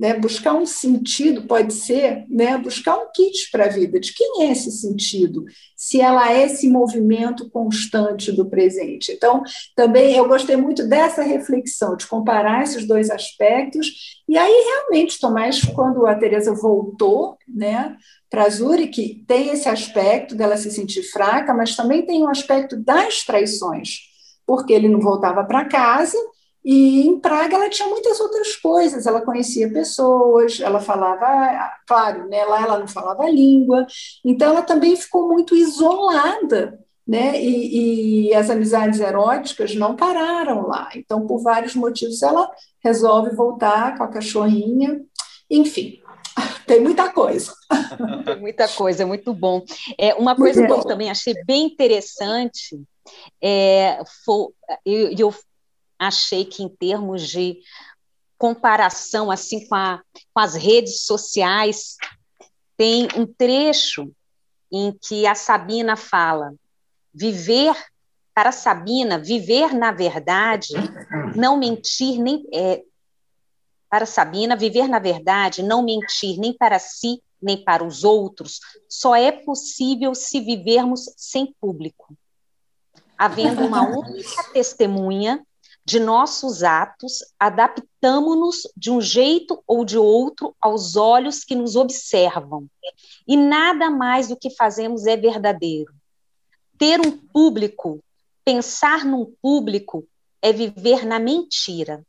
Né? 0.00 0.14
Buscar 0.14 0.54
um 0.54 0.64
sentido 0.64 1.42
pode 1.42 1.74
ser 1.74 2.24
né, 2.30 2.56
buscar 2.56 2.96
um 2.96 3.12
kit 3.14 3.50
para 3.52 3.66
a 3.66 3.68
vida. 3.68 4.00
De 4.00 4.14
quem 4.14 4.44
é 4.44 4.52
esse 4.52 4.72
sentido? 4.72 5.44
Se 5.76 6.00
ela 6.00 6.32
é 6.32 6.46
esse 6.46 6.70
movimento 6.70 7.50
constante 7.50 8.32
do 8.32 8.48
presente. 8.48 9.12
Então, 9.12 9.42
também 9.76 10.16
eu 10.16 10.26
gostei 10.26 10.56
muito 10.56 10.88
dessa 10.88 11.22
reflexão, 11.22 11.98
de 11.98 12.06
comparar 12.06 12.62
esses 12.62 12.86
dois 12.86 13.10
aspectos. 13.10 13.88
E 14.26 14.38
aí, 14.38 14.64
realmente, 14.72 15.20
Tomás, 15.20 15.60
quando 15.66 16.06
a 16.06 16.14
Teresa 16.14 16.54
voltou 16.54 17.36
né, 17.46 17.94
para 18.30 18.48
Zurich, 18.48 19.22
tem 19.28 19.50
esse 19.50 19.68
aspecto 19.68 20.34
dela 20.34 20.56
se 20.56 20.70
sentir 20.70 21.02
fraca, 21.02 21.52
mas 21.52 21.76
também 21.76 22.06
tem 22.06 22.22
o 22.22 22.24
um 22.24 22.30
aspecto 22.30 22.74
das 22.74 23.22
traições, 23.22 23.98
porque 24.46 24.72
ele 24.72 24.88
não 24.88 25.00
voltava 25.00 25.44
para 25.44 25.66
casa 25.66 26.16
e 26.64 27.06
em 27.06 27.18
Praga 27.18 27.56
ela 27.56 27.70
tinha 27.70 27.88
muitas 27.88 28.20
outras 28.20 28.54
coisas, 28.56 29.06
ela 29.06 29.22
conhecia 29.22 29.72
pessoas, 29.72 30.60
ela 30.60 30.80
falava, 30.80 31.72
claro, 31.86 32.28
né, 32.28 32.44
lá 32.44 32.62
ela 32.62 32.78
não 32.78 32.88
falava 32.88 33.24
a 33.24 33.30
língua, 33.30 33.86
então 34.24 34.50
ela 34.50 34.62
também 34.62 34.94
ficou 34.94 35.28
muito 35.28 35.56
isolada, 35.56 36.78
né, 37.06 37.40
e, 37.42 38.28
e 38.28 38.34
as 38.34 38.50
amizades 38.50 39.00
eróticas 39.00 39.74
não 39.74 39.96
pararam 39.96 40.66
lá, 40.66 40.90
então 40.94 41.26
por 41.26 41.42
vários 41.42 41.74
motivos 41.74 42.22
ela 42.22 42.50
resolve 42.84 43.34
voltar 43.34 43.96
com 43.96 44.04
a 44.04 44.08
cachorrinha, 44.08 45.00
enfim, 45.50 45.98
tem 46.66 46.80
muita 46.80 47.08
coisa. 47.10 47.52
Tem 48.24 48.38
muita 48.38 48.68
coisa, 48.68 49.06
muito 49.06 49.32
bom. 49.32 49.64
É, 49.98 50.14
uma 50.14 50.36
coisa 50.36 50.64
que 50.64 50.72
eu 50.72 50.84
também 50.84 51.10
achei 51.10 51.34
bem 51.44 51.66
interessante 51.66 52.78
é, 53.42 54.00
foi, 54.24 54.48
eu, 54.84 55.10
eu 55.18 55.34
achei 56.00 56.46
que, 56.46 56.62
em 56.62 56.68
termos 56.68 57.28
de 57.28 57.60
comparação 58.38 59.30
assim 59.30 59.68
com, 59.68 59.74
a, 59.74 60.02
com 60.32 60.40
as 60.40 60.54
redes 60.54 61.04
sociais, 61.04 61.96
tem 62.76 63.06
um 63.14 63.26
trecho 63.26 64.10
em 64.72 64.92
que 64.92 65.26
a 65.26 65.34
Sabina 65.34 65.94
fala: 65.94 66.54
viver 67.12 67.76
para 68.34 68.50
Sabina, 68.50 69.18
viver 69.18 69.74
na 69.74 69.92
verdade, 69.92 70.72
não 71.36 71.58
mentir 71.58 72.18
nem 72.18 72.46
é, 72.54 72.82
para 73.90 74.06
Sabina, 74.06 74.56
viver 74.56 74.88
na 74.88 74.98
verdade, 74.98 75.62
não 75.62 75.84
mentir 75.84 76.38
nem 76.38 76.54
para 76.54 76.78
si 76.78 77.22
nem 77.42 77.62
para 77.64 77.82
os 77.82 78.04
outros, 78.04 78.60
só 78.86 79.16
é 79.16 79.32
possível 79.32 80.14
se 80.14 80.40
vivermos 80.40 81.10
sem 81.16 81.54
público, 81.58 82.14
havendo 83.16 83.64
uma 83.64 83.80
única 83.88 84.44
testemunha 84.52 85.42
de 85.84 85.98
nossos 85.98 86.62
atos, 86.62 87.18
adaptamos-nos 87.38 88.68
de 88.76 88.90
um 88.90 89.00
jeito 89.00 89.62
ou 89.66 89.84
de 89.84 89.98
outro 89.98 90.54
aos 90.60 90.96
olhos 90.96 91.42
que 91.42 91.54
nos 91.54 91.76
observam. 91.76 92.66
E 93.26 93.36
nada 93.36 93.90
mais 93.90 94.28
do 94.28 94.36
que 94.36 94.50
fazemos 94.50 95.06
é 95.06 95.16
verdadeiro. 95.16 95.92
Ter 96.78 97.00
um 97.00 97.10
público, 97.10 98.02
pensar 98.44 99.04
num 99.04 99.32
público, 99.42 100.06
é 100.42 100.52
viver 100.52 101.04
na 101.04 101.18
mentira. 101.18 102.04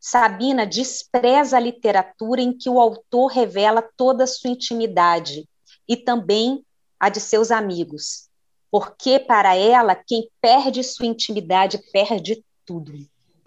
Sabina 0.00 0.66
despreza 0.66 1.56
a 1.56 1.60
literatura 1.60 2.40
em 2.40 2.52
que 2.52 2.68
o 2.68 2.78
autor 2.78 3.28
revela 3.28 3.82
toda 3.96 4.24
a 4.24 4.26
sua 4.26 4.50
intimidade 4.50 5.48
e 5.88 5.96
também 5.96 6.64
a 7.00 7.08
de 7.08 7.20
seus 7.20 7.50
amigos, 7.50 8.28
porque 8.70 9.18
para 9.18 9.54
ela 9.54 9.94
quem 9.94 10.28
perde 10.40 10.82
sua 10.84 11.06
intimidade 11.06 11.78
perde 11.90 12.44
tudo 12.64 12.94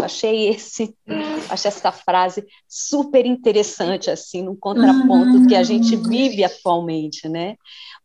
achei 0.06 0.50
esse, 0.50 0.96
achei 1.50 1.70
essa 1.70 1.92
frase 1.92 2.46
super 2.68 3.26
interessante, 3.26 4.10
assim, 4.10 4.42
no 4.42 4.56
contraponto 4.56 5.38
uhum. 5.38 5.48
que 5.48 5.56
a 5.56 5.64
gente 5.64 5.96
vive 5.96 6.44
atualmente, 6.44 7.28
né? 7.28 7.56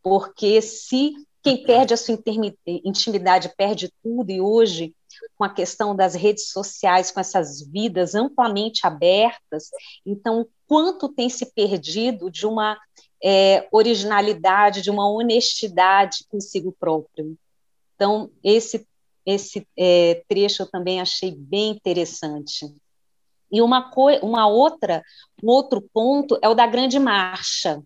Porque 0.02 0.60
se 0.62 1.12
quem 1.42 1.64
perde 1.64 1.92
a 1.92 1.96
sua 1.96 2.16
intimidade 2.66 3.52
perde 3.56 3.92
tudo, 4.02 4.30
e 4.30 4.40
hoje, 4.40 4.94
com 5.36 5.44
a 5.44 5.52
questão 5.52 5.94
das 5.94 6.14
redes 6.14 6.50
sociais, 6.50 7.10
com 7.10 7.18
essas 7.18 7.60
vidas 7.60 8.14
amplamente 8.14 8.86
abertas, 8.86 9.70
então, 10.06 10.46
quanto 10.68 11.08
tem 11.08 11.28
se 11.28 11.52
perdido 11.52 12.30
de 12.30 12.46
uma 12.46 12.78
é, 13.22 13.66
originalidade, 13.72 14.82
de 14.82 14.90
uma 14.90 15.08
honestidade 15.10 16.24
consigo 16.28 16.74
próprio. 16.78 17.36
Então, 17.94 18.30
esse 18.42 18.86
esse 19.24 19.66
é, 19.78 20.22
trecho 20.28 20.62
eu 20.62 20.70
também 20.70 21.00
achei 21.00 21.34
bem 21.34 21.70
interessante. 21.70 22.74
E 23.50 23.60
uma, 23.60 23.90
uma 24.22 24.46
outra, 24.46 25.02
um 25.42 25.48
outro 25.48 25.82
ponto 25.92 26.38
é 26.42 26.48
o 26.48 26.54
da 26.54 26.66
grande 26.66 26.98
marcha, 26.98 27.82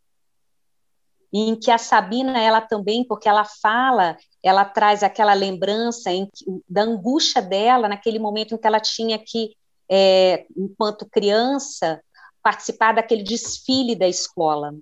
em 1.33 1.57
que 1.57 1.71
a 1.71 1.79
Sabina, 1.79 2.39
ela 2.39 2.61
também, 2.61 3.05
porque 3.05 3.29
ela 3.29 3.45
fala, 3.45 4.17
ela 4.43 4.65
traz 4.65 5.03
aquela 5.03 5.35
lembrança 5.35 6.11
em, 6.11 6.31
da 6.69 6.83
angústia 6.83 7.43
dela 7.43 7.89
naquele 7.89 8.19
momento 8.19 8.55
em 8.55 8.59
que 8.59 8.67
ela 8.67 8.81
tinha 8.81 9.19
que, 9.19 9.57
é, 9.91 10.47
enquanto 10.57 11.11
criança, 11.11 12.01
participar 12.43 12.95
daquele 12.95 13.25
desfile 13.25 13.97
da 13.97 14.07
escola 14.07 14.73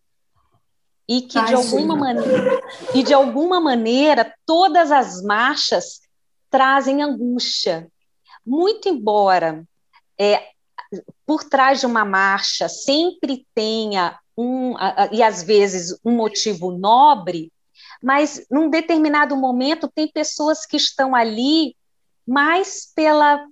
e 1.08 1.22
que 1.22 1.38
Ai, 1.38 1.46
de 1.46 1.54
alguma 1.54 1.94
sim. 1.94 2.00
maneira 2.00 2.60
e 2.94 3.02
de 3.02 3.14
alguma 3.14 3.60
maneira 3.60 4.34
todas 4.46 4.90
as 4.90 5.22
marchas 5.22 6.00
trazem 6.54 7.02
angústia. 7.02 7.90
Muito 8.46 8.88
embora 8.88 9.66
é, 10.16 10.50
por 11.26 11.42
trás 11.42 11.80
de 11.80 11.86
uma 11.86 12.04
marcha 12.04 12.68
sempre 12.68 13.44
tenha 13.52 14.16
um, 14.38 14.74
e 15.10 15.20
às 15.20 15.42
vezes 15.42 15.98
um 16.04 16.12
motivo 16.12 16.70
nobre, 16.70 17.52
mas 18.00 18.46
num 18.48 18.70
determinado 18.70 19.36
momento 19.36 19.90
tem 19.92 20.06
pessoas 20.06 20.64
que 20.64 20.76
estão 20.76 21.12
ali 21.12 21.74
mais 22.24 22.86
pela 22.94 23.44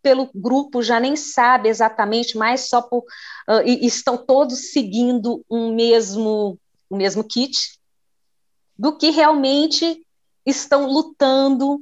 pelo 0.00 0.30
grupo 0.34 0.82
já 0.82 0.98
nem 0.98 1.14
sabe 1.14 1.68
exatamente, 1.68 2.36
mais 2.36 2.66
só 2.66 2.80
por 2.80 3.04
uh, 3.48 3.62
estão 3.62 4.16
todos 4.16 4.72
seguindo 4.72 5.44
um 5.50 5.74
mesmo 5.74 6.58
o 6.88 6.94
um 6.94 6.96
mesmo 6.96 7.22
kit, 7.22 7.78
do 8.76 8.96
que 8.96 9.10
realmente 9.10 10.04
estão 10.46 10.86
lutando 10.86 11.80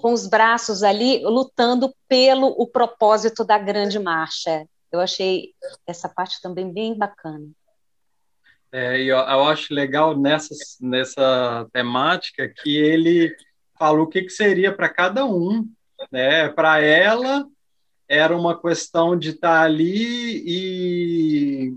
com 0.00 0.12
os 0.12 0.26
braços 0.26 0.82
ali, 0.82 1.22
lutando 1.24 1.94
pelo 2.08 2.48
o 2.48 2.66
propósito 2.66 3.44
da 3.44 3.58
grande 3.58 3.98
marcha. 3.98 4.66
Eu 4.92 5.00
achei 5.00 5.52
essa 5.86 6.08
parte 6.08 6.40
também 6.40 6.72
bem 6.72 6.96
bacana. 6.96 7.46
É, 8.70 9.00
eu, 9.00 9.16
eu 9.16 9.44
acho 9.44 9.72
legal 9.72 10.16
nessa, 10.16 10.54
nessa 10.80 11.66
temática 11.72 12.48
que 12.48 12.76
ele 12.76 13.34
falou 13.78 14.04
o 14.04 14.08
que, 14.08 14.22
que 14.22 14.30
seria 14.30 14.74
para 14.74 14.88
cada 14.88 15.24
um. 15.24 15.68
Né? 16.10 16.48
Para 16.48 16.80
ela, 16.80 17.46
era 18.08 18.36
uma 18.36 18.60
questão 18.60 19.16
de 19.16 19.30
estar 19.30 19.60
tá 19.60 19.62
ali 19.62 20.42
e, 20.44 21.74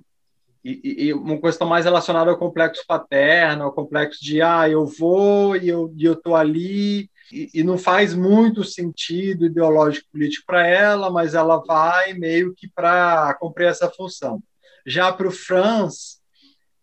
e, 0.63 1.05
e, 1.05 1.13
uma 1.13 1.39
questão 1.39 1.67
mais 1.67 1.85
relacionada 1.85 2.29
ao 2.31 2.37
complexo 2.37 2.83
paterno, 2.87 3.63
ao 3.63 3.73
complexo 3.73 4.23
de, 4.23 4.41
ah, 4.41 4.69
eu 4.69 4.85
vou 4.85 5.55
e 5.55 5.69
eu 5.69 5.93
estou 5.97 6.35
ali, 6.35 7.09
e, 7.31 7.49
e, 7.53 7.63
não 7.63 7.77
faz 7.77 8.13
muito 8.13 8.63
sentido 8.63 9.45
ideológico 9.45 10.07
político 10.11 10.45
para 10.45 10.65
ela, 10.65 11.09
mas 11.09 11.33
ela 11.33 11.57
vai 11.57 12.13
meio 12.13 12.53
que 12.53 12.69
para 12.69 13.33
cumprir 13.35 13.67
essa 13.67 13.89
função. 13.89 14.41
Já 14.85 15.11
para 15.11 15.27
o 15.27 15.31
Franz, 15.31 16.21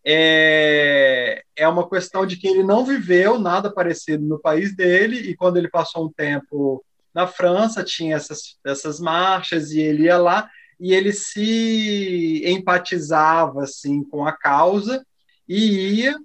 é, 0.04 1.42
é 1.56 1.66
uma 1.66 1.88
questão 1.88 2.26
de 2.26 2.36
que 2.36 2.46
ele 2.46 2.62
não 2.62 2.84
viveu 2.84 3.38
nada 3.38 3.72
parecido 3.72 4.24
no 4.24 4.38
país 4.38 4.76
dele, 4.76 5.16
e 5.16 5.34
quando 5.34 5.56
ele 5.56 5.68
passou 5.68 6.06
um 6.06 6.12
tempo 6.12 6.84
na 7.14 7.26
França, 7.26 7.82
tinha 7.82 8.16
essas, 8.16 8.58
essas 8.64 9.00
marchas, 9.00 9.70
e 9.70 9.80
ele 9.80 10.04
ia 10.04 10.18
lá, 10.18 10.50
e 10.78 10.92
ele 10.92 11.12
se 11.12 12.42
empatizava 12.44 13.62
assim 13.62 14.02
com 14.04 14.26
a 14.26 14.32
causa 14.32 15.04
e 15.48 16.00
ia, 16.00 16.16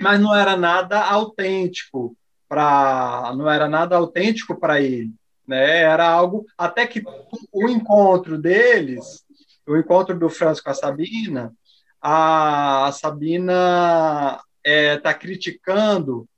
mas 0.00 0.20
não 0.20 0.34
era 0.34 0.56
nada 0.56 1.02
autêntico 1.02 2.16
para 2.52 3.32
não 3.34 3.50
era 3.50 3.66
nada 3.66 3.96
autêntico 3.96 4.54
para 4.60 4.78
ele, 4.78 5.10
né? 5.48 5.78
Era 5.84 6.06
algo 6.06 6.44
até 6.58 6.86
que 6.86 7.02
o 7.50 7.66
encontro 7.66 8.36
deles, 8.36 9.24
o 9.66 9.74
encontro 9.74 10.18
do 10.18 10.28
Franz 10.28 10.60
com 10.60 10.68
a 10.68 10.74
Sabina, 10.74 11.50
a, 11.98 12.88
a 12.88 12.92
Sabina 12.92 14.38
está 14.62 14.70
é, 14.70 14.98
tá 14.98 15.14
criticando 15.14 16.28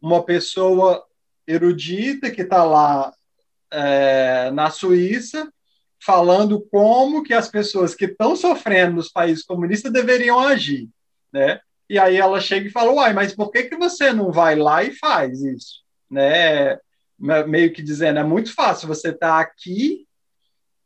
uma 0.00 0.24
pessoa 0.24 1.04
erudita 1.46 2.30
que 2.30 2.40
está 2.40 2.64
lá 2.64 3.12
é, 3.70 4.50
na 4.52 4.70
Suíça 4.70 5.52
falando 6.02 6.66
como 6.70 7.22
que 7.22 7.34
as 7.34 7.48
pessoas 7.50 7.94
que 7.94 8.06
estão 8.06 8.34
sofrendo 8.34 8.94
nos 8.96 9.10
países 9.10 9.44
comunistas 9.44 9.92
deveriam 9.92 10.38
agir, 10.40 10.88
né? 11.30 11.60
E 11.90 11.98
aí 11.98 12.18
ela 12.18 12.40
chega 12.40 12.68
e 12.68 12.70
fala, 12.70 12.92
uai, 12.92 13.12
mas 13.12 13.34
por 13.34 13.50
que, 13.50 13.64
que 13.64 13.76
você 13.76 14.12
não 14.12 14.30
vai 14.30 14.54
lá 14.54 14.84
e 14.84 14.92
faz 14.92 15.42
isso? 15.42 15.82
Né? 16.08 16.78
Meio 17.18 17.72
que 17.72 17.82
dizendo, 17.82 18.20
é 18.20 18.22
muito 18.22 18.54
fácil, 18.54 18.86
você 18.86 19.08
está 19.08 19.40
aqui 19.40 20.06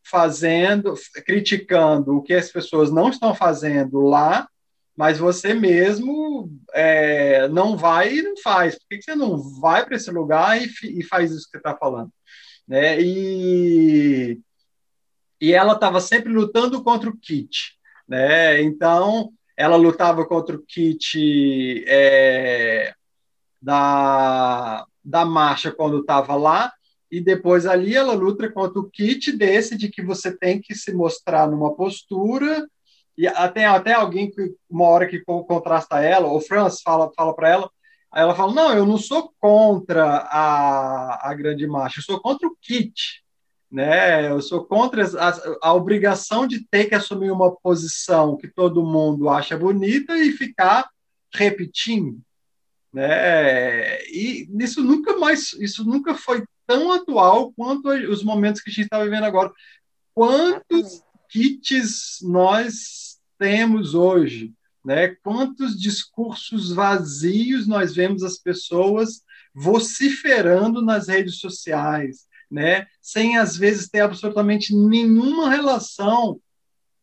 fazendo, 0.03 0.95
criticando 1.27 2.17
o 2.17 2.23
que 2.23 2.33
as 2.33 2.51
pessoas 2.51 2.91
não 2.91 3.11
estão 3.11 3.35
fazendo 3.35 4.01
lá, 4.01 4.49
mas 4.97 5.19
você 5.19 5.53
mesmo 5.53 6.51
é, 6.73 7.49
não 7.49 7.77
vai 7.77 8.15
e 8.15 8.23
não 8.23 8.39
faz. 8.39 8.79
Por 8.79 8.89
que, 8.89 8.97
que 8.97 9.05
você 9.05 9.15
não 9.15 9.37
vai 9.61 9.85
para 9.85 9.97
esse 9.97 10.11
lugar 10.11 10.59
e, 10.59 10.71
e, 10.85 11.03
faz 11.03 11.31
isso 11.31 11.45
que 11.45 11.51
você 11.51 11.59
está 11.59 11.77
falando? 11.77 12.11
Né? 12.67 12.99
E, 12.99 14.41
e 15.39 15.53
ela 15.53 15.75
estava 15.75 16.01
sempre 16.01 16.33
lutando 16.33 16.83
contra 16.83 17.11
o 17.11 17.17
kit. 17.19 17.75
Né? 18.09 18.63
Então, 18.63 19.31
ela 19.57 19.77
lutava 19.77 20.25
contra 20.27 20.57
o 20.57 20.63
kit 20.63 21.85
é, 21.87 22.93
da, 23.61 24.85
da 25.05 25.25
marcha 25.25 25.71
quando 25.73 26.01
estava 26.01 26.35
lá, 26.35 26.73
e 27.11 27.21
depois 27.21 27.67
ali 27.67 27.95
ela 27.95 28.15
luta 28.15 28.51
contra 28.51 28.81
o 28.81 28.91
kit 28.91 29.33
desse 29.33 29.77
de 29.77 29.89
que 29.89 30.03
você 30.03 30.37
tem 30.37 30.61
que 30.61 30.75
se 30.75 30.93
mostrar 30.93 31.49
numa 31.49 31.75
postura, 31.75 32.67
e 33.17 33.29
até, 33.29 33.65
até 33.65 33.93
alguém 33.93 34.31
que 34.31 34.55
uma 34.69 34.87
hora 34.87 35.07
que 35.07 35.21
contrasta 35.21 36.01
ela, 36.01 36.27
o 36.27 36.41
Franz 36.41 36.83
fala, 36.83 37.13
fala 37.15 37.35
para 37.35 37.49
ela, 37.49 37.71
aí 38.11 38.23
ela 38.23 38.35
fala, 38.35 38.53
não, 38.53 38.73
eu 38.73 38.85
não 38.85 38.99
sou 38.99 39.33
contra 39.41 40.05
a, 40.05 41.31
a 41.31 41.35
grande 41.35 41.67
marcha, 41.67 42.01
eu 42.01 42.05
sou 42.05 42.21
contra 42.21 42.49
o 42.49 42.57
kit, 42.61 43.24
né? 43.75 44.31
Eu 44.31 44.41
sou 44.41 44.65
contra 44.65 45.05
a, 45.19 45.69
a, 45.69 45.75
obrigação 45.75 46.47
de 46.47 46.65
ter 46.65 46.85
que 46.85 46.95
assumir 46.95 47.33
uma 47.33 47.51
posição 47.57 48.37
que 48.37 48.47
todo 48.47 48.87
mundo 48.87 49.29
acha 49.29 49.59
bonita 49.59 50.17
e 50.17 50.31
ficar 50.31 50.89
repetindo, 51.35 52.21
né? 52.93 54.01
E 54.05 54.49
isso 54.61 54.81
nunca 54.81 55.17
mais, 55.17 55.55
isso 55.55 55.85
nunca 55.85 56.15
foi 56.15 56.45
tão 56.69 56.93
atual 56.93 57.53
quanto 57.53 57.89
os 57.89 58.23
momentos 58.23 58.63
que 58.63 58.71
a 58.71 58.73
gente 58.73 58.85
está 58.85 59.03
vivendo 59.03 59.25
agora. 59.25 59.53
Quantos 60.15 61.03
kits 61.29 62.21
nós 62.23 63.19
temos 63.41 63.93
hoje? 63.93 64.55
Né? 64.85 65.17
Quantos 65.21 65.77
discursos 65.77 66.73
vazios 66.73 67.67
nós 67.67 67.93
vemos 67.93 68.23
as 68.23 68.39
pessoas 68.39 69.23
vociferando 69.53 70.81
nas 70.81 71.09
redes 71.09 71.41
sociais, 71.41 72.29
né? 72.51 72.87
sem 73.01 73.37
às 73.37 73.57
vezes 73.57 73.89
ter 73.89 74.01
absolutamente 74.01 74.75
nenhuma 74.75 75.51
relação 75.51 76.41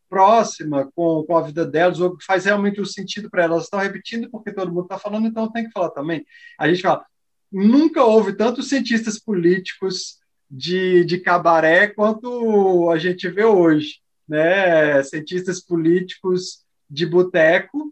próxima 0.08 0.90
com, 0.94 1.24
com 1.26 1.36
a 1.38 1.42
vida 1.42 1.64
delas, 1.64 1.98
ou 1.98 2.16
que 2.16 2.24
faz 2.24 2.44
realmente 2.44 2.78
o 2.78 2.82
um 2.82 2.86
sentido 2.86 3.30
para 3.30 3.44
elas. 3.44 3.64
Estão 3.64 3.80
repetindo 3.80 4.28
porque 4.30 4.52
todo 4.52 4.70
mundo 4.70 4.82
está 4.82 4.98
falando, 4.98 5.26
então 5.26 5.50
tem 5.50 5.64
que 5.64 5.72
falar 5.72 5.88
também. 5.88 6.26
A 6.58 6.68
gente 6.68 6.82
fala, 6.82 7.04
nunca 7.50 8.04
houve 8.04 8.34
tantos 8.34 8.68
cientistas 8.68 9.18
políticos 9.18 10.18
de, 10.50 11.02
de 11.06 11.18
cabaré 11.18 11.86
quanto 11.86 12.90
a 12.90 12.98
gente 12.98 13.26
vê 13.28 13.44
hoje. 13.44 14.00
Né? 14.28 15.02
Cientistas 15.02 15.60
políticos 15.60 16.62
de 16.90 17.06
boteco 17.06 17.90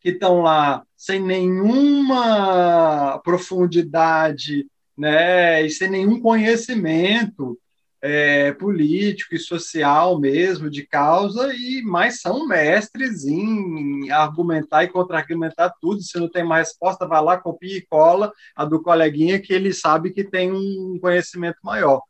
que 0.00 0.10
estão 0.10 0.42
lá 0.42 0.84
sem 0.96 1.20
nenhuma 1.20 3.18
profundidade 3.24 4.68
né, 4.96 5.64
e 5.64 5.70
sem 5.70 5.90
nenhum 5.90 6.20
conhecimento 6.20 7.58
é, 8.00 8.52
político 8.52 9.34
e 9.34 9.38
social 9.38 10.20
mesmo 10.20 10.70
de 10.70 10.86
causa, 10.86 11.52
e 11.54 11.82
mais 11.82 12.20
são 12.20 12.46
mestres 12.46 13.24
em 13.24 14.10
argumentar 14.10 14.84
e 14.84 14.88
contra-argumentar 14.88 15.74
tudo. 15.80 16.02
Se 16.02 16.18
não 16.18 16.28
tem 16.28 16.44
uma 16.44 16.58
resposta, 16.58 17.06
vai 17.06 17.22
lá, 17.22 17.36
copia 17.36 17.76
e 17.76 17.86
cola 17.86 18.32
a 18.54 18.64
do 18.64 18.82
coleguinha 18.82 19.40
que 19.40 19.52
ele 19.52 19.72
sabe 19.72 20.12
que 20.12 20.24
tem 20.24 20.52
um 20.52 20.98
conhecimento 21.00 21.58
maior. 21.64 22.00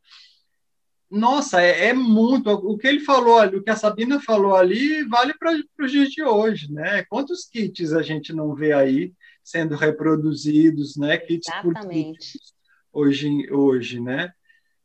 Nossa, 1.11 1.63
é, 1.63 1.87
é 1.87 1.93
muito. 1.93 2.51
O 2.51 2.77
que 2.77 2.87
ele 2.89 3.01
falou 3.01 3.39
ali, 3.39 3.57
o 3.57 3.63
que 3.63 3.71
a 3.71 3.77
Sabina 3.77 4.21
falou 4.21 4.57
ali, 4.57 5.05
vale 5.05 5.35
para 5.39 5.53
os 5.81 5.93
dias 5.93 6.09
de 6.09 6.23
hoje, 6.23 6.71
né? 6.71 7.05
Quantos 7.09 7.49
kits 7.49 7.93
a 7.93 8.03
gente 8.03 8.33
não 8.33 8.55
vê 8.55 8.73
aí 8.73 9.13
sendo 9.43 9.77
reproduzidos, 9.77 10.97
né? 10.97 11.17
Kits 11.17 11.49
Exatamente. 11.49 11.87
políticos 11.87 12.56
hoje, 12.97 13.51
hoje 13.53 14.01
né? 14.01 14.33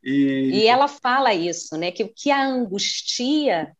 E... 0.04 0.64
e 0.64 0.68
ela 0.68 0.88
fala 0.88 1.34
isso, 1.34 1.78
né? 1.78 1.92
Que 1.92 2.04
o 2.04 2.14
que 2.14 2.32
a 2.32 2.46
angustia 2.46 3.72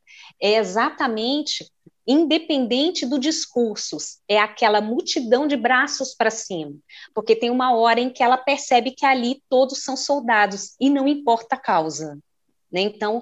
é 0.42 0.56
exatamente 0.56 1.66
independente 2.08 3.06
do 3.06 3.20
discurso, 3.20 3.98
é 4.28 4.40
aquela 4.40 4.82
multidão 4.82 5.48
de 5.48 5.56
braços 5.56 6.16
para 6.16 6.32
cima, 6.32 6.76
porque 7.14 7.36
tem 7.36 7.50
uma 7.50 7.74
hora 7.76 8.00
em 8.00 8.10
que 8.10 8.24
ela 8.24 8.38
percebe 8.38 8.92
que 8.92 9.06
ali 9.06 9.42
todos 9.48 9.84
são 9.84 9.96
soldados 9.96 10.76
e 10.80 10.90
não 10.90 11.08
importa 11.08 11.56
a 11.56 11.60
causa. 11.60 12.18
Né? 12.72 12.82
Então, 12.82 13.22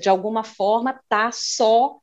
de 0.00 0.08
alguma 0.08 0.44
forma, 0.44 0.90
está 0.90 1.30
só 1.32 1.98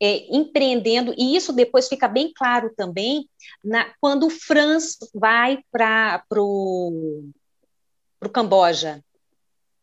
é, 0.00 0.26
empreendendo, 0.34 1.14
e 1.16 1.36
isso 1.36 1.52
depois 1.52 1.88
fica 1.88 2.06
bem 2.06 2.32
claro 2.34 2.72
também 2.76 3.28
na, 3.64 3.92
quando 4.00 4.26
o 4.26 4.30
Franz 4.30 4.98
vai 5.14 5.58
para 5.70 6.22
o 6.38 7.30
Camboja. 8.32 9.02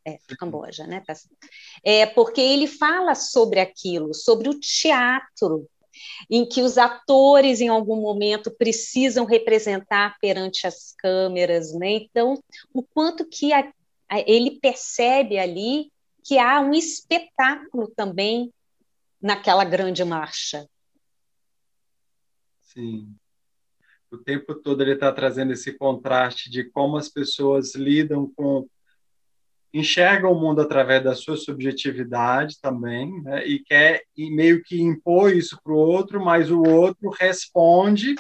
É, 0.06 0.18
pro 0.28 0.38
Camboja, 0.38 0.86
né? 0.86 1.02
É, 1.84 2.06
porque 2.06 2.42
ele 2.42 2.68
fala 2.68 3.16
sobre 3.16 3.62
aquilo, 3.62 4.14
sobre 4.14 4.50
o 4.50 4.60
teatro, 4.60 5.66
em 6.30 6.46
que 6.46 6.62
os 6.62 6.78
atores, 6.78 7.62
em 7.62 7.70
algum 7.70 7.96
momento, 7.96 8.52
precisam 8.52 9.26
representar 9.26 10.18
perante 10.20 10.68
as 10.68 10.94
câmeras, 10.98 11.74
né? 11.74 11.92
Então, 11.92 12.38
o 12.74 12.84
quanto 12.84 13.26
que 13.26 13.54
a, 13.54 13.72
a, 14.10 14.20
ele 14.28 14.60
percebe 14.60 15.40
ali 15.40 15.92
que 16.24 16.38
há 16.38 16.60
um 16.60 16.74
espetáculo 16.74 17.92
também 17.96 18.52
naquela 19.24 19.64
grande 19.64 20.04
marcha. 20.04 20.68
Sim. 22.60 23.16
O 24.12 24.18
tempo 24.18 24.54
todo 24.54 24.82
ele 24.82 24.94
está 24.94 25.12
trazendo 25.12 25.54
esse 25.54 25.74
contraste 25.78 26.50
de 26.50 26.66
como 26.66 26.98
as 26.98 27.08
pessoas 27.08 27.74
lidam 27.74 28.30
com 28.36 28.68
enxergam 29.74 30.32
o 30.32 30.40
mundo 30.40 30.62
através 30.62 31.04
da 31.04 31.16
sua 31.16 31.36
subjetividade 31.36 32.62
também, 32.62 33.24
né? 33.24 33.44
e 33.48 33.58
quer 33.58 34.04
e 34.16 34.30
meio 34.30 34.62
que 34.62 34.80
impor 34.80 35.36
isso 35.36 35.60
para 35.64 35.74
o 35.74 35.78
outro, 35.78 36.24
mas 36.24 36.52
o 36.52 36.62
outro 36.62 37.10
responde 37.10 38.14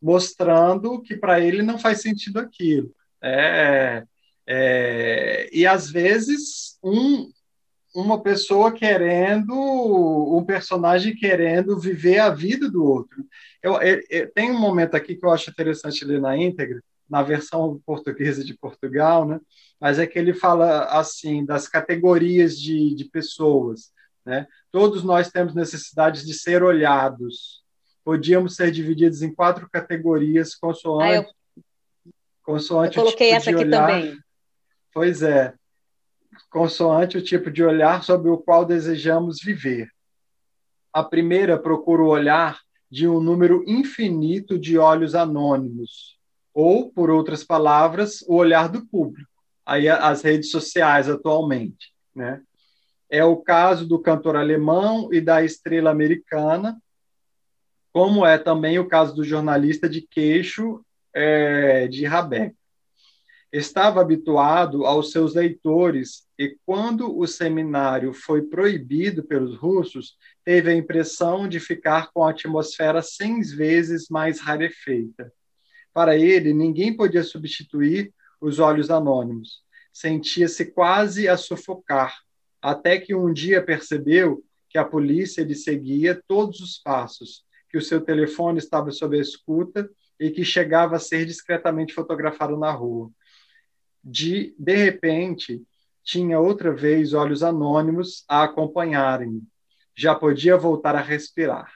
mostrando 0.00 1.02
que 1.02 1.16
para 1.16 1.40
ele 1.40 1.62
não 1.62 1.78
faz 1.78 2.00
sentido 2.00 2.38
aquilo. 2.38 2.94
É, 3.20 4.04
é, 4.46 5.50
e 5.52 5.66
às 5.66 5.90
vezes 5.90 6.78
um 6.80 7.28
uma 7.94 8.22
pessoa 8.22 8.72
querendo, 8.72 9.54
um 9.54 10.44
personagem 10.44 11.14
querendo 11.14 11.78
viver 11.78 12.18
a 12.18 12.30
vida 12.30 12.70
do 12.70 12.84
outro. 12.84 13.24
Eu, 13.62 13.80
eu, 13.80 14.00
eu, 14.10 14.32
tem 14.32 14.50
um 14.50 14.58
momento 14.58 14.94
aqui 14.94 15.14
que 15.14 15.24
eu 15.24 15.30
acho 15.30 15.50
interessante 15.50 16.04
ler 16.04 16.20
na 16.20 16.36
íntegra, 16.36 16.82
na 17.08 17.22
versão 17.22 17.80
portuguesa 17.86 18.44
de 18.44 18.54
Portugal, 18.54 19.26
né? 19.26 19.40
mas 19.80 19.98
é 19.98 20.06
que 20.06 20.18
ele 20.18 20.34
fala 20.34 20.84
assim 20.84 21.44
das 21.44 21.66
categorias 21.66 22.58
de, 22.58 22.94
de 22.94 23.04
pessoas. 23.06 23.92
Né? 24.24 24.46
Todos 24.70 25.02
nós 25.02 25.30
temos 25.30 25.54
necessidades 25.54 26.24
de 26.24 26.34
ser 26.34 26.62
olhados. 26.62 27.62
Podíamos 28.04 28.56
ser 28.56 28.70
divididos 28.70 29.22
em 29.22 29.34
quatro 29.34 29.68
categorias 29.70 30.54
consoante, 30.54 31.12
ah, 31.12 31.16
eu, 31.16 31.26
consoante 32.42 32.96
eu 32.96 33.04
coloquei 33.04 33.28
tipo 33.28 33.36
essa 33.36 33.50
aqui 33.50 33.64
olhar. 33.64 33.86
também. 33.86 34.18
Pois 34.92 35.22
é, 35.22 35.54
consoante 36.50 37.18
o 37.18 37.22
tipo 37.22 37.50
de 37.50 37.62
olhar 37.62 38.02
sobre 38.02 38.30
o 38.30 38.38
qual 38.38 38.64
desejamos 38.64 39.38
viver. 39.42 39.88
A 40.92 41.02
primeira 41.02 41.58
procura 41.58 42.02
o 42.02 42.08
olhar 42.08 42.60
de 42.90 43.06
um 43.06 43.20
número 43.20 43.62
infinito 43.66 44.58
de 44.58 44.78
olhos 44.78 45.14
anônimos, 45.14 46.18
ou, 46.54 46.90
por 46.90 47.10
outras 47.10 47.44
palavras, 47.44 48.22
o 48.26 48.34
olhar 48.34 48.68
do 48.68 48.86
público, 48.86 49.30
aí 49.64 49.88
as 49.88 50.22
redes 50.22 50.50
sociais 50.50 51.08
atualmente, 51.08 51.92
né? 52.14 52.40
É 53.10 53.24
o 53.24 53.36
caso 53.36 53.86
do 53.86 53.98
cantor 53.98 54.36
alemão 54.36 55.12
e 55.12 55.20
da 55.20 55.42
estrela 55.42 55.90
americana, 55.90 56.80
como 57.92 58.24
é 58.24 58.36
também 58.36 58.78
o 58.78 58.88
caso 58.88 59.14
do 59.14 59.24
jornalista 59.24 59.88
de 59.88 60.02
queixo 60.02 60.84
é, 61.14 61.88
de 61.88 62.04
Rabeck 62.04 62.54
estava 63.52 64.00
habituado 64.00 64.84
aos 64.84 65.10
seus 65.10 65.34
leitores 65.34 66.26
e, 66.38 66.56
quando 66.64 67.18
o 67.18 67.26
seminário 67.26 68.12
foi 68.12 68.42
proibido 68.42 69.24
pelos 69.24 69.56
russos, 69.56 70.16
teve 70.44 70.70
a 70.70 70.74
impressão 70.74 71.48
de 71.48 71.58
ficar 71.58 72.12
com 72.12 72.22
a 72.22 72.30
atmosfera 72.30 73.02
cem 73.02 73.40
vezes 73.40 74.08
mais 74.08 74.38
rarefeita. 74.38 75.32
Para 75.92 76.16
ele, 76.16 76.54
ninguém 76.54 76.96
podia 76.96 77.24
substituir 77.24 78.12
os 78.40 78.60
olhos 78.60 78.88
anônimos. 78.88 79.62
Sentia-se 79.92 80.66
quase 80.66 81.28
a 81.28 81.36
sufocar, 81.36 82.16
até 82.62 82.98
que 82.98 83.14
um 83.14 83.32
dia 83.32 83.60
percebeu 83.60 84.44
que 84.70 84.78
a 84.78 84.84
polícia 84.84 85.42
lhe 85.42 85.56
seguia 85.56 86.22
todos 86.28 86.60
os 86.60 86.78
passos, 86.78 87.42
que 87.68 87.76
o 87.76 87.82
seu 87.82 88.00
telefone 88.00 88.58
estava 88.58 88.92
sob 88.92 89.18
a 89.18 89.20
escuta 89.20 89.90
e 90.20 90.30
que 90.30 90.44
chegava 90.44 90.96
a 90.96 91.00
ser 91.00 91.26
discretamente 91.26 91.92
fotografado 91.92 92.56
na 92.56 92.70
rua 92.70 93.10
de, 94.02 94.54
de 94.58 94.74
repente, 94.74 95.62
tinha 96.08 96.40
outra 96.40 96.74
vez 96.74 97.12
olhos 97.12 97.42
anônimos 97.42 98.24
a 98.26 98.44
acompanharem. 98.44 99.42
Já 99.94 100.14
podia 100.14 100.56
voltar 100.56 100.96
a 100.96 101.02
respirar. 101.02 101.70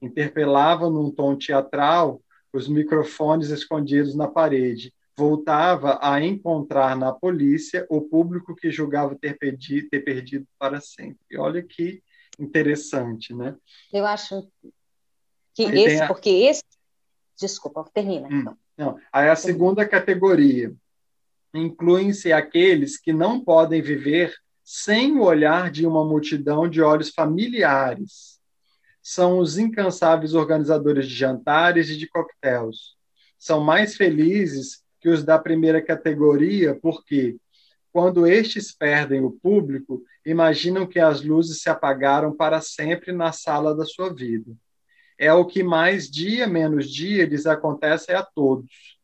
Interpelava 0.00 0.88
num 0.88 1.10
tom 1.10 1.36
teatral 1.36 2.22
os 2.50 2.68
microfones 2.68 3.50
escondidos 3.50 4.16
na 4.16 4.26
parede. 4.26 4.94
Voltava 5.14 5.98
a 6.00 6.22
encontrar 6.22 6.96
na 6.96 7.12
polícia 7.12 7.86
o 7.90 8.00
público 8.00 8.56
que 8.56 8.70
julgava 8.70 9.14
ter 9.14 9.36
perdido, 9.36 9.90
ter 9.90 10.00
perdido 10.00 10.46
para 10.58 10.80
sempre. 10.80 11.36
Olha 11.36 11.62
que 11.62 12.02
interessante, 12.38 13.34
né? 13.34 13.54
Eu 13.92 14.06
acho 14.06 14.48
que 15.52 15.66
Aí 15.66 15.84
esse, 15.84 16.02
a... 16.02 16.06
porque 16.06 16.30
esse. 16.30 16.64
Desculpa, 17.38 17.84
termina. 17.92 18.26
Hum, 18.26 18.40
então. 18.40 18.58
Não. 18.74 18.98
Aí 19.12 19.28
a 19.28 19.36
segunda 19.36 19.86
categoria 19.86 20.74
incluem-se 21.54 22.32
aqueles 22.32 22.98
que 22.98 23.12
não 23.12 23.40
podem 23.40 23.80
viver 23.80 24.34
sem 24.64 25.16
o 25.16 25.22
olhar 25.22 25.70
de 25.70 25.86
uma 25.86 26.04
multidão 26.04 26.68
de 26.68 26.82
olhos 26.82 27.10
familiares. 27.10 28.40
São 29.00 29.38
os 29.38 29.56
incansáveis 29.56 30.34
organizadores 30.34 31.06
de 31.06 31.14
jantares 31.14 31.88
e 31.88 31.96
de 31.96 32.08
coquetéis. 32.08 32.96
São 33.38 33.60
mais 33.60 33.96
felizes 33.96 34.82
que 35.00 35.08
os 35.08 35.22
da 35.22 35.38
primeira 35.38 35.80
categoria, 35.80 36.74
porque, 36.74 37.36
quando 37.92 38.26
estes 38.26 38.72
perdem 38.72 39.20
o 39.22 39.30
público, 39.30 40.02
imaginam 40.24 40.84
que 40.84 40.98
as 40.98 41.22
luzes 41.22 41.62
se 41.62 41.70
apagaram 41.70 42.34
para 42.34 42.60
sempre 42.60 43.12
na 43.12 43.30
sala 43.30 43.76
da 43.76 43.84
sua 43.84 44.12
vida. 44.12 44.52
É 45.16 45.32
o 45.32 45.46
que 45.46 45.62
mais 45.62 46.10
dia 46.10 46.46
menos 46.46 46.90
dia 46.90 47.24
lhes 47.24 47.46
acontece 47.46 48.12
a 48.12 48.22
todos 48.22 48.95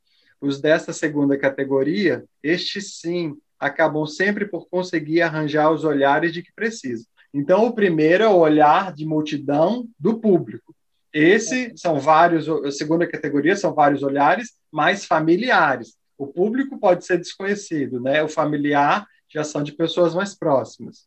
os 0.42 0.60
desta 0.60 0.92
segunda 0.92 1.38
categoria, 1.38 2.24
estes 2.42 2.98
sim 2.98 3.36
acabam 3.58 4.04
sempre 4.04 4.44
por 4.44 4.68
conseguir 4.68 5.22
arranjar 5.22 5.70
os 5.70 5.84
olhares 5.84 6.32
de 6.32 6.42
que 6.42 6.52
precisam. 6.52 7.06
Então, 7.32 7.64
o 7.64 7.72
primeiro 7.72 8.24
é 8.24 8.28
o 8.28 8.36
olhar 8.36 8.92
de 8.92 9.06
multidão 9.06 9.88
do 9.98 10.18
público. 10.18 10.74
Esse 11.12 11.72
são 11.76 12.00
vários, 12.00 12.48
a 12.48 12.72
segunda 12.72 13.06
categoria 13.06 13.54
são 13.54 13.72
vários 13.72 14.02
olhares 14.02 14.54
mais 14.70 15.04
familiares. 15.04 15.96
O 16.18 16.26
público 16.26 16.78
pode 16.78 17.06
ser 17.06 17.18
desconhecido, 17.18 18.00
né? 18.00 18.22
O 18.22 18.28
familiar 18.28 19.06
já 19.28 19.44
são 19.44 19.62
de 19.62 19.72
pessoas 19.72 20.14
mais 20.14 20.34
próximas. 20.34 21.06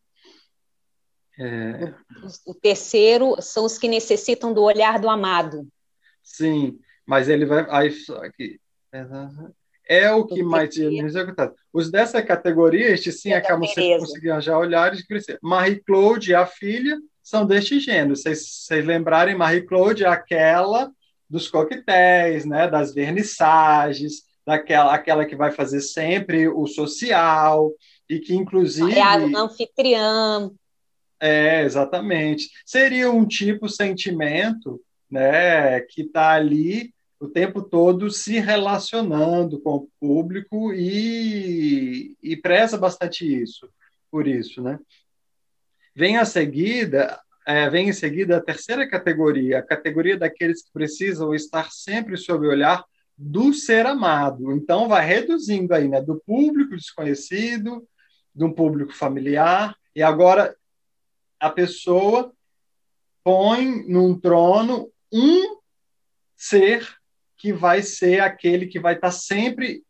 É... 1.38 1.94
O 2.45 2.53
terceiro 2.53 3.36
são 3.41 3.66
os 3.66 3.78
que 3.78 3.88
necessitam 3.88 4.53
do 4.53 4.64
olhar 4.64 4.99
do 4.99 5.10
amado. 5.10 5.68
Sim, 6.24 6.80
mas 7.06 7.28
ele 7.28 7.45
vai. 7.45 7.68
Aí, 7.70 7.91
é 9.88 10.12
o 10.12 10.26
que 10.26 10.42
mais 10.44 10.74
tinha 10.74 11.04
executado. 11.04 11.54
Os 11.72 11.92
dessa 11.92 12.22
categoria, 12.22 12.90
estes 12.90 13.22
sim 13.22 13.34
acabam 13.34 13.68
sempre 13.68 14.00
conseguindo 14.00 14.42
já 14.42 14.58
olhares 14.58 15.00
e 15.00 15.08
crescer. 15.08 15.38
Marie-Claude 15.42 16.32
e 16.32 16.36
a 16.36 16.46
filha 16.46 16.98
são 17.22 17.46
deste 17.46 17.80
gênero. 17.80 18.16
Vocês, 18.16 18.46
vocês 18.66 18.86
lembrarem, 18.86 19.36
Marie-Claude 19.36 20.04
é 20.04 20.08
aquela 20.08 20.92
dos 21.30 21.50
coquetéis, 21.50 22.46
né, 22.46 22.68
das 22.68 22.94
vernissagens, 22.94 24.24
daquela 24.46 24.94
aquela 24.94 25.26
que 25.26 25.36
vai 25.36 25.52
fazer 25.52 25.82
sempre 25.82 26.48
o 26.48 26.68
social 26.68 27.72
e 28.08 28.20
que 28.20 28.36
inclusive 28.36 28.94
é 28.94 29.02
anfitriã. 29.36 30.52
É, 31.20 31.64
exatamente. 31.64 32.50
Seria 32.66 33.10
um 33.12 33.26
tipo 33.26 33.68
sentimento, 33.68 34.80
né, 35.10 35.80
que 35.82 36.02
está 36.02 36.32
ali 36.32 36.94
o 37.20 37.28
tempo 37.28 37.62
todo 37.62 38.10
se 38.10 38.40
relacionando 38.40 39.60
com 39.62 39.76
o 39.76 39.90
público 40.00 40.74
e, 40.74 42.18
e 42.22 42.36
preza 42.38 42.78
bastante 42.78 43.26
isso, 43.26 43.70
por 44.12 44.28
isso, 44.28 44.62
né? 44.62 44.80
Vem 45.96 46.18
a 46.18 46.26
seguida, 46.26 47.20
é, 47.48 47.70
vem 47.70 47.90
em 47.90 47.94
seguida 47.94 48.38
a 48.38 48.42
terceira 48.42 48.88
categoria, 48.88 49.60
a 49.60 49.64
categoria 49.64 50.18
daqueles 50.18 50.64
que 50.64 50.72
precisam 50.74 51.34
estar 51.34 51.72
sempre 51.72 52.18
sob 52.18 52.46
o 52.46 52.50
olhar 52.50 52.84
do 53.18 53.54
ser 53.54 53.86
amado. 53.86 54.52
Então, 54.52 54.90
vai 54.90 55.06
reduzindo 55.06 55.74
aí, 55.74 55.88
né? 55.88 56.02
Do 56.02 56.22
público 56.26 56.76
desconhecido, 56.76 57.88
de 58.34 58.44
um 58.44 58.52
público 58.52 58.94
familiar, 58.94 59.74
e 59.96 60.04
agora 60.04 60.54
a 61.40 61.50
pessoa 61.50 62.34
põe 63.24 63.88
num 63.88 64.20
trono 64.20 64.92
um 65.12 65.58
ser 66.36 66.86
que 67.38 67.52
vai 67.52 67.82
ser 67.82 68.22
aquele 68.22 68.68
que 68.68 68.80
vai 68.80 68.95
estar 68.95 69.12
sempre 69.12 69.84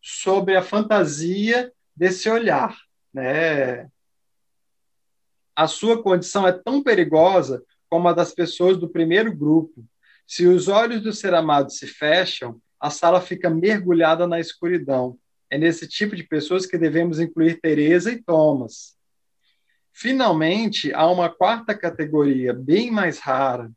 sobre 0.00 0.56
a 0.56 0.62
fantasia 0.62 1.72
desse 1.94 2.28
olhar, 2.28 2.76
né? 3.12 3.88
A 5.54 5.66
sua 5.66 6.02
condição 6.02 6.46
é 6.46 6.52
tão 6.52 6.82
perigosa 6.82 7.62
como 7.88 8.08
a 8.08 8.12
das 8.12 8.32
pessoas 8.32 8.78
do 8.78 8.88
primeiro 8.88 9.34
grupo. 9.36 9.84
Se 10.26 10.46
os 10.46 10.66
olhos 10.66 11.02
do 11.02 11.12
ser 11.12 11.34
amado 11.34 11.70
se 11.70 11.86
fecham, 11.86 12.60
a 12.80 12.88
sala 12.90 13.20
fica 13.20 13.50
mergulhada 13.50 14.26
na 14.26 14.40
escuridão. 14.40 15.18
É 15.50 15.58
nesse 15.58 15.86
tipo 15.86 16.16
de 16.16 16.22
pessoas 16.22 16.64
que 16.64 16.78
devemos 16.78 17.20
incluir 17.20 17.60
Teresa 17.60 18.10
e 18.10 18.22
Thomas. 18.22 18.96
Finalmente, 19.92 20.92
há 20.94 21.06
uma 21.10 21.28
quarta 21.28 21.76
categoria, 21.76 22.54
bem 22.54 22.90
mais 22.90 23.18
rara, 23.18 23.70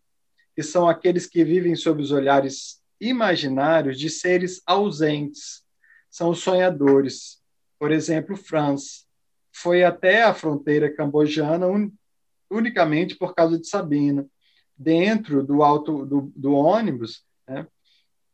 que 0.55 0.63
são 0.63 0.88
aqueles 0.88 1.27
que 1.27 1.43
vivem 1.43 1.76
sob 1.76 2.01
os 2.01 2.11
olhares 2.11 2.81
imaginários 2.99 3.99
de 3.99 4.09
seres 4.09 4.61
ausentes. 4.65 5.63
São 6.09 6.30
os 6.30 6.39
sonhadores. 6.39 7.41
Por 7.80 7.91
exemplo, 7.91 8.35
Franz 8.35 9.05
foi 9.51 9.84
até 9.84 10.23
a 10.23 10.34
fronteira 10.34 10.93
cambojana 10.93 11.67
un, 11.67 11.91
unicamente 12.49 13.15
por 13.15 13.34
causa 13.34 13.59
de 13.59 13.67
Sabina. 13.67 14.26
Dentro 14.77 15.41
do 15.41 15.63
alto 15.63 16.05
do, 16.05 16.34
do 16.35 16.53
ônibus, 16.53 17.23
né, 17.47 17.65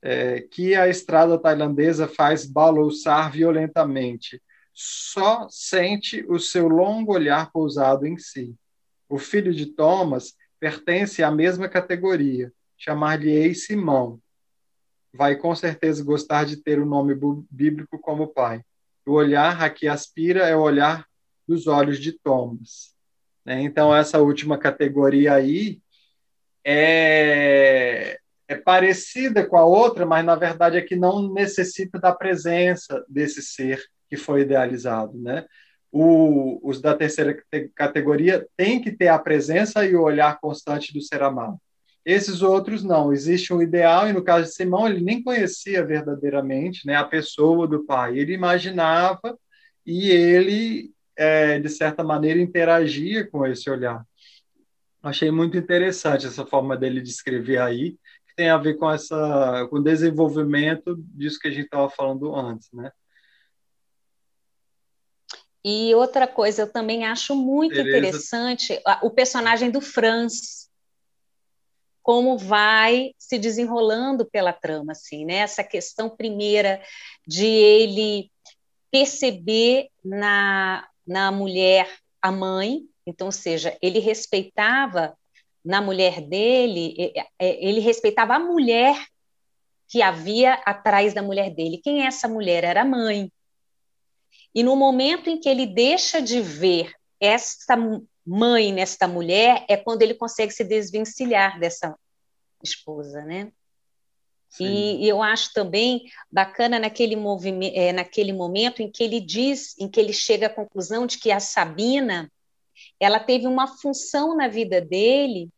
é, 0.01 0.41
que 0.41 0.73
a 0.73 0.88
estrada 0.88 1.38
tailandesa 1.38 2.07
faz 2.07 2.45
balouçar 2.45 3.31
violentamente, 3.31 4.41
só 4.73 5.47
sente 5.49 6.25
o 6.27 6.39
seu 6.39 6.67
longo 6.67 7.13
olhar 7.13 7.51
pousado 7.51 8.07
em 8.07 8.17
si. 8.17 8.55
O 9.07 9.19
filho 9.19 9.53
de 9.53 9.67
Thomas 9.67 10.33
pertence 10.59 11.21
à 11.21 11.29
mesma 11.29 11.67
categoria, 11.67 12.51
chamar-lhe-ei 12.77 13.53
Simão, 13.53 14.19
vai 15.13 15.35
com 15.35 15.55
certeza 15.55 16.03
gostar 16.03 16.45
de 16.45 16.57
ter 16.57 16.79
o 16.79 16.85
nome 16.85 17.13
bíblico 17.49 17.99
como 17.99 18.27
pai. 18.27 18.61
O 19.05 19.13
olhar 19.13 19.61
a 19.61 19.69
que 19.69 19.88
aspira 19.88 20.47
é 20.47 20.55
o 20.55 20.61
olhar 20.61 21.05
dos 21.47 21.67
olhos 21.67 21.99
de 21.99 22.13
Thomas. 22.13 22.95
Né? 23.45 23.61
Então, 23.61 23.93
essa 23.93 24.19
última 24.19 24.57
categoria 24.57 25.33
aí 25.33 25.81
é, 26.63 28.17
é 28.47 28.55
parecida 28.55 29.45
com 29.45 29.57
a 29.57 29.65
outra, 29.65 30.05
mas 30.05 30.23
na 30.23 30.35
verdade 30.35 30.77
é 30.77 30.81
que 30.81 30.95
não 30.95 31.33
necessita 31.33 31.99
da 31.99 32.13
presença 32.13 33.03
desse 33.09 33.41
ser 33.41 33.83
que 34.09 34.17
foi 34.17 34.41
idealizado, 34.41 35.17
né? 35.17 35.45
O, 35.91 36.59
os 36.63 36.81
da 36.81 36.95
terceira 36.95 37.38
categoria 37.75 38.47
têm 38.55 38.81
que 38.81 38.91
ter 38.91 39.09
a 39.09 39.19
presença 39.19 39.85
e 39.85 39.93
o 39.95 40.03
olhar 40.03 40.39
constante 40.39 40.93
do 40.93 41.01
ser 41.01 41.21
amado. 41.21 41.59
Esses 42.05 42.41
outros 42.41 42.83
não. 42.83 43.13
Existe 43.13 43.53
um 43.53 43.61
ideal, 43.61 44.07
e 44.07 44.13
no 44.13 44.23
caso 44.23 44.45
de 44.45 44.55
Simão, 44.55 44.87
ele 44.87 45.01
nem 45.01 45.21
conhecia 45.21 45.85
verdadeiramente 45.85 46.85
né, 46.85 46.95
a 46.95 47.03
pessoa 47.03 47.67
do 47.67 47.85
pai. 47.85 48.17
Ele 48.17 48.33
imaginava 48.33 49.37
e 49.85 50.09
ele, 50.09 50.91
é, 51.15 51.59
de 51.59 51.69
certa 51.69 52.03
maneira, 52.03 52.39
interagia 52.39 53.27
com 53.29 53.45
esse 53.45 53.69
olhar. 53.69 54.05
Achei 55.03 55.31
muito 55.31 55.57
interessante 55.57 56.27
essa 56.27 56.45
forma 56.45 56.77
dele 56.77 57.01
descrever 57.01 57.57
aí, 57.57 57.91
que 58.27 58.35
tem 58.35 58.49
a 58.49 58.57
ver 58.57 58.75
com 58.75 58.89
essa 58.89 59.67
com 59.69 59.77
o 59.77 59.83
desenvolvimento 59.83 60.95
disso 60.97 61.39
que 61.39 61.47
a 61.47 61.51
gente 61.51 61.65
estava 61.65 61.89
falando 61.89 62.35
antes, 62.35 62.69
né? 62.71 62.91
E 65.63 65.93
outra 65.93 66.27
coisa, 66.27 66.63
eu 66.63 66.71
também 66.71 67.05
acho 67.05 67.35
muito 67.35 67.75
Tereza. 67.75 67.89
interessante 67.89 68.81
o 69.03 69.11
personagem 69.11 69.69
do 69.69 69.79
Franz, 69.79 70.70
como 72.01 72.37
vai 72.37 73.13
se 73.17 73.37
desenrolando 73.37 74.25
pela 74.25 74.53
trama, 74.53 74.91
assim, 74.93 75.25
né? 75.25 75.37
Essa 75.37 75.63
questão 75.63 76.09
primeira 76.09 76.81
de 77.27 77.45
ele 77.45 78.31
perceber 78.91 79.89
na, 80.03 80.87
na 81.05 81.31
mulher 81.31 81.89
a 82.21 82.31
mãe, 82.31 82.81
então, 83.05 83.27
ou 83.27 83.31
seja, 83.31 83.77
ele 83.81 83.99
respeitava 83.99 85.17
na 85.63 85.81
mulher 85.81 86.21
dele, 86.21 87.13
ele 87.39 87.79
respeitava 87.79 88.35
a 88.35 88.39
mulher 88.39 88.95
que 89.87 90.01
havia 90.01 90.53
atrás 90.65 91.13
da 91.13 91.21
mulher 91.21 91.53
dele. 91.53 91.81
Quem 91.83 92.03
é 92.03 92.07
essa 92.07 92.27
mulher? 92.27 92.63
Era 92.63 92.81
a 92.81 92.85
mãe. 92.85 93.31
E 94.55 94.63
no 94.63 94.75
momento 94.75 95.29
em 95.29 95.39
que 95.39 95.49
ele 95.49 95.65
deixa 95.65 96.21
de 96.21 96.41
ver 96.41 96.93
essa 97.19 97.77
mãe 98.26 98.72
nesta 98.72 99.07
mulher, 99.07 99.65
é 99.68 99.76
quando 99.76 100.02
ele 100.02 100.14
consegue 100.14 100.52
se 100.52 100.64
desvencilhar 100.64 101.60
dessa 101.60 101.95
esposa, 102.64 103.23
né? 103.23 103.52
E, 104.60 105.06
e, 105.06 105.07
eu 105.07 105.23
acho 105.23 105.53
também 105.53 106.03
bacana 106.30 106.77
naquele, 106.77 107.15
movimento, 107.15 107.73
é, 107.73 107.93
naquele 107.93 108.34
momento 108.34 108.81
em 108.81 108.91
que 108.91 109.02
ele 109.02 109.22
diz, 109.22 109.77
em 109.80 109.88
que 109.88 109.98
ele 109.98 110.11
chega 110.11 110.48
à 110.48 110.49
conclusão 110.49 111.07
de 111.07 111.18
que 111.18 111.31
a 111.31 111.39
Sabina 111.39 112.30
ela 112.99 113.19
teve 113.19 113.48
uma 113.48 113.68
função 113.68 114.35
na 114.35 114.49
vida 114.49 114.81
dele 114.81 115.49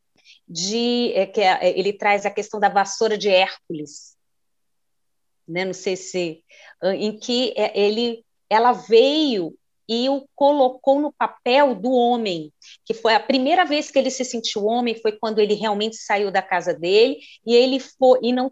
de 0.47 1.11
é, 1.15 1.25
que 1.25 1.41
é, 1.41 1.77
ele 1.77 1.93
traz 1.93 2.25
a 2.25 2.29
questão 2.31 2.59
da 2.59 2.69
vassoura 2.69 3.17
de 3.17 3.29
Hércules, 3.29 4.15
né? 5.47 5.65
Não 5.65 5.73
sei 5.73 5.95
se 5.95 6.43
em 6.83 7.17
que 7.17 7.51
é, 7.57 7.77
ele 7.79 8.23
ela 8.47 8.73
veio 8.73 9.57
e 9.87 10.09
o 10.09 10.27
colocou 10.35 10.99
no 10.99 11.11
papel 11.11 11.75
do 11.75 11.91
homem, 11.91 12.51
que 12.85 12.93
foi 12.93 13.13
a 13.13 13.19
primeira 13.19 13.65
vez 13.65 13.91
que 13.91 13.99
ele 13.99 14.09
se 14.09 14.23
sentiu 14.23 14.65
homem 14.65 14.95
foi 15.01 15.13
quando 15.13 15.39
ele 15.39 15.53
realmente 15.53 15.97
saiu 15.97 16.31
da 16.31 16.41
casa 16.41 16.73
dele 16.73 17.17
e 17.45 17.55
ele 17.55 17.79
foi 17.79 18.19
e 18.21 18.31
não 18.31 18.51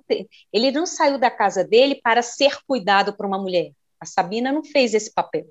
ele 0.52 0.72
não 0.72 0.86
saiu 0.86 1.18
da 1.18 1.32
casa 1.32 1.64
dele 1.64 1.96
para 1.96 2.22
ser 2.22 2.58
cuidado 2.68 3.16
por 3.16 3.26
uma 3.26 3.38
mulher. 3.38 3.72
A 4.00 4.06
Sabina 4.06 4.52
não 4.52 4.64
fez 4.64 4.94
esse 4.94 5.14
papel. 5.14 5.46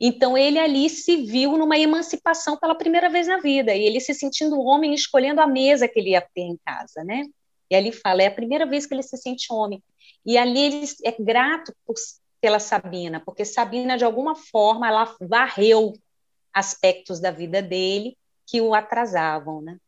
Então 0.00 0.36
ele 0.36 0.58
ali 0.58 0.88
se 0.88 1.16
viu 1.16 1.56
numa 1.56 1.78
emancipação 1.78 2.56
pela 2.56 2.74
primeira 2.74 3.08
vez 3.08 3.26
na 3.26 3.38
vida 3.38 3.74
e 3.74 3.84
ele 3.84 4.00
se 4.00 4.14
sentindo 4.14 4.60
homem 4.60 4.94
escolhendo 4.94 5.40
a 5.40 5.46
mesa 5.46 5.88
que 5.88 5.98
ele 5.98 6.10
ia 6.10 6.20
ter 6.20 6.42
em 6.42 6.58
casa, 6.64 7.02
né? 7.04 7.24
E 7.70 7.74
ali 7.74 7.90
fala 7.90 8.22
é 8.22 8.26
a 8.26 8.30
primeira 8.30 8.66
vez 8.66 8.86
que 8.86 8.94
ele 8.94 9.02
se 9.02 9.16
sente 9.16 9.52
homem. 9.52 9.82
E 10.24 10.36
ali 10.36 10.60
ele 10.60 10.84
é 11.04 11.12
grato 11.18 11.74
por 11.86 11.94
pela 12.42 12.58
Sabina, 12.58 13.20
porque 13.24 13.44
Sabina, 13.44 13.96
de 13.96 14.04
alguma 14.04 14.34
forma, 14.34 14.88
ela 14.88 15.16
varreu 15.20 15.92
aspectos 16.52 17.20
da 17.20 17.30
vida 17.30 17.62
dele 17.62 18.18
que 18.44 18.60
o 18.60 18.74
atrasavam, 18.74 19.62
né? 19.62 19.78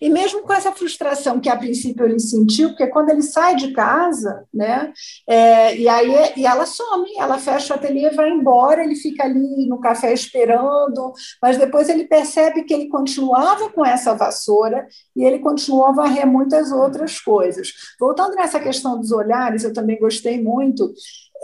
E 0.00 0.08
mesmo 0.08 0.42
com 0.42 0.52
essa 0.52 0.72
frustração 0.72 1.40
que 1.40 1.48
a 1.48 1.56
princípio 1.56 2.04
ele 2.04 2.20
sentiu, 2.20 2.70
porque 2.70 2.86
quando 2.86 3.10
ele 3.10 3.22
sai 3.22 3.56
de 3.56 3.72
casa, 3.72 4.44
né, 4.52 4.92
é, 5.28 5.76
e 5.76 5.88
aí 5.88 6.14
e 6.36 6.46
ela 6.46 6.64
some, 6.64 7.08
ela 7.18 7.38
fecha 7.38 7.74
o 7.74 7.76
ateliê, 7.76 8.10
vai 8.10 8.30
embora, 8.30 8.84
ele 8.84 8.94
fica 8.94 9.24
ali 9.24 9.66
no 9.66 9.80
café 9.80 10.12
esperando, 10.12 11.12
mas 11.42 11.58
depois 11.58 11.88
ele 11.88 12.04
percebe 12.04 12.62
que 12.62 12.72
ele 12.72 12.88
continuava 12.88 13.70
com 13.70 13.84
essa 13.84 14.14
vassoura 14.14 14.86
e 15.16 15.24
ele 15.24 15.40
continuou 15.40 15.86
a 15.86 15.92
varrer 15.92 16.26
muitas 16.26 16.70
outras 16.70 17.18
coisas. 17.20 17.72
Voltando 17.98 18.34
nessa 18.36 18.60
questão 18.60 18.98
dos 18.98 19.10
olhares, 19.10 19.64
eu 19.64 19.72
também 19.72 19.98
gostei 19.98 20.40
muito 20.40 20.92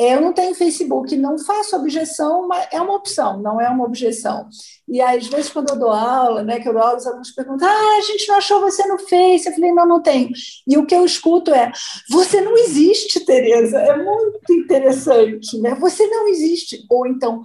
eu 0.01 0.19
não 0.19 0.33
tenho 0.33 0.55
Facebook, 0.55 1.15
não 1.15 1.39
faço 1.39 1.77
objeção, 1.77 2.49
mas 2.49 2.67
é 2.73 2.81
uma 2.81 2.97
opção, 2.97 3.39
não 3.39 3.61
é 3.61 3.69
uma 3.69 3.85
objeção. 3.85 4.49
E 4.89 4.99
às 4.99 5.27
vezes, 5.27 5.51
quando 5.51 5.69
eu 5.69 5.79
dou 5.79 5.91
aula, 5.91 6.43
né, 6.43 6.59
que 6.59 6.67
eu 6.67 6.73
dou 6.73 6.81
aula, 6.81 6.97
os 6.97 7.07
alunos 7.07 7.31
perguntam: 7.33 7.69
ah, 7.69 7.99
a 7.99 8.01
gente 8.01 8.27
não 8.27 8.37
achou 8.37 8.63
você 8.63 8.87
no 8.89 8.99
Face. 8.99 9.47
Eu 9.47 9.53
falei: 9.53 9.73
não, 9.73 9.87
não 9.87 10.03
tenho. 10.03 10.31
E 10.67 10.79
o 10.79 10.87
que 10.87 10.95
eu 10.95 11.05
escuto 11.05 11.53
é: 11.53 11.71
você 12.09 12.41
não 12.41 12.57
existe, 12.57 13.21
Tereza. 13.27 13.79
É 13.79 14.03
muito 14.03 14.55
interessante, 14.55 15.61
né? 15.61 15.75
Você 15.75 16.07
não 16.07 16.29
existe. 16.29 16.83
Ou 16.89 17.07
então, 17.07 17.45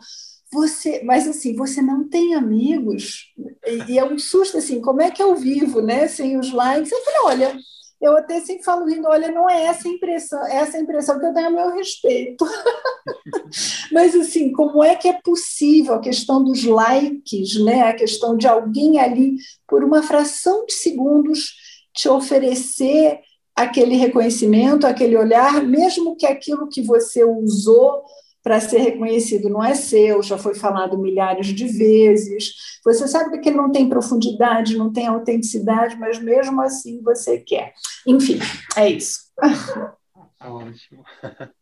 você, 0.49 1.03
mas 1.03 1.27
assim, 1.27 1.57
você 1.57 1.81
não 1.81 2.07
tem 2.07 2.35
amigos. 2.35 3.33
E, 3.67 3.93
e 3.93 3.99
é 3.99 4.05
um 4.05 4.17
susto 4.17 4.57
assim: 4.57 4.79
como 4.79 5.01
é 5.01 5.11
que 5.11 5.21
eu 5.21 5.35
vivo, 5.35 5.81
né, 5.81 6.07
sem 6.07 6.39
os 6.39 6.53
likes? 6.53 6.89
Eu 6.89 7.03
falei: 7.03 7.19
olha 7.25 7.57
eu 8.01 8.17
até 8.17 8.41
sempre 8.41 8.63
falo 8.63 8.85
rindo, 8.85 9.07
olha, 9.07 9.31
não 9.31 9.49
é 9.49 9.63
essa 9.63 9.87
impressão, 9.87 10.45
é 10.45 10.57
essa 10.57 10.77
impressão 10.77 11.19
que 11.19 11.25
eu 11.25 11.33
tenho 11.33 11.47
a 11.47 11.49
meu 11.49 11.71
respeito. 11.71 12.45
Mas 13.91 14.15
assim, 14.15 14.51
como 14.51 14.83
é 14.83 14.95
que 14.95 15.07
é 15.07 15.13
possível 15.23 15.95
a 15.95 15.99
questão 15.99 16.43
dos 16.43 16.63
likes, 16.63 17.59
né? 17.63 17.83
A 17.83 17.93
questão 17.93 18.35
de 18.35 18.47
alguém 18.47 18.99
ali 18.99 19.35
por 19.67 19.83
uma 19.83 20.03
fração 20.03 20.65
de 20.65 20.73
segundos 20.73 21.53
te 21.93 22.09
oferecer 22.09 23.19
aquele 23.55 23.95
reconhecimento, 23.95 24.85
aquele 24.85 25.15
olhar, 25.15 25.63
mesmo 25.63 26.17
que 26.17 26.25
aquilo 26.25 26.67
que 26.67 26.81
você 26.81 27.23
usou 27.23 28.03
para 28.45 28.59
ser 28.59 28.77
reconhecido 28.77 29.49
não 29.49 29.63
é 29.63 29.73
seu, 29.73 30.21
já 30.21 30.37
foi 30.37 30.53
falado 30.53 30.99
milhares 30.99 31.47
de 31.47 31.65
vezes. 31.67 32.53
Você 32.83 33.07
sabe 33.07 33.39
que 33.39 33.49
ele 33.49 33.57
não 33.57 33.71
tem 33.71 33.89
profundidade, 33.89 34.77
não 34.77 34.93
tem 34.93 35.07
autenticidade, 35.07 35.95
mas 35.95 36.19
mesmo 36.19 36.61
assim 36.61 37.01
você 37.01 37.39
quer. 37.39 37.73
Enfim, 38.05 38.37
é 38.77 38.87
isso. 38.87 39.31
Ótimo. 40.39 41.03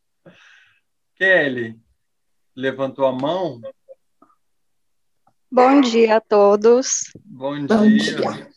Kelly, 1.15 1.79
levantou 2.53 3.05
a 3.05 3.13
mão? 3.13 3.61
Bom 5.49 5.79
dia 5.79 6.17
a 6.17 6.19
todos. 6.19 7.13
Bom 7.23 7.65
dia. 7.65 7.77
Bom 7.77 7.87
dia. 7.87 8.49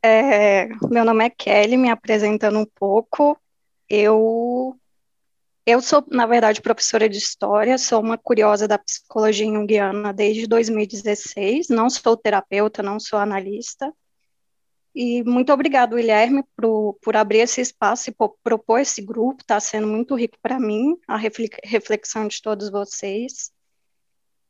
É, 0.00 0.68
meu 0.88 1.04
nome 1.04 1.24
é 1.26 1.30
Kelly, 1.30 1.76
me 1.76 1.90
apresentando 1.90 2.60
um 2.60 2.66
pouco. 2.66 3.36
Eu 3.88 4.57
eu 5.68 5.82
sou, 5.82 6.02
na 6.10 6.24
verdade, 6.24 6.62
professora 6.62 7.10
de 7.10 7.18
história, 7.18 7.76
sou 7.76 8.00
uma 8.00 8.16
curiosa 8.16 8.66
da 8.66 8.78
psicologia 8.78 9.44
junguiana 9.44 10.14
desde 10.14 10.46
2016, 10.46 11.68
não 11.68 11.90
sou 11.90 12.16
terapeuta, 12.16 12.82
não 12.82 12.98
sou 12.98 13.18
analista. 13.18 13.92
E 14.94 15.22
muito 15.24 15.52
obrigado, 15.52 15.96
Guilherme, 15.96 16.42
por, 16.56 16.94
por 17.02 17.14
abrir 17.18 17.40
esse 17.40 17.60
espaço 17.60 18.08
e 18.08 18.14
por 18.14 18.38
propor 18.42 18.78
esse 18.80 19.02
grupo, 19.02 19.42
está 19.42 19.60
sendo 19.60 19.86
muito 19.86 20.14
rico 20.14 20.38
para 20.40 20.58
mim, 20.58 20.96
a 21.06 21.18
reflexão 21.18 22.26
de 22.26 22.40
todos 22.40 22.70
vocês. 22.70 23.52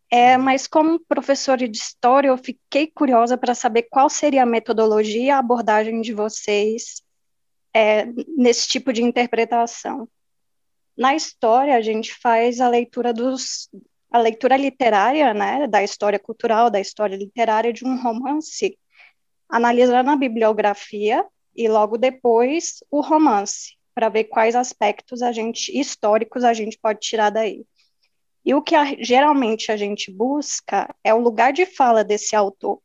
É, 0.08 0.38
mas 0.38 0.68
como 0.68 1.00
professora 1.00 1.68
de 1.68 1.76
história, 1.76 2.28
eu 2.28 2.38
fiquei 2.38 2.86
curiosa 2.86 3.36
para 3.36 3.56
saber 3.56 3.88
qual 3.90 4.08
seria 4.08 4.44
a 4.44 4.46
metodologia 4.46 5.22
e 5.24 5.30
a 5.30 5.38
abordagem 5.38 6.00
de 6.00 6.14
vocês 6.14 7.02
é, 7.74 8.06
nesse 8.36 8.68
tipo 8.68 8.92
de 8.92 9.02
interpretação. 9.02 10.08
Na 10.98 11.14
história, 11.14 11.76
a 11.76 11.80
gente 11.80 12.12
faz 12.12 12.60
a 12.60 12.68
leitura 12.68 13.12
dos 13.14 13.70
a 14.10 14.18
leitura 14.18 14.56
literária, 14.56 15.32
né, 15.34 15.68
da 15.68 15.82
história 15.82 16.18
cultural, 16.18 16.70
da 16.70 16.80
história 16.80 17.14
literária 17.14 17.72
de 17.72 17.84
um 17.84 18.02
romance, 18.02 18.76
analisando 19.48 20.10
a 20.10 20.16
bibliografia 20.16 21.24
e 21.54 21.68
logo 21.68 21.98
depois 21.98 22.82
o 22.90 23.02
romance, 23.02 23.76
para 23.94 24.08
ver 24.08 24.24
quais 24.24 24.56
aspectos 24.56 25.20
a 25.22 25.30
gente 25.30 25.78
históricos 25.78 26.42
a 26.42 26.54
gente 26.54 26.78
pode 26.80 27.00
tirar 27.00 27.30
daí. 27.30 27.64
E 28.44 28.54
o 28.54 28.62
que 28.62 28.74
a, 28.74 28.96
geralmente 28.98 29.70
a 29.70 29.76
gente 29.76 30.10
busca 30.10 30.92
é 31.04 31.12
o 31.12 31.20
lugar 31.20 31.52
de 31.52 31.66
fala 31.66 32.02
desse 32.02 32.34
autor. 32.34 32.80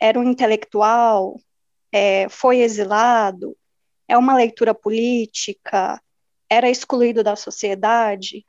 Era 0.00 0.18
um 0.18 0.24
intelectual, 0.24 1.38
é, 1.92 2.28
foi 2.28 2.58
exilado, 2.58 3.56
é 4.08 4.18
uma 4.18 4.34
leitura 4.34 4.74
política, 4.74 6.02
era 6.50 6.68
excluído 6.68 7.22
da 7.22 7.36
sociedade. 7.36 8.44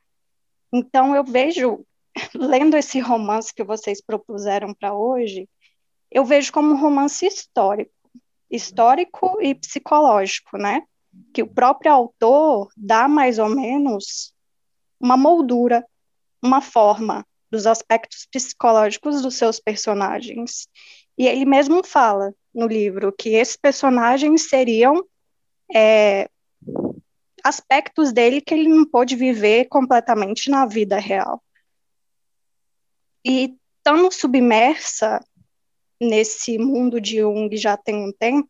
Então 0.74 1.16
eu 1.16 1.24
vejo 1.24 1.86
lendo 2.34 2.76
esse 2.76 3.00
romance 3.00 3.54
que 3.54 3.64
vocês 3.64 4.02
propuseram 4.02 4.74
para 4.74 4.94
hoje, 4.94 5.48
eu 6.12 6.26
vejo 6.26 6.52
como 6.52 6.74
um 6.74 6.78
romance 6.78 7.26
histórico, 7.26 7.92
histórico 8.50 9.38
e 9.42 9.56
psicológico, 9.56 10.58
né? 10.58 10.84
Que 11.34 11.44
o 11.44 11.48
próprio 11.48 11.92
autor 11.92 12.70
dá 12.76 13.08
mais 13.08 13.40
ou 13.40 13.48
menos 13.48 14.34
uma 15.00 15.16
moldura, 15.16 15.86
uma 16.42 16.62
forma 16.62 17.26
dos 17.50 17.66
aspectos 17.66 18.28
psicológicos 18.32 19.22
dos 19.22 19.36
seus 19.36 19.60
personagens. 19.60 20.68
E 21.18 21.28
ele 21.28 21.46
mesmo 21.46 21.84
fala 21.84 22.34
no 22.54 22.68
livro 22.68 23.14
que 23.18 23.30
esses 23.30 23.56
personagens 23.56 24.50
seriam 24.50 25.06
é, 25.74 26.30
aspectos 27.44 28.12
dele 28.12 28.42
que 28.42 28.54
ele 28.54 28.68
não 28.68 28.86
pôde 28.86 29.16
viver 29.16 29.66
completamente 29.66 30.50
na 30.50 30.66
vida 30.66 30.98
real. 30.98 31.42
E 33.26 33.56
tão 33.84 34.10
submersa 34.10 35.24
nesse 36.00 36.58
mundo 36.58 37.00
de 37.00 37.18
Jung 37.18 37.56
já 37.56 37.78
tem 37.78 37.96
um 37.96 38.12
tempo, 38.12 38.50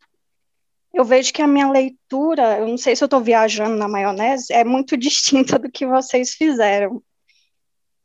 eu 0.93 1.05
vejo 1.05 1.33
que 1.33 1.41
a 1.41 1.47
minha 1.47 1.69
leitura, 1.69 2.59
eu 2.59 2.67
não 2.67 2.77
sei 2.77 2.95
se 2.95 3.03
eu 3.03 3.05
estou 3.05 3.21
viajando 3.21 3.75
na 3.77 3.87
maionese, 3.87 4.51
é 4.51 4.63
muito 4.63 4.95
distinta 4.97 5.57
do 5.57 5.71
que 5.71 5.85
vocês 5.85 6.33
fizeram. 6.33 7.01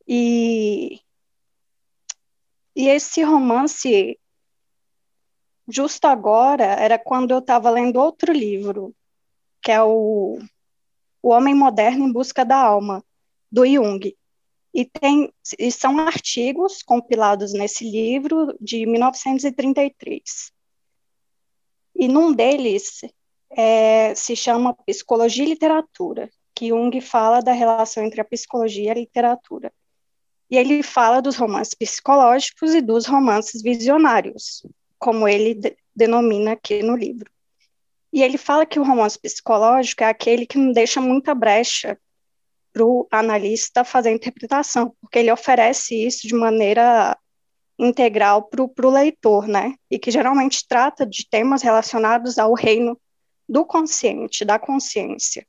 E, 0.07 1.01
e 2.77 2.89
esse 2.89 3.23
romance, 3.23 4.19
justo 5.69 6.07
agora, 6.07 6.65
era 6.65 6.99
quando 6.99 7.33
eu 7.33 7.39
estava 7.39 7.71
lendo 7.71 8.01
outro 8.01 8.33
livro, 8.33 8.95
que 9.61 9.73
é 9.73 9.83
o, 9.83 10.39
o 11.27 11.31
Homem 11.31 11.57
Moderno 11.57 12.07
em 12.07 12.13
Busca 12.13 12.45
da 12.45 12.57
Alma, 12.57 13.05
do 13.51 13.67
Jung. 13.67 14.17
E, 14.73 14.85
tem, 14.85 15.33
e 15.59 15.73
são 15.73 15.99
artigos 15.99 16.85
compilados 16.85 17.53
nesse 17.53 17.83
livro 17.83 18.57
de 18.61 18.87
1933. 18.87 20.53
E 21.97 22.07
num 22.07 22.33
deles 22.33 23.01
é, 23.51 24.15
se 24.15 24.37
chama 24.37 24.73
Psicologia 24.87 25.43
e 25.43 25.49
Literatura, 25.49 26.31
que 26.55 26.69
Jung 26.69 27.01
fala 27.01 27.41
da 27.41 27.51
relação 27.51 28.05
entre 28.05 28.21
a 28.21 28.25
psicologia 28.25 28.85
e 28.85 28.91
a 28.91 28.95
literatura. 28.95 29.73
E 30.49 30.57
ele 30.57 30.81
fala 30.85 31.21
dos 31.21 31.35
romances 31.35 31.75
psicológicos 31.75 32.73
e 32.73 32.81
dos 32.81 33.05
romances 33.05 33.63
visionários, 33.63 34.65
como 34.97 35.27
ele 35.27 35.55
de 35.55 35.77
denomina 35.93 36.53
aqui 36.53 36.85
no 36.85 36.95
livro. 36.95 37.29
E 38.17 38.23
ele 38.23 38.39
fala 38.39 38.65
que 38.65 38.81
o 38.81 38.83
romance 38.83 39.19
psicológico 39.19 40.03
é 40.03 40.07
aquele 40.07 40.47
que 40.47 40.57
não 40.57 40.73
deixa 40.73 41.03
muita 41.03 41.35
brecha 41.35 42.01
para 42.73 42.83
o 42.83 43.07
analista 43.11 43.85
fazer 43.85 44.09
a 44.09 44.13
interpretação, 44.13 44.97
porque 45.03 45.19
ele 45.19 45.31
oferece 45.31 45.95
isso 45.95 46.27
de 46.27 46.35
maneira 46.35 47.15
integral 47.79 48.45
para 48.45 48.87
o 48.87 48.91
leitor, 48.91 49.47
né? 49.47 49.75
E 49.91 49.99
que 49.99 50.11
geralmente 50.11 50.67
trata 50.67 51.05
de 51.05 51.29
temas 51.29 51.61
relacionados 51.61 52.39
ao 52.39 52.55
reino 52.55 52.99
do 53.47 53.67
consciente, 53.67 54.47
da 54.47 54.59
consciência. 54.59 55.47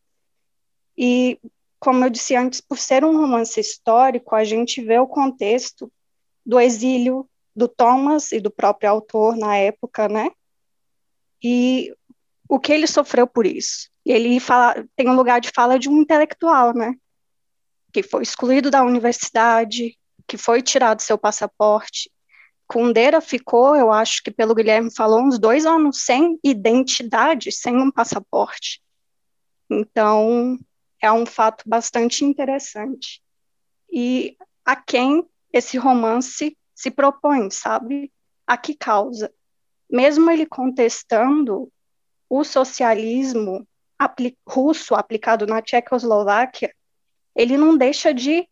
E, 0.97 1.39
como 1.79 2.03
eu 2.03 2.09
disse 2.09 2.35
antes, 2.35 2.59
por 2.59 2.77
ser 2.77 3.05
um 3.05 3.15
romance 3.15 3.57
histórico, 3.61 4.35
a 4.35 4.43
gente 4.43 4.81
vê 4.81 4.99
o 4.99 5.07
contexto 5.07 5.89
do 6.45 6.59
exílio 6.59 7.29
do 7.55 7.69
Thomas 7.69 8.33
e 8.33 8.41
do 8.41 8.51
próprio 8.51 8.89
autor 8.89 9.37
na 9.37 9.55
época, 9.55 10.09
né? 10.09 10.31
E 11.41 11.95
o 12.49 12.59
que 12.59 12.71
ele 12.71 12.87
sofreu 12.87 13.27
por 13.27 13.45
isso. 13.45 13.89
E 14.05 14.11
ele 14.11 14.39
fala, 14.39 14.85
tem 14.95 15.09
um 15.09 15.15
lugar 15.15 15.41
de 15.41 15.51
fala 15.53 15.77
de 15.77 15.89
um 15.89 16.01
intelectual, 16.01 16.73
né? 16.73 16.93
que 17.91 18.03
foi 18.03 18.21
excluído 18.21 18.69
da 18.69 18.83
universidade, 18.83 19.97
que 20.27 20.37
foi 20.37 20.61
tirado 20.61 21.01
seu 21.01 21.17
passaporte. 21.17 22.11
Kundera 22.67 23.21
ficou, 23.21 23.75
eu 23.75 23.91
acho 23.91 24.21
que 24.21 24.29
pelo 24.29 24.53
Guilherme 24.53 24.93
falou, 24.93 25.21
uns 25.21 25.39
dois 25.39 25.65
anos 25.65 26.03
sem 26.03 26.37
identidade, 26.43 27.51
sem 27.51 27.75
um 27.75 27.89
passaporte. 27.89 28.81
Então, 29.69 30.59
é 31.01 31.11
um 31.11 31.25
fato 31.25 31.63
bastante 31.67 32.25
interessante. 32.25 33.21
E 33.91 34.37
a 34.65 34.75
quem 34.75 35.25
esse 35.51 35.77
romance 35.77 36.57
se 36.75 36.91
propõe, 36.91 37.49
sabe? 37.49 38.11
A 38.45 38.57
que 38.57 38.75
causa? 38.75 39.33
Mesmo 39.89 40.29
ele 40.29 40.45
contestando 40.45 41.71
o 42.29 42.43
socialismo 42.43 43.67
apli 43.97 44.37
russo 44.47 44.95
aplicado 44.95 45.45
na 45.47 45.61
Tchecoslováquia, 45.61 46.73
ele 47.35 47.57
não 47.57 47.77
deixa 47.77 48.13
de 48.13 48.47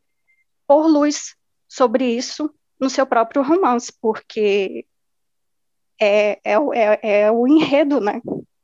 pôr 0.68 0.88
luz 0.88 1.36
sobre 1.68 2.06
isso 2.06 2.54
no 2.80 2.90
seu 2.90 3.06
próprio 3.06 3.44
romance, 3.44 3.92
porque 4.02 4.86
é, 6.00 6.40
é, 6.44 6.56
é, 6.74 7.22
é 7.22 7.32
o 7.32 7.48
enredo, 7.48 8.00
né? 8.00 8.22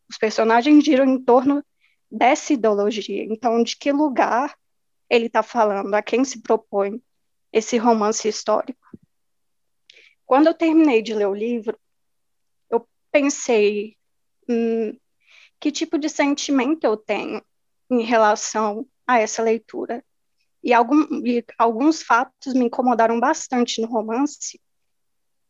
Os 0.10 0.18
personagens 0.18 0.84
giram 0.84 1.06
em 1.06 1.24
torno 1.24 1.64
dessa 2.10 2.54
ideologia. 2.54 3.24
Então, 3.24 3.64
de 3.64 3.78
que 3.78 3.92
lugar 3.92 4.56
ele 5.10 5.28
está 5.28 5.42
falando? 5.42 5.94
A 5.94 6.02
quem 6.02 6.26
se 6.26 6.42
propõe 6.42 7.02
esse 7.52 7.78
romance 7.78 8.28
histórico? 8.28 8.80
Quando 10.26 10.48
eu 10.48 10.54
terminei 10.54 11.02
de 11.02 11.14
ler 11.14 11.28
o 11.28 11.34
livro, 11.34 11.78
eu 12.70 12.88
pensei 13.12 13.98
hum, 14.50 14.98
que 15.62 15.72
tipo 15.72 16.00
de 16.00 16.10
sentimento 16.10 16.84
eu 16.84 16.98
tenho 16.98 17.42
em 17.88 18.02
relação 18.02 18.88
a 19.06 19.20
essa 19.20 19.44
leitura. 19.44 20.04
E, 20.64 20.74
algum, 20.74 21.04
e 21.24 21.46
alguns 21.58 22.02
fatos 22.02 22.54
me 22.56 22.66
incomodaram 22.66 23.20
bastante 23.20 23.80
no 23.80 23.88
romance, 23.88 24.60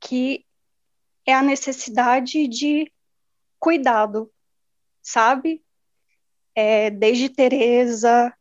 que 0.02 0.46
é 1.26 1.34
a 1.34 1.42
necessidade 1.42 2.46
de 2.48 2.92
cuidado, 3.58 4.30
sabe? 5.02 5.64
É, 6.54 6.90
desde 6.90 7.30
Teresa, 7.30 8.34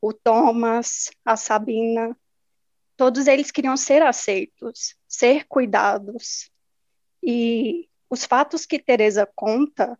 o 0.00 0.12
Thomas, 0.12 1.10
a 1.24 1.36
Sabina, 1.36 2.16
todos 2.96 3.26
eles 3.26 3.50
queriam 3.50 3.76
ser 3.76 4.02
aceitos, 4.02 4.96
ser 5.08 5.46
cuidados. 5.48 6.48
E 7.20 7.88
os 8.08 8.24
fatos 8.24 8.64
que 8.64 8.78
Teresa 8.78 9.28
conta 9.34 9.98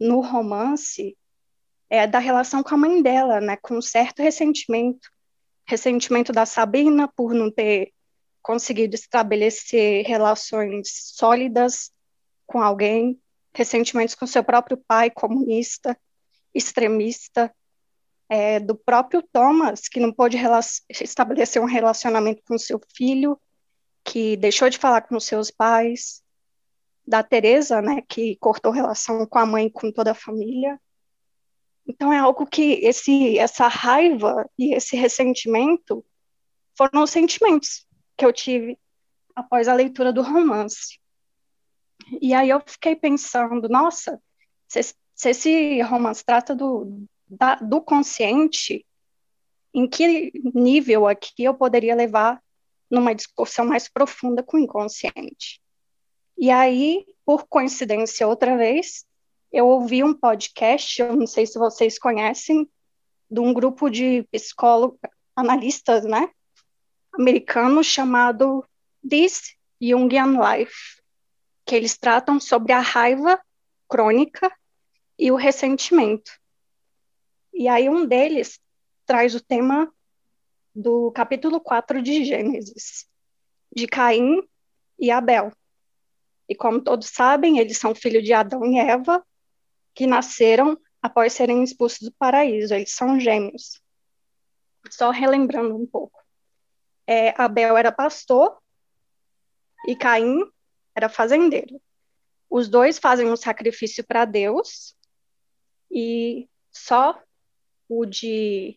no 0.00 0.20
romance 0.20 1.16
é, 1.88 2.06
da 2.06 2.18
relação 2.18 2.62
com 2.62 2.74
a 2.74 2.78
mãe 2.78 3.02
dela, 3.02 3.40
né, 3.40 3.56
com 3.56 3.76
um 3.76 3.82
certo 3.82 4.22
ressentimento, 4.22 5.10
ressentimento 5.66 6.32
da 6.32 6.46
Sabina 6.46 7.08
por 7.08 7.34
não 7.34 7.50
ter 7.50 7.92
conseguido 8.42 8.94
estabelecer 8.94 10.06
relações 10.06 11.12
sólidas 11.14 11.92
com 12.46 12.62
alguém, 12.62 13.20
ressentimentos 13.54 14.14
com 14.14 14.26
seu 14.26 14.42
próprio 14.42 14.76
pai 14.76 15.10
comunista, 15.10 15.98
extremista, 16.54 17.54
é, 18.28 18.60
do 18.60 18.76
próprio 18.76 19.22
Thomas, 19.32 19.88
que 19.88 19.98
não 19.98 20.12
pôde 20.12 20.36
estabelecer 20.88 21.60
um 21.60 21.66
relacionamento 21.66 22.42
com 22.46 22.56
seu 22.56 22.80
filho, 22.96 23.40
que 24.04 24.36
deixou 24.36 24.70
de 24.70 24.78
falar 24.78 25.02
com 25.02 25.18
seus 25.18 25.50
pais, 25.50 26.22
da 27.06 27.22
Teresa, 27.22 27.80
né, 27.82 28.02
que 28.08 28.36
cortou 28.36 28.72
relação 28.72 29.26
com 29.26 29.38
a 29.38 29.46
mãe 29.46 29.68
com 29.68 29.90
toda 29.90 30.12
a 30.12 30.14
família, 30.14 30.80
então 31.86 32.12
é 32.12 32.18
algo 32.18 32.46
que 32.46 32.74
esse 32.84 33.36
essa 33.36 33.66
raiva 33.66 34.48
e 34.56 34.74
esse 34.74 34.96
ressentimento 34.96 36.04
foram 36.76 37.02
os 37.02 37.10
sentimentos 37.10 37.84
que 38.16 38.24
eu 38.24 38.32
tive 38.32 38.78
após 39.34 39.66
a 39.66 39.74
leitura 39.74 40.12
do 40.12 40.22
romance. 40.22 41.00
E 42.20 42.32
aí 42.32 42.48
eu 42.48 42.62
fiquei 42.64 42.94
pensando, 42.94 43.68
nossa, 43.68 44.20
se, 44.68 44.80
se 45.14 45.30
esse 45.30 45.80
romance 45.82 46.24
trata 46.24 46.54
do, 46.54 47.04
da, 47.28 47.56
do 47.56 47.80
consciente, 47.80 48.86
em 49.74 49.88
que 49.88 50.32
nível 50.54 51.06
aqui 51.06 51.44
eu 51.44 51.54
poderia 51.54 51.94
levar 51.94 52.42
numa 52.90 53.14
discussão 53.14 53.64
mais 53.64 53.88
profunda 53.88 54.42
com 54.42 54.56
o 54.56 54.60
inconsciente? 54.60 55.60
E 56.40 56.50
aí, 56.50 57.04
por 57.22 57.46
coincidência, 57.46 58.26
outra 58.26 58.56
vez, 58.56 59.04
eu 59.52 59.68
ouvi 59.68 60.02
um 60.02 60.14
podcast, 60.14 60.98
eu 60.98 61.14
não 61.14 61.26
sei 61.26 61.44
se 61.44 61.58
vocês 61.58 61.98
conhecem, 61.98 62.66
de 63.30 63.40
um 63.40 63.52
grupo 63.52 63.90
de 63.90 64.22
psicólogos, 64.32 64.98
analistas, 65.36 66.06
né, 66.06 66.30
americanos 67.12 67.86
chamado 67.86 68.64
This 69.06 69.54
Jungian 69.78 70.38
Life, 70.40 71.02
que 71.66 71.76
eles 71.76 71.98
tratam 71.98 72.40
sobre 72.40 72.72
a 72.72 72.80
raiva 72.80 73.38
crônica 73.86 74.50
e 75.18 75.30
o 75.30 75.36
ressentimento. 75.36 76.32
E 77.52 77.68
aí 77.68 77.86
um 77.86 78.06
deles 78.06 78.58
traz 79.04 79.34
o 79.34 79.44
tema 79.44 79.92
do 80.74 81.12
capítulo 81.12 81.60
4 81.60 82.00
de 82.00 82.24
Gênesis, 82.24 83.06
de 83.76 83.86
Caim 83.86 84.42
e 84.98 85.10
Abel. 85.10 85.52
E 86.50 86.54
como 86.56 86.82
todos 86.82 87.06
sabem, 87.06 87.60
eles 87.60 87.78
são 87.78 87.94
filhos 87.94 88.24
de 88.24 88.32
Adão 88.32 88.66
e 88.66 88.76
Eva, 88.76 89.24
que 89.94 90.04
nasceram 90.04 90.76
após 91.00 91.32
serem 91.32 91.62
expulsos 91.62 92.00
do 92.00 92.12
paraíso, 92.12 92.74
eles 92.74 92.92
são 92.92 93.20
gêmeos. 93.20 93.80
Só 94.90 95.10
relembrando 95.10 95.76
um 95.76 95.86
pouco. 95.86 96.20
é, 97.06 97.32
Abel 97.40 97.76
era 97.76 97.92
pastor 97.92 98.60
e 99.86 99.94
Caim 99.94 100.44
era 100.92 101.08
fazendeiro. 101.08 101.80
Os 102.48 102.68
dois 102.68 102.98
fazem 102.98 103.30
um 103.30 103.36
sacrifício 103.36 104.04
para 104.04 104.24
Deus 104.24 104.96
e 105.88 106.48
só 106.72 107.22
o 107.88 108.04
de 108.04 108.76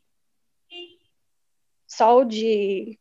só 1.88 2.20
o 2.20 2.26
de, 2.26 3.00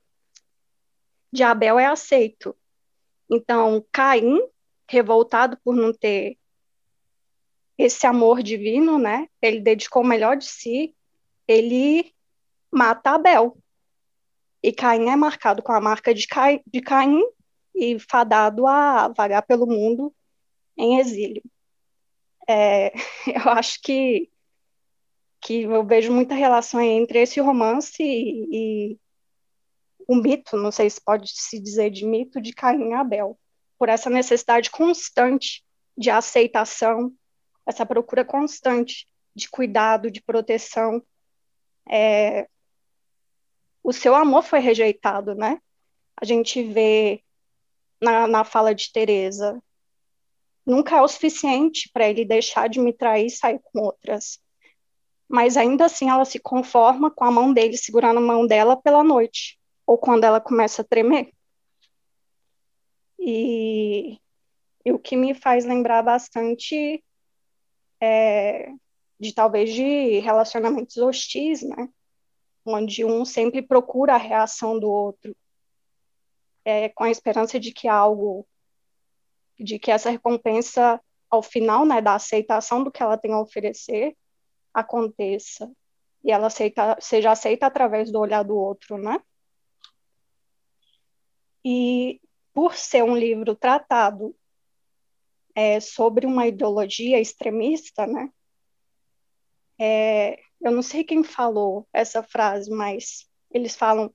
de 1.30 1.42
Abel 1.42 1.78
é 1.78 1.86
aceito. 1.86 2.56
Então, 3.30 3.86
Caim, 3.90 4.38
revoltado 4.88 5.58
por 5.64 5.74
não 5.74 5.92
ter 5.92 6.38
esse 7.76 8.06
amor 8.06 8.42
divino, 8.42 8.98
né? 8.98 9.28
Ele 9.40 9.60
dedicou 9.60 10.02
o 10.02 10.06
melhor 10.06 10.36
de 10.36 10.46
si, 10.46 10.94
ele 11.48 12.12
mata 12.70 13.10
Abel. 13.12 13.58
E 14.62 14.72
Caim 14.72 15.08
é 15.08 15.16
marcado 15.16 15.62
com 15.62 15.72
a 15.72 15.80
marca 15.80 16.14
de, 16.14 16.26
de 16.66 16.80
Caim 16.80 17.20
e 17.74 17.98
fadado 17.98 18.66
a 18.66 19.08
vagar 19.08 19.42
pelo 19.42 19.66
mundo 19.66 20.14
em 20.76 21.00
exílio. 21.00 21.42
É, 22.48 22.92
eu 23.26 23.50
acho 23.52 23.80
que, 23.82 24.30
que 25.40 25.62
eu 25.62 25.84
vejo 25.84 26.12
muita 26.12 26.34
relação 26.34 26.80
entre 26.80 27.20
esse 27.20 27.40
romance 27.40 28.02
e, 28.02 28.92
e 28.92 28.98
o 30.06 30.16
mito, 30.16 30.56
não 30.56 30.70
sei 30.70 30.88
se 30.90 31.00
pode 31.00 31.30
se 31.32 31.58
dizer 31.60 31.90
de 31.90 32.04
mito, 32.04 32.40
de 32.40 32.52
Caim 32.52 32.90
e 32.90 32.92
Abel, 32.92 33.38
por 33.82 33.88
essa 33.88 34.08
necessidade 34.08 34.70
constante 34.70 35.64
de 35.98 36.08
aceitação, 36.08 37.12
essa 37.66 37.84
procura 37.84 38.24
constante 38.24 39.08
de 39.34 39.50
cuidado, 39.50 40.08
de 40.08 40.22
proteção. 40.22 41.02
É, 41.90 42.46
o 43.82 43.92
seu 43.92 44.14
amor 44.14 44.44
foi 44.44 44.60
rejeitado, 44.60 45.34
né? 45.34 45.60
A 46.16 46.24
gente 46.24 46.62
vê 46.62 47.24
na, 48.00 48.28
na 48.28 48.44
fala 48.44 48.72
de 48.72 48.92
Teresa, 48.92 49.60
nunca 50.64 50.98
é 50.98 51.02
o 51.02 51.08
suficiente 51.08 51.90
para 51.92 52.08
ele 52.08 52.24
deixar 52.24 52.68
de 52.68 52.78
me 52.78 52.92
trair 52.92 53.26
e 53.26 53.30
sair 53.30 53.58
com 53.64 53.80
outras. 53.80 54.38
Mas 55.28 55.56
ainda 55.56 55.86
assim 55.86 56.08
ela 56.08 56.24
se 56.24 56.38
conforma 56.38 57.10
com 57.10 57.24
a 57.24 57.32
mão 57.32 57.52
dele 57.52 57.76
segurando 57.76 58.18
a 58.18 58.20
mão 58.20 58.46
dela 58.46 58.76
pela 58.76 59.02
noite, 59.02 59.58
ou 59.84 59.98
quando 59.98 60.22
ela 60.22 60.40
começa 60.40 60.82
a 60.82 60.84
tremer. 60.84 61.32
E, 63.24 64.18
e 64.84 64.92
o 64.92 64.98
que 64.98 65.16
me 65.16 65.32
faz 65.32 65.64
lembrar 65.64 66.02
bastante 66.02 67.02
é, 68.00 68.72
de 69.18 69.32
talvez 69.32 69.72
de 69.72 70.18
relacionamentos 70.18 70.96
hostis, 70.96 71.62
né? 71.62 71.88
Onde 72.66 73.04
um 73.04 73.24
sempre 73.24 73.62
procura 73.62 74.14
a 74.14 74.18
reação 74.18 74.76
do 74.78 74.90
outro, 74.90 75.36
é, 76.64 76.88
com 76.88 77.04
a 77.04 77.10
esperança 77.10 77.60
de 77.60 77.72
que 77.72 77.86
algo, 77.86 78.44
de 79.56 79.78
que 79.78 79.92
essa 79.92 80.10
recompensa 80.10 81.00
ao 81.30 81.42
final, 81.42 81.86
né, 81.86 82.00
da 82.00 82.16
aceitação 82.16 82.82
do 82.82 82.90
que 82.90 83.02
ela 83.02 83.16
tem 83.16 83.32
a 83.32 83.40
oferecer, 83.40 84.16
aconteça 84.74 85.70
e 86.24 86.32
ela 86.32 86.48
aceita, 86.48 86.96
seja 87.00 87.30
aceita 87.30 87.66
através 87.66 88.10
do 88.10 88.18
olhar 88.18 88.42
do 88.42 88.56
outro, 88.56 88.98
né? 88.98 89.20
E 91.64 92.20
por 92.52 92.74
ser 92.74 93.02
um 93.02 93.16
livro 93.16 93.54
tratado 93.54 94.34
é, 95.54 95.80
sobre 95.80 96.26
uma 96.26 96.46
ideologia 96.46 97.20
extremista, 97.20 98.06
né? 98.06 98.30
É, 99.78 100.38
eu 100.60 100.70
não 100.70 100.82
sei 100.82 101.02
quem 101.02 101.24
falou 101.24 101.88
essa 101.92 102.22
frase, 102.22 102.70
mas 102.70 103.28
eles 103.50 103.74
falam: 103.74 104.12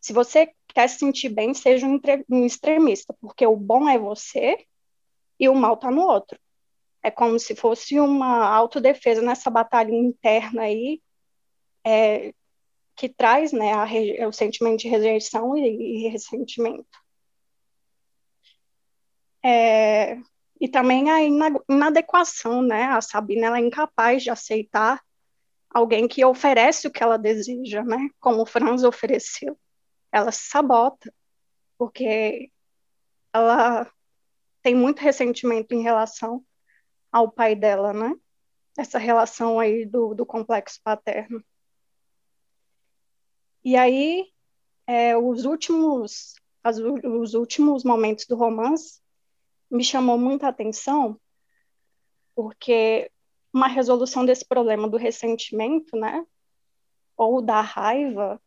se 0.00 0.12
você 0.12 0.52
quer 0.68 0.88
se 0.88 0.98
sentir 0.98 1.28
bem, 1.28 1.54
seja 1.54 1.86
um, 1.86 2.44
extremista, 2.44 3.14
porque 3.20 3.46
o 3.46 3.56
bom 3.56 3.88
é 3.88 3.98
você 3.98 4.66
e 5.38 5.48
o 5.48 5.54
mal 5.54 5.74
está 5.74 5.90
no 5.90 6.02
outro. 6.02 6.38
É 7.02 7.10
como 7.10 7.38
se 7.38 7.54
fosse 7.54 8.00
uma 8.00 8.48
autodefesa 8.48 9.20
nessa 9.20 9.50
batalha 9.50 9.92
interna 9.92 10.62
aí, 10.62 11.02
é, 11.84 12.32
que 12.96 13.08
traz 13.08 13.52
né, 13.52 13.72
a, 13.72 14.28
o 14.28 14.32
sentimento 14.32 14.80
de 14.80 14.88
rejeição 14.88 15.56
e, 15.56 16.06
e 16.06 16.08
ressentimento. 16.08 17.03
É, 19.44 20.16
e 20.60 20.68
também 20.68 21.10
a 21.10 21.20
inadequação, 21.68 22.62
né? 22.62 22.84
A 22.84 23.00
Sabina 23.00 23.48
ela 23.48 23.58
é 23.58 23.60
incapaz 23.60 24.22
de 24.22 24.30
aceitar 24.30 25.02
alguém 25.68 26.08
que 26.08 26.24
oferece 26.24 26.86
o 26.86 26.90
que 26.90 27.02
ela 27.02 27.18
deseja, 27.18 27.82
né? 27.82 28.08
Como 28.18 28.42
o 28.42 28.46
Franz 28.46 28.82
ofereceu. 28.84 29.58
Ela 30.10 30.32
se 30.32 30.48
sabota, 30.48 31.12
porque 31.76 32.50
ela 33.32 33.90
tem 34.62 34.74
muito 34.74 35.00
ressentimento 35.00 35.74
em 35.74 35.82
relação 35.82 36.42
ao 37.12 37.30
pai 37.30 37.54
dela, 37.54 37.92
né? 37.92 38.14
Essa 38.78 38.98
relação 38.98 39.60
aí 39.60 39.84
do, 39.84 40.14
do 40.14 40.24
complexo 40.24 40.80
paterno. 40.82 41.44
E 43.62 43.76
aí, 43.76 44.26
é, 44.86 45.16
os 45.16 45.44
últimos 45.44 46.34
as, 46.62 46.78
os 46.78 47.34
últimos 47.34 47.84
momentos 47.84 48.26
do 48.26 48.36
romance 48.36 49.03
me 49.74 49.82
chamou 49.82 50.16
muita 50.16 50.46
atenção, 50.46 51.20
porque 52.32 53.10
uma 53.52 53.66
resolução 53.66 54.24
desse 54.24 54.44
problema 54.44 54.88
do 54.88 54.96
ressentimento, 54.96 55.96
né, 55.96 56.24
ou 57.16 57.42
da 57.42 57.60
raiva, 57.60 58.40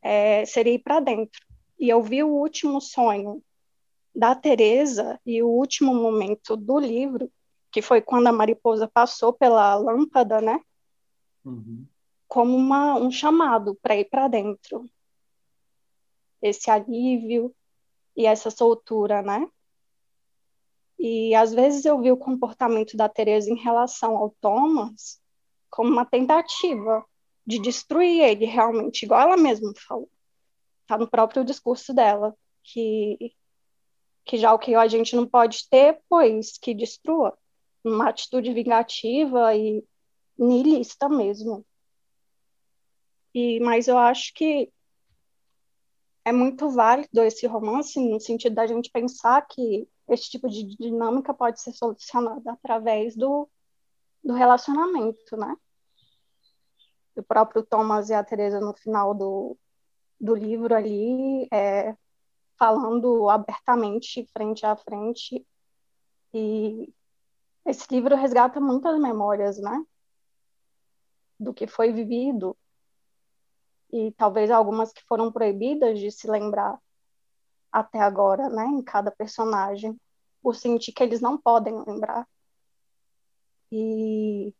é, 0.00 0.46
seria 0.46 0.72
ir 0.72 0.78
para 0.78 1.00
dentro. 1.00 1.44
E 1.78 1.90
eu 1.90 2.02
vi 2.02 2.22
o 2.22 2.28
último 2.28 2.80
sonho 2.80 3.42
da 4.14 4.34
Teresa 4.34 5.20
e 5.26 5.42
o 5.42 5.48
último 5.48 5.94
momento 5.94 6.56
do 6.56 6.78
livro, 6.78 7.30
que 7.70 7.82
foi 7.82 8.00
quando 8.00 8.28
a 8.28 8.32
mariposa 8.32 8.88
passou 8.88 9.34
pela 9.34 9.74
lâmpada, 9.74 10.40
né? 10.40 10.60
Uhum. 11.44 11.86
Como 12.26 12.56
uma, 12.56 12.94
um 12.94 13.10
chamado 13.10 13.74
para 13.82 13.96
ir 13.96 14.06
para 14.06 14.28
dentro. 14.28 14.88
Esse 16.40 16.70
alívio 16.70 17.54
e 18.16 18.24
essa 18.24 18.50
soltura, 18.50 19.20
né? 19.20 19.46
E 20.98 21.34
às 21.34 21.52
vezes 21.52 21.84
eu 21.84 22.00
vi 22.00 22.10
o 22.10 22.16
comportamento 22.16 22.96
da 22.96 23.08
Teresa 23.08 23.50
em 23.50 23.56
relação 23.56 24.16
ao 24.16 24.30
Thomas 24.40 25.20
como 25.70 25.90
uma 25.90 26.06
tentativa 26.06 27.04
de 27.46 27.60
destruir 27.60 28.22
ele 28.22 28.46
realmente, 28.46 29.04
igual 29.04 29.20
ela 29.20 29.36
mesma 29.36 29.72
falou. 29.86 30.10
Está 30.82 30.98
no 30.98 31.08
próprio 31.08 31.44
discurso 31.44 31.92
dela, 31.92 32.36
que, 32.62 33.34
que 34.24 34.36
já 34.36 34.52
o 34.52 34.58
que 34.58 34.74
a 34.74 34.88
gente 34.88 35.14
não 35.14 35.26
pode 35.26 35.68
ter, 35.68 36.00
pois 36.08 36.58
que 36.58 36.74
destrua. 36.74 37.36
Uma 37.84 38.08
atitude 38.08 38.52
vingativa 38.52 39.54
e 39.54 39.84
niilista 40.36 41.08
mesmo. 41.08 41.64
E, 43.34 43.60
mas 43.60 43.86
eu 43.86 43.98
acho 43.98 44.32
que 44.34 44.72
é 46.24 46.32
muito 46.32 46.68
válido 46.70 47.22
esse 47.22 47.46
romance, 47.46 48.00
no 48.00 48.18
sentido 48.18 48.54
da 48.54 48.66
gente 48.66 48.90
pensar 48.90 49.46
que 49.46 49.86
esse 50.08 50.30
tipo 50.30 50.48
de 50.48 50.64
dinâmica 50.76 51.34
pode 51.34 51.60
ser 51.60 51.72
solucionada 51.72 52.52
através 52.52 53.16
do, 53.16 53.48
do 54.22 54.34
relacionamento, 54.34 55.36
né? 55.36 55.56
O 57.16 57.22
próprio 57.22 57.64
Thomas 57.64 58.10
e 58.10 58.14
a 58.14 58.22
Teresa 58.22 58.60
no 58.60 58.74
final 58.74 59.14
do, 59.14 59.56
do 60.20 60.34
livro 60.34 60.74
ali, 60.74 61.48
é, 61.52 61.96
falando 62.58 63.28
abertamente, 63.28 64.28
frente 64.32 64.64
a 64.64 64.76
frente, 64.76 65.46
e 66.32 66.92
esse 67.64 67.86
livro 67.90 68.14
resgata 68.14 68.60
muitas 68.60 68.98
memórias, 69.00 69.58
né? 69.58 69.84
Do 71.38 71.52
que 71.52 71.66
foi 71.66 71.92
vivido, 71.92 72.56
e 73.92 74.12
talvez 74.12 74.50
algumas 74.50 74.92
que 74.92 75.02
foram 75.04 75.32
proibidas 75.32 75.98
de 75.98 76.10
se 76.10 76.30
lembrar 76.30 76.78
até 77.70 78.00
agora, 78.00 78.48
né, 78.48 78.64
em 78.66 78.82
cada 78.82 79.10
personagem, 79.10 79.98
por 80.42 80.54
sentir 80.54 80.92
que 80.92 81.02
eles 81.02 81.20
não 81.20 81.36
podem 81.36 81.74
lembrar. 81.86 82.26
E 83.70 84.54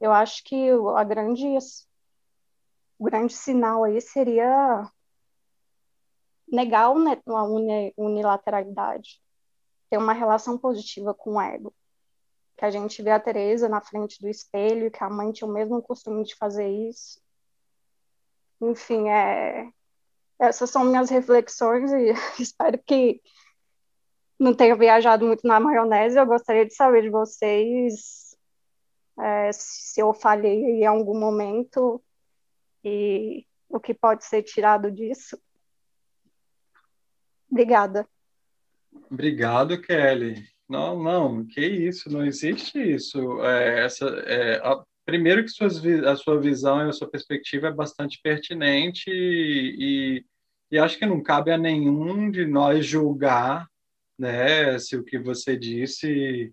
eu 0.00 0.12
acho 0.12 0.42
que 0.44 0.70
a 0.96 1.04
grande, 1.04 1.46
o 2.98 3.04
grande 3.04 3.32
sinal 3.34 3.84
aí 3.84 4.00
seria 4.00 4.90
negar 6.50 6.84
a 6.84 7.42
unilateralidade, 7.96 9.20
ter 9.90 9.98
uma 9.98 10.12
relação 10.12 10.58
positiva 10.58 11.14
com 11.14 11.34
o 11.34 11.40
ego. 11.40 11.74
Que 12.56 12.64
a 12.64 12.70
gente 12.70 13.02
vê 13.02 13.10
a 13.10 13.20
Teresa 13.20 13.68
na 13.68 13.80
frente 13.80 14.20
do 14.20 14.28
espelho, 14.28 14.90
que 14.90 15.02
a 15.02 15.10
mãe 15.10 15.32
tinha 15.32 15.48
o 15.48 15.52
mesmo 15.52 15.82
costume 15.82 16.24
de 16.24 16.36
fazer 16.36 16.68
isso. 16.68 17.20
Enfim, 18.60 19.08
é, 19.08 19.70
essas 20.38 20.70
são 20.70 20.84
minhas 20.84 21.10
reflexões 21.10 21.92
e 21.92 22.12
espero 22.40 22.78
que 22.84 23.20
não 24.38 24.54
tenha 24.54 24.74
viajado 24.74 25.26
muito 25.26 25.46
na 25.46 25.60
maionese. 25.60 26.18
Eu 26.18 26.26
gostaria 26.26 26.66
de 26.66 26.74
saber 26.74 27.02
de 27.02 27.10
vocês 27.10 28.36
é, 29.18 29.50
se 29.52 30.00
eu 30.00 30.12
falhei 30.12 30.80
em 30.80 30.86
algum 30.86 31.18
momento 31.18 32.02
e 32.84 33.46
o 33.68 33.80
que 33.80 33.94
pode 33.94 34.24
ser 34.24 34.42
tirado 34.42 34.90
disso. 34.90 35.38
Obrigada. 37.50 38.06
Obrigado, 39.10 39.80
Kelly. 39.80 40.44
Não, 40.68 41.02
não, 41.02 41.46
que 41.46 41.60
isso, 41.60 42.10
não 42.10 42.24
existe 42.24 42.78
isso. 42.78 43.40
É, 43.42 43.84
essa, 43.84 44.06
é, 44.26 44.56
a, 44.56 44.82
primeiro 45.04 45.44
que 45.44 45.50
suas, 45.50 45.84
a 46.04 46.16
sua 46.16 46.40
visão 46.40 46.84
e 46.84 46.88
a 46.88 46.92
sua 46.92 47.08
perspectiva 47.08 47.68
é 47.68 47.72
bastante 47.72 48.20
pertinente 48.22 49.10
e, 49.10 50.24
e 50.70 50.78
acho 50.78 50.98
que 50.98 51.06
não 51.06 51.22
cabe 51.22 51.50
a 51.52 51.58
nenhum 51.58 52.30
de 52.30 52.46
nós 52.46 52.86
julgar 52.86 53.66
né, 54.18 54.78
se 54.78 54.96
o 54.96 55.04
que 55.04 55.18
você 55.18 55.56
disse 55.56 56.52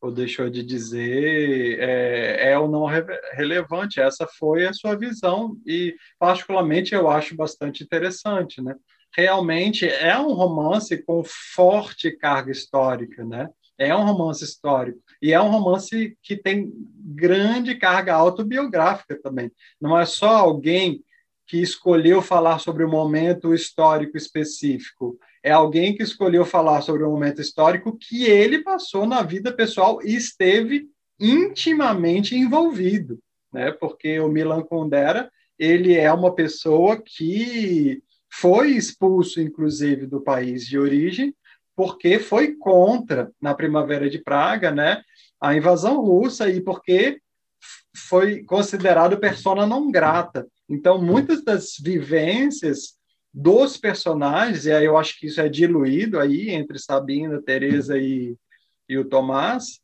ou 0.00 0.12
deixou 0.12 0.48
de 0.48 0.62
dizer 0.62 1.78
é, 1.80 2.50
é 2.50 2.58
ou 2.58 2.68
não 2.68 2.84
re 2.84 3.02
relevante. 3.32 4.00
Essa 4.00 4.26
foi 4.26 4.66
a 4.66 4.72
sua 4.72 4.96
visão 4.96 5.56
e, 5.66 5.96
particularmente, 6.18 6.94
eu 6.94 7.08
acho 7.08 7.34
bastante 7.34 7.82
interessante, 7.82 8.62
né? 8.62 8.74
Realmente 9.16 9.88
é 9.88 10.16
um 10.18 10.32
romance 10.32 11.02
com 11.02 11.22
forte 11.24 12.12
carga 12.12 12.52
histórica, 12.52 13.24
né? 13.24 13.48
É 13.78 13.94
um 13.94 14.04
romance 14.04 14.44
histórico 14.44 14.98
e 15.22 15.32
é 15.32 15.40
um 15.40 15.50
romance 15.50 16.16
que 16.22 16.36
tem 16.36 16.72
grande 16.96 17.76
carga 17.76 18.14
autobiográfica 18.14 19.18
também. 19.22 19.50
Não 19.80 19.98
é 19.98 20.04
só 20.04 20.36
alguém 20.36 21.02
que 21.46 21.62
escolheu 21.62 22.20
falar 22.20 22.58
sobre 22.58 22.84
um 22.84 22.90
momento 22.90 23.54
histórico 23.54 24.16
específico 24.16 25.18
é 25.42 25.50
alguém 25.50 25.96
que 25.96 26.02
escolheu 26.02 26.44
falar 26.44 26.82
sobre 26.82 27.04
um 27.04 27.10
momento 27.10 27.40
histórico 27.40 27.96
que 27.96 28.24
ele 28.24 28.62
passou 28.62 29.06
na 29.06 29.22
vida 29.22 29.52
pessoal 29.52 30.00
e 30.02 30.14
esteve 30.14 30.88
intimamente 31.18 32.36
envolvido, 32.36 33.18
né? 33.52 33.72
Porque 33.72 34.18
o 34.20 34.28
Milan 34.28 34.62
Kundera 34.62 35.30
ele 35.58 35.94
é 35.94 36.12
uma 36.12 36.34
pessoa 36.34 37.00
que 37.02 38.02
foi 38.30 38.72
expulso, 38.72 39.40
inclusive, 39.40 40.06
do 40.06 40.20
país 40.20 40.66
de 40.66 40.78
origem, 40.78 41.34
porque 41.78 42.18
foi 42.18 42.56
contra, 42.56 43.30
na 43.40 43.54
Primavera 43.54 44.10
de 44.10 44.18
Praga, 44.18 44.72
né, 44.72 45.00
a 45.40 45.54
invasão 45.54 46.00
russa 46.00 46.50
e 46.50 46.60
porque 46.60 47.20
foi 48.08 48.42
considerado 48.42 49.20
persona 49.20 49.64
não 49.64 49.88
grata. 49.88 50.44
Então, 50.68 51.00
muitas 51.00 51.44
das 51.44 51.76
vivências 51.80 52.98
dos 53.32 53.76
personagens, 53.76 54.66
e 54.66 54.72
aí 54.72 54.86
eu 54.86 54.98
acho 54.98 55.20
que 55.20 55.28
isso 55.28 55.40
é 55.40 55.48
diluído 55.48 56.18
aí 56.18 56.50
entre 56.50 56.80
Sabina, 56.80 57.40
Teresa 57.40 57.96
e, 57.96 58.36
e 58.88 58.98
o 58.98 59.04
Tomás, 59.04 59.78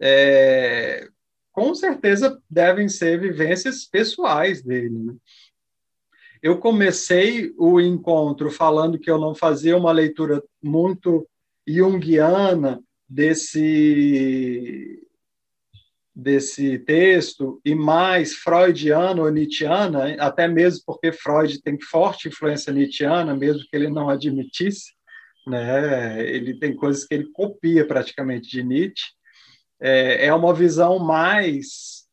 é, 0.00 1.08
com 1.50 1.74
certeza 1.74 2.40
devem 2.48 2.88
ser 2.88 3.18
vivências 3.18 3.84
pessoais 3.84 4.62
dele. 4.62 4.96
Né? 4.96 5.14
Eu 6.40 6.58
comecei 6.58 7.52
o 7.58 7.80
encontro 7.80 8.48
falando 8.48 8.96
que 8.96 9.10
eu 9.10 9.18
não 9.18 9.34
fazia 9.34 9.76
uma 9.76 9.90
leitura 9.90 10.40
muito 10.62 11.28
junguiana 11.66 12.80
desse 13.08 14.98
desse 16.14 16.78
texto 16.80 17.58
e 17.64 17.74
mais 17.74 18.34
freudiano 18.34 19.22
ou 19.22 19.30
nietzschiana, 19.30 20.14
até 20.18 20.46
mesmo 20.46 20.82
porque 20.84 21.10
Freud 21.10 21.62
tem 21.62 21.80
forte 21.80 22.28
influência 22.28 22.70
nietzschiana, 22.70 23.34
mesmo 23.34 23.62
que 23.62 23.74
ele 23.74 23.88
não 23.88 24.10
admitisse, 24.10 24.92
né? 25.46 26.22
Ele 26.22 26.58
tem 26.58 26.76
coisas 26.76 27.04
que 27.04 27.14
ele 27.14 27.30
copia 27.32 27.86
praticamente 27.86 28.48
de 28.48 28.62
Nietzsche. 28.62 29.06
É, 29.80 30.26
é 30.26 30.34
uma 30.34 30.54
visão 30.54 30.98
mais 30.98 32.06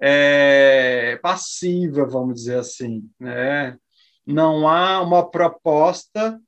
é, 0.00 1.18
passiva, 1.22 2.06
vamos 2.06 2.34
dizer 2.34 2.58
assim, 2.58 3.08
né? 3.20 3.76
Não 4.26 4.68
há 4.68 5.00
uma 5.02 5.28
proposta 5.30 6.40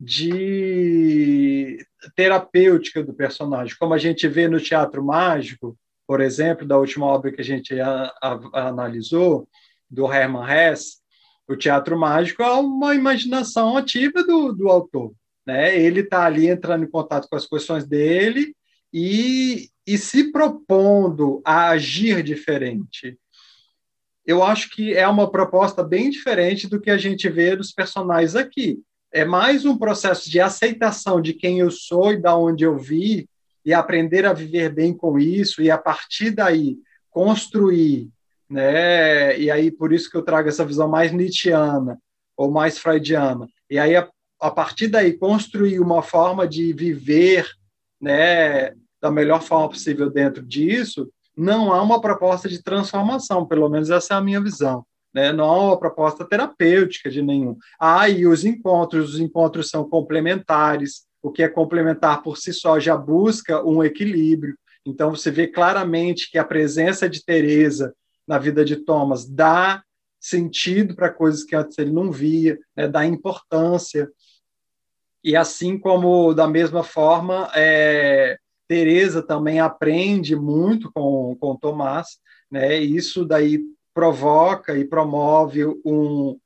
de 0.00 1.78
terapêutica 2.14 3.02
do 3.02 3.14
personagem, 3.14 3.76
como 3.78 3.94
a 3.94 3.98
gente 3.98 4.26
vê 4.28 4.48
no 4.48 4.60
teatro 4.60 5.04
mágico, 5.04 5.78
por 6.06 6.20
exemplo, 6.20 6.66
da 6.66 6.76
última 6.76 7.06
obra 7.06 7.32
que 7.32 7.40
a 7.40 7.44
gente 7.44 7.78
a, 7.80 8.12
a, 8.22 8.68
analisou, 8.68 9.48
do 9.88 10.12
Hermann 10.12 10.50
Hesse, 10.50 10.98
o 11.46 11.56
teatro 11.56 11.98
mágico 11.98 12.42
é 12.42 12.50
uma 12.52 12.94
imaginação 12.94 13.76
ativa 13.76 14.22
do, 14.22 14.52
do 14.52 14.68
autor. 14.68 15.14
Né? 15.46 15.78
Ele 15.78 16.00
está 16.00 16.24
ali 16.24 16.48
entrando 16.48 16.84
em 16.84 16.90
contato 16.90 17.28
com 17.28 17.36
as 17.36 17.46
questões 17.46 17.86
dele 17.86 18.54
e, 18.92 19.68
e 19.86 19.98
se 19.98 20.32
propondo 20.32 21.42
a 21.44 21.68
agir 21.70 22.22
diferente. 22.22 23.18
Eu 24.26 24.42
acho 24.42 24.70
que 24.70 24.94
é 24.94 25.06
uma 25.06 25.30
proposta 25.30 25.82
bem 25.82 26.08
diferente 26.08 26.66
do 26.66 26.80
que 26.80 26.90
a 26.90 26.96
gente 26.96 27.28
vê 27.28 27.54
dos 27.54 27.72
personagens 27.72 28.34
aqui. 28.34 28.80
É 29.16 29.24
mais 29.24 29.64
um 29.64 29.78
processo 29.78 30.28
de 30.28 30.40
aceitação 30.40 31.20
de 31.20 31.32
quem 31.32 31.60
eu 31.60 31.70
sou 31.70 32.10
e 32.10 32.20
da 32.20 32.36
onde 32.36 32.64
eu 32.64 32.76
vi, 32.76 33.28
e 33.64 33.72
aprender 33.72 34.26
a 34.26 34.32
viver 34.32 34.74
bem 34.74 34.92
com 34.92 35.20
isso 35.20 35.62
e 35.62 35.70
a 35.70 35.78
partir 35.78 36.32
daí 36.32 36.76
construir, 37.12 38.10
né? 38.50 39.38
E 39.38 39.52
aí 39.52 39.70
por 39.70 39.92
isso 39.92 40.10
que 40.10 40.16
eu 40.16 40.22
trago 40.22 40.48
essa 40.48 40.64
visão 40.64 40.88
mais 40.88 41.12
nietzschiana 41.12 41.96
ou 42.36 42.50
mais 42.50 42.76
freudiana. 42.76 43.46
E 43.70 43.78
aí 43.78 43.94
a, 43.94 44.08
a 44.40 44.50
partir 44.50 44.88
daí 44.88 45.12
construir 45.12 45.78
uma 45.78 46.02
forma 46.02 46.46
de 46.46 46.72
viver, 46.72 47.48
né, 48.00 48.72
da 49.00 49.12
melhor 49.12 49.42
forma 49.42 49.68
possível 49.68 50.10
dentro 50.10 50.44
disso, 50.44 51.08
não 51.36 51.72
há 51.72 51.80
uma 51.80 52.00
proposta 52.00 52.48
de 52.48 52.60
transformação, 52.60 53.46
pelo 53.46 53.68
menos 53.68 53.90
essa 53.90 54.14
é 54.14 54.16
a 54.16 54.20
minha 54.20 54.40
visão. 54.40 54.84
Né? 55.14 55.32
Não 55.32 55.68
uma 55.68 55.78
proposta 55.78 56.24
terapêutica 56.24 57.08
de 57.08 57.22
nenhum. 57.22 57.56
Ah, 57.78 58.08
e 58.08 58.26
os 58.26 58.44
encontros, 58.44 59.14
os 59.14 59.20
encontros 59.20 59.70
são 59.70 59.88
complementares, 59.88 61.06
o 61.22 61.30
que 61.30 61.42
é 61.42 61.48
complementar 61.48 62.22
por 62.22 62.36
si 62.36 62.52
só 62.52 62.80
já 62.80 62.96
busca 62.96 63.64
um 63.64 63.82
equilíbrio. 63.82 64.58
Então 64.84 65.10
você 65.10 65.30
vê 65.30 65.46
claramente 65.46 66.30
que 66.30 66.36
a 66.36 66.44
presença 66.44 67.08
de 67.08 67.24
Teresa 67.24 67.94
na 68.26 68.38
vida 68.38 68.64
de 68.64 68.76
Thomas 68.76 69.26
dá 69.26 69.82
sentido 70.20 70.94
para 70.94 71.10
coisas 71.12 71.44
que 71.44 71.54
antes 71.54 71.78
ele 71.78 71.92
não 71.92 72.10
via, 72.10 72.58
né, 72.76 72.88
dá 72.88 73.06
importância. 73.06 74.10
E 75.22 75.36
assim 75.36 75.78
como 75.78 76.34
da 76.34 76.46
mesma 76.46 76.82
forma, 76.82 77.50
é, 77.54 78.38
Teresa 78.66 79.22
também 79.22 79.60
aprende 79.60 80.34
muito 80.34 80.90
com 80.92 81.36
com 81.38 81.56
Tomás, 81.56 82.18
né? 82.50 82.76
Isso 82.78 83.24
daí 83.24 83.60
provoca 83.94 84.76
e 84.76 84.84
promove 84.84 85.64
um, 85.64 86.38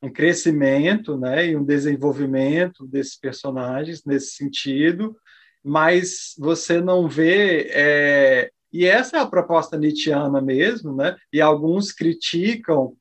um 0.00 0.10
crescimento 0.10 1.18
né, 1.18 1.48
e 1.48 1.56
um 1.56 1.64
desenvolvimento 1.64 2.86
desses 2.86 3.16
personagens 3.16 4.04
nesse 4.04 4.36
sentido, 4.36 5.16
mas 5.62 6.34
você 6.38 6.80
não 6.80 7.08
vê. 7.08 7.68
É, 7.70 8.50
e 8.72 8.86
essa 8.86 9.18
é 9.18 9.20
a 9.20 9.26
proposta 9.26 9.76
nietzschiana 9.76 10.40
mesmo, 10.40 10.96
né? 10.96 11.16
e 11.32 11.40
alguns 11.40 11.92
criticam, 11.92 12.96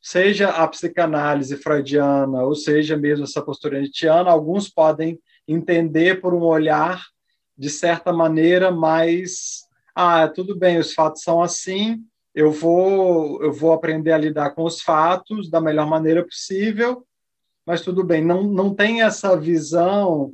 seja 0.00 0.50
a 0.50 0.68
psicanálise 0.68 1.56
freudiana, 1.56 2.42
ou 2.42 2.54
seja 2.54 2.96
mesmo 2.96 3.24
essa 3.24 3.40
postura 3.40 3.80
nietzschiana, 3.80 4.30
alguns 4.30 4.68
podem 4.68 5.18
entender 5.48 6.20
por 6.20 6.34
um 6.34 6.42
olhar, 6.42 7.02
de 7.56 7.70
certa 7.70 8.12
maneira, 8.12 8.70
mais. 8.70 9.62
Ah, 9.94 10.26
tudo 10.28 10.56
bem, 10.56 10.78
os 10.78 10.94
fatos 10.94 11.22
são 11.22 11.42
assim, 11.42 12.02
eu 12.34 12.50
vou 12.50 13.42
eu 13.42 13.52
vou 13.52 13.72
aprender 13.72 14.12
a 14.12 14.18
lidar 14.18 14.50
com 14.50 14.64
os 14.64 14.80
fatos 14.80 15.50
da 15.50 15.60
melhor 15.60 15.86
maneira 15.86 16.24
possível, 16.24 17.06
mas 17.66 17.82
tudo 17.82 18.02
bem, 18.04 18.24
não 18.24 18.42
não 18.42 18.74
tem 18.74 19.02
essa 19.02 19.36
visão 19.36 20.32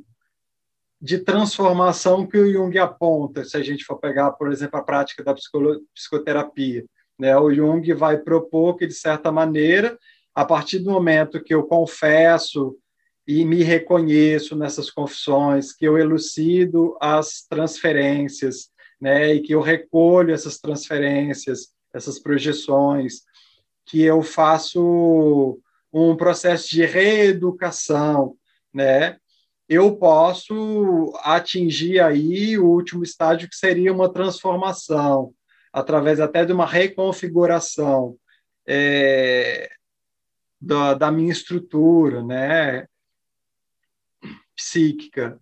de 1.01 1.19
transformação 1.19 2.27
que 2.27 2.37
o 2.37 2.51
Jung 2.51 2.77
aponta, 2.77 3.45
se 3.45 3.55
a 3.55 3.61
gente 3.61 3.85
for 3.85 3.97
pegar, 3.97 4.31
por 4.31 4.51
exemplo, 4.51 4.79
a 4.79 4.83
prática 4.83 5.23
da 5.23 5.33
psicoterapia, 5.33 6.85
né? 7.17 7.37
O 7.37 7.53
Jung 7.53 7.93
vai 7.93 8.17
propor 8.17 8.75
que 8.75 8.85
de 8.85 8.93
certa 8.93 9.31
maneira, 9.31 9.97
a 10.35 10.43
partir 10.43 10.79
do 10.79 10.91
momento 10.91 11.41
que 11.41 11.53
eu 11.53 11.63
confesso 11.63 12.77
e 13.27 13.45
me 13.45 13.63
reconheço 13.63 14.55
nessas 14.55 14.89
confissões, 14.89 15.71
que 15.71 15.85
eu 15.85 15.97
elucido 15.97 16.97
as 16.99 17.45
transferências, 17.47 18.69
né, 18.99 19.35
e 19.35 19.41
que 19.41 19.53
eu 19.53 19.61
recolho 19.61 20.33
essas 20.33 20.57
transferências, 20.57 21.69
essas 21.99 22.19
projeções, 22.19 23.21
que 23.85 24.01
eu 24.01 24.23
faço 24.23 25.59
um 25.91 26.15
processo 26.15 26.69
de 26.69 26.85
reeducação, 26.85 28.35
né? 28.73 29.17
Eu 29.67 29.95
posso 29.97 31.13
atingir 31.23 31.99
aí 31.99 32.57
o 32.57 32.65
último 32.65 33.03
estágio 33.03 33.47
que 33.47 33.55
seria 33.55 33.93
uma 33.93 34.11
transformação, 34.11 35.33
através 35.71 36.19
até 36.19 36.43
de 36.43 36.51
uma 36.51 36.65
reconfiguração 36.65 38.17
é, 38.67 39.69
da, 40.59 40.93
da 40.95 41.11
minha 41.11 41.31
estrutura, 41.31 42.23
né? 42.23 42.87
Psíquica. 44.55 45.39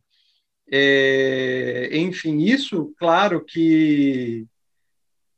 É, 0.69 1.89
enfim, 1.97 2.39
isso, 2.39 2.93
claro 2.97 3.43
que 3.43 4.45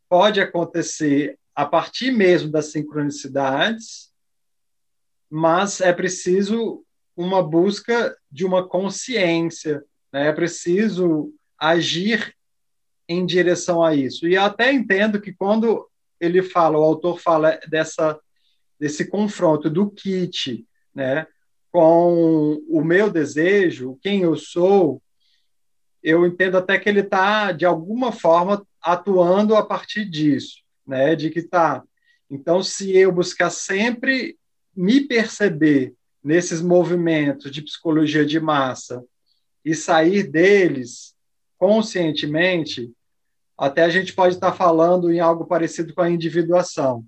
pode 0.09 0.41
acontecer 0.41 1.37
a 1.55 1.65
partir 1.65 2.11
mesmo 2.11 2.51
das 2.51 2.71
sincronicidades, 2.71 4.09
mas 5.29 5.79
é 5.79 5.93
preciso 5.93 6.83
uma 7.15 7.43
busca 7.43 8.17
de 8.31 8.45
uma 8.45 8.67
consciência, 8.67 9.83
né? 10.11 10.27
é 10.27 10.33
preciso 10.33 11.33
agir 11.57 12.33
em 13.07 13.25
direção 13.25 13.83
a 13.83 13.93
isso. 13.93 14.27
E 14.27 14.35
até 14.35 14.71
entendo 14.71 15.21
que 15.21 15.33
quando 15.33 15.87
ele 16.19 16.41
fala, 16.41 16.77
o 16.77 16.83
autor 16.83 17.19
fala 17.19 17.59
dessa 17.67 18.19
desse 18.79 19.09
confronto 19.09 19.69
do 19.69 19.91
kit, 19.91 20.65
né, 20.95 21.27
com 21.69 22.63
o 22.69 22.81
meu 22.81 23.11
desejo, 23.11 23.99
quem 24.01 24.21
eu 24.21 24.37
sou, 24.37 25.01
eu 26.01 26.25
entendo 26.25 26.57
até 26.57 26.79
que 26.79 26.87
ele 26.87 27.01
está 27.01 27.51
de 27.51 27.65
alguma 27.65 28.13
forma 28.13 28.65
atuando 28.81 29.55
a 29.55 29.65
partir 29.65 30.05
disso, 30.05 30.57
né, 30.85 31.15
de 31.15 31.29
que 31.29 31.41
tá. 31.41 31.83
Então, 32.29 32.61
se 32.61 32.95
eu 32.95 33.11
buscar 33.11 33.49
sempre 33.49 34.37
me 34.75 35.01
perceber 35.01 35.93
nesses 36.23 36.61
movimentos 36.61 37.51
de 37.51 37.61
psicologia 37.61 38.25
de 38.25 38.39
massa 38.39 39.03
e 39.63 39.73
sair 39.73 40.23
deles 40.23 41.15
conscientemente, 41.57 42.91
até 43.57 43.83
a 43.83 43.89
gente 43.89 44.13
pode 44.13 44.35
estar 44.35 44.53
falando 44.53 45.11
em 45.11 45.19
algo 45.19 45.45
parecido 45.45 45.93
com 45.93 46.01
a 46.01 46.09
individuação. 46.09 47.05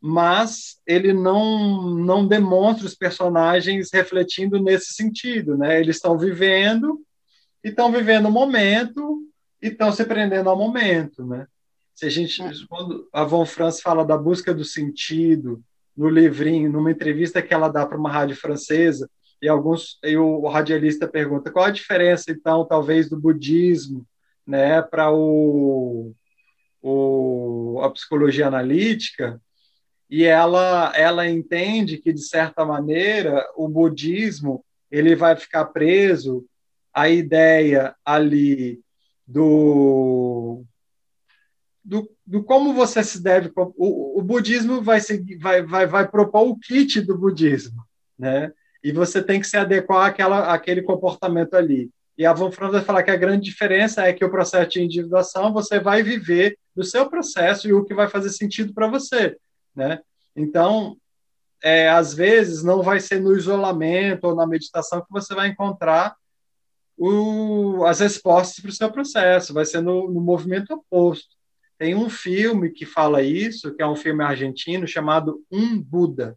Mas 0.00 0.80
ele 0.86 1.12
não, 1.12 1.90
não 1.96 2.26
demonstra 2.26 2.86
os 2.86 2.94
personagens 2.94 3.90
refletindo 3.92 4.62
nesse 4.62 4.92
sentido. 4.92 5.58
Né? 5.58 5.80
Eles 5.80 5.96
estão 5.96 6.16
vivendo, 6.16 7.04
e 7.64 7.70
estão 7.70 7.90
vivendo 7.90 8.26
o 8.26 8.30
momento, 8.30 9.26
e 9.60 9.68
estão 9.68 9.92
se 9.92 10.04
prendendo 10.04 10.48
ao 10.48 10.56
momento. 10.56 11.24
Né? 11.24 11.46
Se 11.94 12.06
a 12.06 12.08
gente, 12.08 12.40
é. 12.42 12.50
quando 12.68 13.08
a 13.12 13.24
Von 13.24 13.44
Franz 13.44 13.80
fala 13.80 14.04
da 14.04 14.16
busca 14.16 14.54
do 14.54 14.64
sentido 14.64 15.62
no 15.96 16.08
livrinho, 16.08 16.70
numa 16.70 16.92
entrevista 16.92 17.42
que 17.42 17.52
ela 17.52 17.68
dá 17.68 17.84
para 17.84 17.98
uma 17.98 18.10
rádio 18.10 18.36
francesa, 18.36 19.10
e 19.40 19.48
alguns 19.48 19.98
e 20.04 20.16
o 20.16 20.46
radialista 20.48 21.06
pergunta 21.06 21.50
qual 21.50 21.66
a 21.66 21.70
diferença 21.70 22.30
então 22.30 22.64
talvez 22.64 23.08
do 23.08 23.16
budismo 23.16 24.04
né, 24.44 24.82
para 24.82 25.12
o, 25.12 26.12
o, 26.82 27.80
a 27.82 27.90
psicologia 27.90 28.46
analítica, 28.46 29.40
e 30.10 30.24
ela, 30.24 30.90
ela 30.94 31.28
entende 31.28 31.98
que, 31.98 32.12
de 32.12 32.22
certa 32.22 32.64
maneira, 32.64 33.46
o 33.56 33.68
budismo 33.68 34.64
ele 34.90 35.14
vai 35.14 35.36
ficar 35.36 35.66
preso 35.66 36.46
à 36.94 37.10
ideia 37.10 37.94
ali 38.04 38.80
do, 39.28 40.64
do, 41.84 42.10
do 42.26 42.42
como 42.42 42.74
você 42.74 43.04
se 43.04 43.22
deve. 43.22 43.52
O, 43.54 44.18
o 44.18 44.22
budismo 44.22 44.82
vai, 44.82 45.00
seguir, 45.00 45.36
vai, 45.36 45.62
vai, 45.62 45.86
vai 45.86 46.08
propor 46.08 46.48
o 46.48 46.58
kit 46.58 47.00
do 47.02 47.16
budismo, 47.16 47.84
né? 48.18 48.50
e 48.82 48.92
você 48.92 49.22
tem 49.22 49.40
que 49.40 49.46
se 49.46 49.56
adequar 49.56 50.06
àquela, 50.06 50.52
àquele 50.52 50.82
comportamento 50.82 51.54
ali. 51.54 51.90
E 52.16 52.26
a 52.26 52.32
Von 52.32 52.50
Franz 52.50 52.72
vai 52.72 52.82
falar 52.82 53.02
que 53.02 53.10
a 53.10 53.16
grande 53.16 53.44
diferença 53.44 54.02
é 54.02 54.12
que 54.12 54.24
o 54.24 54.30
processo 54.30 54.70
de 54.70 54.82
individuação 54.82 55.52
você 55.52 55.78
vai 55.78 56.02
viver 56.02 56.58
do 56.74 56.82
seu 56.82 57.08
processo 57.08 57.68
e 57.68 57.72
o 57.72 57.84
que 57.84 57.94
vai 57.94 58.08
fazer 58.08 58.30
sentido 58.30 58.72
para 58.72 58.88
você, 58.88 59.36
né? 59.74 60.00
Então, 60.34 60.96
é, 61.62 61.88
às 61.88 62.14
vezes 62.14 62.62
não 62.62 62.82
vai 62.82 63.00
ser 63.00 63.20
no 63.20 63.36
isolamento 63.36 64.24
ou 64.24 64.34
na 64.34 64.46
meditação 64.46 65.00
que 65.00 65.10
você 65.10 65.34
vai 65.34 65.48
encontrar 65.48 66.16
o, 66.98 67.84
as 67.84 68.00
respostas 68.00 68.60
para 68.60 68.70
o 68.70 68.74
seu 68.74 68.90
processo, 68.90 69.54
vai 69.54 69.64
ser 69.64 69.80
no, 69.80 70.10
no 70.10 70.20
movimento 70.20 70.74
oposto. 70.74 71.36
Tem 71.78 71.94
um 71.94 72.10
filme 72.10 72.70
que 72.70 72.84
fala 72.84 73.22
isso, 73.22 73.74
que 73.74 73.82
é 73.82 73.86
um 73.86 73.96
filme 73.96 74.24
argentino 74.24 74.86
chamado 74.86 75.40
Um 75.50 75.80
Buda, 75.80 76.36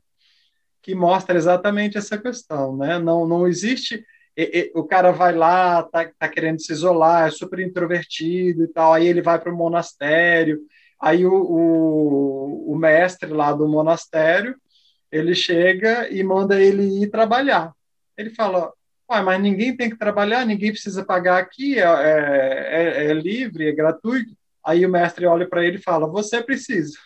que 0.82 0.94
mostra 0.94 1.38
exatamente 1.38 1.98
essa 1.98 2.18
questão, 2.18 2.78
né? 2.78 3.00
Não, 3.00 3.28
não 3.28 3.48
existe 3.48 4.06
e, 4.36 4.44
e, 4.44 4.72
o 4.74 4.84
cara 4.84 5.12
vai 5.12 5.34
lá, 5.34 5.84
tá, 5.84 6.10
tá 6.18 6.30
querendo 6.30 6.62
se 6.62 6.72
isolar, 6.72 7.28
é 7.28 7.32
super 7.32 7.60
introvertido 7.60 8.64
e 8.64 8.68
tal, 8.68 8.94
aí 8.94 9.06
ele 9.08 9.22
vai 9.22 9.40
para 9.40 9.54
o 9.54 9.56
monastério, 9.58 10.60
aí 11.00 11.26
o, 11.26 11.34
o, 11.34 12.72
o, 12.72 12.76
mestre 12.78 13.30
lá 13.32 13.52
do 13.52 13.68
monastério, 13.68 14.56
ele 15.12 15.36
chega 15.36 16.10
e 16.10 16.24
manda 16.24 16.60
ele 16.62 17.04
ir 17.04 17.10
trabalhar. 17.10 17.74
Ele 18.18 18.30
fala, 18.30 18.72
mas 19.20 19.42
ninguém 19.42 19.76
tem 19.76 19.90
que 19.90 19.98
trabalhar, 19.98 20.46
ninguém 20.46 20.72
precisa 20.72 21.04
pagar 21.04 21.40
aqui, 21.40 21.80
é, 21.80 21.84
é, 21.84 22.68
é, 22.70 23.06
é 23.08 23.14
livre, 23.14 23.68
é 23.68 23.72
gratuito. 23.72 24.38
Aí 24.64 24.86
o 24.86 24.90
mestre 24.90 25.26
olha 25.26 25.50
para 25.50 25.66
ele 25.66 25.78
e 25.78 25.82
fala, 25.82 26.08
você 26.08 26.42
precisa. 26.42 26.98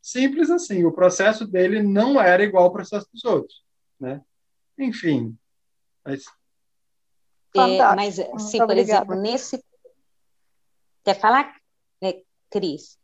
Simples 0.00 0.50
assim, 0.50 0.84
o 0.84 0.92
processo 0.92 1.46
dele 1.46 1.82
não 1.82 2.20
era 2.20 2.42
igual 2.42 2.64
ao 2.64 2.72
processo 2.72 3.08
dos 3.12 3.24
outros, 3.24 3.62
né? 3.98 4.20
Enfim, 4.78 5.36
mas 6.04 6.24
é, 7.54 7.94
mas, 7.94 8.16
sim, 8.50 8.58
por 8.58 8.76
exemplo, 8.76 9.14
nesse. 9.14 9.62
Quer 11.04 11.18
falar, 11.20 11.54
é, 12.02 12.22
Cris? 12.50 12.98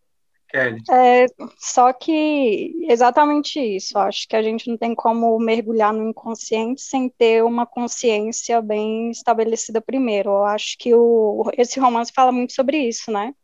É, 0.90 1.26
só 1.58 1.92
que 1.92 2.74
exatamente 2.88 3.60
isso. 3.60 3.98
Acho 3.98 4.26
que 4.26 4.34
a 4.34 4.42
gente 4.42 4.68
não 4.68 4.76
tem 4.76 4.94
como 4.94 5.38
mergulhar 5.38 5.92
no 5.92 6.08
inconsciente 6.08 6.80
sem 6.80 7.08
ter 7.08 7.44
uma 7.44 7.66
consciência 7.66 8.60
bem 8.62 9.10
estabelecida 9.10 9.80
primeiro. 9.80 10.30
Eu 10.30 10.44
acho 10.44 10.76
que 10.78 10.94
o, 10.94 11.50
esse 11.56 11.78
romance 11.78 12.12
fala 12.14 12.32
muito 12.32 12.54
sobre 12.54 12.78
isso, 12.78 13.10
né? 13.10 13.34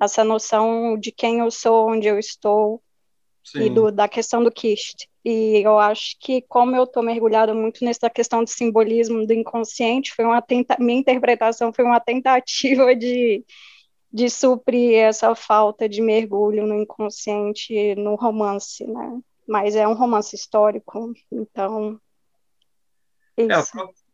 Essa 0.00 0.24
noção 0.24 0.96
de 0.98 1.12
quem 1.12 1.40
eu 1.40 1.50
sou, 1.50 1.90
onde 1.90 2.06
eu 2.06 2.18
estou, 2.18 2.82
Sim. 3.44 3.66
e 3.66 3.70
do, 3.70 3.90
da 3.90 4.08
questão 4.08 4.42
do 4.42 4.50
Kist. 4.50 5.06
E 5.24 5.62
eu 5.64 5.78
acho 5.78 6.16
que, 6.20 6.42
como 6.42 6.76
eu 6.76 6.84
estou 6.84 7.02
mergulhada 7.02 7.52
muito 7.54 7.84
nessa 7.84 8.08
questão 8.08 8.44
do 8.44 8.48
simbolismo 8.48 9.26
do 9.26 9.32
inconsciente, 9.32 10.14
foi 10.14 10.24
uma 10.24 10.40
tenta 10.40 10.76
minha 10.78 10.98
interpretação 10.98 11.72
foi 11.72 11.84
uma 11.84 12.00
tentativa 12.00 12.94
de, 12.94 13.44
de 14.12 14.30
suprir 14.30 14.94
essa 14.94 15.34
falta 15.34 15.88
de 15.88 16.00
mergulho 16.00 16.66
no 16.66 16.74
inconsciente 16.74 17.94
no 17.94 18.14
romance, 18.14 18.86
né? 18.86 19.20
Mas 19.46 19.74
é 19.74 19.86
um 19.86 19.94
romance 19.94 20.34
histórico, 20.34 21.12
então. 21.30 22.00
É, 23.36 23.52
a, 23.52 23.64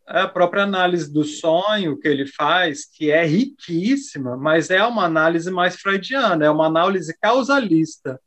é 0.08 0.20
a 0.20 0.28
própria 0.28 0.62
análise 0.62 1.12
do 1.12 1.24
sonho 1.24 1.98
que 1.98 2.06
ele 2.06 2.26
faz, 2.26 2.84
que 2.84 3.10
é 3.10 3.24
riquíssima, 3.24 4.36
mas 4.36 4.70
é 4.70 4.84
uma 4.84 5.04
análise 5.04 5.50
mais 5.50 5.76
freudiana, 5.76 6.44
é 6.44 6.50
uma 6.50 6.66
análise 6.66 7.16
causalista 7.18 8.20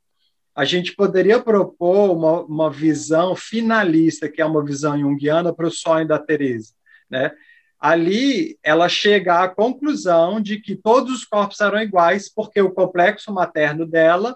a 0.57 0.65
gente 0.65 0.95
poderia 0.95 1.39
propor 1.39 2.09
uma, 2.17 2.41
uma 2.41 2.71
visão 2.71 3.35
finalista, 3.35 4.27
que 4.27 4.41
é 4.41 4.45
uma 4.45 4.65
visão 4.65 4.99
junguiana, 4.99 5.53
para 5.53 5.67
o 5.67 5.71
sonho 5.71 6.07
da 6.07 6.17
Teresa. 6.17 6.73
Né? 7.07 7.31
Ali, 7.79 8.57
ela 8.63 8.89
chega 8.89 9.43
à 9.43 9.47
conclusão 9.47 10.41
de 10.41 10.59
que 10.59 10.75
todos 10.75 11.13
os 11.13 11.23
corpos 11.23 11.59
eram 11.61 11.79
iguais, 11.81 12.31
porque 12.33 12.61
o 12.61 12.71
complexo 12.71 13.31
materno 13.31 13.85
dela 13.85 14.35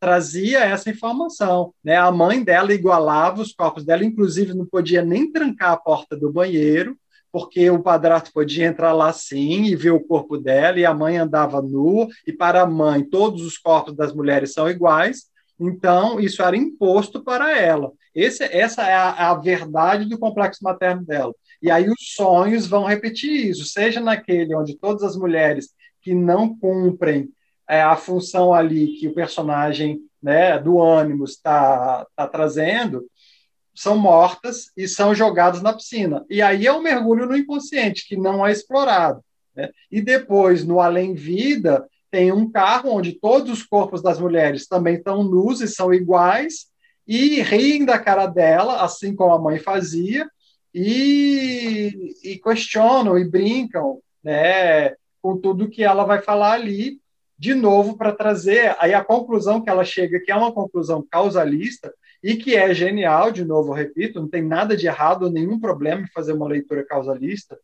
trazia 0.00 0.60
essa 0.60 0.90
informação. 0.90 1.72
Né? 1.84 1.96
A 1.96 2.10
mãe 2.10 2.42
dela 2.42 2.72
igualava 2.72 3.42
os 3.42 3.52
corpos 3.52 3.84
dela, 3.84 4.04
inclusive 4.04 4.54
não 4.54 4.66
podia 4.66 5.02
nem 5.02 5.30
trancar 5.30 5.72
a 5.72 5.76
porta 5.76 6.16
do 6.16 6.32
banheiro, 6.32 6.96
porque 7.30 7.70
o 7.70 7.80
padrasto 7.80 8.32
podia 8.32 8.66
entrar 8.66 8.92
lá 8.92 9.12
sim 9.12 9.64
e 9.66 9.76
ver 9.76 9.90
o 9.90 10.00
corpo 10.00 10.36
dela, 10.36 10.80
e 10.80 10.84
a 10.84 10.92
mãe 10.92 11.16
andava 11.16 11.62
nua, 11.62 12.08
e 12.26 12.32
para 12.32 12.62
a 12.62 12.66
mãe 12.66 13.04
todos 13.04 13.42
os 13.42 13.56
corpos 13.56 13.94
das 13.94 14.12
mulheres 14.12 14.52
são 14.52 14.68
iguais, 14.68 15.30
então, 15.60 16.18
isso 16.18 16.42
era 16.42 16.56
imposto 16.56 17.22
para 17.22 17.54
ela. 17.54 17.92
Esse, 18.14 18.44
essa 18.44 18.82
é 18.82 18.94
a, 18.94 19.30
a, 19.30 19.34
verdade 19.34 20.06
do 20.06 20.18
complexo 20.18 20.64
materno 20.64 21.04
dela. 21.04 21.34
E 21.62 21.70
aí 21.70 21.88
os 21.88 22.14
sonhos 22.14 22.66
vão 22.66 22.84
repetir 22.84 23.46
isso, 23.46 23.64
seja 23.64 24.00
naquele 24.00 24.54
onde 24.54 24.76
todas 24.76 25.02
as 25.02 25.16
mulheres 25.16 25.70
que 26.00 26.14
não 26.14 26.56
cumprem 26.56 27.28
é, 27.68 27.82
a 27.82 27.96
função 27.96 28.52
ali 28.52 28.98
que 28.98 29.06
o 29.06 29.14
personagem 29.14 30.00
né, 30.22 30.58
do 30.58 30.80
ânimo 30.80 31.24
está 31.24 32.06
tá 32.16 32.26
trazendo, 32.26 33.06
são 33.74 33.96
mortas 33.96 34.70
e 34.76 34.88
são 34.88 35.14
jogadas 35.14 35.62
na 35.62 35.72
piscina. 35.72 36.24
E 36.28 36.42
aí 36.42 36.66
é 36.66 36.72
um 36.72 36.82
mergulho 36.82 37.26
no 37.26 37.36
inconsciente, 37.36 38.06
que 38.06 38.16
não 38.16 38.44
é 38.44 38.52
explorado. 38.52 39.22
Né? 39.54 39.70
E 39.90 40.00
depois, 40.00 40.64
no 40.64 40.80
além-vida, 40.80 41.86
tem 42.10 42.32
um 42.32 42.50
carro 42.50 42.90
onde 42.90 43.12
todos 43.12 43.50
os 43.50 43.62
corpos 43.62 44.02
das 44.02 44.18
mulheres 44.18 44.66
também 44.66 44.96
estão 44.96 45.22
nus 45.22 45.60
e 45.60 45.68
são 45.68 45.94
iguais, 45.94 46.66
e 47.06 47.40
riem 47.42 47.84
da 47.84 47.98
cara 47.98 48.26
dela, 48.26 48.82
assim 48.82 49.14
como 49.14 49.32
a 49.32 49.38
mãe 49.38 49.58
fazia, 49.58 50.28
e, 50.74 52.14
e 52.22 52.38
questionam 52.38 53.18
e 53.18 53.28
brincam 53.28 54.00
né, 54.22 54.90
com 55.20 55.36
tudo 55.36 55.68
que 55.68 55.82
ela 55.82 56.04
vai 56.04 56.22
falar 56.22 56.52
ali, 56.52 57.00
de 57.38 57.54
novo, 57.54 57.96
para 57.96 58.12
trazer. 58.12 58.76
Aí 58.78 58.94
a 58.94 59.04
conclusão 59.04 59.60
que 59.60 59.70
ela 59.70 59.84
chega, 59.84 60.20
que 60.20 60.30
é 60.30 60.36
uma 60.36 60.52
conclusão 60.52 61.04
causalista, 61.10 61.92
e 62.22 62.36
que 62.36 62.54
é 62.54 62.74
genial, 62.74 63.30
de 63.30 63.44
novo, 63.44 63.72
repito, 63.72 64.20
não 64.20 64.28
tem 64.28 64.42
nada 64.42 64.76
de 64.76 64.86
errado, 64.86 65.30
nenhum 65.30 65.58
problema 65.58 66.02
em 66.02 66.10
fazer 66.12 66.34
uma 66.34 66.46
leitura 66.46 66.84
causalista, 66.84 67.58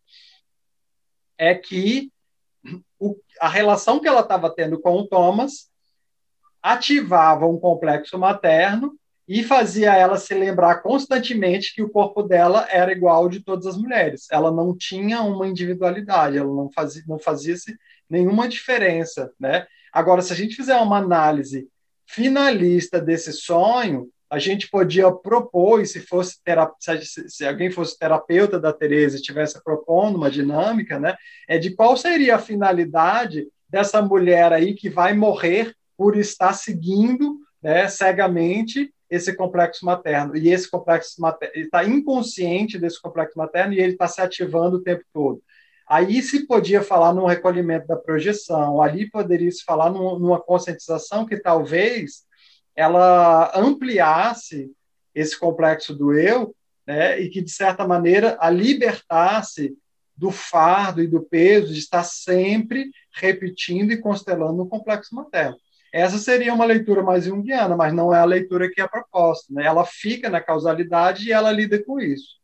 é 1.37 1.55
que 1.55 2.11
o, 2.99 3.16
a 3.39 3.49
relação 3.49 4.01
que 4.01 4.09
ela 4.09 4.23
estava 4.23 4.49
tendo 4.49 4.81
com 4.81 4.95
o 4.95 5.07
Thomas 5.07 5.70
ativava 6.62 7.47
um 7.47 7.59
complexo 7.61 8.19
materno 8.19 8.99
e 9.28 9.43
fazia 9.43 9.94
ela 9.94 10.16
se 10.16 10.32
lembrar 10.35 10.82
constantemente 10.82 11.74
que 11.74 11.82
o 11.82 11.89
corpo 11.89 12.23
dela 12.23 12.66
era 12.70 12.93
igual 12.93 13.24
ao 13.24 13.28
de 13.28 13.40
todas 13.40 13.66
as 13.66 13.77
mulheres. 13.77 14.27
Ela 14.31 14.53
não 14.53 14.77
tinha 14.77 15.20
uma 15.23 15.48
individualidade, 15.48 16.39
ela 16.39 16.55
não 16.55 16.70
fazia, 16.73 17.03
não 17.09 17.19
fazia 17.19 17.57
nenhuma 18.09 18.48
diferença, 18.48 19.32
né? 19.39 19.66
Agora, 19.93 20.23
se 20.23 20.32
a 20.32 20.36
gente 20.36 20.55
fizer 20.55 20.77
uma 20.77 20.98
análise 20.98 21.69
finalista 22.07 23.01
desse 23.01 23.32
sonho, 23.32 24.09
a 24.31 24.39
gente 24.39 24.69
podia 24.69 25.11
propor, 25.11 25.81
e 25.81 25.86
se 25.86 26.01
fosse 26.01 26.36
se, 27.03 27.28
se 27.28 27.47
alguém 27.47 27.70
fosse 27.70 27.98
terapeuta 27.98 28.61
da 28.61 28.73
Teresa 28.73 29.16
e 29.16 29.20
estivesse 29.20 29.62
propondo 29.62 30.16
uma 30.16 30.31
dinâmica, 30.31 30.98
né, 30.98 31.16
é 31.48 31.59
de 31.59 31.74
qual 31.74 31.97
seria 31.97 32.36
a 32.36 32.40
finalidade 32.40 33.48
dessa 33.69 34.03
mulher 34.03 34.53
aí 34.53 34.74
que 34.74 34.89
vai 34.89 35.15
morrer 35.15 35.74
por 35.97 36.16
estar 36.16 36.53
seguindo 36.53 37.40
né, 37.62 37.89
cegamente 37.89 38.93
esse 39.09 39.35
complexo 39.35 39.85
materno. 39.85 40.37
E 40.37 40.49
esse 40.49 40.70
complexo 40.70 41.20
materno 41.20 41.55
está 41.57 41.85
inconsciente 41.85 42.78
desse 42.78 43.01
complexo 43.01 43.39
materno 43.39 43.73
e 43.73 43.81
ele 43.81 43.93
está 43.93 44.09
se 44.09 44.20
ativando 44.20 44.77
o 44.77 44.83
tempo 44.83 45.05
todo. 45.12 45.43
Aí 45.89 46.20
se 46.20 46.47
podia 46.47 46.83
falar 46.83 47.12
num 47.12 47.27
recolhimento 47.27 47.87
da 47.87 47.97
projeção, 47.97 48.83
ali 48.83 49.09
poderia 49.09 49.51
se 49.51 49.62
falar 49.62 49.89
numa 49.91 50.41
conscientização 50.41 51.24
que 51.24 51.37
talvez 51.37 52.24
ela 52.74 53.53
ampliasse 53.55 54.70
esse 55.15 55.39
complexo 55.39 55.95
do 55.95 56.12
eu, 56.12 56.55
né, 56.87 57.20
e 57.20 57.28
que 57.28 57.41
de 57.41 57.51
certa 57.51 57.87
maneira 57.87 58.37
a 58.41 58.51
libertasse 58.51 59.77
do 60.16 60.31
fardo 60.31 61.03
e 61.03 61.07
do 61.07 61.23
peso 61.23 61.73
de 61.73 61.78
estar 61.78 62.03
sempre 62.03 62.91
repetindo 63.15 63.93
e 63.93 64.01
constelando 64.01 64.62
o 64.62 64.69
complexo 64.69 65.15
materno. 65.15 65.57
Essa 65.97 66.18
seria 66.18 66.52
uma 66.52 66.66
leitura 66.66 67.02
mais 67.02 67.24
junguiana, 67.24 67.74
mas 67.74 67.90
não 67.90 68.14
é 68.14 68.18
a 68.18 68.24
leitura 68.27 68.70
que 68.70 68.82
é 68.82 68.86
proposta. 68.86 69.51
Né? 69.51 69.64
Ela 69.64 69.82
fica 69.82 70.28
na 70.28 70.43
causalidade 70.43 71.27
e 71.27 71.32
ela 71.32 71.51
lida 71.51 71.82
com 71.82 71.98
isso. 71.98 72.36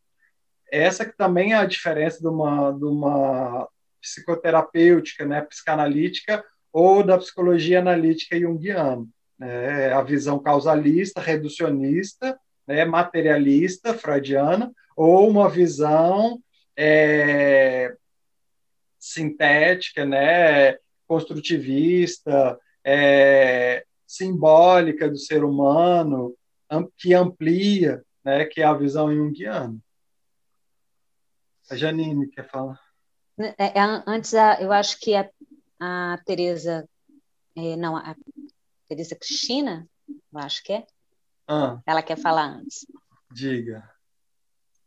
Essa 0.70 1.04
que 1.04 1.14
também 1.14 1.52
é 1.52 1.56
a 1.56 1.66
diferença 1.66 2.18
de 2.18 2.28
uma, 2.28 2.72
de 2.72 2.84
uma 2.86 3.68
psicoterapêutica, 4.00 5.26
né, 5.26 5.42
psicanalítica, 5.42 6.42
ou 6.72 7.02
da 7.02 7.18
psicologia 7.18 7.80
analítica 7.80 8.40
junguiana. 8.40 9.04
Né? 9.38 9.92
A 9.92 10.00
visão 10.00 10.38
causalista, 10.38 11.20
reducionista, 11.20 12.40
né, 12.66 12.86
materialista, 12.86 13.92
freudiana, 13.92 14.72
ou 14.96 15.28
uma 15.28 15.50
visão 15.50 16.40
é, 16.74 17.94
sintética, 18.98 20.06
né, 20.06 20.78
construtivista, 21.06 22.58
é, 22.84 23.84
simbólica 24.06 25.09
do 25.09 25.16
ser 25.16 25.44
humano, 25.44 26.36
que 26.96 27.14
amplia, 27.14 28.02
né, 28.24 28.44
que 28.44 28.60
é 28.60 28.64
a 28.64 28.74
visão 28.74 29.14
junguiana. 29.14 29.78
A 31.70 31.76
Janine 31.76 32.28
quer 32.28 32.48
falar. 32.48 32.80
É, 33.38 33.78
é, 33.78 33.80
antes, 34.06 34.32
eu 34.60 34.72
acho 34.72 34.98
que 34.98 35.14
a, 35.14 35.28
a 35.80 36.18
Tereza, 36.24 36.88
é, 37.56 37.76
não, 37.76 37.96
a 37.96 38.14
Tereza 38.88 39.16
Cristina, 39.16 39.88
eu 40.09 40.38
acho 40.38 40.62
que 40.62 40.72
é. 40.72 40.86
Ah. 41.48 41.80
Ela 41.86 42.02
quer 42.02 42.18
falar 42.18 42.44
antes. 42.44 42.86
Diga. 43.30 43.88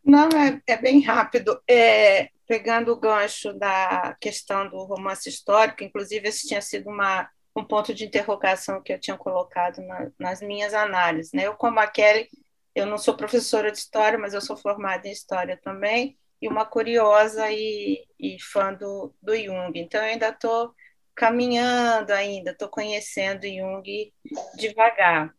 Não, 0.04 0.30
é, 0.30 0.62
é 0.68 0.78
bem 0.78 1.02
rápido. 1.02 1.60
É, 1.68 2.30
pegando 2.48 2.92
o 2.92 3.00
gancho 3.00 3.54
da 3.54 4.16
questão 4.22 4.70
do 4.70 4.84
romance 4.84 5.28
histórico, 5.28 5.84
inclusive 5.84 6.28
esse 6.28 6.48
tinha 6.48 6.62
sido 6.62 6.90
uma, 6.90 7.28
um 7.56 7.64
ponto 7.64 7.94
de 7.94 8.06
interrogação 8.06 8.82
que 8.82 8.92
eu 8.92 9.00
tinha 9.00 9.18
colocado 9.18 9.82
na, 9.82 10.12
nas 10.20 10.42
minhas 10.42 10.74
análises. 10.74 11.32
Né? 11.32 11.48
Eu, 11.48 11.56
como 11.56 11.80
a 11.80 11.88
Kelly, 11.88 12.30
eu 12.76 12.86
não 12.86 12.98
sou 12.98 13.16
professora 13.16 13.72
de 13.72 13.78
história, 13.78 14.20
mas 14.20 14.34
eu 14.34 14.42
sou 14.42 14.58
formada 14.58 15.08
em 15.08 15.12
história 15.12 15.58
também, 15.64 16.18
e 16.42 16.48
uma 16.48 16.66
curiosa 16.66 17.50
e, 17.50 18.06
e 18.20 18.38
fã 18.42 18.74
do, 18.74 19.16
do 19.22 19.36
Jung. 19.36 19.72
Então, 19.80 20.02
eu 20.02 20.08
ainda 20.08 20.30
estou 20.30 20.74
caminhando 21.16 22.12
ainda, 22.12 22.52
estou 22.52 22.68
conhecendo 22.68 23.48
Jung 23.48 24.14
devagar. 24.58 25.34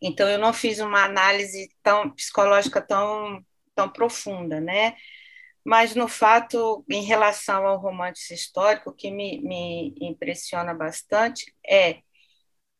Então, 0.00 0.28
eu 0.28 0.38
não 0.38 0.52
fiz 0.52 0.78
uma 0.78 1.04
análise 1.04 1.74
tão 1.82 2.10
psicológica 2.10 2.82
tão, 2.82 3.42
tão 3.74 3.88
profunda, 3.88 4.60
né? 4.60 4.94
Mas, 5.68 5.94
no 5.94 6.08
fato, 6.08 6.82
em 6.88 7.02
relação 7.02 7.66
ao 7.66 7.78
romance 7.78 8.32
histórico, 8.32 8.88
o 8.88 8.94
que 8.94 9.10
me, 9.10 9.38
me 9.42 9.94
impressiona 10.00 10.72
bastante 10.72 11.54
é 11.68 11.98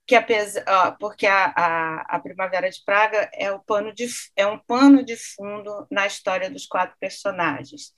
que 0.07 0.15
apesar, 0.15 0.97
porque 0.99 1.27
a, 1.27 1.53
a, 1.55 2.17
a, 2.17 2.21
Primavera 2.21 2.71
de 2.71 2.83
Praga 2.87 3.31
é, 3.35 3.53
o 3.53 3.61
pano 3.61 3.93
de, 3.95 4.07
é 4.35 4.47
um 4.47 4.59
pano 4.59 5.05
de 5.05 5.17
fundo 5.19 5.87
na 5.91 6.07
história 6.07 6.51
dos 6.51 6.67
quatro 6.67 6.97
personagens. 6.99 7.93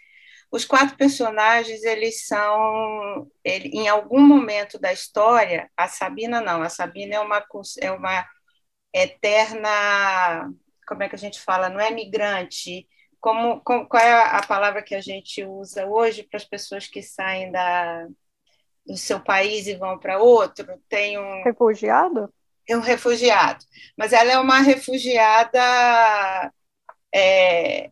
Os 0.51 0.65
quatro 0.65 0.97
personagens, 0.97 1.85
eles 1.85 2.27
são, 2.27 3.31
ele, 3.45 3.69
em 3.69 3.89
algum 3.89 4.21
momento 4.21 4.77
da 4.77 4.93
história, 4.93 5.71
a 5.77 5.87
Sabina 5.87 6.41
não, 6.41 6.63
a 6.63 6.69
Sabina 6.69 7.15
é 7.15 7.21
uma, 7.21 7.47
é 7.81 7.93
uma 7.93 8.27
eterna, 8.93 10.53
como 10.89 11.05
é 11.05 11.09
que 11.09 11.15
a 11.15 11.19
gente 11.19 11.41
fala, 11.41 11.69
não 11.69 11.81
é 11.81 11.93
migrante, 11.93 12.89
como, 13.21 13.61
como, 13.61 13.87
qual 13.87 14.03
é 14.03 14.13
a 14.13 14.43
palavra 14.47 14.83
que 14.83 14.95
a 14.95 15.01
gente 15.01 15.45
usa 15.45 15.87
hoje 15.87 16.23
para 16.23 16.39
as 16.39 16.45
pessoas 16.45 16.87
que 16.87 17.03
saem 17.03 17.53
da, 17.53 18.07
do 18.87 18.97
seu 18.97 19.21
país 19.21 19.67
e 19.67 19.77
vão 19.77 19.99
para 19.99 20.19
outro? 20.19 20.67
Tem 20.89 21.19
um 21.19 21.43
refugiado. 21.43 22.33
É 22.69 22.77
um 22.77 22.81
refugiado, 22.81 23.65
mas 23.97 24.13
ela 24.13 24.31
é 24.31 24.39
uma 24.39 24.61
refugiada 24.61 26.53
é, 27.13 27.91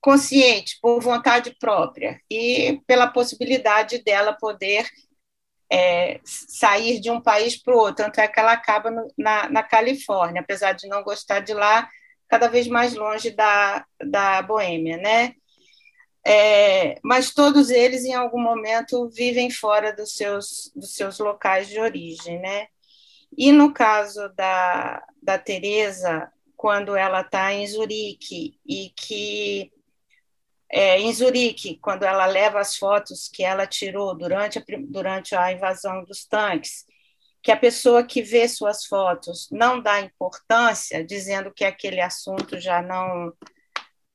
consciente, 0.00 0.78
por 0.80 1.00
vontade 1.00 1.54
própria 1.58 2.20
e 2.30 2.80
pela 2.86 3.06
possibilidade 3.06 4.02
dela 4.02 4.32
poder 4.32 4.88
é, 5.70 6.20
sair 6.24 7.00
de 7.00 7.10
um 7.10 7.20
país 7.20 7.60
para 7.60 7.74
o 7.74 7.78
outro. 7.78 8.04
Tanto 8.04 8.20
é 8.20 8.28
que 8.28 8.38
ela 8.38 8.52
acaba 8.52 8.90
no, 8.90 9.06
na, 9.16 9.48
na 9.48 9.62
Califórnia, 9.62 10.42
apesar 10.42 10.72
de 10.72 10.88
não 10.88 11.02
gostar 11.02 11.40
de 11.40 11.54
lá, 11.54 11.88
cada 12.28 12.48
vez 12.48 12.66
mais 12.66 12.94
longe 12.94 13.30
da, 13.30 13.84
da 14.00 14.42
Boêmia, 14.42 14.96
né? 14.96 15.34
É, 16.26 16.98
mas 17.04 17.32
todos 17.32 17.70
eles, 17.70 18.04
em 18.04 18.14
algum 18.14 18.40
momento, 18.40 19.08
vivem 19.10 19.48
fora 19.48 19.92
dos 19.92 20.16
seus, 20.16 20.72
dos 20.74 20.94
seus 20.94 21.18
locais 21.20 21.68
de 21.68 21.78
origem, 21.78 22.40
né? 22.40 22.66
E 23.36 23.52
no 23.52 23.72
caso 23.72 24.28
da, 24.34 25.04
da 25.22 25.38
Teresa, 25.38 26.30
quando 26.56 26.96
ela 26.96 27.20
está 27.20 27.52
em 27.52 27.66
Zurique 27.66 28.58
e 28.66 28.90
que 28.96 29.70
é, 30.68 30.98
em 30.98 31.12
Zurique, 31.12 31.78
quando 31.78 32.02
ela 32.02 32.26
leva 32.26 32.58
as 32.58 32.76
fotos 32.76 33.28
que 33.28 33.44
ela 33.44 33.66
tirou 33.66 34.16
durante 34.16 34.58
a, 34.58 34.62
durante 34.88 35.34
a 35.36 35.52
invasão 35.52 36.02
dos 36.04 36.26
tanques, 36.26 36.84
que 37.46 37.52
a 37.52 37.56
pessoa 37.56 38.02
que 38.02 38.22
vê 38.22 38.48
suas 38.48 38.86
fotos 38.86 39.46
não 39.52 39.80
dá 39.80 40.00
importância, 40.00 41.04
dizendo 41.04 41.54
que 41.54 41.64
aquele 41.64 42.00
assunto 42.00 42.58
já 42.58 42.82
não, 42.82 43.32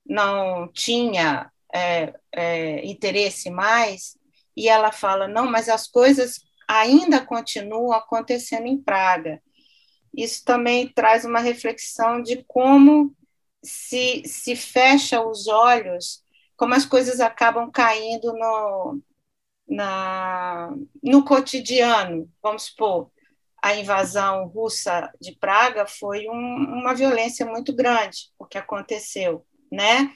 não 0.06 0.68
tinha 0.74 1.50
é, 1.74 2.14
é, 2.30 2.86
interesse 2.86 3.50
mais, 3.50 4.18
e 4.54 4.68
ela 4.68 4.92
fala: 4.92 5.30
não, 5.30 5.50
mas 5.50 5.70
as 5.70 5.88
coisas 5.88 6.42
ainda 6.68 7.26
continuam 7.26 7.94
acontecendo 7.94 8.68
em 8.68 8.78
Praga. 8.78 9.42
Isso 10.14 10.44
também 10.44 10.90
traz 10.90 11.24
uma 11.24 11.40
reflexão 11.40 12.22
de 12.22 12.44
como 12.46 13.16
se, 13.64 14.24
se 14.26 14.58
fecha 14.58 15.26
os 15.26 15.48
olhos 15.48 16.22
como 16.58 16.74
as 16.74 16.86
coisas 16.86 17.22
acabam 17.22 17.72
caindo 17.72 18.34
no, 18.34 19.02
na, 19.70 20.76
no 21.02 21.24
cotidiano. 21.24 22.30
Vamos 22.44 22.66
supor, 22.66 23.10
a 23.62 23.76
invasão 23.76 24.48
russa 24.48 25.12
de 25.22 25.36
Praga 25.36 25.86
foi 25.86 26.28
um, 26.28 26.34
uma 26.34 26.96
violência 26.96 27.46
muito 27.46 27.74
grande, 27.74 28.30
o 28.40 28.46
que 28.46 28.58
aconteceu, 28.58 29.46
né? 29.72 30.12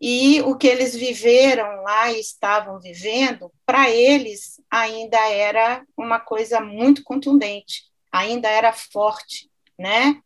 E 0.00 0.40
o 0.42 0.56
que 0.56 0.66
eles 0.66 0.96
viveram 0.96 1.82
lá 1.82 2.10
e 2.10 2.18
estavam 2.18 2.80
vivendo, 2.80 3.52
para 3.64 3.88
eles 3.88 4.60
ainda 4.68 5.16
era 5.28 5.84
uma 5.96 6.18
coisa 6.18 6.60
muito 6.60 7.04
contundente, 7.04 7.84
ainda 8.10 8.48
era 8.48 8.72
forte, 8.72 9.48
né? 9.78 10.20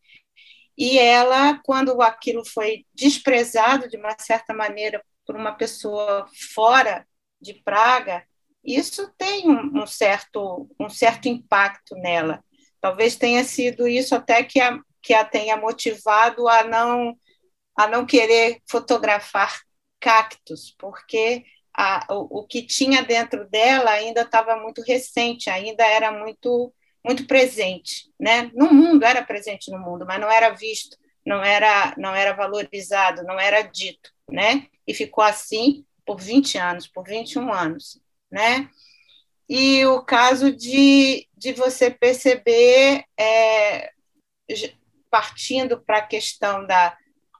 E 0.78 0.98
ela, 0.98 1.58
quando 1.62 2.00
aquilo 2.02 2.44
foi 2.44 2.86
desprezado 2.94 3.88
de 3.88 3.96
uma 3.96 4.16
certa 4.18 4.54
maneira 4.54 5.04
por 5.26 5.36
uma 5.36 5.52
pessoa 5.52 6.26
fora 6.54 7.06
de 7.40 7.54
Praga, 7.54 8.24
isso 8.64 9.12
tem 9.16 9.48
um, 9.48 9.86
certo, 9.86 10.68
um 10.78 10.88
certo 10.88 11.28
impacto 11.28 11.94
nela. 11.96 12.42
Talvez 12.80 13.16
tenha 13.16 13.44
sido 13.44 13.86
isso 13.88 14.14
até 14.14 14.42
que 14.44 14.60
a, 14.60 14.78
que 15.02 15.14
a 15.14 15.24
tenha 15.24 15.56
motivado 15.56 16.48
a 16.48 16.64
não, 16.64 17.16
a 17.76 17.86
não 17.88 18.06
querer 18.06 18.60
fotografar 18.68 19.60
cactos, 20.00 20.74
porque 20.78 21.44
a, 21.76 22.06
o, 22.14 22.40
o 22.40 22.46
que 22.46 22.62
tinha 22.62 23.02
dentro 23.02 23.48
dela 23.48 23.90
ainda 23.90 24.22
estava 24.22 24.56
muito 24.56 24.82
recente, 24.82 25.50
ainda 25.50 25.84
era 25.86 26.10
muito, 26.12 26.72
muito 27.04 27.26
presente, 27.26 28.10
né? 28.18 28.50
No 28.54 28.72
mundo 28.72 29.04
era 29.04 29.22
presente 29.24 29.70
no 29.70 29.78
mundo, 29.78 30.04
mas 30.06 30.20
não 30.20 30.30
era 30.30 30.50
visto, 30.50 30.96
não 31.24 31.42
era 31.42 31.94
não 31.98 32.14
era 32.14 32.32
valorizado, 32.32 33.22
não 33.24 33.38
era 33.38 33.62
dito, 33.62 34.10
né? 34.30 34.66
E 34.86 34.94
ficou 34.94 35.24
assim 35.24 35.84
por 36.04 36.20
20 36.20 36.56
anos, 36.58 36.86
por 36.86 37.04
21 37.04 37.52
anos, 37.52 38.00
né? 38.30 38.70
E 39.48 39.84
o 39.86 40.02
caso 40.02 40.54
de, 40.54 41.28
de 41.36 41.52
você 41.52 41.90
perceber, 41.90 43.04
é, 43.18 43.90
partindo 45.10 45.80
para 45.80 45.98
a 45.98 46.06
questão 46.06 46.66
da, 46.66 46.96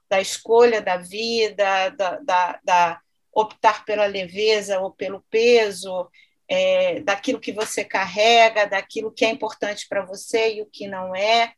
da 0.09 0.21
escolha 0.21 0.81
da 0.81 0.97
vida, 0.97 1.89
da, 1.89 2.19
da, 2.19 2.59
da 2.63 3.01
optar 3.33 3.85
pela 3.85 4.05
leveza 4.05 4.79
ou 4.79 4.91
pelo 4.91 5.23
peso, 5.29 6.09
é, 6.49 7.01
daquilo 7.01 7.39
que 7.39 7.51
você 7.51 7.83
carrega, 7.83 8.65
daquilo 8.65 9.11
que 9.11 9.25
é 9.25 9.29
importante 9.29 9.85
para 9.87 10.05
você 10.05 10.55
e 10.55 10.61
o 10.61 10.65
que 10.65 10.87
não 10.87 11.15
é. 11.15 11.51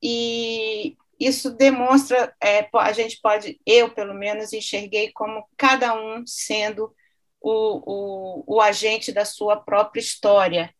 E 0.00 0.96
isso 1.18 1.50
demonstra, 1.50 2.34
é, 2.42 2.68
a 2.72 2.92
gente 2.92 3.20
pode, 3.20 3.60
eu 3.66 3.92
pelo 3.92 4.14
menos 4.14 4.52
enxerguei 4.52 5.12
como 5.12 5.44
cada 5.56 5.94
um 5.94 6.24
sendo 6.26 6.94
o, 7.42 8.44
o, 8.46 8.56
o 8.56 8.60
agente 8.60 9.12
da 9.12 9.24
sua 9.24 9.56
própria 9.56 10.00
história. 10.00 10.74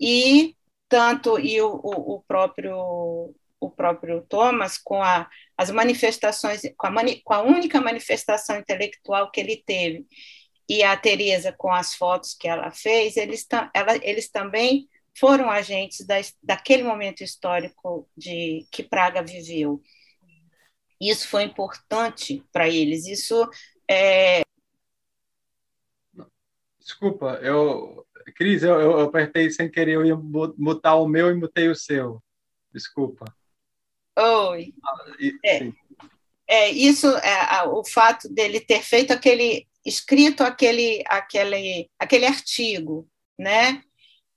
E 0.00 0.56
tanto 0.88 1.38
e 1.38 1.60
o, 1.60 1.68
o, 1.68 2.22
próprio 2.26 3.34
o 3.58 3.70
próprio 3.70 4.22
Thomas 4.22 4.78
com 4.78 5.02
a, 5.02 5.28
as 5.56 5.70
manifestações 5.70 6.62
com 6.76 6.86
a, 6.86 6.90
mani, 6.90 7.20
com 7.22 7.34
a 7.34 7.42
única 7.42 7.80
manifestação 7.80 8.58
intelectual 8.58 9.30
que 9.30 9.40
ele 9.40 9.62
teve 9.66 10.06
e 10.68 10.82
a 10.82 10.96
Teresa 10.96 11.52
com 11.52 11.72
as 11.72 11.94
fotos 11.94 12.34
que 12.34 12.46
ela 12.46 12.70
fez 12.70 13.16
eles 13.16 13.46
ela, 13.74 13.96
eles 14.02 14.28
também 14.30 14.88
foram 15.18 15.50
agentes 15.50 16.06
da, 16.06 16.16
daquele 16.42 16.82
momento 16.82 17.24
histórico 17.24 18.08
de 18.16 18.66
que 18.70 18.82
Praga 18.82 19.22
viveu 19.22 19.82
isso 21.00 21.28
foi 21.28 21.42
importante 21.42 22.44
para 22.52 22.68
eles 22.68 23.06
isso 23.06 23.48
é, 23.90 24.42
Desculpa, 26.86 27.40
eu. 27.42 28.06
Cris, 28.36 28.62
eu, 28.62 28.80
eu 28.80 29.00
apertei 29.00 29.50
sem 29.50 29.68
querer, 29.68 29.94
eu 29.94 30.06
ia 30.06 30.16
mutar 30.16 30.94
o 30.94 31.08
meu 31.08 31.30
e 31.30 31.34
mutei 31.34 31.68
o 31.68 31.74
seu. 31.74 32.22
Desculpa. 32.72 33.24
Oi. 34.16 34.72
é, 35.44 35.72
é, 36.46 36.70
isso, 36.70 37.08
é, 37.08 37.64
o 37.64 37.84
fato 37.84 38.32
dele 38.32 38.60
ter 38.60 38.82
feito 38.82 39.12
aquele, 39.12 39.66
escrito 39.84 40.42
aquele, 40.42 41.02
aquele, 41.08 41.90
aquele 41.98 42.24
artigo, 42.24 43.08
né? 43.36 43.82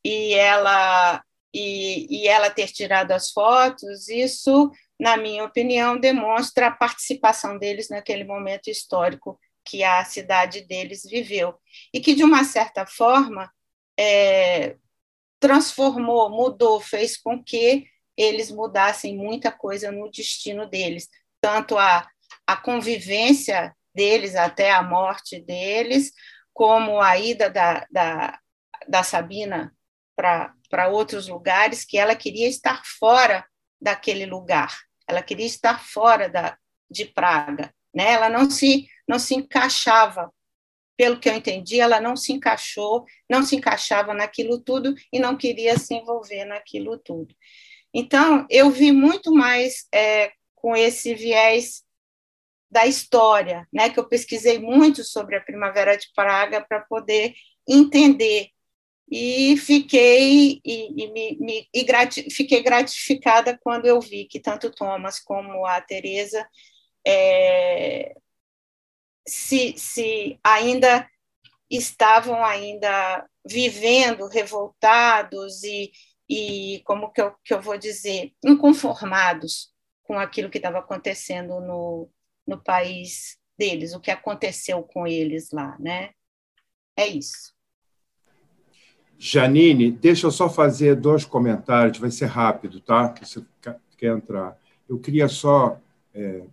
E 0.04 0.34
ela, 0.34 1.24
e, 1.54 2.24
e 2.24 2.28
ela 2.28 2.50
ter 2.50 2.68
tirado 2.68 3.12
as 3.12 3.30
fotos, 3.30 4.10
isso, 4.10 4.72
na 5.00 5.18
minha 5.18 5.44
opinião, 5.44 6.00
demonstra 6.00 6.68
a 6.68 6.72
participação 6.72 7.60
deles 7.60 7.90
naquele 7.90 8.24
momento 8.24 8.70
histórico 8.70 9.40
que 9.70 9.84
a 9.84 10.04
cidade 10.04 10.62
deles 10.62 11.04
viveu 11.04 11.54
e 11.94 12.00
que 12.00 12.16
de 12.16 12.24
uma 12.24 12.44
certa 12.44 12.88
forma 12.88 13.52
é, 13.98 14.76
transformou, 15.40 16.28
mudou, 16.32 16.82
fez 16.82 17.16
com 17.16 17.44
que 17.44 17.86
eles 18.18 18.50
mudassem 18.50 19.16
muita 19.16 19.52
coisa 19.52 19.92
no 19.92 20.10
destino 20.10 20.68
deles, 20.68 21.08
tanto 21.40 21.78
a, 21.78 22.10
a 22.48 22.58
convivência 22.58 23.76
deles 23.94 24.36
até 24.36 24.72
a 24.72 24.82
morte 24.82 25.40
deles, 25.40 26.12
como 26.52 27.00
a 27.00 27.18
ida 27.20 27.48
da, 27.48 27.86
da, 27.92 28.40
da 28.88 29.04
Sabina 29.04 29.72
para 30.16 30.88
outros 30.90 31.28
lugares, 31.28 31.86
que 31.86 31.98
ela 31.98 32.16
queria 32.16 32.48
estar 32.48 32.82
fora 32.84 33.46
daquele 33.80 34.26
lugar, 34.26 34.76
ela 35.08 35.22
queria 35.22 35.46
estar 35.46 35.80
fora 35.80 36.28
da, 36.28 36.58
de 36.90 37.06
Praga. 37.06 37.74
Né? 37.94 38.14
Ela 38.14 38.30
não 38.30 38.50
se 38.50 38.88
não 39.10 39.18
se 39.18 39.34
encaixava. 39.34 40.32
Pelo 40.96 41.20
que 41.20 41.28
eu 41.28 41.34
entendi, 41.34 41.80
ela 41.80 42.00
não 42.00 42.16
se 42.16 42.32
encaixou, 42.32 43.06
não 43.28 43.42
se 43.42 43.56
encaixava 43.56 44.14
naquilo 44.14 44.60
tudo 44.60 44.94
e 45.12 45.18
não 45.18 45.36
queria 45.36 45.80
se 45.80 45.96
envolver 45.96 46.46
naquilo 46.46 47.00
tudo. 47.00 47.34
Então, 47.92 48.46
eu 48.50 48.70
vi 48.70 48.92
muito 48.92 49.34
mais 49.34 49.88
é, 49.94 50.32
com 50.54 50.76
esse 50.76 51.16
viés 51.16 51.84
da 52.70 52.86
história, 52.86 53.68
né, 53.74 53.90
que 53.90 54.00
eu 54.00 54.08
pesquisei 54.08 54.60
muito 54.60 55.04
sobre 55.04 55.36
a 55.36 55.42
Primavera 55.42 55.98
de 55.98 56.08
Praga 56.14 56.62
para 56.62 56.82
poder 56.82 57.34
entender 57.68 58.50
e 59.10 59.58
fiquei 59.58 60.62
e, 60.64 61.04
e, 61.04 61.12
me, 61.12 61.38
me, 61.40 61.68
e 61.74 61.84
grati, 61.84 62.30
fiquei 62.30 62.62
gratificada 62.62 63.58
quando 63.60 63.88
eu 63.88 64.00
vi 64.00 64.26
que 64.26 64.40
tanto 64.40 64.70
Thomas 64.70 65.20
como 65.20 65.66
a 65.66 65.82
Teresa 65.82 66.48
é, 67.08 68.14
se, 69.28 69.78
se 69.78 70.40
ainda 70.44 71.08
estavam 71.70 72.44
ainda 72.44 73.28
vivendo 73.46 74.28
revoltados 74.28 75.64
e, 75.64 75.92
e 76.28 76.82
como 76.86 77.12
que 77.12 77.22
eu, 77.22 77.34
que 77.44 77.54
eu 77.54 77.62
vou 77.62 77.78
dizer, 77.78 78.34
inconformados 78.44 79.72
com 80.04 80.18
aquilo 80.18 80.50
que 80.50 80.58
estava 80.58 80.80
acontecendo 80.80 81.60
no, 81.60 82.10
no 82.46 82.62
país 82.62 83.38
deles, 83.58 83.94
o 83.94 84.00
que 84.00 84.10
aconteceu 84.10 84.82
com 84.82 85.06
eles 85.06 85.52
lá, 85.52 85.78
né? 85.80 86.12
É 86.98 87.08
isso. 87.08 87.54
Janine, 89.18 89.92
deixa 89.92 90.28
eu 90.28 90.32
só 90.32 90.50
fazer 90.50 90.96
dois 90.96 91.26
comentários, 91.26 91.98
vai 91.98 92.10
ser 92.10 92.28
rápido, 92.28 92.80
tá? 92.80 93.14
Você 93.22 93.46
quer 93.98 94.16
entrar. 94.16 94.58
Eu 94.88 94.98
queria 94.98 95.28
só 95.28 95.78
é, 96.14 96.44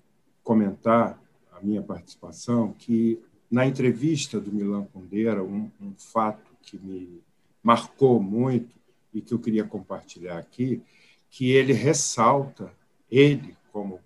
comentar 0.42 1.18
a 1.56 1.60
minha 1.62 1.82
participação, 1.82 2.72
que 2.72 3.18
na 3.50 3.66
entrevista 3.66 4.40
do 4.40 4.52
Milan 4.52 4.84
Kundera, 4.92 5.42
um, 5.42 5.70
um 5.80 5.94
fato 5.96 6.50
que 6.62 6.76
me 6.78 7.22
marcou 7.62 8.20
muito 8.20 8.74
e 9.14 9.20
que 9.20 9.32
eu 9.32 9.38
queria 9.38 9.64
compartilhar 9.64 10.38
aqui, 10.38 10.82
que 11.30 11.50
ele 11.50 11.72
ressalta, 11.72 12.72
ele 13.10 13.56
como 13.72 14.00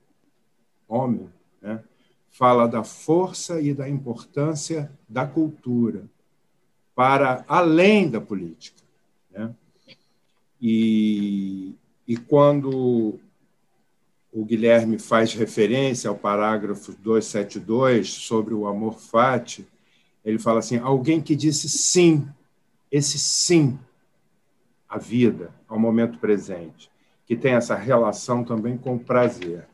homem, 0.88 1.28
né, 1.60 1.82
fala 2.30 2.66
da 2.66 2.84
força 2.84 3.60
e 3.60 3.74
da 3.74 3.88
importância 3.88 4.90
da 5.08 5.26
cultura 5.26 6.04
para 6.94 7.44
além 7.48 8.10
da 8.10 8.20
política. 8.20 8.82
Né? 9.30 9.54
E, 10.60 11.74
e 12.06 12.16
quando 12.16 13.18
o 14.32 14.44
Guilherme 14.44 14.98
faz 14.98 15.34
referência 15.34 16.08
ao 16.08 16.16
parágrafo 16.16 16.92
272 16.92 18.10
sobre 18.10 18.54
o 18.54 18.66
amor 18.66 18.98
fati, 18.98 19.66
ele 20.24 20.38
fala 20.38 20.60
assim: 20.60 20.78
alguém 20.78 21.20
que 21.20 21.34
disse 21.34 21.68
sim, 21.68 22.28
esse 22.90 23.18
sim 23.18 23.78
à 24.88 24.98
vida, 24.98 25.50
ao 25.68 25.78
momento 25.78 26.18
presente, 26.18 26.90
que 27.26 27.36
tem 27.36 27.54
essa 27.54 27.74
relação 27.74 28.44
também 28.44 28.76
com 28.76 28.96
o 28.96 29.00
prazer. 29.00 29.66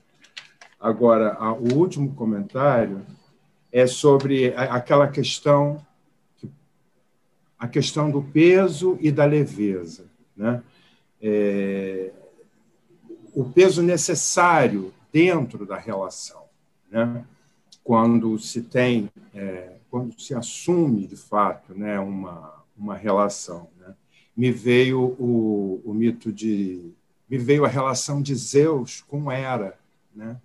Agora, 0.79 1.37
o 1.55 1.75
último 1.75 2.15
comentário 2.15 3.05
é 3.73 3.87
sobre 3.87 4.55
aquela 4.57 5.09
questão 5.09 5.85
a 7.59 7.67
questão 7.67 8.11
do 8.11 8.23
peso 8.23 8.99
e 9.01 9.11
da 9.11 9.25
leveza, 9.25 10.05
né? 10.37 10.63
É, 11.23 12.13
o 13.37 13.45
peso 13.45 13.83
necessário 13.83 14.95
dentro 15.13 15.67
da 15.67 15.77
relação, 15.77 16.45
né? 16.91 17.23
quando 17.85 18.39
se 18.39 18.63
tem, 18.63 19.11
é, 19.35 19.75
quando 19.91 20.19
se 20.19 20.35
assume 20.35 21.07
de 21.07 21.17
fato 21.17 21.75
né, 21.75 22.01
uma, 22.01 22.65
uma 22.75 22.97
relação. 22.97 23.69
Né? 23.79 23.95
Me 24.35 24.51
veio 24.51 25.15
o, 25.19 25.83
o 25.85 25.93
mito 25.93 26.33
de. 26.33 26.91
Me 27.29 27.37
veio 27.37 27.67
a 27.67 27.69
relação 27.69 28.23
de 28.23 28.35
Zeus 28.35 29.05
com 29.07 29.31
Hera. 29.31 29.79
Né? 30.15 30.39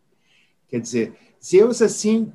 Quer 0.68 0.82
dizer, 0.82 1.14
Zeus 1.42 1.82
assim 1.82 2.34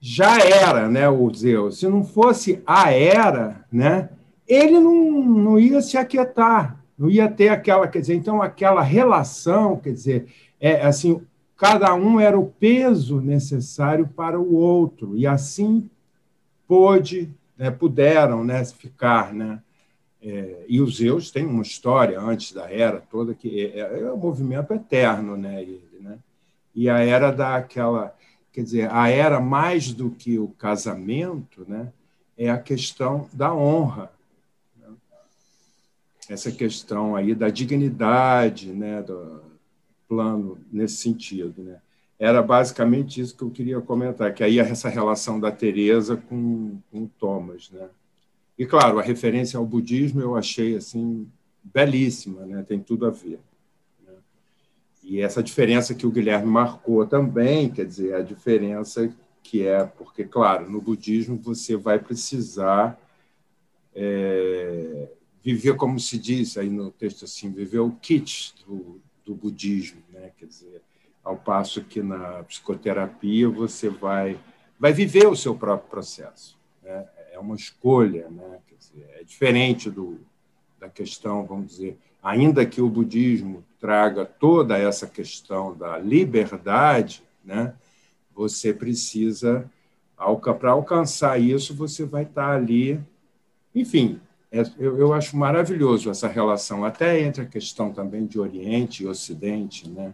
já 0.00 0.38
era 0.38 0.88
né, 0.88 1.10
o 1.10 1.32
Zeus. 1.34 1.78
Se 1.78 1.86
não 1.86 2.02
fosse 2.02 2.62
a 2.66 2.90
Hera, 2.90 3.66
né, 3.70 4.08
ele 4.48 4.80
não, 4.80 5.22
não 5.22 5.58
ia 5.58 5.82
se 5.82 5.98
aquietar 5.98 6.81
não 7.02 7.10
ia 7.10 7.28
ter 7.28 7.48
aquela, 7.48 7.88
quer 7.88 7.98
dizer, 7.98 8.14
então 8.14 8.40
aquela 8.40 8.80
relação, 8.80 9.76
quer 9.76 9.92
dizer, 9.92 10.26
é 10.60 10.86
assim, 10.86 11.20
cada 11.56 11.92
um 11.96 12.20
era 12.20 12.38
o 12.38 12.46
peso 12.46 13.20
necessário 13.20 14.06
para 14.06 14.38
o 14.38 14.54
outro 14.54 15.16
e 15.16 15.26
assim 15.26 15.90
pôde, 16.64 17.28
né, 17.58 17.72
puderam, 17.72 18.44
né, 18.44 18.64
ficar, 18.64 19.34
né? 19.34 19.60
É, 20.22 20.64
e 20.68 20.80
os 20.80 20.98
Zeus 20.98 21.32
têm 21.32 21.44
uma 21.44 21.62
história 21.62 22.20
antes 22.20 22.52
da 22.52 22.70
era 22.70 23.00
toda 23.00 23.34
que 23.34 23.72
é, 23.74 23.80
é, 23.80 24.00
é 24.02 24.12
um 24.12 24.16
movimento 24.16 24.72
eterno, 24.72 25.36
né, 25.36 25.60
ele, 25.60 25.82
né? 26.00 26.18
E 26.72 26.88
a 26.88 27.00
era 27.00 27.32
daquela, 27.32 28.14
quer 28.52 28.62
dizer, 28.62 28.88
a 28.92 29.08
era 29.08 29.40
mais 29.40 29.92
do 29.92 30.08
que 30.08 30.38
o 30.38 30.46
casamento, 30.50 31.64
né, 31.66 31.92
é 32.38 32.48
a 32.48 32.58
questão 32.58 33.28
da 33.32 33.52
honra, 33.52 34.08
essa 36.32 36.50
questão 36.50 37.14
aí 37.14 37.34
da 37.34 37.48
dignidade, 37.48 38.72
né, 38.72 39.02
do 39.02 39.42
plano 40.08 40.58
nesse 40.72 40.96
sentido, 40.96 41.62
né? 41.62 41.78
Era 42.18 42.42
basicamente 42.42 43.20
isso 43.20 43.36
que 43.36 43.42
eu 43.42 43.50
queria 43.50 43.80
comentar, 43.80 44.32
que 44.32 44.44
aí 44.44 44.58
essa 44.58 44.88
relação 44.88 45.40
da 45.40 45.50
Teresa 45.50 46.16
com, 46.16 46.78
com 46.90 47.04
o 47.04 47.10
Thomas, 47.18 47.70
né? 47.70 47.88
E 48.58 48.64
claro, 48.64 48.98
a 48.98 49.02
referência 49.02 49.58
ao 49.58 49.66
budismo 49.66 50.20
eu 50.20 50.36
achei 50.36 50.76
assim 50.76 51.26
belíssima, 51.62 52.46
né? 52.46 52.64
Tem 52.66 52.78
tudo 52.78 53.06
a 53.06 53.10
ver. 53.10 53.40
Né? 54.06 54.14
E 55.02 55.20
essa 55.20 55.42
diferença 55.42 55.94
que 55.94 56.06
o 56.06 56.10
Guilherme 56.10 56.46
marcou 56.46 57.04
também, 57.06 57.70
quer 57.70 57.86
dizer, 57.86 58.14
a 58.14 58.22
diferença 58.22 59.12
que 59.42 59.66
é 59.66 59.84
porque, 59.84 60.24
claro, 60.24 60.70
no 60.70 60.80
budismo 60.80 61.36
você 61.36 61.76
vai 61.76 61.98
precisar 61.98 62.98
é, 63.94 65.08
viver, 65.42 65.76
como 65.76 65.98
se 65.98 66.18
diz 66.18 66.56
aí 66.56 66.70
no 66.70 66.90
texto 66.90 67.24
assim, 67.24 67.50
viver 67.50 67.80
o 67.80 67.90
kit 67.90 68.54
do, 68.66 69.00
do 69.24 69.34
budismo, 69.34 70.00
né? 70.10 70.30
Quer 70.38 70.46
dizer, 70.46 70.82
ao 71.22 71.36
passo 71.36 71.82
que 71.82 72.02
na 72.02 72.42
psicoterapia 72.44 73.48
você 73.48 73.88
vai 73.88 74.38
vai 74.78 74.92
viver 74.92 75.28
o 75.28 75.36
seu 75.36 75.54
próprio 75.54 75.88
processo, 75.88 76.58
né? 76.82 77.06
É 77.32 77.38
uma 77.38 77.56
escolha, 77.56 78.28
né? 78.30 78.58
Quer 78.68 78.76
dizer, 78.76 79.10
é 79.20 79.24
diferente 79.24 79.90
do 79.90 80.20
da 80.78 80.88
questão, 80.88 81.46
vamos 81.46 81.68
dizer, 81.68 81.96
ainda 82.20 82.66
que 82.66 82.82
o 82.82 82.88
budismo 82.88 83.64
traga 83.78 84.24
toda 84.24 84.76
essa 84.76 85.06
questão 85.06 85.76
da 85.76 85.96
liberdade, 85.98 87.22
né? 87.44 87.74
Você 88.34 88.72
precisa 88.72 89.70
para 90.58 90.70
alcançar 90.70 91.40
isso, 91.40 91.74
você 91.74 92.04
vai 92.04 92.22
estar 92.22 92.50
ali, 92.50 93.00
enfim, 93.74 94.20
eu, 94.78 94.98
eu, 94.98 95.12
acho 95.14 95.36
maravilhoso 95.36 96.10
essa 96.10 96.28
relação, 96.28 96.84
até 96.84 97.20
entre 97.20 97.42
a 97.42 97.46
questão 97.46 97.90
também 97.90 98.26
de 98.26 98.38
Oriente 98.38 99.02
e 99.02 99.06
Ocidente, 99.06 99.88
né, 99.88 100.12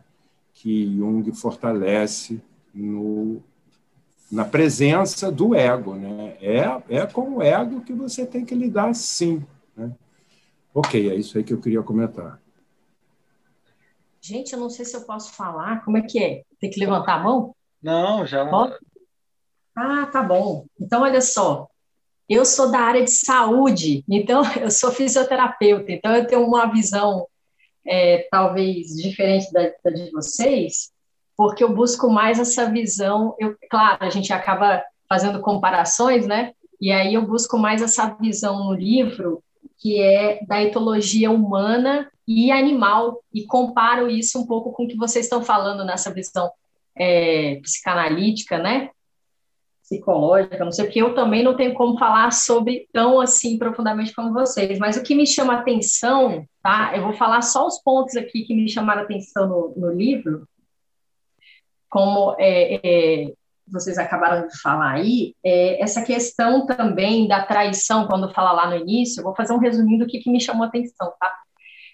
que 0.54 0.96
Jung 0.96 1.32
fortalece 1.32 2.40
no, 2.72 3.42
na 4.30 4.44
presença 4.44 5.32
do 5.32 5.54
ego. 5.54 5.94
Né? 5.94 6.36
É, 6.40 6.82
é 6.88 7.06
com 7.06 7.36
o 7.36 7.42
ego 7.42 7.80
que 7.80 7.92
você 7.92 8.24
tem 8.24 8.44
que 8.44 8.54
lidar, 8.54 8.94
sim. 8.94 9.44
Né? 9.76 9.92
Ok, 10.72 11.10
é 11.10 11.14
isso 11.16 11.36
aí 11.36 11.42
que 11.42 11.52
eu 11.52 11.60
queria 11.60 11.82
comentar. 11.82 12.40
Gente, 14.20 14.52
eu 14.52 14.60
não 14.60 14.68
sei 14.68 14.84
se 14.84 14.96
eu 14.96 15.02
posso 15.02 15.32
falar. 15.32 15.84
Como 15.84 15.96
é 15.96 16.02
que 16.02 16.22
é? 16.22 16.42
Tem 16.60 16.70
que 16.70 16.78
levantar 16.80 17.14
a 17.14 17.22
mão? 17.22 17.54
Não, 17.82 18.26
já. 18.26 18.44
Ah, 19.74 20.06
tá 20.06 20.22
bom. 20.22 20.66
Então, 20.78 21.02
olha 21.02 21.20
só. 21.20 21.68
Eu 22.28 22.44
sou 22.44 22.70
da 22.70 22.80
área 22.80 23.02
de 23.02 23.10
saúde, 23.10 24.04
então 24.08 24.42
eu 24.60 24.70
sou 24.70 24.92
fisioterapeuta, 24.92 25.90
então 25.90 26.14
eu 26.14 26.26
tenho 26.26 26.44
uma 26.46 26.66
visão 26.66 27.26
é, 27.86 28.28
talvez 28.30 28.88
diferente 28.96 29.50
da, 29.52 29.72
da, 29.82 29.90
de 29.90 30.10
vocês, 30.10 30.90
porque 31.36 31.64
eu 31.64 31.74
busco 31.74 32.10
mais 32.10 32.38
essa 32.38 32.70
visão. 32.70 33.34
Eu, 33.38 33.56
claro, 33.70 33.98
a 34.00 34.10
gente 34.10 34.32
acaba 34.32 34.82
fazendo 35.08 35.40
comparações, 35.40 36.26
né? 36.26 36.52
E 36.80 36.92
aí 36.92 37.14
eu 37.14 37.26
busco 37.26 37.56
mais 37.56 37.80
essa 37.80 38.14
visão 38.20 38.64
no 38.64 38.74
livro 38.74 39.42
que 39.78 40.00
é 40.02 40.44
da 40.44 40.62
etologia 40.62 41.30
humana 41.30 42.10
e 42.26 42.50
animal 42.50 43.22
e 43.32 43.46
comparo 43.46 44.10
isso 44.10 44.38
um 44.38 44.46
pouco 44.46 44.72
com 44.72 44.84
o 44.84 44.88
que 44.88 44.96
vocês 44.96 45.24
estão 45.24 45.42
falando 45.42 45.84
nessa 45.84 46.12
visão 46.12 46.50
é, 46.96 47.60
psicanalítica, 47.62 48.58
né? 48.58 48.90
Psicológica, 49.88 50.64
não 50.64 50.70
sei 50.70 50.86
o 50.86 50.90
que, 50.90 50.98
eu 50.98 51.14
também 51.14 51.42
não 51.42 51.56
tenho 51.56 51.72
como 51.72 51.98
falar 51.98 52.30
sobre 52.30 52.86
tão 52.92 53.20
assim 53.20 53.58
profundamente 53.58 54.14
como 54.14 54.32
vocês, 54.32 54.78
mas 54.78 54.96
o 54.96 55.02
que 55.02 55.14
me 55.14 55.26
chama 55.26 55.54
atenção, 55.54 56.44
tá? 56.62 56.92
Eu 56.94 57.02
vou 57.02 57.14
falar 57.14 57.40
só 57.40 57.66
os 57.66 57.82
pontos 57.82 58.14
aqui 58.16 58.44
que 58.44 58.54
me 58.54 58.68
chamaram 58.68 59.02
atenção 59.02 59.48
no, 59.48 59.74
no 59.76 59.92
livro, 59.92 60.46
como 61.88 62.36
é, 62.38 62.80
é, 62.84 63.32
vocês 63.66 63.96
acabaram 63.96 64.46
de 64.46 64.60
falar 64.60 64.92
aí, 64.92 65.34
é, 65.42 65.82
essa 65.82 66.02
questão 66.02 66.66
também 66.66 67.26
da 67.26 67.44
traição, 67.44 68.06
quando 68.06 68.32
fala 68.32 68.52
lá 68.52 68.70
no 68.70 68.76
início, 68.76 69.20
eu 69.20 69.24
vou 69.24 69.34
fazer 69.34 69.54
um 69.54 69.58
resuminho 69.58 70.00
do 70.00 70.06
que, 70.06 70.18
que 70.18 70.30
me 70.30 70.40
chamou 70.40 70.64
atenção, 70.64 71.12
tá? 71.18 71.32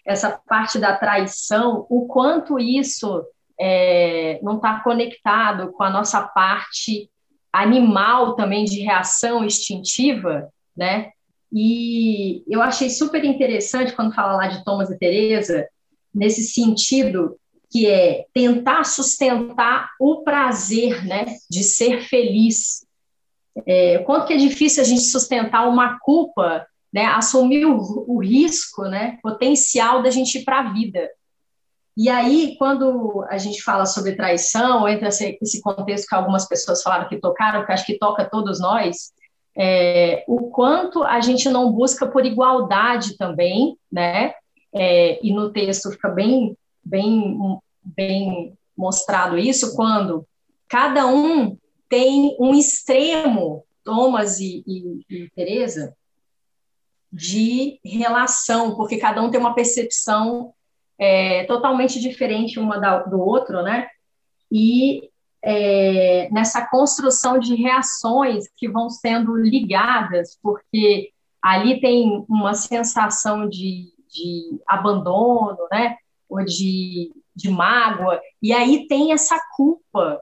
Essa 0.05 0.39
parte 0.47 0.79
da 0.79 0.97
traição, 0.97 1.87
o 1.89 2.07
quanto 2.07 2.59
isso 2.59 3.25
é, 3.59 4.39
não 4.43 4.57
está 4.57 4.81
conectado 4.81 5.73
com 5.73 5.83
a 5.83 5.91
nossa 5.91 6.21
parte 6.21 7.09
animal 7.55 8.35
também 8.35 8.65
de 8.65 8.81
reação 8.81 9.45
instintiva, 9.45 10.49
né? 10.77 11.11
E 11.53 12.43
eu 12.49 12.61
achei 12.61 12.91
super 12.91 13.25
interessante 13.25 13.93
quando 13.93 14.15
fala 14.15 14.35
lá 14.35 14.49
de 14.49 14.65
Thomas 14.65 14.91
e 14.91 14.99
Teresa, 14.99 15.69
nesse 16.13 16.43
sentido 16.43 17.37
que 17.71 17.87
é 17.87 18.25
tentar 18.35 18.85
sustentar 18.85 19.91
o 20.01 20.23
prazer, 20.23 21.05
né, 21.07 21.27
de 21.49 21.63
ser 21.63 22.03
feliz. 22.03 22.85
É, 23.67 23.99
quanto 23.99 24.27
que 24.27 24.33
é 24.33 24.37
difícil 24.37 24.83
a 24.83 24.87
gente 24.87 25.03
sustentar 25.03 25.69
uma 25.69 25.99
culpa, 26.01 26.67
né, 26.93 27.07
assumir 27.07 27.67
o, 27.67 28.05
o 28.09 28.19
risco, 28.19 28.83
né, 28.83 29.19
potencial 29.23 30.03
da 30.03 30.11
gente 30.11 30.39
ir 30.39 30.45
para 30.45 30.59
a 30.61 30.73
vida. 30.73 31.09
E 31.97 32.09
aí, 32.09 32.57
quando 32.59 33.25
a 33.29 33.39
gente 33.39 33.63
fala 33.63 33.87
sobre 33.87 34.17
traição, 34.17 34.89
entra 34.89 35.09
esse 35.09 35.63
contexto 35.63 36.09
que 36.09 36.15
algumas 36.15 36.47
pessoas 36.47 36.83
falaram 36.83 37.09
que 37.09 37.21
tocaram, 37.21 37.65
que 37.65 37.73
acho 37.73 37.87
que 37.87 37.99
toca 37.99 38.29
todos 38.29 38.59
nós, 38.59 39.13
é, 39.57 40.25
o 40.27 40.51
quanto 40.51 41.05
a 41.05 41.21
gente 41.21 41.49
não 41.49 41.71
busca 41.71 42.07
por 42.07 42.27
igualdade 42.27 43.17
também, 43.17 43.79
né? 43.91 44.35
É, 44.73 45.25
e 45.25 45.33
no 45.33 45.53
texto 45.53 45.93
fica 45.93 46.09
bem, 46.09 46.57
bem, 46.85 47.39
bem 47.81 48.59
mostrado 48.77 49.39
isso, 49.39 49.77
quando 49.77 50.27
cada 50.69 51.07
um 51.07 51.57
tem 51.89 52.37
um 52.41 52.55
extremo, 52.55 53.65
Thomas 53.85 54.41
e, 54.41 54.65
e, 54.67 55.05
e 55.09 55.31
Teresa, 55.31 55.95
de 57.13 57.79
relação, 57.85 58.75
porque 58.75 58.97
cada 58.97 59.23
um 59.23 59.31
tem 59.31 59.39
uma 59.39 59.55
percepção 59.55 60.53
é, 60.99 61.45
totalmente 61.45 62.01
diferente 62.01 62.59
uma 62.59 62.79
da, 62.79 62.99
do 62.99 63.21
outro, 63.21 63.63
né? 63.63 63.89
E 64.51 65.11
é, 65.43 66.29
nessa 66.31 66.67
construção 66.67 67.39
de 67.39 67.55
reações 67.55 68.49
que 68.57 68.69
vão 68.69 68.89
sendo 68.89 69.37
ligadas, 69.37 70.39
porque 70.43 71.11
ali 71.43 71.81
tem 71.81 72.25
uma 72.29 72.55
sensação 72.55 73.49
de, 73.49 73.93
de 74.09 74.61
abandono, 74.67 75.59
né? 75.71 75.97
Ou 76.29 76.45
de, 76.45 77.13
de 77.37 77.51
mágoa, 77.51 78.21
e 78.43 78.53
aí 78.53 78.87
tem 78.89 79.13
essa 79.13 79.39
culpa, 79.57 80.21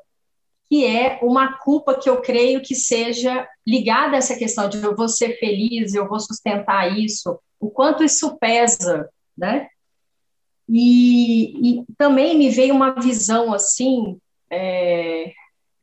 que 0.69 0.85
é 0.85 1.20
uma 1.23 1.59
culpa 1.59 1.94
que 1.94 2.09
eu 2.09 2.20
creio 2.20 2.62
que 2.62 2.74
seja 2.74 3.47
ligada 3.66 4.15
a 4.15 4.19
essa 4.19 4.36
questão 4.36 4.69
de 4.69 4.82
eu 4.82 4.97
vou 4.97 5.09
ser 5.09 5.39
feliz, 5.39 5.94
eu 5.94 6.09
vou 6.09 6.19
sustentar 6.19 6.99
isso, 6.99 7.39
o 7.61 7.70
quanto 7.70 8.03
isso 8.03 8.36
pesa, 8.39 9.09
né? 9.36 9.69
E, 10.74 11.81
e 11.81 11.85
também 11.99 12.39
me 12.39 12.49
veio 12.49 12.74
uma 12.74 12.94
visão 12.94 13.53
assim 13.53 14.19
é, 14.51 15.31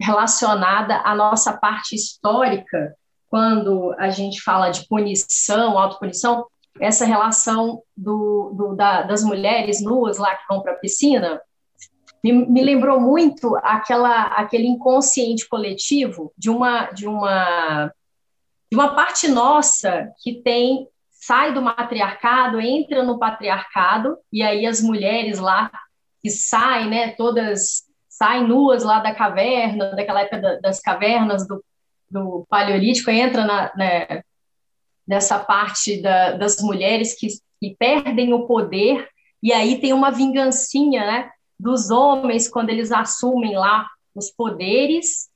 relacionada 0.02 0.98
à 1.06 1.14
nossa 1.14 1.56
parte 1.56 1.94
histórica, 1.94 2.95
quando 3.30 3.94
a 3.99 4.10
gente 4.10 4.41
fala 4.41 4.72
de 4.72 4.88
punição, 4.88 5.78
autopunição, 5.78 6.48
essa 6.80 7.06
relação 7.06 7.84
do, 7.95 8.52
do 8.57 8.76
da, 8.76 9.03
das 9.03 9.24
mulheres 9.24 9.80
nuas 9.80 10.18
lá 10.18 10.34
que 10.36 10.48
vão 10.49 10.64
para 10.64 10.72
a 10.72 10.78
piscina, 10.78 11.40
me, 12.24 12.32
me, 12.32 12.64
lembrou 12.64 12.99
muito 12.99 13.56
aquela, 13.57 14.24
aquele 14.24 14.68
inconsciente 14.68 15.48
coletivo 15.48 16.34
de 16.36 16.49
uma, 16.49 16.86
de 16.91 17.07
uma 17.07 17.94
de 18.72 18.78
uma 18.78 18.94
parte 18.94 19.28
nossa 19.28 20.11
que 20.22 20.41
tem 20.44 20.88
sai 21.30 21.53
do 21.53 21.61
matriarcado, 21.61 22.60
entra 22.60 23.03
no 23.03 23.19
patriarcado, 23.19 24.18
e 24.34 24.41
aí 24.41 24.65
as 24.65 24.81
mulheres 24.81 25.38
lá 25.38 25.69
que 26.23 26.30
saem, 26.31 26.89
né, 26.89 27.11
todas 27.11 27.84
saem 28.10 28.47
nuas 28.47 28.84
lá 28.84 28.99
da 28.99 29.14
caverna, 29.14 29.95
daquela 29.95 30.22
época 30.22 30.60
das 30.60 30.80
cavernas 30.80 31.47
do, 31.47 31.64
do 32.10 32.47
Paleolítico, 32.49 33.11
entra 33.11 33.45
na, 33.45 33.72
né, 33.77 34.23
nessa 35.07 35.38
parte 35.38 36.01
da, 36.01 36.31
das 36.31 36.57
mulheres 36.64 37.14
que, 37.14 37.27
que 37.60 37.76
perdem 37.77 38.34
o 38.34 38.47
poder, 38.47 39.07
e 39.41 39.53
aí 39.53 39.80
tem 39.80 39.93
uma 39.93 40.10
vingancinha, 40.10 41.06
né, 41.06 41.30
dos 41.60 41.91
homens 41.91 42.49
quando 42.49 42.72
eles 42.72 42.91
assumem 42.91 43.56
lá 43.56 43.88
os 44.15 44.31
poderes. 44.31 45.30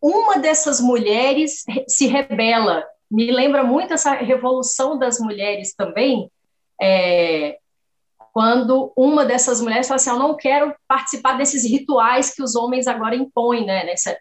Uma 0.00 0.38
dessas 0.38 0.80
mulheres 0.80 1.64
se 1.86 2.06
rebela 2.06 2.82
me 3.12 3.30
lembra 3.30 3.62
muito 3.62 3.92
essa 3.92 4.14
revolução 4.14 4.98
das 4.98 5.20
mulheres 5.20 5.74
também, 5.74 6.30
é, 6.80 7.58
quando 8.32 8.90
uma 8.96 9.26
dessas 9.26 9.60
mulheres 9.60 9.86
fala 9.86 9.96
assim, 9.96 10.10
eu 10.10 10.18
não 10.18 10.34
quero 10.34 10.74
participar 10.88 11.36
desses 11.36 11.70
rituais 11.70 12.34
que 12.34 12.42
os 12.42 12.56
homens 12.56 12.86
agora 12.86 13.14
impõem, 13.14 13.66
né, 13.66 13.84
nessa, 13.84 14.16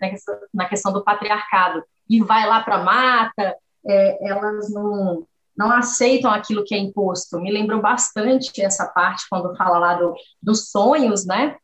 na 0.54 0.68
questão 0.68 0.92
do 0.92 1.04
patriarcado, 1.04 1.82
e 2.10 2.22
vai 2.22 2.46
lá 2.46 2.62
para 2.62 2.76
a 2.76 2.84
mata, 2.84 3.56
é, 3.88 4.30
elas 4.30 4.70
não, 4.70 5.26
não 5.58 5.72
aceitam 5.72 6.30
aquilo 6.30 6.66
que 6.66 6.76
é 6.76 6.78
imposto. 6.78 7.40
Me 7.40 7.50
lembrou 7.50 7.82
bastante 7.82 8.62
essa 8.62 8.86
parte 8.88 9.26
quando 9.30 9.56
fala 9.56 9.80
lá 9.80 9.94
do, 9.94 10.14
dos 10.44 10.70
sonhos, 10.70 11.26
né? 11.26 11.56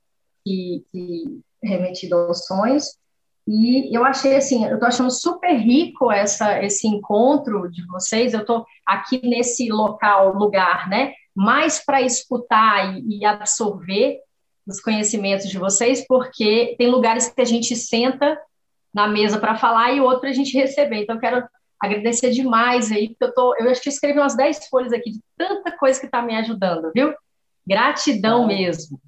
Que, 0.46 0.86
que 0.90 1.42
remetido 1.62 2.16
aos 2.16 2.46
sonhos. 2.46 2.98
E 3.48 3.96
eu 3.96 4.04
achei 4.04 4.36
assim, 4.36 4.66
eu 4.66 4.78
tô 4.78 4.86
achando 4.86 5.10
super 5.10 5.56
rico 5.56 6.12
essa, 6.12 6.62
esse 6.62 6.86
encontro 6.86 7.72
de 7.72 7.86
vocês. 7.88 8.34
Eu 8.34 8.46
tô 8.46 8.66
aqui 8.86 9.26
nesse 9.26 9.70
local, 9.70 10.34
lugar, 10.34 10.90
né? 10.90 11.14
Mais 11.34 11.84
para 11.84 12.02
escutar 12.02 12.98
e, 12.98 13.20
e 13.20 13.26
absorver 13.26 14.20
os 14.68 14.82
conhecimentos 14.82 15.48
de 15.48 15.58
vocês, 15.58 16.06
porque 16.06 16.76
tem 16.78 16.90
lugares 16.90 17.30
que 17.30 17.42
a 17.42 17.46
gente 17.46 17.74
senta 17.74 18.38
na 18.94 19.08
mesa 19.08 19.40
para 19.40 19.56
falar 19.56 19.94
e 19.94 20.02
outro 20.02 20.28
a 20.28 20.34
gente 20.34 20.58
receber. 20.58 21.04
Então, 21.04 21.16
eu 21.16 21.22
quero 21.22 21.48
agradecer 21.80 22.32
demais 22.32 22.92
aí, 22.92 23.10
porque 23.10 23.24
eu, 23.24 23.34
tô, 23.34 23.56
eu 23.60 23.70
acho 23.70 23.82
que 23.82 23.88
escrevi 23.88 24.20
umas 24.20 24.36
10 24.36 24.68
folhas 24.68 24.92
aqui 24.92 25.12
de 25.12 25.22
tanta 25.38 25.72
coisa 25.78 26.00
que 26.00 26.08
está 26.08 26.22
me 26.22 26.36
ajudando, 26.36 26.92
viu? 26.94 27.14
Gratidão 27.66 28.46
mesmo. 28.46 29.00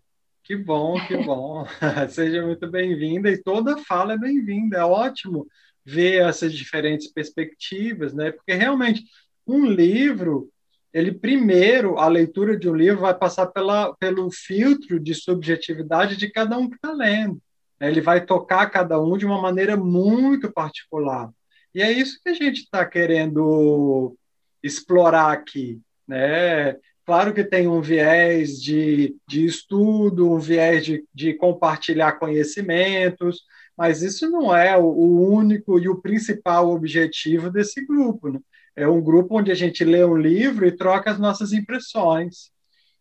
Que 0.50 0.56
bom, 0.56 0.96
que 1.06 1.16
bom. 1.16 1.64
Seja 2.10 2.44
muito 2.44 2.68
bem-vinda 2.68 3.30
e 3.30 3.38
toda 3.38 3.78
fala 3.78 4.14
é 4.14 4.18
bem-vinda. 4.18 4.80
É 4.80 4.84
ótimo 4.84 5.46
ver 5.86 6.24
essas 6.24 6.52
diferentes 6.52 7.08
perspectivas, 7.08 8.16
né? 8.16 8.32
Porque 8.32 8.56
realmente 8.56 9.04
um 9.46 9.64
livro, 9.68 10.50
ele 10.92 11.12
primeiro, 11.12 12.00
a 12.00 12.08
leitura 12.08 12.58
de 12.58 12.68
um 12.68 12.74
livro 12.74 13.02
vai 13.02 13.14
passar 13.14 13.46
pela, 13.46 13.94
pelo 13.98 14.32
filtro 14.32 15.00
de 15.00 15.14
subjetividade 15.14 16.18
de 16.18 16.32
cada 16.32 16.58
um 16.58 16.68
que 16.68 16.78
está 16.78 16.92
lendo. 16.92 17.40
Ele 17.80 18.02
vai 18.02 18.26
tocar 18.26 18.72
cada 18.72 19.00
um 19.00 19.20
de 19.20 19.28
uma 19.28 19.40
maneira 19.40 19.78
muito 19.78 20.52
particular. 20.52 21.30
E 21.76 21.84
é 21.84 21.92
isso 21.92 22.20
que 22.24 22.30
a 22.30 22.34
gente 22.34 22.62
está 22.64 22.84
querendo 22.88 24.18
explorar 24.64 25.32
aqui. 25.32 25.80
Né? 26.08 26.76
Claro 27.10 27.34
que 27.34 27.44
tem 27.44 27.68
um 27.68 27.82
viés 27.82 28.62
de, 28.62 29.16
de 29.28 29.44
estudo, 29.44 30.32
um 30.32 30.38
viés 30.38 30.86
de, 30.86 31.04
de 31.12 31.34
compartilhar 31.34 32.20
conhecimentos, 32.20 33.42
mas 33.76 34.04
isso 34.04 34.30
não 34.30 34.56
é 34.56 34.78
o, 34.78 34.84
o 34.84 35.34
único 35.34 35.80
e 35.80 35.90
o 35.90 36.00
principal 36.00 36.70
objetivo 36.70 37.50
desse 37.50 37.84
grupo. 37.84 38.30
Né? 38.30 38.40
É 38.76 38.88
um 38.88 39.02
grupo 39.02 39.40
onde 39.40 39.52
a 39.52 39.56
gente 39.56 39.84
lê 39.84 40.06
um 40.06 40.16
livro 40.16 40.68
e 40.68 40.78
troca 40.78 41.10
as 41.10 41.18
nossas 41.18 41.52
impressões. 41.52 42.52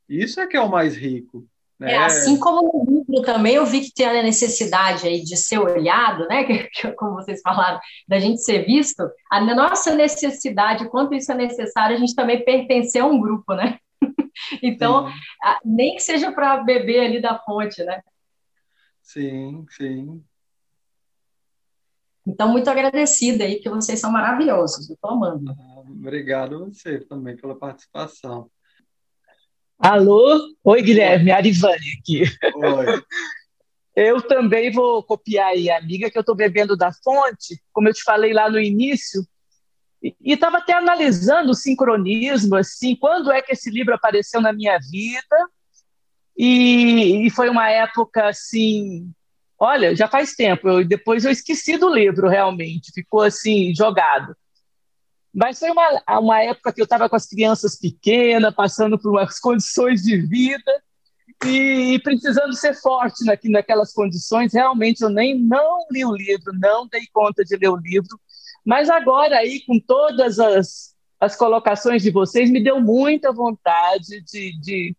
Isso 0.09 0.41
é 0.41 0.47
que 0.47 0.57
é 0.57 0.61
o 0.63 0.71
mais 0.71 0.97
rico. 0.97 1.47
Né? 1.79 1.93
É, 1.93 1.99
assim 1.99 2.39
como 2.39 2.63
no 2.63 2.91
livro 2.91 3.21
também 3.27 3.57
eu 3.57 3.67
vi 3.67 3.83
que 3.83 3.93
tem 3.93 4.07
a 4.07 4.23
necessidade 4.23 5.07
aí 5.07 5.23
de 5.23 5.37
ser 5.37 5.59
olhado, 5.59 6.27
né? 6.29 6.47
Como 6.97 7.17
vocês 7.17 7.43
falaram, 7.43 7.79
da 8.09 8.19
gente 8.19 8.43
ser 8.43 8.65
visto, 8.65 9.07
a 9.31 9.39
nossa 9.55 9.95
necessidade, 9.95 10.89
quanto 10.89 11.15
isso 11.15 11.31
é 11.31 11.35
necessário, 11.35 11.95
a 11.95 11.99
gente 12.01 12.15
também 12.15 12.43
pertencer 12.43 13.03
a 13.03 13.07
um 13.07 13.21
grupo, 13.21 13.55
né? 13.55 13.79
então, 14.63 15.09
a, 15.43 15.61
nem 15.65 15.95
que 15.97 16.03
seja 16.03 16.33
para 16.33 16.59
beber 16.59 17.01
ali 17.01 17.21
da 17.21 17.39
fonte, 17.39 17.83
né? 17.85 18.03
Sim, 19.03 19.67
sim. 19.71 20.23
Então, 22.27 22.51
muito 22.53 22.69
agradecida 22.69 23.45
aí, 23.45 23.59
que 23.59 23.71
vocês 23.71 23.99
são 23.99 24.13
maravilhosos, 24.13 24.89
eu 24.89 24.95
estou 24.95 25.11
amando. 25.11 25.51
Ah, 25.51 25.81
obrigado 25.81 26.57
a 26.57 26.59
você 26.59 27.01
também 27.01 27.37
pela 27.37 27.57
participação. 27.57 28.51
Alô? 29.79 30.55
Oi, 30.65 30.83
Guilherme, 30.83 31.31
Arivane 31.31 31.99
aqui. 32.01 32.25
Oi. 32.55 33.03
Eu 34.01 34.23
também 34.23 34.71
vou 34.71 35.03
copiar 35.03 35.49
aí 35.49 35.69
a 35.69 35.77
amiga 35.77 36.09
que 36.09 36.17
eu 36.17 36.21
estou 36.21 36.37
bebendo 36.37 36.77
da 36.77 36.93
fonte, 37.03 37.61
como 37.73 37.89
eu 37.89 37.93
te 37.93 38.05
falei 38.05 38.33
lá 38.33 38.49
no 38.49 38.61
início, 38.61 39.27
e 40.03 40.15
estava 40.33 40.59
até 40.59 40.75
analisando 40.75 41.51
o 41.51 41.55
sincronismo, 41.55 42.57
assim, 42.57 42.95
quando 42.95 43.33
é 43.33 43.43
que 43.43 43.53
esse 43.53 43.71
livro 43.71 43.95
apareceu 43.95 44.41
na 44.41 44.53
minha 44.53 44.79
vida, 44.79 45.49
e, 46.37 47.27
e 47.27 47.31
foi 47.31 47.49
uma 47.49 47.69
época, 47.69 48.29
assim, 48.29 49.11
olha, 49.59 49.97
já 49.97 50.07
faz 50.07 50.35
tempo, 50.35 50.69
eu, 50.69 50.87
depois 50.87 51.25
eu 51.25 51.33
esqueci 51.33 51.77
do 51.77 51.93
livro, 51.93 52.29
realmente, 52.29 52.93
ficou, 52.93 53.23
assim, 53.23 53.75
jogado. 53.75 54.37
Mas 55.35 55.59
foi 55.59 55.71
uma, 55.71 56.03
uma 56.21 56.43
época 56.43 56.73
que 56.73 56.81
eu 56.81 56.85
estava 56.85 57.09
com 57.09 57.17
as 57.17 57.27
crianças 57.27 57.79
pequenas, 57.79 58.55
passando 58.55 58.99
por 58.99 59.11
umas 59.11 59.39
condições 59.41 60.03
de 60.03 60.17
vida 60.17 60.83
e, 61.45 61.95
e 61.95 61.99
precisando 62.03 62.55
ser 62.55 62.75
forte 62.75 63.25
na, 63.25 63.37
naquelas 63.45 63.93
condições. 63.93 64.53
Realmente 64.53 65.03
eu 65.03 65.11
nem 65.11 65.39
não 65.39 65.87
li 65.91 66.05
o 66.05 66.15
livro, 66.15 66.53
não 66.55 66.87
dei 66.87 67.03
conta 67.13 67.45
de 67.45 67.57
ler 67.57 67.69
o 67.69 67.77
livro. 67.77 68.19
Mas 68.65 68.91
agora 68.91 69.39
aí, 69.39 69.61
com 69.67 69.79
todas 69.79 70.39
as, 70.39 70.95
as 71.21 71.37
colocações 71.37 72.03
de 72.03 72.11
vocês, 72.11 72.51
me 72.51 72.63
deu 72.63 72.81
muita 72.81 73.33
vontade 73.33 74.23
de, 74.23 74.59
de... 74.61 74.97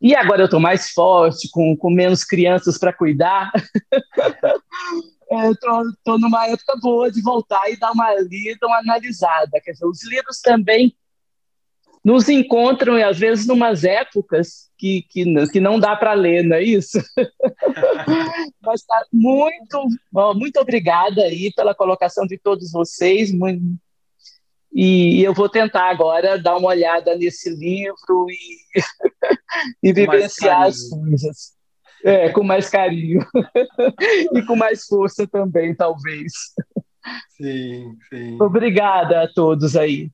E 0.00 0.14
agora 0.14 0.42
eu 0.42 0.46
estou 0.46 0.60
mais 0.60 0.90
forte, 0.90 1.48
com, 1.50 1.76
com 1.76 1.90
menos 1.90 2.24
crianças 2.24 2.78
para 2.78 2.92
cuidar. 2.92 3.50
estou 5.52 6.18
numa 6.18 6.46
época 6.46 6.78
boa 6.80 7.10
de 7.10 7.20
voltar 7.22 7.68
e 7.70 7.78
dar 7.78 7.92
uma 7.92 8.14
lida, 8.14 8.66
uma 8.66 8.78
analisada. 8.78 9.60
Quer 9.62 9.72
dizer, 9.72 9.86
os 9.86 10.04
livros 10.04 10.40
também 10.40 10.94
nos 12.06 12.28
encontram, 12.28 12.96
e 12.96 13.02
às 13.02 13.18
vezes, 13.18 13.48
numas 13.48 13.82
épocas 13.82 14.70
que, 14.78 15.04
que, 15.10 15.24
que 15.48 15.58
não 15.58 15.80
dá 15.80 15.96
para 15.96 16.12
ler, 16.12 16.44
não 16.44 16.54
é 16.54 16.62
isso? 16.62 17.00
Mas 18.62 18.84
tá 18.84 19.04
muito, 19.12 19.88
muito 20.36 20.60
obrigada 20.60 21.22
aí 21.22 21.52
pela 21.52 21.74
colocação 21.74 22.24
de 22.24 22.38
todos 22.38 22.70
vocês. 22.70 23.32
Muito, 23.32 23.60
e 24.72 25.20
eu 25.20 25.34
vou 25.34 25.48
tentar 25.48 25.90
agora 25.90 26.40
dar 26.40 26.56
uma 26.56 26.68
olhada 26.68 27.16
nesse 27.16 27.50
livro 27.50 28.26
e, 28.30 28.72
e 29.82 29.92
vivenciar 29.92 30.62
as 30.62 30.88
coisas. 30.88 31.56
É, 32.04 32.30
com 32.30 32.44
mais 32.44 32.70
carinho. 32.70 33.18
e 34.32 34.42
com 34.46 34.54
mais 34.54 34.84
força 34.86 35.26
também, 35.26 35.74
talvez. 35.74 36.32
Sim, 37.30 37.96
sim. 38.08 38.40
Obrigada 38.40 39.24
a 39.24 39.28
todos 39.28 39.74
aí. 39.76 40.12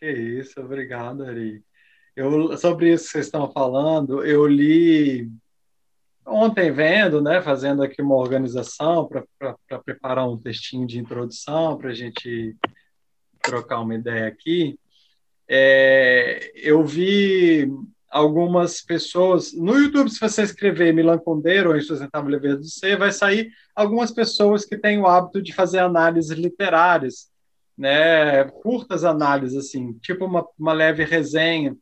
Que 0.00 0.10
isso, 0.10 0.58
obrigado, 0.60 1.24
Ari. 1.24 1.62
Eu, 2.16 2.56
sobre 2.56 2.92
isso 2.92 3.04
que 3.04 3.10
vocês 3.12 3.26
estão 3.26 3.52
falando, 3.52 4.24
eu 4.24 4.46
li 4.46 5.30
ontem 6.26 6.72
vendo, 6.72 7.20
né, 7.20 7.42
fazendo 7.42 7.82
aqui 7.82 8.00
uma 8.00 8.16
organização 8.16 9.08
para 9.08 9.78
preparar 9.84 10.28
um 10.28 10.38
textinho 10.38 10.86
de 10.86 10.98
introdução 10.98 11.76
para 11.76 11.90
a 11.90 11.94
gente 11.94 12.56
trocar 13.42 13.80
uma 13.80 13.94
ideia 13.94 14.26
aqui. 14.26 14.78
É, 15.48 16.50
eu 16.54 16.84
vi 16.84 17.70
algumas 18.08 18.80
pessoas. 18.80 19.52
No 19.52 19.76
YouTube, 19.76 20.10
se 20.10 20.20
você 20.20 20.42
escrever 20.42 20.94
Milan 20.94 21.18
Kundera 21.18 21.68
ou 21.68 21.76
Insustentável 21.76 22.30
Leveza 22.30 22.58
do 22.58 22.66
Ser, 22.66 22.98
vai 22.98 23.12
sair 23.12 23.50
algumas 23.74 24.10
pessoas 24.10 24.64
que 24.64 24.78
têm 24.78 24.98
o 24.98 25.06
hábito 25.06 25.42
de 25.42 25.52
fazer 25.52 25.78
análises 25.78 26.36
literárias, 26.36 27.29
né? 27.80 28.44
curtas 28.44 29.04
análises, 29.04 29.56
assim, 29.56 29.94
tipo 29.94 30.26
uma, 30.26 30.46
uma 30.58 30.74
leve 30.74 31.02
resenha. 31.02 31.74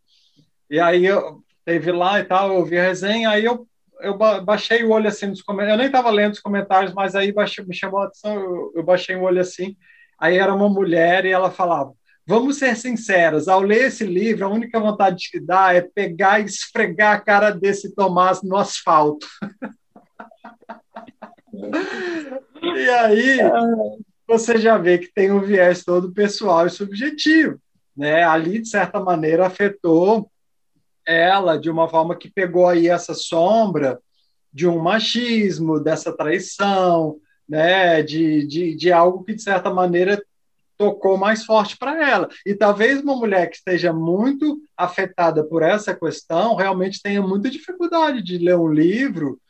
E 0.70 0.79
aí 0.79 1.05
eu 1.05 1.43
teve 1.65 1.91
lá 1.91 2.20
e 2.20 2.25
tal, 2.25 2.55
eu 2.55 2.65
vi 2.65 2.79
a 2.79 2.85
resenha, 2.85 3.31
aí 3.31 3.45
eu, 3.45 3.66
eu 4.01 4.16
baixei 4.16 4.85
o 4.85 4.91
olho 4.91 5.09
assim 5.09 5.27
nos 5.27 5.43
comentários. 5.43 5.73
Eu 5.73 5.79
nem 5.79 5.87
estava 5.89 6.11
lendo 6.11 6.35
os 6.35 6.41
comentários, 6.41 6.95
mas 6.95 7.16
aí 7.16 7.33
baixei, 7.33 7.65
me 7.65 7.75
chamou 7.75 8.01
a 8.01 8.05
atenção, 8.05 8.37
eu, 8.37 8.73
eu 8.77 8.83
baixei 8.83 9.16
o 9.16 9.23
olho 9.23 9.41
assim. 9.41 9.77
Aí 10.20 10.39
era 10.39 10.55
uma 10.55 10.69
mulher 10.69 11.25
e 11.25 11.31
ela 11.31 11.51
falava 11.51 11.93
Vamos 12.29 12.59
ser 12.59 12.77
sinceros, 12.77 13.49
ao 13.49 13.62
ler 13.62 13.87
esse 13.87 14.05
livro, 14.05 14.45
a 14.45 14.51
única 14.51 14.79
vontade 14.79 15.31
que 15.31 15.41
dá 15.41 15.73
é 15.73 15.81
pegar 15.81 16.39
e 16.39 16.45
esfregar 16.45 17.15
a 17.15 17.20
cara 17.20 17.51
desse 17.51 17.95
Tomás 17.95 18.43
no 18.43 18.55
asfalto. 18.55 19.27
e 22.62 22.89
aí 22.91 23.39
você 24.29 24.59
já 24.59 24.77
vê 24.77 24.99
que 24.99 25.11
tem 25.11 25.33
um 25.33 25.41
viés 25.41 25.83
todo 25.83 26.13
pessoal 26.13 26.67
e 26.67 26.71
subjetivo. 26.71 27.59
Né? 27.97 28.23
Ali, 28.23 28.61
de 28.61 28.69
certa 28.69 29.01
maneira, 29.01 29.47
afetou 29.47 30.31
ela 31.07 31.59
de 31.59 31.71
uma 31.71 31.89
forma 31.89 32.15
que 32.15 32.31
pegou 32.31 32.69
aí 32.69 32.89
essa 32.89 33.15
sombra 33.15 33.99
de 34.53 34.69
um 34.69 34.79
machismo, 34.79 35.81
dessa 35.81 36.15
traição, 36.15 37.17
né? 37.49 38.03
de, 38.03 38.47
de, 38.47 38.77
de 38.77 38.93
algo 38.93 39.25
que, 39.25 39.35
de 39.35 39.43
certa 39.43 39.73
maneira, 39.73 40.23
tocou 40.77 41.17
mais 41.17 41.45
forte 41.45 41.77
para 41.79 42.09
ela. 42.09 42.29
E 42.45 42.55
talvez 42.55 43.01
uma 43.01 43.17
mulher 43.17 43.49
que 43.49 43.57
esteja 43.57 43.95
muito 43.95 44.61
afetada 44.77 45.43
por 45.43 45.63
essa 45.63 45.95
questão 45.95 46.55
realmente 46.55 47.03
tenha 47.03 47.23
muita 47.23 47.51
dificuldade 47.51 48.23
de 48.23 48.37
ler 48.37 48.57
um 48.57 48.71
livro 48.71 49.41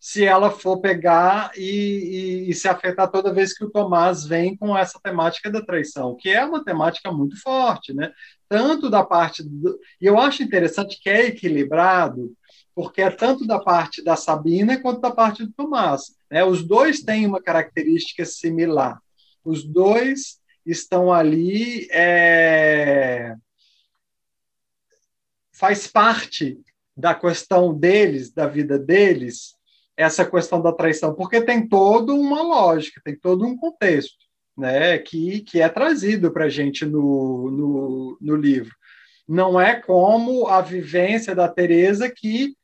se 0.00 0.24
ela 0.24 0.50
for 0.50 0.80
pegar 0.80 1.52
e, 1.54 2.46
e, 2.46 2.50
e, 2.50 2.54
se 2.54 2.66
afetar 2.66 3.10
toda 3.10 3.34
vez 3.34 3.52
que 3.52 3.62
o 3.62 3.70
Tomás 3.70 4.24
vem 4.24 4.56
com 4.56 4.76
essa 4.76 4.98
temática 4.98 5.50
da 5.50 5.60
traição, 5.60 6.16
que 6.16 6.30
é 6.30 6.42
uma 6.42 6.64
temática 6.64 7.12
muito 7.12 7.38
forte, 7.42 7.92
né? 7.92 8.10
Tanto 8.48 8.88
da 8.88 9.04
parte 9.04 9.42
do, 9.42 9.78
e 10.00 10.06
eu 10.06 10.18
acho 10.18 10.42
interessante 10.42 10.98
que 10.98 11.10
é 11.10 11.26
equilibrado, 11.26 12.32
porque 12.74 13.02
é 13.02 13.10
tanto 13.10 13.46
da 13.46 13.60
parte 13.60 14.02
da 14.02 14.16
Sabina 14.16 14.80
quanto 14.80 15.02
da 15.02 15.10
parte 15.10 15.44
do 15.44 15.52
Tomás, 15.52 16.16
né? 16.30 16.42
Os 16.42 16.66
dois 16.66 17.00
têm 17.02 17.26
uma 17.26 17.42
característica 17.42 18.24
similar. 18.24 18.98
Os 19.44 19.62
dois 19.62 20.40
estão 20.64 21.12
ali 21.12 21.86
é, 21.92 23.34
faz 25.52 25.86
parte 25.86 26.58
da 26.96 27.14
questão 27.14 27.78
deles, 27.78 28.32
da 28.32 28.46
vida 28.46 28.78
deles, 28.78 29.59
essa 30.00 30.24
questão 30.24 30.62
da 30.62 30.72
traição, 30.72 31.14
porque 31.14 31.42
tem 31.42 31.68
toda 31.68 32.12
uma 32.14 32.42
lógica, 32.42 33.00
tem 33.04 33.14
todo 33.14 33.46
um 33.46 33.56
contexto, 33.56 34.24
né, 34.56 34.98
que, 34.98 35.40
que 35.40 35.60
é 35.60 35.68
trazido 35.68 36.32
para 36.32 36.46
a 36.46 36.48
gente 36.48 36.86
no, 36.86 37.50
no, 37.50 38.18
no, 38.20 38.36
livro. 38.36 38.74
Não 39.28 39.60
é 39.60 39.74
como 39.74 40.48
a 40.48 40.62
vivência 40.62 41.34
da 41.34 41.48
Teresa 41.48 42.10
que 42.10 42.56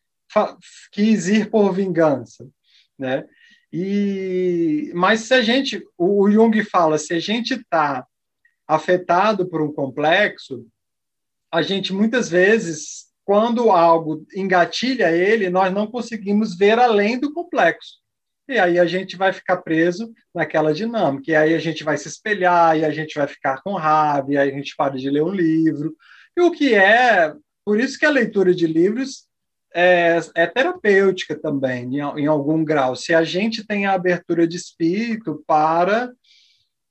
quis 0.91 1.29
ir 1.29 1.51
por 1.51 1.73
vingança, 1.73 2.49
né? 2.99 3.25
E, 3.73 4.91
mas 4.95 5.21
se 5.21 5.35
a 5.35 5.43
gente, 5.43 5.85
o 5.99 6.31
Jung 6.31 6.65
fala, 6.65 6.97
se 6.97 7.13
a 7.13 7.21
gente 7.21 7.55
está 7.55 8.07
afetado 8.67 9.47
por 9.47 9.61
um 9.61 9.73
complexo, 9.73 10.67
a 11.53 11.61
gente 11.61 11.93
muitas 11.93 12.29
vezes, 12.29 13.07
quando 13.27 13.73
algo 13.73 14.25
engatilha 14.37 15.11
ele, 15.11 15.51
nós 15.51 15.75
não 15.75 15.89
conseguimos 15.89 16.57
ver 16.57 16.79
além 16.79 17.19
do 17.19 17.33
complexo. 17.33 17.97
E 18.49 18.57
aí 18.57 18.79
a 18.79 18.87
gente 18.87 19.17
vai 19.17 19.33
ficar 19.33 19.57
preso 19.57 20.13
naquela 20.33 20.73
dinâmica. 20.73 21.33
E 21.33 21.35
aí 21.35 21.53
a 21.53 21.59
gente 21.59 21.83
vai 21.83 21.99
se 21.99 22.07
espelhar, 22.07 22.79
e 22.79 22.85
a 22.85 22.91
gente 22.93 23.17
vai 23.19 23.27
ficar 23.27 23.61
com 23.63 23.75
raiva, 23.75 24.33
e 24.33 24.39
aí 24.39 24.49
a 24.49 24.55
gente 24.55 24.77
para 24.77 24.97
de 24.97 25.11
ler 25.11 25.25
um 25.25 25.33
livro. 25.33 25.97
E 26.37 26.41
o 26.41 26.53
que 26.53 26.73
é. 26.73 27.35
Por 27.65 27.81
isso 27.81 27.99
que 27.99 28.07
a 28.07 28.11
leitura 28.11 28.55
de 28.55 28.65
livros 28.65 29.27
é, 29.75 30.21
é 30.37 30.47
terapêutica 30.47 31.37
também, 31.37 31.97
em, 31.97 31.99
em, 31.99 32.27
algum 32.27 32.65
grau. 32.65 32.95
Se 32.95 33.13
a 33.13 33.25
gente 33.25 33.67
tem 33.67 33.87
a 33.87 33.95
abertura 33.95 34.47
de 34.47 34.57
espírito 34.57 35.43
para 35.45 36.13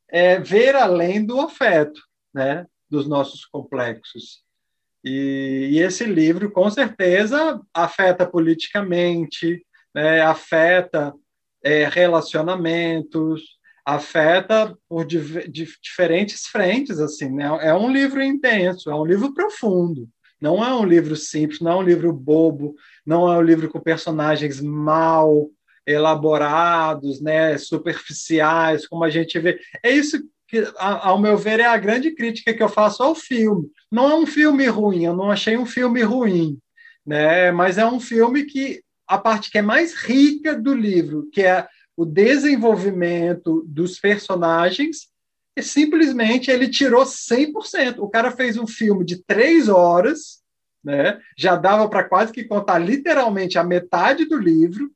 é, 0.10 0.38
ver 0.38 0.76
além 0.76 1.26
do 1.26 1.40
afeto, 1.40 2.02
né, 2.34 2.66
dos 2.90 3.08
nossos 3.08 3.46
complexos. 3.46 4.45
E, 5.06 5.70
e 5.74 5.80
esse 5.80 6.04
livro, 6.04 6.50
com 6.52 6.68
certeza, 6.72 7.62
afeta 7.72 8.26
politicamente, 8.26 9.64
né, 9.94 10.22
afeta 10.22 11.14
é, 11.64 11.88
relacionamentos, 11.88 13.44
afeta 13.86 14.76
por 14.90 15.06
di 15.06 15.48
di 15.48 15.68
diferentes 15.80 16.48
frentes, 16.48 17.00
assim, 17.00 17.30
né? 17.30 17.46
É 17.62 17.74
um 17.76 17.92
livro 17.92 18.22
intenso, 18.22 18.90
é 18.90 18.96
um 18.96 19.06
livro 19.06 19.32
profundo. 19.32 20.10
Não 20.42 20.64
é 20.64 20.74
um 20.74 20.84
livro 20.84 21.16
simples, 21.16 21.62
não 21.62 21.72
é 21.72 21.76
um 21.76 21.84
livro 21.84 22.12
bobo, 22.12 22.76
não 23.06 23.32
é 23.32 23.38
um 23.38 23.42
livro 23.42 23.70
com 23.70 23.80
personagens 23.80 24.60
mal 24.60 25.50
elaborados, 25.86 27.22
né, 27.22 27.58
superficiais, 27.60 28.88
como 28.88 29.04
a 29.04 29.10
gente 29.10 29.38
vê. 29.40 29.60
É 29.84 29.92
isso 29.92 30.18
que, 30.56 30.74
ao 30.78 31.20
meu 31.20 31.38
ver, 31.38 31.60
é 31.60 31.66
a 31.66 31.78
grande 31.78 32.12
crítica 32.12 32.54
que 32.54 32.64
eu 32.64 32.70
faço 32.70 33.04
ao 33.04 33.14
filme. 33.14 33.70
Não 33.92 34.10
é 34.10 34.16
um 34.16 34.26
filme 34.26 34.66
ruim, 34.68 35.04
eu 35.04 35.16
não 35.16 35.30
achei 35.30 35.58
um 35.58 35.66
filme 35.66 36.02
ruim, 36.02 36.58
né, 37.06 37.52
mas 37.52 37.78
é 37.78 37.86
um 37.86 38.00
filme 38.00 38.46
que 38.46 38.82
a 39.08 39.18
parte 39.18 39.52
que 39.52 39.58
é 39.58 39.62
mais 39.62 39.94
rica 39.94 40.56
do 40.56 40.74
livro, 40.74 41.30
que 41.32 41.42
é 41.42 41.68
o 41.96 42.06
desenvolvimento 42.06 43.64
dos 43.68 44.00
personagens, 44.00 45.08
e 45.58 45.62
simplesmente 45.62 46.52
ele 46.52 46.68
tirou 46.68 47.06
100%. 47.06 48.00
O 48.00 48.10
cara 48.10 48.32
fez 48.32 48.58
um 48.58 48.68
filme 48.68 49.06
de 49.06 49.24
três 49.24 49.70
horas, 49.70 50.42
né? 50.84 51.20
já 51.38 51.56
dava 51.56 51.88
para 51.88 52.04
quase 52.04 52.34
que 52.34 52.44
contar 52.44 52.80
literalmente 52.80 53.58
a 53.58 53.64
metade 53.64 54.26
do 54.26 54.38
livro. 54.38 54.92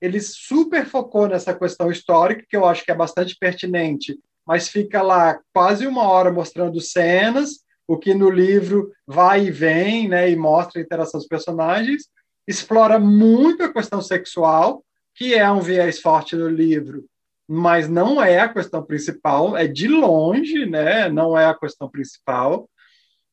Ele 0.00 0.20
super 0.20 0.84
focou 0.84 1.28
nessa 1.28 1.54
questão 1.54 1.90
histórica, 1.90 2.44
que 2.48 2.56
eu 2.56 2.66
acho 2.66 2.84
que 2.84 2.90
é 2.90 2.94
bastante 2.94 3.36
pertinente, 3.38 4.18
mas 4.46 4.68
fica 4.68 5.02
lá 5.02 5.40
quase 5.52 5.86
uma 5.86 6.08
hora 6.08 6.32
mostrando 6.32 6.80
cenas, 6.80 7.60
o 7.86 7.98
que 7.98 8.14
no 8.14 8.30
livro 8.30 8.92
vai 9.06 9.46
e 9.46 9.50
vem, 9.50 10.08
né? 10.08 10.30
e 10.30 10.36
mostra 10.36 10.80
a 10.80 10.84
interação 10.84 11.18
dos 11.18 11.28
personagens. 11.28 12.04
Explora 12.46 12.98
muito 12.98 13.62
a 13.62 13.72
questão 13.72 14.00
sexual, 14.00 14.84
que 15.14 15.34
é 15.34 15.50
um 15.50 15.60
viés 15.60 16.00
forte 16.00 16.34
no 16.34 16.48
livro, 16.48 17.04
mas 17.46 17.88
não 17.88 18.22
é 18.22 18.40
a 18.40 18.48
questão 18.48 18.82
principal, 18.82 19.56
é 19.56 19.66
de 19.66 19.86
longe, 19.88 20.64
né? 20.64 21.08
Não 21.08 21.36
é 21.36 21.46
a 21.46 21.54
questão 21.54 21.88
principal, 21.88 22.68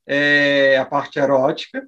é 0.05 0.77
a 0.77 0.85
parte 0.85 1.19
erótica. 1.19 1.87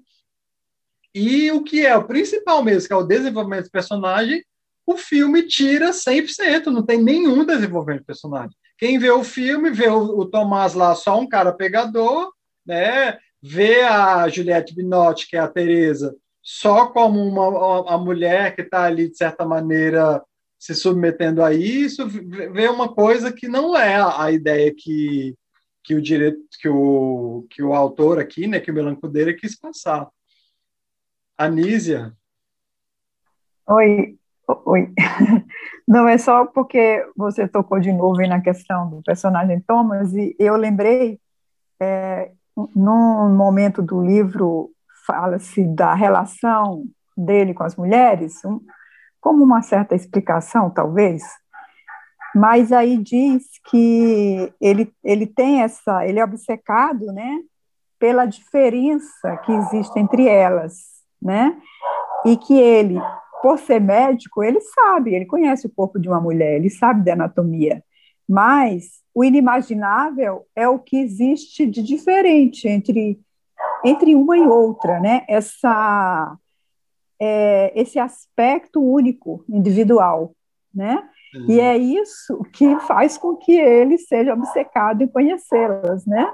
E 1.13 1.51
o 1.51 1.63
que 1.63 1.85
é 1.85 1.95
o 1.95 2.05
principal 2.05 2.63
mesmo, 2.63 2.87
que 2.87 2.93
é 2.93 2.95
o 2.95 3.03
desenvolvimento 3.03 3.65
do 3.65 3.71
personagem, 3.71 4.43
o 4.85 4.95
filme 4.97 5.43
tira 5.43 5.91
100%, 5.91 6.67
não 6.67 6.85
tem 6.85 7.01
nenhum 7.01 7.45
desenvolvimento 7.45 8.01
do 8.01 8.05
personagem. 8.05 8.55
Quem 8.81 8.99
vê 8.99 9.11
o 9.11 9.23
filme, 9.23 9.69
vê 9.69 9.87
o, 9.87 10.19
o 10.19 10.25
Tomás 10.25 10.73
lá 10.73 10.93
só 10.95 11.17
um 11.17 11.29
cara 11.29 11.53
pegador, 11.53 12.33
né? 12.65 13.17
vê 13.41 13.81
a 13.81 14.27
Juliette 14.27 14.75
Binotti, 14.75 15.27
que 15.27 15.35
é 15.35 15.39
a 15.39 15.47
Teresa, 15.47 16.15
só 16.41 16.87
como 16.87 17.19
uma, 17.19 17.93
a 17.93 17.97
mulher 17.97 18.55
que 18.55 18.61
está 18.61 18.83
ali, 18.83 19.09
de 19.09 19.17
certa 19.17 19.45
maneira, 19.45 20.23
se 20.59 20.75
submetendo 20.75 21.43
a 21.43 21.51
isso, 21.53 22.07
vê 22.07 22.67
uma 22.67 22.93
coisa 22.93 23.31
que 23.31 23.47
não 23.47 23.75
é 23.75 23.95
a 23.95 24.31
ideia 24.31 24.71
que, 24.75 25.35
que 25.83 25.95
o 25.95 26.01
direito 26.01 26.39
que 26.59 26.69
o, 26.69 27.47
que 27.49 27.63
o 27.63 27.73
autor 27.73 28.19
aqui, 28.19 28.45
né, 28.45 28.59
que 28.59 28.69
o 28.69 28.73
Melancodeira 28.73 29.33
quis 29.33 29.57
passar. 29.57 30.07
Anísia. 31.37 32.15
Oi, 33.67 34.19
oi. 34.65 34.93
Não 35.87 36.07
é 36.07 36.17
só 36.17 36.45
porque 36.45 37.05
você 37.15 37.47
tocou 37.47 37.79
de 37.79 37.91
novo 37.91 38.21
na 38.27 38.41
questão 38.41 38.89
do 38.89 39.01
personagem 39.03 39.59
Thomas 39.61 40.13
e 40.13 40.35
eu 40.39 40.55
lembrei 40.55 41.19
é, 41.81 42.31
num 42.75 43.35
momento 43.35 43.81
do 43.81 44.01
livro 44.01 44.71
fala-se 45.05 45.63
da 45.63 45.93
relação 45.93 46.83
dele 47.17 47.53
com 47.53 47.63
as 47.63 47.75
mulheres, 47.75 48.43
um, 48.45 48.59
como 49.19 49.43
uma 49.43 49.61
certa 49.61 49.95
explicação, 49.95 50.69
talvez, 50.69 51.23
mas 52.35 52.71
aí 52.71 52.97
diz 52.97 53.43
que 53.69 54.53
ele, 54.59 54.91
ele 55.03 55.27
tem 55.27 55.61
essa, 55.61 56.05
ele 56.05 56.19
é 56.19 56.23
obcecado, 56.23 57.07
né, 57.07 57.39
pela 57.99 58.25
diferença 58.25 59.37
que 59.37 59.51
existe 59.51 59.99
entre 59.99 60.27
elas, 60.27 60.73
né, 61.21 61.55
e 62.25 62.37
que 62.37 62.57
ele, 62.57 62.99
por 63.41 63.57
ser 63.59 63.79
médico, 63.79 64.43
ele 64.43 64.61
sabe, 64.61 65.13
ele 65.13 65.25
conhece 65.25 65.67
o 65.67 65.71
corpo 65.71 65.99
de 65.99 66.07
uma 66.07 66.21
mulher, 66.21 66.55
ele 66.55 66.69
sabe 66.69 67.03
da 67.03 67.13
anatomia, 67.13 67.83
mas 68.27 69.01
o 69.13 69.23
inimaginável 69.23 70.45
é 70.55 70.67
o 70.67 70.79
que 70.79 70.97
existe 70.97 71.65
de 71.65 71.81
diferente 71.81 72.67
entre 72.67 73.19
entre 73.83 74.15
uma 74.15 74.37
e 74.37 74.41
outra, 74.41 74.99
né? 74.99 75.25
Essa 75.27 76.37
é, 77.19 77.71
esse 77.79 77.99
aspecto 77.99 78.81
único, 78.81 79.43
individual, 79.49 80.35
né? 80.73 81.07
Uhum. 81.35 81.45
E 81.49 81.59
é 81.59 81.77
isso 81.77 82.43
que 82.53 82.79
faz 82.81 83.17
com 83.17 83.35
que 83.35 83.53
ele 83.53 83.97
seja 83.97 84.33
obcecado 84.33 85.03
em 85.03 85.07
conhecê-las, 85.07 86.05
né? 86.05 86.31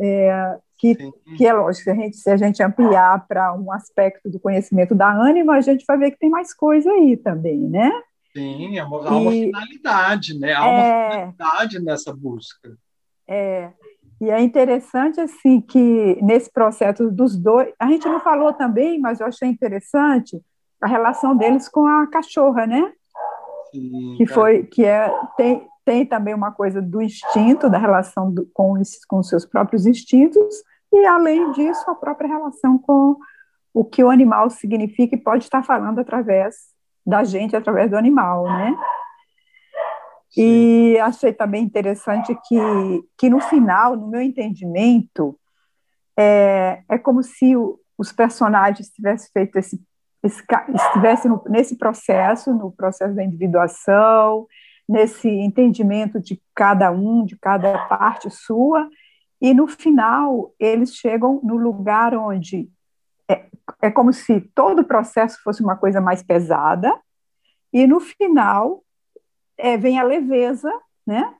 É, 0.00 0.58
que, 0.78 0.96
que 1.36 1.46
é 1.46 1.52
lógico, 1.52 1.84
se 1.84 1.90
a 1.90 1.94
gente, 1.94 2.16
se 2.16 2.30
a 2.30 2.36
gente 2.36 2.62
ampliar 2.62 3.26
para 3.26 3.52
um 3.52 3.72
aspecto 3.72 4.30
do 4.30 4.38
conhecimento 4.38 4.94
da 4.94 5.12
ânima, 5.12 5.56
a 5.56 5.60
gente 5.60 5.84
vai 5.86 5.98
ver 5.98 6.12
que 6.12 6.18
tem 6.18 6.30
mais 6.30 6.54
coisa 6.54 6.90
aí 6.90 7.16
também, 7.16 7.58
né? 7.58 7.90
Sim, 8.32 8.78
há 8.78 8.86
uma, 8.86 9.08
há 9.08 9.16
uma 9.16 9.30
finalidade, 9.32 10.38
né? 10.38 10.54
Há 10.54 10.66
é, 10.66 10.70
uma 10.70 11.32
finalidade 11.32 11.84
nessa 11.84 12.14
busca. 12.14 12.78
É, 13.26 13.70
e 14.20 14.30
é 14.30 14.40
interessante 14.40 15.20
assim 15.20 15.60
que 15.60 16.18
nesse 16.22 16.50
processo 16.52 17.10
dos 17.10 17.36
dois, 17.36 17.72
a 17.78 17.86
gente 17.88 18.06
não 18.06 18.20
falou 18.20 18.52
também, 18.52 19.00
mas 19.00 19.18
eu 19.20 19.26
achei 19.26 19.48
interessante 19.48 20.40
a 20.80 20.86
relação 20.86 21.36
deles 21.36 21.68
com 21.68 21.86
a 21.86 22.06
cachorra, 22.06 22.66
né? 22.66 22.92
Sim, 23.72 24.14
que 24.16 24.26
foi 24.26 24.64
que 24.64 24.84
é 24.84 25.12
tem, 25.36 25.66
tem 25.88 26.04
também 26.04 26.34
uma 26.34 26.52
coisa 26.52 26.82
do 26.82 27.00
instinto, 27.00 27.70
da 27.70 27.78
relação 27.78 28.30
do, 28.30 28.46
com 28.52 28.72
os 28.72 29.02
com 29.06 29.22
seus 29.22 29.46
próprios 29.46 29.86
instintos 29.86 30.62
e 30.92 31.06
além 31.06 31.50
disso 31.52 31.90
a 31.90 31.94
própria 31.94 32.28
relação 32.28 32.76
com 32.76 33.16
o 33.72 33.82
que 33.82 34.04
o 34.04 34.10
animal 34.10 34.50
significa 34.50 35.16
e 35.16 35.18
pode 35.18 35.44
estar 35.44 35.62
falando 35.62 35.98
através 35.98 36.56
da 37.06 37.24
gente, 37.24 37.56
através 37.56 37.90
do 37.90 37.96
animal, 37.96 38.44
né? 38.44 38.76
E 40.36 40.98
achei 41.00 41.32
também 41.32 41.64
interessante 41.64 42.38
que, 42.46 42.58
que 43.16 43.30
no 43.30 43.40
final, 43.40 43.96
no 43.96 44.08
meu 44.08 44.20
entendimento, 44.20 45.38
é, 46.18 46.82
é 46.86 46.98
como 46.98 47.22
se 47.22 47.56
o, 47.56 47.80
os 47.96 48.12
personagens 48.12 48.90
tivessem 48.90 49.30
feito 49.32 49.56
esse, 49.56 49.80
esse 50.22 50.42
estivessem 50.74 51.30
no, 51.30 51.42
nesse 51.48 51.78
processo, 51.78 52.52
no 52.52 52.70
processo 52.72 53.14
da 53.14 53.24
individuação, 53.24 54.46
nesse 54.88 55.28
entendimento 55.28 56.18
de 56.18 56.40
cada 56.54 56.90
um, 56.90 57.24
de 57.24 57.36
cada 57.36 57.86
parte 57.86 58.30
sua, 58.30 58.88
e 59.40 59.52
no 59.52 59.68
final 59.68 60.52
eles 60.58 60.94
chegam 60.94 61.40
no 61.44 61.56
lugar 61.56 62.14
onde 62.14 62.68
é, 63.30 63.46
é 63.82 63.90
como 63.90 64.12
se 64.12 64.40
todo 64.54 64.80
o 64.80 64.84
processo 64.84 65.40
fosse 65.42 65.62
uma 65.62 65.76
coisa 65.76 66.00
mais 66.00 66.22
pesada, 66.22 66.98
e 67.72 67.86
no 67.86 68.00
final 68.00 68.82
é, 69.58 69.76
vem 69.76 69.98
a 69.98 70.02
leveza, 70.02 70.72
né? 71.06 71.34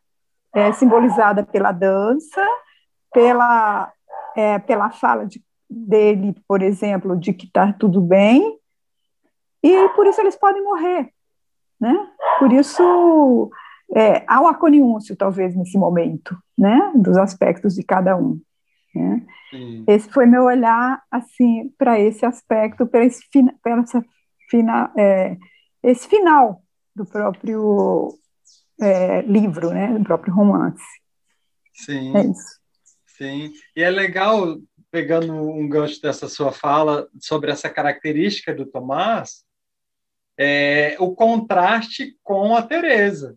É, 0.55 0.73
simbolizada 0.73 1.45
pela 1.45 1.73
dança, 1.73 2.45
pela, 3.13 3.93
é, 4.37 4.59
pela 4.59 4.91
fala 4.91 5.27
de, 5.27 5.43
dele, 5.69 6.35
por 6.47 6.63
exemplo, 6.63 7.17
de 7.17 7.33
que 7.33 7.47
está 7.47 7.73
tudo 7.73 8.01
bem, 8.01 8.59
e 9.63 9.89
por 9.91 10.07
isso 10.07 10.21
eles 10.21 10.37
podem 10.37 10.63
morrer. 10.63 11.13
Né? 11.81 11.95
Por 12.39 12.53
isso 12.53 13.51
é, 13.95 14.25
há 14.27 14.43
o 14.43 14.47
aconiúncio, 14.47 15.17
talvez, 15.17 15.55
nesse 15.55 15.79
momento, 15.79 16.37
né? 16.57 16.93
dos 16.95 17.17
aspectos 17.17 17.75
de 17.75 17.83
cada 17.83 18.17
um. 18.17 18.41
Né? 18.95 19.27
Esse 19.87 20.09
foi 20.11 20.27
meu 20.27 20.45
olhar 20.45 21.03
assim 21.11 21.73
para 21.79 21.99
esse 21.99 22.27
aspecto, 22.27 22.87
para 22.87 23.05
esse, 23.05 23.23
essa 23.65 24.05
fina, 24.51 24.93
é, 24.97 25.37
esse 25.83 26.09
final 26.09 26.63
do 26.95 27.07
próprio 27.07 28.09
é, 28.81 29.23
livro, 29.23 29.71
né? 29.71 29.93
do 29.97 30.05
próprio 30.05 30.35
romance. 30.35 30.85
Sim. 31.73 32.17
É 32.17 32.27
isso. 32.27 32.59
Sim. 33.07 33.53
E 33.75 33.83
é 33.83 33.91
legal, 33.91 34.59
pegando 34.91 35.33
um 35.33 35.69
gancho 35.69 36.01
dessa 36.01 36.29
sua 36.29 36.53
fala 36.53 37.09
sobre 37.21 37.51
essa 37.51 37.69
característica 37.69 38.55
do 38.55 38.67
Tomás, 38.67 39.45
é, 40.39 40.97
o 41.01 41.15
contraste 41.15 42.17
com 42.23 42.55
a 42.55 42.63
Teresa, 42.63 43.35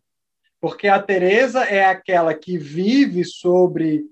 porque 0.60 0.88
a 0.88 1.02
Teresa 1.02 1.64
é 1.64 1.84
aquela 1.84 2.36
que 2.36 2.58
vive 2.58 3.26
sobre 3.26 4.04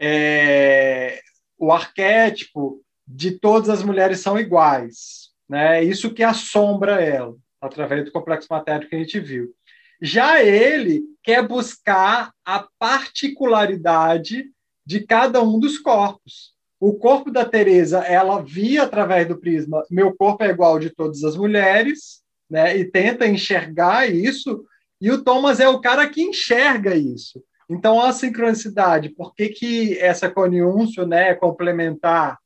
é, 0.00 1.20
o 1.58 1.70
arquétipo 1.70 2.82
de 3.06 3.32
todas 3.32 3.68
as 3.68 3.82
mulheres 3.82 4.20
são 4.20 4.38
iguais, 4.38 5.30
né? 5.48 5.84
Isso 5.84 6.14
que 6.14 6.22
assombra 6.22 7.02
ela 7.02 7.36
através 7.60 8.04
do 8.04 8.12
complexo 8.12 8.48
matéria 8.50 8.88
que 8.88 8.94
a 8.94 8.98
gente 8.98 9.20
viu. 9.20 9.52
Já 10.00 10.42
ele 10.42 11.02
quer 11.22 11.46
buscar 11.46 12.32
a 12.44 12.66
particularidade 12.78 14.46
de 14.86 15.00
cada 15.00 15.42
um 15.42 15.58
dos 15.58 15.78
corpos. 15.78 16.54
O 16.80 16.94
corpo 16.94 17.30
da 17.32 17.44
Teresa, 17.44 17.98
ela 18.04 18.40
via 18.40 18.84
através 18.84 19.26
do 19.26 19.36
prisma, 19.36 19.84
meu 19.90 20.14
corpo 20.14 20.44
é 20.44 20.48
igual 20.48 20.78
de 20.78 20.90
todas 20.90 21.24
as 21.24 21.36
mulheres, 21.36 22.22
né? 22.50 22.76
E 22.76 22.84
tenta 22.84 23.26
enxergar 23.26 24.08
isso, 24.08 24.64
e 25.00 25.10
o 25.10 25.22
Thomas 25.22 25.60
é 25.60 25.68
o 25.68 25.80
cara 25.80 26.08
que 26.08 26.22
enxerga 26.22 26.94
isso. 26.94 27.42
Então, 27.68 28.00
a 28.00 28.12
sincronicidade, 28.12 29.10
por 29.10 29.34
que, 29.34 29.50
que 29.50 29.98
essa 29.98 30.30
coniúncio 30.30 31.06
né, 31.06 31.30
é 31.30 31.34
complementar? 31.34 32.38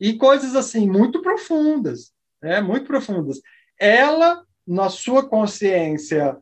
E 0.00 0.14
coisas 0.14 0.54
assim, 0.54 0.88
muito 0.88 1.20
profundas, 1.20 2.12
né, 2.40 2.60
muito 2.60 2.86
profundas. 2.86 3.40
Ela, 3.78 4.44
na 4.66 4.88
sua 4.88 5.28
consciência, 5.28 6.36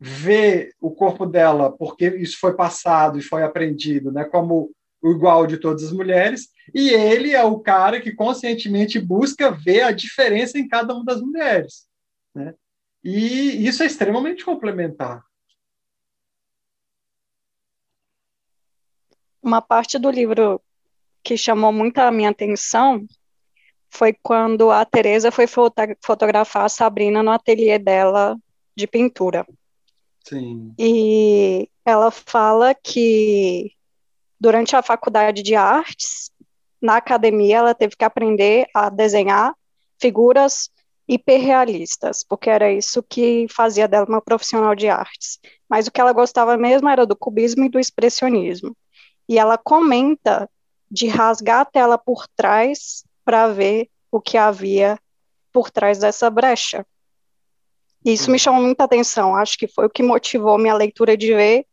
vê 0.00 0.72
o 0.80 0.90
corpo 0.90 1.24
dela, 1.26 1.70
porque 1.70 2.08
isso 2.08 2.38
foi 2.40 2.54
passado 2.54 3.18
e 3.18 3.22
foi 3.22 3.42
aprendido, 3.42 4.12
né, 4.12 4.24
como 4.24 4.70
o 5.00 5.12
igual 5.12 5.46
de 5.46 5.58
todas 5.58 5.84
as 5.84 5.92
mulheres, 5.92 6.48
e 6.74 6.90
ele 6.90 7.32
é 7.32 7.42
o 7.42 7.60
cara 7.60 8.00
que 8.00 8.12
conscientemente 8.12 8.98
busca 8.98 9.50
ver 9.50 9.82
a 9.82 9.92
diferença 9.92 10.58
em 10.58 10.66
cada 10.66 10.92
uma 10.92 11.04
das 11.04 11.20
mulheres. 11.20 11.87
Né? 12.34 12.54
E 13.02 13.66
isso 13.66 13.82
é 13.82 13.86
extremamente 13.86 14.44
complementar. 14.44 15.24
Uma 19.42 19.62
parte 19.62 19.98
do 19.98 20.10
livro 20.10 20.60
que 21.22 21.36
chamou 21.36 21.72
muito 21.72 21.98
a 21.98 22.10
minha 22.10 22.30
atenção 22.30 23.06
foi 23.90 24.12
quando 24.22 24.70
a 24.70 24.84
Teresa 24.84 25.30
foi 25.30 25.46
fotografar 25.46 26.64
a 26.64 26.68
Sabrina 26.68 27.22
no 27.22 27.30
ateliê 27.30 27.78
dela 27.78 28.36
de 28.76 28.86
pintura. 28.86 29.46
Sim. 30.24 30.74
E 30.78 31.68
ela 31.84 32.10
fala 32.10 32.74
que 32.74 33.72
durante 34.38 34.76
a 34.76 34.82
faculdade 34.82 35.42
de 35.42 35.54
artes, 35.54 36.30
na 36.80 36.96
academia, 36.96 37.56
ela 37.56 37.74
teve 37.74 37.96
que 37.96 38.04
aprender 38.04 38.66
a 38.72 38.88
desenhar 38.88 39.54
figuras 39.98 40.70
hiperrealistas, 41.08 42.22
porque 42.22 42.50
era 42.50 42.70
isso 42.70 43.02
que 43.02 43.46
fazia 43.48 43.88
dela 43.88 44.06
uma 44.06 44.20
profissional 44.20 44.74
de 44.74 44.88
artes. 44.88 45.38
Mas 45.68 45.86
o 45.86 45.90
que 45.90 46.00
ela 46.00 46.12
gostava 46.12 46.56
mesmo 46.56 46.88
era 46.88 47.06
do 47.06 47.16
cubismo 47.16 47.64
e 47.64 47.68
do 47.68 47.80
expressionismo. 47.80 48.76
E 49.26 49.38
ela 49.38 49.56
comenta 49.56 50.48
de 50.90 51.08
rasgar 51.08 51.60
a 51.60 51.64
tela 51.64 51.96
por 51.96 52.26
trás 52.36 53.04
para 53.24 53.48
ver 53.48 53.88
o 54.10 54.20
que 54.20 54.36
havia 54.36 54.98
por 55.52 55.70
trás 55.70 55.98
dessa 55.98 56.28
brecha. 56.28 56.86
E 58.04 58.12
isso 58.12 58.30
me 58.30 58.38
chamou 58.38 58.62
muita 58.62 58.84
atenção, 58.84 59.34
acho 59.34 59.58
que 59.58 59.66
foi 59.66 59.86
o 59.86 59.90
que 59.90 60.02
motivou 60.02 60.56
minha 60.56 60.74
leitura 60.74 61.16
de 61.16 61.34
ver 61.34 61.66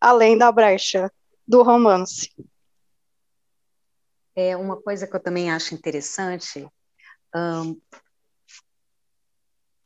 além 0.00 0.36
da 0.36 0.50
brecha 0.50 1.10
do 1.46 1.62
romance. 1.62 2.30
É 4.34 4.56
uma 4.56 4.80
coisa 4.80 5.06
que 5.06 5.14
eu 5.14 5.20
também 5.20 5.50
acho 5.50 5.74
interessante, 5.74 6.66
um, 7.34 7.80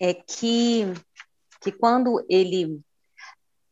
é 0.05 0.13
que, 0.13 0.85
que 1.63 1.73
quando 1.73 2.23
ele 2.29 2.79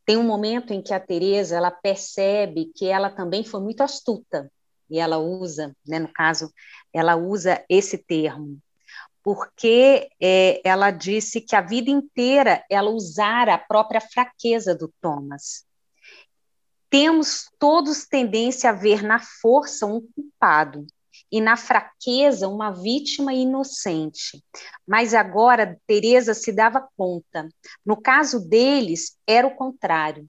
tem 0.06 0.16
um 0.16 0.22
momento 0.22 0.72
em 0.72 0.82
que 0.82 0.94
a 0.94 0.98
Teresa 0.98 1.56
ela 1.56 1.70
percebe 1.70 2.72
que 2.74 2.86
ela 2.86 3.10
também 3.10 3.44
foi 3.44 3.60
muito 3.60 3.82
astuta 3.82 4.50
e 4.88 4.98
ela 4.98 5.18
usa, 5.18 5.76
né, 5.86 5.98
no 5.98 6.12
caso, 6.12 6.50
ela 6.92 7.16
usa 7.16 7.62
esse 7.68 7.98
termo 7.98 8.58
porque 9.22 10.08
é, 10.20 10.60
ela 10.64 10.90
disse 10.90 11.40
que 11.40 11.54
a 11.54 11.60
vida 11.60 11.90
inteira 11.90 12.64
ela 12.68 12.90
usara 12.90 13.54
a 13.54 13.58
própria 13.58 14.00
fraqueza 14.00 14.74
do 14.74 14.92
Thomas. 15.00 15.64
Temos 16.90 17.48
todos 17.58 18.04
tendência 18.04 18.70
a 18.70 18.72
ver 18.72 19.02
na 19.02 19.20
força 19.20 19.86
um 19.86 20.00
culpado, 20.00 20.84
e 21.32 21.40
na 21.40 21.56
fraqueza 21.56 22.46
uma 22.46 22.70
vítima 22.70 23.32
inocente. 23.32 24.44
Mas 24.86 25.14
agora 25.14 25.80
Teresa 25.86 26.34
se 26.34 26.52
dava 26.52 26.86
conta. 26.94 27.48
No 27.84 27.96
caso 27.96 28.46
deles, 28.46 29.16
era 29.26 29.46
o 29.46 29.56
contrário. 29.56 30.28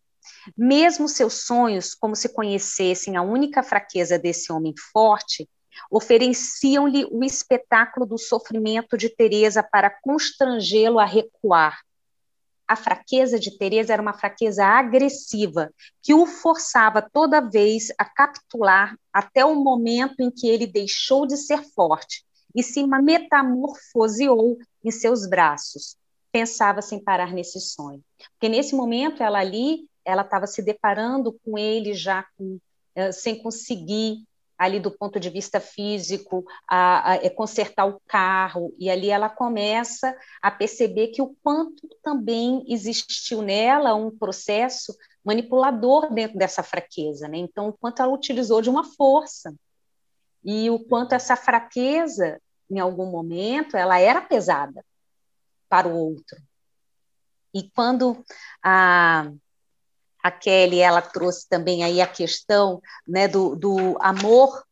Mesmo 0.58 1.10
seus 1.10 1.46
sonhos, 1.46 1.94
como 1.94 2.16
se 2.16 2.30
conhecessem 2.30 3.18
a 3.18 3.22
única 3.22 3.62
fraqueza 3.62 4.18
desse 4.18 4.52
homem 4.54 4.74
forte, 4.94 5.50
ofereciam-lhe 5.92 7.06
o 7.12 7.24
espetáculo 7.24 8.06
do 8.06 8.18
sofrimento 8.18 8.98
de 8.98 9.10
Teresa 9.10 9.62
para 9.62 9.90
constrangê-lo 9.90 11.00
a 11.00 11.06
recuar, 11.06 11.82
a 12.68 12.76
fraqueza 12.76 13.40
de 13.40 13.58
Teresa 13.58 13.94
era 13.94 14.02
uma 14.02 14.14
fraqueza 14.14 14.66
agressiva, 14.66 15.72
que 16.02 16.14
o 16.14 16.26
forçava 16.26 17.02
toda 17.02 17.42
vez 17.42 17.88
a 17.98 18.06
capitular 18.06 18.98
até 19.12 19.46
o 19.46 19.56
momento 19.56 20.20
em 20.20 20.32
que 20.32 20.48
ele 20.48 20.66
deixou 20.66 21.26
de 21.26 21.38
ser 21.38 21.64
forte 21.76 22.24
e 22.56 22.64
se 22.64 22.86
metamorfoseou 22.86 24.58
em 24.84 24.92
seus 24.92 25.28
braços. 25.28 25.98
Pensava 26.32 26.82
sem 26.82 27.04
parar 27.04 27.34
nesse 27.34 27.60
sonho. 27.60 28.02
Porque 28.34 28.50
nesse 28.50 28.76
momento 28.76 29.22
ela 29.22 29.40
ali, 29.40 29.88
ela 30.06 30.22
estava 30.22 30.48
se 30.48 30.62
deparando 30.62 31.38
com 31.44 31.58
ele 31.58 31.94
já 31.94 32.26
com, 32.38 32.60
eh, 32.96 33.12
sem 33.12 33.42
conseguir 33.42 34.24
ali 34.66 34.80
do 34.80 34.92
ponto 34.92 35.20
de 35.20 35.30
vista 35.30 35.60
físico, 35.60 36.44
a, 36.68 37.12
a, 37.12 37.16
é 37.16 37.30
consertar 37.30 37.86
o 37.86 38.02
carro, 38.08 38.74
e 38.78 38.90
ali 38.90 39.10
ela 39.10 39.30
começa 39.30 40.16
a 40.42 40.50
perceber 40.50 41.08
que 41.08 41.22
o 41.22 41.36
quanto 41.44 41.88
também 42.02 42.64
existiu 42.68 43.42
nela 43.42 43.96
um 43.96 44.10
processo 44.10 44.96
manipulador 45.24 46.14
dentro 46.14 46.38
dessa 46.38 46.64
fraqueza, 46.64 47.28
né? 47.28 47.38
Então, 47.38 47.70
o 47.70 47.74
quanto 47.74 48.02
ela 48.02 48.12
utilizou 48.12 48.62
de 48.62 48.70
uma 48.70 48.84
força, 48.84 49.54
e 50.44 50.70
o 50.70 50.80
quanto 50.80 51.14
essa 51.14 51.36
fraqueza, 51.36 52.42
em 52.70 52.80
algum 52.80 53.06
momento, 53.06 53.78
ela 53.78 54.00
era 54.00 54.20
pesada 54.20 54.84
para 55.70 55.88
o 55.88 55.96
outro. 55.96 56.38
E 57.54 57.70
quando 57.70 58.24
a, 58.62 59.32
a 60.24 60.32
Kelly 60.32 60.80
ela 60.80 61.02
trouxe 61.02 61.48
também 61.50 61.84
aí 61.84 62.00
a 62.00 62.08
questão 62.08 62.82
né, 63.06 63.28
do, 63.28 63.56
do 63.56 63.98
amor 64.00 64.64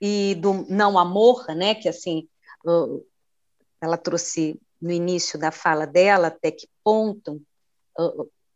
e 0.00 0.36
do 0.36 0.64
não 0.68 0.96
amor, 0.96 1.46
né, 1.48 1.74
que 1.74 1.88
assim 1.88 2.28
ela 3.80 3.98
trouxe 3.98 4.58
no 4.80 4.92
início 4.92 5.38
da 5.38 5.50
fala 5.50 5.86
dela 5.86 6.28
até 6.28 6.52
que 6.52 6.68
ponto 6.84 7.42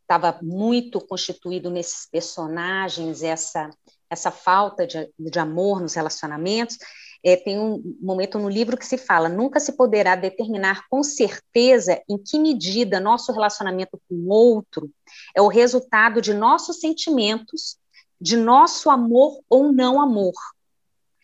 estava 0.02 0.38
muito 0.40 1.00
constituído 1.00 1.68
nesses 1.68 2.06
personagens 2.06 3.22
essa 3.22 3.68
essa 4.10 4.30
falta 4.30 4.86
de, 4.86 5.10
de 5.18 5.38
amor 5.38 5.80
nos 5.82 5.94
relacionamentos 5.94 6.78
é, 7.24 7.36
tem 7.36 7.58
um 7.58 7.97
momento 8.00 8.38
no 8.38 8.48
livro 8.48 8.76
que 8.76 8.86
se 8.86 8.97
fala: 8.97 9.28
nunca 9.28 9.58
se 9.58 9.72
poderá 9.72 10.14
determinar 10.14 10.86
com 10.88 11.02
certeza 11.02 12.00
em 12.08 12.16
que 12.16 12.38
medida 12.38 13.00
nosso 13.00 13.32
relacionamento 13.32 14.00
com 14.08 14.14
o 14.14 14.28
outro 14.28 14.90
é 15.34 15.42
o 15.42 15.48
resultado 15.48 16.20
de 16.20 16.32
nossos 16.32 16.80
sentimentos, 16.80 17.76
de 18.20 18.36
nosso 18.36 18.88
amor 18.90 19.40
ou 19.48 19.72
não 19.72 20.00
amor, 20.00 20.34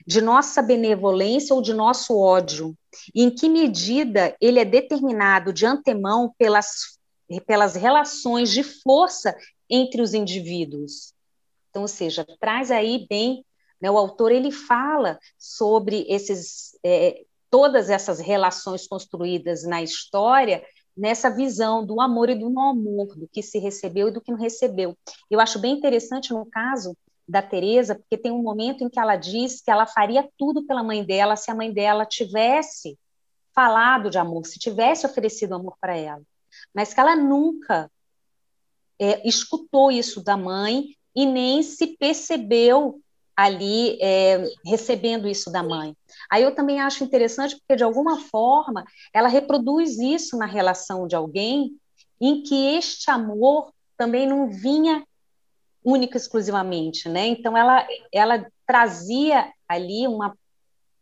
de 0.06 0.20
nossa 0.20 0.60
benevolência 0.60 1.55
ou 1.55 1.62
de 1.62 1.73
nosso 1.73 2.16
ódio, 2.18 2.76
e 3.14 3.23
em 3.23 3.31
que 3.31 3.48
medida 3.48 4.36
ele 4.40 4.58
é 4.58 4.64
determinado 4.64 5.52
de 5.52 5.64
antemão 5.64 6.34
pelas, 6.36 6.98
pelas 7.47 7.74
relações 7.74 8.50
de 8.50 8.62
força 8.62 9.36
entre 9.70 10.02
os 10.02 10.12
indivíduos. 10.12 11.12
Então, 11.70 11.82
ou 11.82 11.89
seja, 11.89 12.24
traz 12.39 12.70
aí 12.70 13.06
bem 13.08 13.44
Né? 13.80 13.90
O 13.90 13.98
autor 13.98 14.32
ele 14.32 14.50
fala 14.50 15.18
sobre 15.38 16.06
esses, 16.08 16.78
é, 16.84 17.24
todas 17.50 17.90
essas 17.90 18.18
relações 18.18 18.86
construídas 18.86 19.64
na 19.64 19.82
história 19.82 20.64
nessa 20.96 21.28
visão 21.28 21.84
do 21.84 22.00
amor 22.00 22.30
e 22.30 22.34
do 22.34 22.48
não 22.48 22.70
amor, 22.70 23.16
do 23.16 23.28
que 23.28 23.42
se 23.42 23.58
recebeu 23.58 24.08
e 24.08 24.10
do 24.12 24.20
que 24.20 24.30
não 24.30 24.38
recebeu. 24.38 24.96
Eu 25.30 25.40
acho 25.40 25.58
bem 25.58 25.72
interessante 25.72 26.32
no 26.32 26.46
caso 26.46 26.96
da 27.26 27.42
Teresa, 27.42 27.94
porque 27.94 28.16
tem 28.16 28.30
um 28.30 28.42
momento 28.42 28.84
em 28.84 28.88
que 28.88 29.00
ela 29.00 29.16
diz 29.16 29.60
que 29.60 29.70
ela 29.70 29.86
faria 29.86 30.28
tudo 30.38 30.64
pela 30.64 30.82
mãe 30.82 31.04
dela 31.04 31.36
se 31.36 31.50
a 31.50 31.54
mãe 31.54 31.72
dela 31.72 32.06
tivesse 32.06 32.98
falado 33.54 34.10
de 34.10 34.18
amor, 34.18 34.46
se 34.46 34.58
tivesse 34.58 35.06
oferecido 35.06 35.54
amor 35.54 35.76
para 35.80 35.96
ela, 35.96 36.22
mas 36.74 36.92
que 36.92 37.00
ela 37.00 37.16
nunca 37.16 37.90
é, 38.98 39.26
escutou 39.26 39.90
isso 39.90 40.22
da 40.22 40.36
mãe 40.36 40.96
e 41.14 41.24
nem 41.24 41.62
se 41.62 41.96
percebeu 41.96 43.00
ali 43.36 43.98
é, 44.00 44.44
recebendo 44.64 45.26
isso 45.28 45.50
da 45.50 45.62
mãe. 45.62 45.96
Aí 46.30 46.42
eu 46.42 46.54
também 46.54 46.80
acho 46.80 47.02
interessante 47.02 47.56
porque 47.56 47.76
de 47.76 47.84
alguma 47.84 48.20
forma 48.20 48.84
ela 49.12 49.28
reproduz 49.28 49.98
isso 49.98 50.36
na 50.36 50.46
relação 50.46 51.06
de 51.06 51.16
alguém 51.16 51.76
em 52.20 52.42
que 52.42 52.76
este 52.76 53.10
amor 53.10 53.72
também 53.96 54.26
não 54.26 54.48
vinha 54.48 55.04
única 55.84 56.16
exclusivamente, 56.16 57.08
né? 57.08 57.26
Então 57.26 57.56
ela 57.56 57.86
ela 58.12 58.46
trazia 58.66 59.52
ali 59.68 60.06
uma 60.06 60.36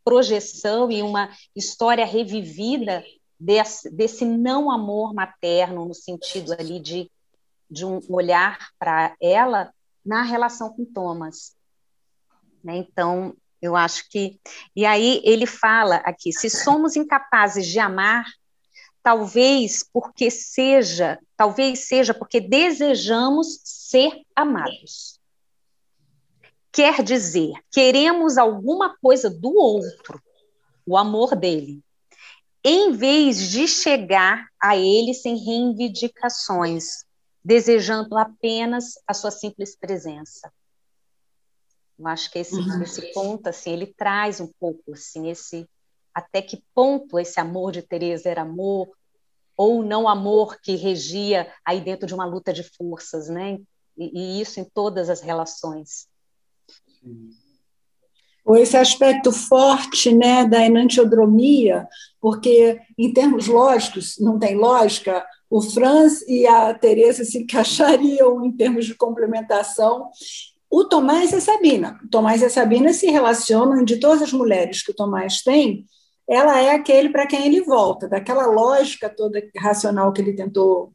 projeção 0.05 0.91
e 0.91 1.03
uma 1.03 1.31
história 1.55 2.05
revivida 2.05 3.05
desse, 3.39 3.89
desse 3.91 4.25
não 4.25 4.71
amor 4.71 5.15
materno 5.15 5.85
no 5.85 5.95
sentido 5.95 6.53
ali 6.53 6.81
de 6.81 7.11
de 7.71 7.87
um 7.87 8.01
olhar 8.11 8.59
para 8.79 9.17
ela 9.19 9.73
na 10.05 10.23
relação 10.23 10.71
com 10.75 10.85
Thomas. 10.85 11.57
Né? 12.63 12.77
Então, 12.77 13.35
eu 13.61 13.77
acho 13.77 14.09
que. 14.09 14.41
E 14.75 14.85
aí 14.85 15.21
ele 15.25 15.47
fala 15.47 15.97
aqui: 15.97 16.33
se 16.33 16.51
somos 16.51 16.97
incapazes 16.97 17.67
de 17.67 17.79
amar, 17.79 18.27
talvez 19.03 19.85
porque 19.93 20.31
seja, 20.31 21.19
talvez 21.37 21.87
seja 21.87 22.13
porque 22.15 22.41
desejamos 22.41 23.61
ser 23.65 24.23
amados. 24.35 25.21
Quer 26.73 27.03
dizer, 27.03 27.53
queremos 27.71 28.39
alguma 28.39 28.97
coisa 28.99 29.29
do 29.29 29.55
outro, 29.55 30.23
o 30.87 30.97
amor 30.97 31.37
dele, 31.37 31.83
em 32.65 32.93
vez 32.93 33.51
de 33.51 33.69
chegar 33.69 34.47
a 34.61 34.77
ele 34.77 35.13
sem 35.13 35.37
reivindicações, 35.37 37.05
desejando 37.45 38.17
apenas 38.17 38.95
a 39.07 39.13
sua 39.13 39.31
simples 39.31 39.77
presença. 39.77 40.51
Eu 42.03 42.09
acho 42.09 42.33
que 42.33 42.41
esse, 42.41 42.57
uhum. 42.57 42.83
esse 42.83 43.13
ponto, 43.13 43.47
assim, 43.47 43.71
ele 43.73 43.87
traz 43.87 44.41
um 44.41 44.51
pouco, 44.59 44.93
assim, 44.93 45.31
esse 45.31 45.69
até 46.13 46.43
que 46.43 46.63
ponto 46.75 47.19
esse 47.19 47.39
amor 47.39 47.71
de 47.71 47.81
Teresa 47.81 48.29
era 48.29 48.43
amor 48.43 48.91
ou 49.57 49.85
não 49.85 50.09
amor 50.09 50.61
que 50.61 50.75
regia 50.75 51.51
aí 51.65 51.81
dentro 51.81 52.07
de 52.07 52.13
uma 52.13 52.27
luta 52.27 52.53
de 52.53 52.65
forças, 52.65 53.29
né? 53.29 53.61
E, 53.97 54.39
e 54.39 54.41
isso 54.41 54.59
em 54.59 54.65
todas 54.65 55.09
as 55.09 55.21
relações. 55.21 56.09
Ou 58.45 58.57
esse 58.57 58.77
aspecto 58.77 59.31
forte, 59.31 60.13
né, 60.13 60.45
da 60.45 60.67
enantiodromia, 60.67 61.87
porque 62.21 62.81
em 62.99 63.13
termos 63.13 63.47
lógicos 63.47 64.17
não 64.19 64.41
tem 64.41 64.57
lógica. 64.57 65.25
O 65.49 65.63
Franz 65.63 66.23
e 66.23 66.49
a 66.49 66.75
Teresa 66.75 67.25
se 67.25 67.39
encaixariam 67.45 68.45
em 68.45 68.51
termos 68.51 68.87
de 68.87 68.97
complementação 68.97 70.11
o 70.73 70.85
Tomás 70.85 71.33
e 71.33 71.37
a 71.37 71.41
Sabina. 71.41 72.01
O 72.03 72.09
Tomás 72.09 72.41
e 72.41 72.47
a 72.47 72.51
Sabina 72.51 72.95
se 72.95 73.07
relacionam, 73.11 73.85
de 73.85 74.01
todas 74.01 74.23
as 74.23 74.33
mulheres 74.33 74.83
que 74.83 74.91
o 74.91 74.95
Tomás 74.95 75.43
tem, 75.43 75.85
ela 76.27 76.59
é 76.59 76.71
aquele 76.71 77.11
para 77.11 77.27
quem 77.27 77.45
ele 77.45 77.61
volta, 77.61 78.09
daquela 78.09 78.47
lógica 78.47 79.11
toda 79.11 79.43
racional 79.55 80.11
que 80.15 80.23
ele 80.23 80.33
tentou 80.33 80.95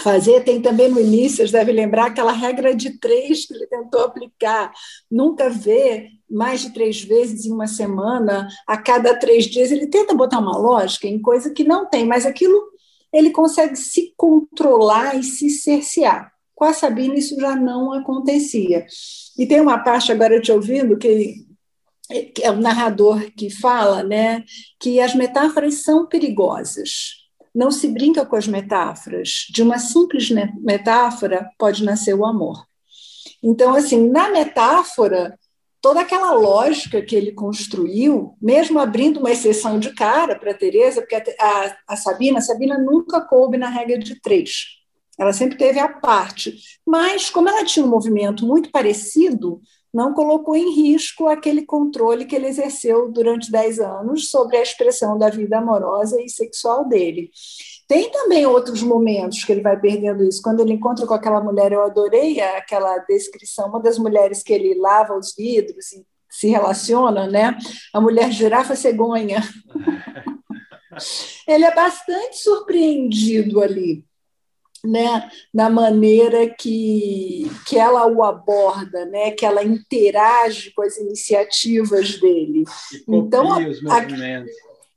fazer. 0.00 0.44
Tem 0.44 0.62
também 0.62 0.88
no 0.88 1.00
início, 1.00 1.38
vocês 1.38 1.50
devem 1.50 1.74
lembrar, 1.74 2.06
aquela 2.06 2.30
regra 2.30 2.76
de 2.76 2.96
três 3.00 3.44
que 3.44 3.54
ele 3.54 3.66
tentou 3.66 4.02
aplicar. 4.02 4.72
Nunca 5.10 5.50
vê 5.50 6.08
mais 6.30 6.60
de 6.60 6.70
três 6.70 7.02
vezes 7.02 7.44
em 7.44 7.52
uma 7.52 7.66
semana, 7.66 8.46
a 8.68 8.76
cada 8.76 9.18
três 9.18 9.46
dias. 9.46 9.72
Ele 9.72 9.88
tenta 9.88 10.14
botar 10.14 10.38
uma 10.38 10.56
lógica 10.56 11.08
em 11.08 11.20
coisa 11.20 11.50
que 11.50 11.64
não 11.64 11.90
tem, 11.90 12.06
mas 12.06 12.24
aquilo 12.24 12.70
ele 13.12 13.30
consegue 13.30 13.74
se 13.74 14.14
controlar 14.16 15.18
e 15.18 15.24
se 15.24 15.50
cercear. 15.50 16.32
Com 16.62 16.66
a 16.66 16.72
Sabina, 16.72 17.16
isso 17.16 17.34
já 17.40 17.56
não 17.56 17.92
acontecia. 17.92 18.86
E 19.36 19.44
tem 19.44 19.60
uma 19.60 19.82
parte, 19.82 20.12
agora 20.12 20.40
te 20.40 20.52
ouvindo, 20.52 20.96
que 20.96 21.44
é 22.40 22.52
o 22.52 22.56
narrador 22.56 23.20
que 23.36 23.50
fala 23.50 24.04
né, 24.04 24.44
que 24.78 25.00
as 25.00 25.12
metáforas 25.12 25.82
são 25.82 26.06
perigosas. 26.06 27.16
Não 27.52 27.72
se 27.72 27.88
brinca 27.88 28.24
com 28.24 28.36
as 28.36 28.46
metáforas. 28.46 29.48
De 29.50 29.60
uma 29.60 29.80
simples 29.80 30.30
metáfora 30.60 31.50
pode 31.58 31.82
nascer 31.82 32.14
o 32.14 32.24
amor. 32.24 32.64
Então, 33.42 33.74
assim, 33.74 34.08
na 34.08 34.30
metáfora, 34.30 35.36
toda 35.80 36.02
aquela 36.02 36.32
lógica 36.32 37.02
que 37.02 37.16
ele 37.16 37.32
construiu, 37.32 38.36
mesmo 38.40 38.78
abrindo 38.78 39.18
uma 39.18 39.32
exceção 39.32 39.80
de 39.80 39.92
cara 39.96 40.38
para 40.38 40.52
a 40.52 40.56
Tereza, 40.56 41.00
porque 41.00 41.16
a, 41.16 41.24
a, 41.40 41.76
a 41.88 41.96
Sabina, 41.96 42.38
a 42.38 42.40
Sabina 42.40 42.78
nunca 42.78 43.20
coube 43.20 43.58
na 43.58 43.68
regra 43.68 43.98
de 43.98 44.20
três. 44.20 44.80
Ela 45.22 45.32
sempre 45.32 45.56
teve 45.56 45.78
a 45.78 45.88
parte. 45.88 46.58
Mas, 46.84 47.30
como 47.30 47.48
ela 47.48 47.64
tinha 47.64 47.86
um 47.86 47.88
movimento 47.88 48.44
muito 48.44 48.72
parecido, 48.72 49.60
não 49.94 50.12
colocou 50.12 50.56
em 50.56 50.74
risco 50.74 51.28
aquele 51.28 51.64
controle 51.64 52.24
que 52.24 52.34
ele 52.34 52.48
exerceu 52.48 53.12
durante 53.12 53.52
10 53.52 53.78
anos 53.78 54.30
sobre 54.30 54.56
a 54.56 54.62
expressão 54.62 55.16
da 55.16 55.28
vida 55.28 55.58
amorosa 55.58 56.20
e 56.20 56.28
sexual 56.28 56.88
dele. 56.88 57.30
Tem 57.86 58.10
também 58.10 58.46
outros 58.46 58.82
momentos 58.82 59.44
que 59.44 59.52
ele 59.52 59.60
vai 59.60 59.78
perdendo 59.78 60.24
isso. 60.24 60.42
Quando 60.42 60.60
ele 60.60 60.72
encontra 60.72 61.06
com 61.06 61.14
aquela 61.14 61.40
mulher, 61.40 61.70
eu 61.70 61.82
adorei 61.82 62.40
aquela 62.40 62.98
descrição, 62.98 63.68
uma 63.68 63.80
das 63.80 63.98
mulheres 63.98 64.42
que 64.42 64.52
ele 64.52 64.74
lava 64.74 65.16
os 65.16 65.36
vidros 65.36 65.92
e 65.92 66.04
se 66.28 66.48
relaciona, 66.48 67.28
né? 67.28 67.56
A 67.94 68.00
mulher 68.00 68.32
girafa 68.32 68.74
cegonha. 68.74 69.40
ele 71.46 71.64
é 71.64 71.72
bastante 71.72 72.38
surpreendido 72.38 73.60
ali 73.60 74.04
né, 74.84 75.30
na 75.52 75.70
maneira 75.70 76.48
que, 76.48 77.50
que 77.66 77.78
ela 77.78 78.06
o 78.06 78.22
aborda, 78.24 79.04
né, 79.06 79.30
que 79.30 79.46
ela 79.46 79.62
interage 79.62 80.72
com 80.72 80.82
as 80.82 80.96
iniciativas 80.96 82.18
dele. 82.18 82.64
então, 83.08 83.68
os 83.68 83.82
movimentos. 83.82 84.52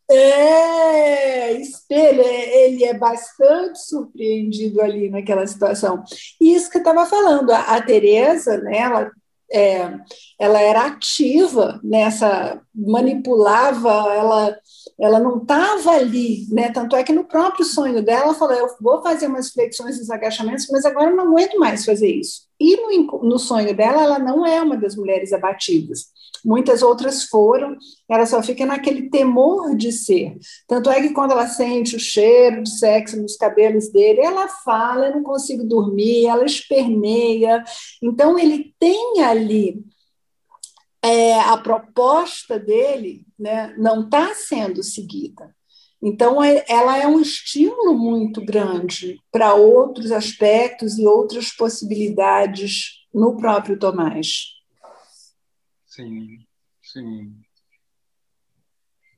É, 0.07 1.53
espelha, 1.53 2.21
ele 2.21 2.83
é 2.83 2.93
bastante 2.93 3.79
surpreendido 3.79 4.79
ali 4.79 5.09
naquela 5.09 5.47
situação. 5.47 6.03
E 6.39 6.53
isso 6.53 6.69
que 6.69 6.77
eu 6.77 6.81
estava 6.81 7.07
falando, 7.07 7.51
a, 7.51 7.75
a 7.75 7.81
Tereza, 7.81 8.57
né, 8.59 8.77
ela 8.77 9.11
é, 9.51 9.93
ela 10.39 10.59
era 10.59 10.85
ativa 10.85 11.79
nessa, 11.83 12.61
manipulava, 12.73 14.13
ela, 14.13 14.57
ela 14.99 15.19
não 15.19 15.37
estava 15.37 15.91
ali, 15.91 16.47
né? 16.49 16.71
Tanto 16.71 16.95
é 16.95 17.03
que 17.03 17.11
no 17.11 17.25
próprio 17.25 17.65
sonho 17.65 18.01
dela, 18.01 18.25
ela 18.25 18.33
falou: 18.33 18.55
eu 18.55 18.67
vou 18.79 19.01
fazer 19.01 19.27
umas 19.27 19.51
flexões 19.51 19.97
e 19.97 20.13
agachamentos, 20.13 20.67
mas 20.71 20.85
agora 20.85 21.09
eu 21.09 21.15
não 21.15 21.27
aguento 21.27 21.59
mais 21.59 21.83
fazer 21.83 22.09
isso. 22.09 22.43
E 22.57 22.77
no, 22.77 23.23
no 23.23 23.37
sonho 23.37 23.75
dela, 23.75 24.01
ela 24.01 24.19
não 24.19 24.45
é 24.45 24.61
uma 24.61 24.77
das 24.77 24.95
mulheres 24.95 25.33
abatidas. 25.33 26.05
Muitas 26.45 26.81
outras 26.81 27.25
foram, 27.25 27.75
ela 28.09 28.25
só 28.25 28.41
fica 28.41 28.65
naquele 28.65 29.09
temor 29.09 29.75
de 29.75 29.91
ser. 29.91 30.37
Tanto 30.67 30.89
é 30.89 31.01
que 31.01 31.13
quando 31.13 31.31
ela 31.31 31.47
sente 31.47 31.95
o 31.95 31.99
cheiro 31.99 32.63
de 32.63 32.77
sexo 32.77 33.21
nos 33.21 33.35
cabelos 33.35 33.89
dele, 33.91 34.21
ela 34.21 34.47
fala: 34.47 35.07
Eu 35.07 35.15
não 35.15 35.23
consigo 35.23 35.65
dormir, 35.65 36.27
ela 36.27 36.45
esperneia. 36.45 37.63
Então, 38.01 38.39
ele 38.39 38.73
tem 38.79 39.21
ali 39.23 39.83
é, 41.03 41.37
a 41.41 41.57
proposta 41.57 42.57
dele 42.57 43.24
né, 43.37 43.73
não 43.77 44.05
está 44.05 44.33
sendo 44.33 44.83
seguida. 44.83 45.55
Então, 46.01 46.43
é, 46.43 46.63
ela 46.67 46.97
é 46.97 47.07
um 47.07 47.19
estímulo 47.19 47.97
muito 47.97 48.43
grande 48.43 49.19
para 49.31 49.55
outros 49.55 50.11
aspectos 50.11 50.97
e 50.99 51.05
outras 51.05 51.51
possibilidades 51.51 53.05
no 53.13 53.37
próprio 53.37 53.79
Tomás. 53.79 54.55
Sim, 55.85 56.45
sim. 56.81 57.33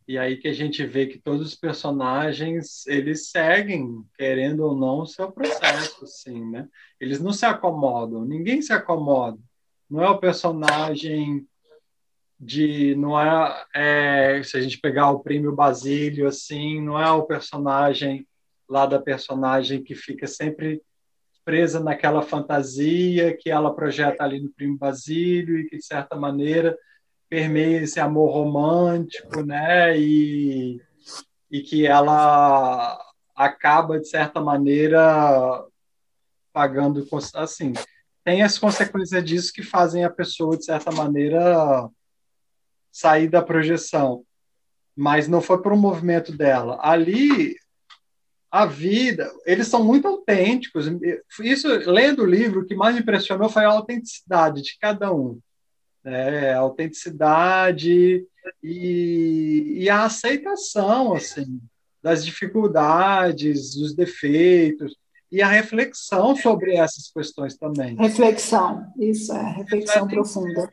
E 0.08 0.18
aí 0.18 0.38
que 0.38 0.48
a 0.48 0.54
gente 0.54 0.86
vê 0.86 1.08
que 1.08 1.20
todos 1.20 1.48
os 1.48 1.56
personagens, 1.56 2.88
eles 2.88 3.30
seguem, 3.30 4.06
querendo 4.16 4.62
ou 4.62 4.74
não, 4.74 5.02
o 5.02 5.06
seu 5.06 5.30
processo, 5.30 6.08
sim, 6.08 6.50
né? 6.50 6.70
Eles 7.02 7.20
não 7.20 7.34
se 7.34 7.46
acomodam, 7.46 8.24
ninguém 8.24 8.62
se 8.62 8.72
acomoda. 8.72 9.38
Não 9.90 10.02
é 10.02 10.10
o 10.10 10.20
personagem 10.20 11.46
de 12.40 12.96
não 12.96 13.20
é, 13.20 13.66
é, 13.74 14.44
se 14.44 14.58
a 14.58 14.62
gente 14.62 14.80
pegar 14.80 15.10
o 15.10 15.20
prêmio 15.20 15.56
Basílio 15.56 16.28
assim 16.28 16.80
não 16.82 17.00
é 17.02 17.10
o 17.12 17.24
personagem 17.24 18.28
lá 18.70 18.86
da 18.86 19.00
personagem 19.00 19.84
que 19.84 19.96
fica 19.96 20.28
sempre 20.28 20.82
presa 21.48 21.80
naquela 21.80 22.22
fantasia 22.22 23.36
que 23.36 23.50
ela 23.50 23.74
projeta 23.74 24.22
ali 24.22 24.42
no 24.42 24.50
Primo 24.50 24.78
Basílio 24.78 25.58
e 25.58 25.70
que, 25.70 25.78
de 25.78 25.86
certa 25.86 26.14
maneira, 26.14 26.78
permeia 27.30 27.84
esse 27.84 28.02
amor 28.02 28.34
romântico, 28.34 29.42
né? 29.46 29.98
E, 29.98 30.82
e 31.50 31.62
que 31.62 31.88
ela 31.88 33.00
acaba, 33.34 33.98
de 33.98 34.10
certa 34.10 34.42
maneira, 34.42 35.64
pagando, 36.52 37.08
assim, 37.36 37.72
tem 38.26 38.44
as 38.44 38.60
consequências 38.60 39.24
disso 39.24 39.54
que 39.54 39.64
fazem 39.64 40.04
a 40.04 40.10
pessoa, 40.10 40.58
de 40.58 40.66
certa 40.66 40.92
maneira, 40.92 41.90
sair 42.98 43.28
da 43.28 43.42
projeção. 43.42 44.24
Mas 44.96 45.28
não 45.28 45.42
foi 45.42 45.62
por 45.62 45.72
um 45.72 45.78
movimento 45.78 46.36
dela. 46.36 46.80
Ali, 46.82 47.56
a 48.50 48.66
vida, 48.66 49.32
eles 49.46 49.68
são 49.68 49.84
muito 49.84 50.08
autênticos. 50.08 50.88
Isso, 51.40 51.68
lendo 51.90 52.24
o 52.24 52.26
livro, 52.26 52.62
o 52.62 52.66
que 52.66 52.76
mais 52.76 52.96
me 52.96 53.02
impressionou 53.02 53.50
foi 53.50 53.66
a 53.66 53.70
autenticidade 53.70 54.64
de 54.64 54.78
cada 54.80 55.14
um. 55.14 55.40
Né? 56.04 56.54
A 56.54 56.60
autenticidade 56.60 58.26
e, 58.64 59.76
e 59.78 59.90
a 59.90 60.06
aceitação, 60.06 61.14
assim, 61.14 61.62
das 62.02 62.26
dificuldades, 62.26 63.76
dos 63.76 63.94
defeitos 63.94 64.96
e 65.32 65.42
a 65.42 65.48
reflexão 65.48 66.36
sobre 66.36 66.76
essas 66.76 67.12
questões 67.12 67.56
também. 67.58 67.96
Reflexão, 67.96 68.92
isso 68.98 69.34
é, 69.34 69.52
reflexão 69.58 70.08
profunda. 70.08 70.70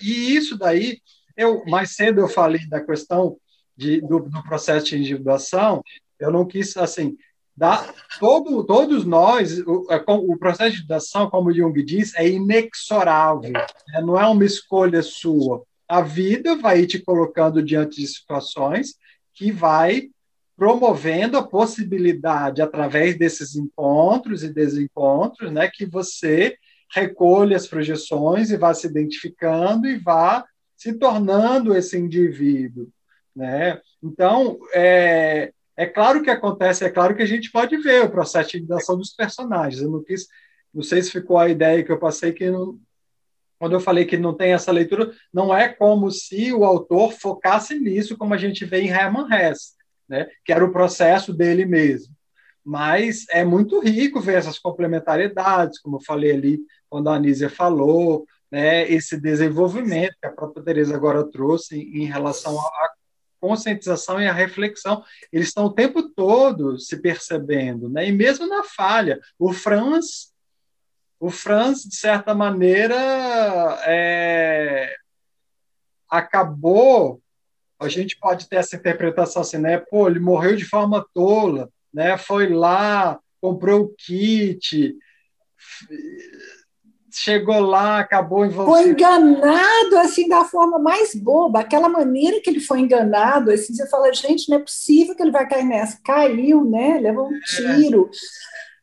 E 0.00 0.36
isso 0.36 0.56
daí, 0.56 1.00
eu 1.36 1.64
mais 1.66 1.94
cedo 1.94 2.20
eu 2.20 2.28
falei 2.28 2.66
da 2.68 2.80
questão 2.80 3.36
de, 3.76 4.00
do, 4.00 4.20
do 4.20 4.42
processo 4.42 4.86
de 4.86 4.98
individuação, 4.98 5.82
eu 6.18 6.30
não 6.30 6.46
quis, 6.46 6.76
assim, 6.76 7.16
dar, 7.56 7.92
todo, 8.18 8.64
todos 8.64 9.04
nós, 9.04 9.58
o, 9.60 9.86
é, 9.90 10.02
o 10.06 10.36
processo 10.38 10.70
de 10.70 10.76
individuação, 10.76 11.28
como 11.28 11.52
Jung 11.52 11.82
diz, 11.82 12.14
é 12.14 12.28
inexorável, 12.28 13.52
né? 13.52 14.00
não 14.02 14.18
é 14.18 14.26
uma 14.26 14.44
escolha 14.44 15.02
sua. 15.02 15.62
A 15.88 16.00
vida 16.00 16.56
vai 16.56 16.86
te 16.86 16.98
colocando 16.98 17.62
diante 17.62 18.00
de 18.00 18.06
situações 18.06 18.94
que 19.34 19.50
vai 19.50 20.08
promovendo 20.56 21.36
a 21.36 21.42
possibilidade, 21.42 22.62
através 22.62 23.18
desses 23.18 23.56
encontros 23.56 24.44
e 24.44 24.52
desencontros, 24.52 25.50
né, 25.50 25.68
que 25.68 25.84
você 25.84 26.56
recolha 26.94 27.56
as 27.56 27.66
projeções 27.66 28.50
e 28.50 28.56
vá 28.56 28.72
se 28.72 28.86
identificando 28.86 29.88
e 29.88 29.98
vá 29.98 30.44
se 30.82 30.94
tornando 30.94 31.76
esse 31.76 31.98
indivíduo. 31.98 32.88
Né? 33.34 33.80
Então, 34.02 34.58
é, 34.74 35.52
é 35.76 35.86
claro 35.86 36.22
que 36.22 36.30
acontece, 36.30 36.84
é 36.84 36.90
claro 36.90 37.14
que 37.14 37.22
a 37.22 37.26
gente 37.26 37.50
pode 37.50 37.76
ver 37.78 38.04
o 38.04 38.10
processo 38.10 38.50
de 38.50 38.56
individuação 38.58 38.96
dos 38.96 39.10
personagens. 39.10 39.82
Eu 39.82 39.90
não 39.90 40.02
quis, 40.02 40.26
não 40.72 40.82
sei 40.82 41.02
se 41.02 41.10
ficou 41.10 41.38
a 41.38 41.48
ideia 41.48 41.82
que 41.82 41.92
eu 41.92 41.98
passei 41.98 42.32
que 42.32 42.50
não, 42.50 42.78
quando 43.58 43.74
eu 43.74 43.80
falei 43.80 44.04
que 44.04 44.16
não 44.16 44.34
tem 44.34 44.52
essa 44.52 44.72
leitura, 44.72 45.12
não 45.32 45.56
é 45.56 45.68
como 45.68 46.10
se 46.10 46.52
o 46.52 46.64
autor 46.64 47.12
focasse 47.12 47.78
nisso, 47.78 48.18
como 48.18 48.34
a 48.34 48.38
gente 48.38 48.64
vê 48.64 48.80
em 48.80 48.88
Hermann 48.88 49.28
Hesse 49.32 49.82
né? 50.08 50.28
que 50.44 50.52
era 50.52 50.64
o 50.64 50.72
processo 50.72 51.32
dele 51.32 51.64
mesmo. 51.64 52.14
Mas 52.64 53.26
é 53.30 53.44
muito 53.44 53.80
rico 53.80 54.20
ver 54.20 54.36
essas 54.36 54.58
complementariedades, 54.58 55.80
como 55.80 55.96
eu 55.96 56.00
falei 56.00 56.32
ali, 56.32 56.60
quando 56.88 57.08
a 57.08 57.14
Anísia 57.14 57.48
falou, 57.48 58.26
né? 58.52 58.86
esse 58.90 59.18
desenvolvimento 59.18 60.14
que 60.20 60.26
a 60.26 60.32
própria 60.32 60.62
Teresa 60.62 60.94
agora 60.94 61.24
trouxe 61.24 61.80
em, 61.80 62.04
relação 62.04 62.60
à 62.60 62.92
conscientização 63.40 64.20
e 64.20 64.28
à 64.28 64.32
reflexão. 64.32 65.02
Eles 65.32 65.48
estão 65.48 65.64
o 65.64 65.72
tempo 65.72 66.10
todo 66.10 66.78
se 66.78 66.98
percebendo, 67.00 67.88
né? 67.88 68.06
e 68.06 68.12
mesmo 68.12 68.46
na 68.46 68.62
falha. 68.62 69.18
O 69.38 69.54
Franz, 69.54 70.34
o 71.18 71.30
Franz 71.30 71.82
de 71.82 71.96
certa 71.96 72.34
maneira, 72.34 72.94
é, 73.86 74.94
acabou 76.10 77.22
a 77.80 77.88
gente 77.88 78.16
pode 78.16 78.48
ter 78.48 78.56
essa 78.56 78.76
interpretação 78.76 79.42
assim, 79.42 79.58
né? 79.58 79.76
Pô, 79.76 80.08
ele 80.08 80.20
morreu 80.20 80.54
de 80.54 80.64
forma 80.64 81.04
tola, 81.12 81.68
né? 81.92 82.16
Foi 82.16 82.48
lá, 82.48 83.18
comprou 83.40 83.82
o 83.82 83.94
kit, 83.96 84.96
chegou 87.12 87.60
lá, 87.60 88.00
acabou 88.00 88.44
envolvido. 88.44 88.76
Foi 88.76 88.90
enganado 88.90 89.98
assim 89.98 90.28
da 90.28 90.44
forma 90.44 90.78
mais 90.78 91.14
boba, 91.14 91.60
aquela 91.60 91.88
maneira 91.88 92.40
que 92.40 92.50
ele 92.50 92.60
foi 92.60 92.80
enganado, 92.80 93.50
assim, 93.50 93.74
você 93.74 93.88
fala, 93.88 94.12
gente, 94.12 94.48
não 94.48 94.56
é 94.56 94.60
possível 94.60 95.14
que 95.14 95.22
ele 95.22 95.30
vai 95.30 95.48
cair 95.48 95.64
nessa. 95.64 95.98
Caiu, 96.04 96.64
né? 96.64 96.98
Levou 97.00 97.28
um 97.28 97.34
é. 97.34 97.40
tiro. 97.74 98.10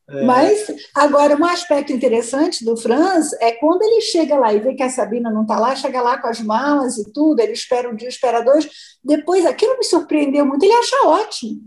É. 0.10 0.20
É. 0.22 0.24
Mas, 0.24 0.66
agora, 0.96 1.36
um 1.36 1.46
aspecto 1.46 1.94
interessante 1.94 2.66
do 2.66 2.76
Franz 2.76 3.32
é 3.40 3.52
quando 3.52 3.84
ele 3.84 4.02
chega 4.02 4.36
lá 4.36 4.52
e 4.52 4.60
vê 4.60 4.74
que 4.74 4.82
a 4.82 4.90
Sabina 4.90 5.30
não 5.30 5.44
está 5.44 5.60
lá, 5.60 5.76
chega 5.76 6.02
lá 6.02 6.18
com 6.18 6.28
as 6.28 6.42
malas 6.42 6.98
e 6.98 7.12
tudo, 7.14 7.40
ele 7.40 7.52
espera 7.52 7.90
um 7.90 7.96
dia, 7.96 8.10
espera 8.10 8.42
dois, 8.42 8.68
depois 9.04 9.46
aquilo 9.46 9.78
me 9.78 9.84
surpreendeu 9.84 10.46
muito, 10.46 10.64
ele 10.64 10.74
acha 10.74 11.08
ótimo. 11.08 11.62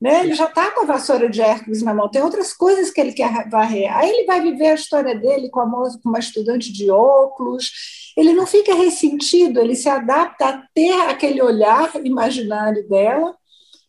Né? 0.00 0.20
Ele 0.20 0.34
já 0.34 0.44
está 0.44 0.70
com 0.70 0.82
a 0.82 0.86
vassoura 0.86 1.28
de 1.28 1.40
Hércules 1.40 1.82
na 1.82 1.92
mão, 1.92 2.08
tem 2.08 2.22
outras 2.22 2.52
coisas 2.52 2.90
que 2.90 3.00
ele 3.00 3.12
quer 3.12 3.48
varrer. 3.48 3.94
Aí 3.96 4.08
ele 4.08 4.26
vai 4.26 4.40
viver 4.40 4.68
a 4.68 4.74
história 4.74 5.18
dele 5.18 5.50
com, 5.50 5.60
a 5.60 5.66
com 5.68 6.08
uma 6.08 6.20
estudante 6.20 6.72
de 6.72 6.90
óculos, 6.90 8.12
ele 8.16 8.32
não 8.32 8.46
fica 8.46 8.74
ressentido, 8.74 9.60
ele 9.60 9.74
se 9.74 9.88
adapta 9.88 10.48
a 10.48 10.62
ter 10.72 10.92
aquele 11.08 11.42
olhar 11.42 11.90
imaginário 12.04 12.88
dela 12.88 13.34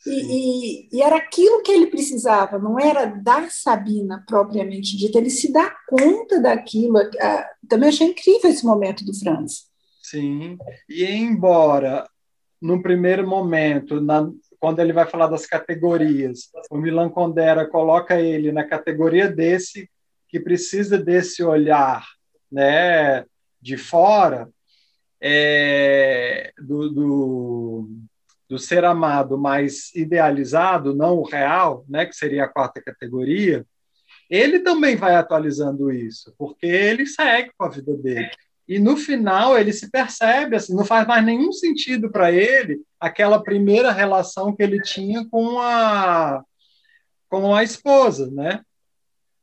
e, 0.05 0.11
e, 0.11 0.89
e, 0.93 1.01
era 1.01 1.17
aquilo 1.17 1.61
que 1.61 1.71
ele 1.71 1.87
precisava, 1.87 2.57
não 2.57 2.79
era 2.79 3.05
da 3.05 3.49
Sabina 3.49 4.23
propriamente 4.25 4.97
dita, 4.97 5.17
ele 5.17 5.29
se 5.29 5.51
dá 5.51 5.75
conta 5.87 6.41
daquilo. 6.41 6.97
Ah, 7.19 7.49
também 7.67 7.89
achei 7.89 8.07
incrível 8.07 8.49
esse 8.49 8.65
momento 8.65 9.03
do 9.03 9.13
Franz. 9.13 9.67
Sim, 10.01 10.57
e 10.87 11.03
embora 11.03 12.07
no 12.61 12.81
primeiro 12.81 13.27
momento, 13.27 13.99
na, 14.01 14.29
quando 14.59 14.79
ele 14.79 14.93
vai 14.93 15.05
falar 15.05 15.27
das 15.27 15.45
categorias, 15.45 16.49
o 16.69 16.77
Milan 16.77 17.09
Kundera 17.09 17.67
coloca 17.67 18.19
ele 18.19 18.51
na 18.51 18.63
categoria 18.63 19.27
desse 19.27 19.89
que 20.27 20.39
precisa 20.39 20.97
desse 20.97 21.43
olhar, 21.43 22.05
né, 22.51 23.25
de 23.61 23.77
fora, 23.77 24.49
é, 25.21 26.51
do, 26.57 26.89
do 26.89 27.89
do 28.49 28.57
ser 28.57 28.83
amado 28.83 29.37
mais 29.37 29.93
idealizado, 29.93 30.95
não 30.95 31.19
o 31.19 31.23
real, 31.23 31.85
né, 31.87 32.07
que 32.07 32.15
seria 32.15 32.45
a 32.45 32.47
quarta 32.47 32.81
categoria, 32.81 33.63
ele 34.27 34.59
também 34.59 34.95
vai 34.95 35.15
atualizando 35.15 35.91
isso, 35.91 36.33
porque 36.35 36.65
ele 36.65 37.05
segue 37.05 37.51
com 37.55 37.65
a 37.65 37.69
vida 37.69 37.95
dele. 37.95 38.31
E 38.69 38.77
no 38.77 38.95
final 38.95 39.57
ele 39.57 39.73
se 39.73 39.89
percebe, 39.89 40.55
assim, 40.55 40.75
não 40.75 40.85
faz 40.85 41.07
mais 41.07 41.25
nenhum 41.25 41.51
sentido 41.51 42.11
para 42.11 42.31
ele 42.31 42.79
aquela 42.99 43.41
primeira 43.41 43.91
relação 43.91 44.55
que 44.55 44.61
ele 44.61 44.79
tinha 44.79 45.27
com 45.31 45.59
a 45.59 46.43
com 47.27 47.53
a 47.53 47.63
esposa, 47.63 48.29
né? 48.31 48.61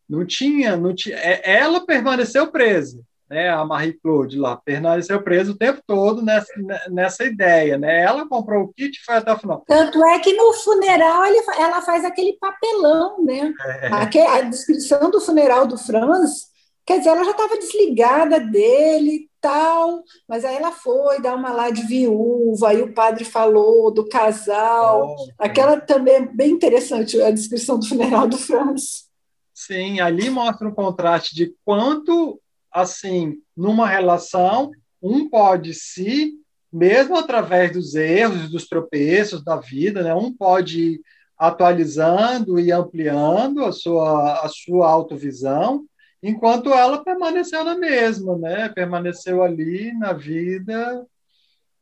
Não 0.09 0.25
tinha, 0.25 0.77
não 0.77 0.95
tinha, 0.95 1.17
é, 1.17 1.59
ela 1.59 1.85
permaneceu 1.85 2.47
presa, 2.53 3.01
né, 3.29 3.51
a 3.51 3.65
Marie 3.65 3.99
Claude 4.01 4.39
lá, 4.39 4.57
permaneceu 4.57 5.21
presa 5.21 5.51
o 5.51 5.57
tempo 5.57 5.83
todo 5.85 6.23
nessa, 6.23 6.53
nessa 6.89 7.25
ideia. 7.25 7.77
Né? 7.77 8.03
Ela 8.03 8.29
comprou 8.29 8.63
o 8.63 8.73
kit 8.73 8.97
e 8.97 9.05
foi 9.05 9.17
até 9.17 9.33
o 9.33 9.39
final. 9.39 9.65
Tanto 9.67 10.05
é 10.05 10.19
que 10.21 10.33
no 10.33 10.53
funeral 10.53 11.25
ele, 11.27 11.43
ela 11.59 11.83
faz 11.83 12.05
aquele 12.05 12.35
papelão, 12.35 13.25
né? 13.25 13.53
É. 13.83 13.89
A, 13.89 14.43
descrição 14.43 15.11
do 15.11 15.21
funeral 15.21 15.67
do 15.67 15.77
Franz, 15.77 16.56
quer 16.87 16.99
dizer, 16.99 17.11
ela 17.11 17.25
já 17.25 17.33
estava 17.33 17.59
desligada 17.59 18.39
dele 18.39 19.29
tal, 19.41 20.03
mas 20.29 20.45
aí 20.45 20.57
ela 20.57 20.73
foi 20.73 21.21
dar 21.21 21.35
uma 21.35 21.53
lá 21.53 21.71
de 21.71 21.83
viúva, 21.83 22.69
aí 22.69 22.81
o 22.81 22.95
padre 22.95 23.25
falou 23.25 23.93
do 23.93 24.09
casal, 24.09 25.17
oh, 25.19 25.29
aquela 25.39 25.81
também 25.81 26.15
é 26.15 26.27
bem 26.27 26.53
interessante 26.53 27.21
a 27.21 27.31
descrição 27.31 27.79
do 27.79 27.87
funeral 27.87 28.29
do 28.29 28.39
Franz. 28.39 29.07
Sim, 29.53 30.01
ali 30.01 30.31
mostra 30.31 30.69
um 30.69 30.75
contraste 30.75 31.35
de 31.35 31.55
quanto 31.65 32.41
assim, 32.73 33.39
numa 33.57 33.87
relação, 33.87 34.71
um 35.03 35.29
pode 35.29 35.73
se, 35.75 36.35
mesmo 36.73 37.17
através 37.17 37.73
dos 37.73 37.95
erros, 37.95 38.51
dos 38.51 38.69
tropeços 38.69 39.43
da 39.43 39.57
vida, 39.57 40.03
né, 40.03 40.15
um 40.15 40.33
pode 40.33 40.81
ir 40.81 41.01
atualizando 41.39 42.59
e 42.59 42.71
ampliando 42.71 43.65
a 43.65 43.73
sua, 43.73 44.45
a 44.45 44.49
sua 44.49 44.91
autovisão, 44.91 45.85
enquanto 46.29 46.73
ela 46.73 47.05
permaneceu 47.05 47.65
na 47.65 47.77
mesma, 47.77 48.37
né? 48.37 48.69
Permaneceu 48.69 49.43
ali 49.43 49.93
na 49.93 50.13
vida 50.13 51.07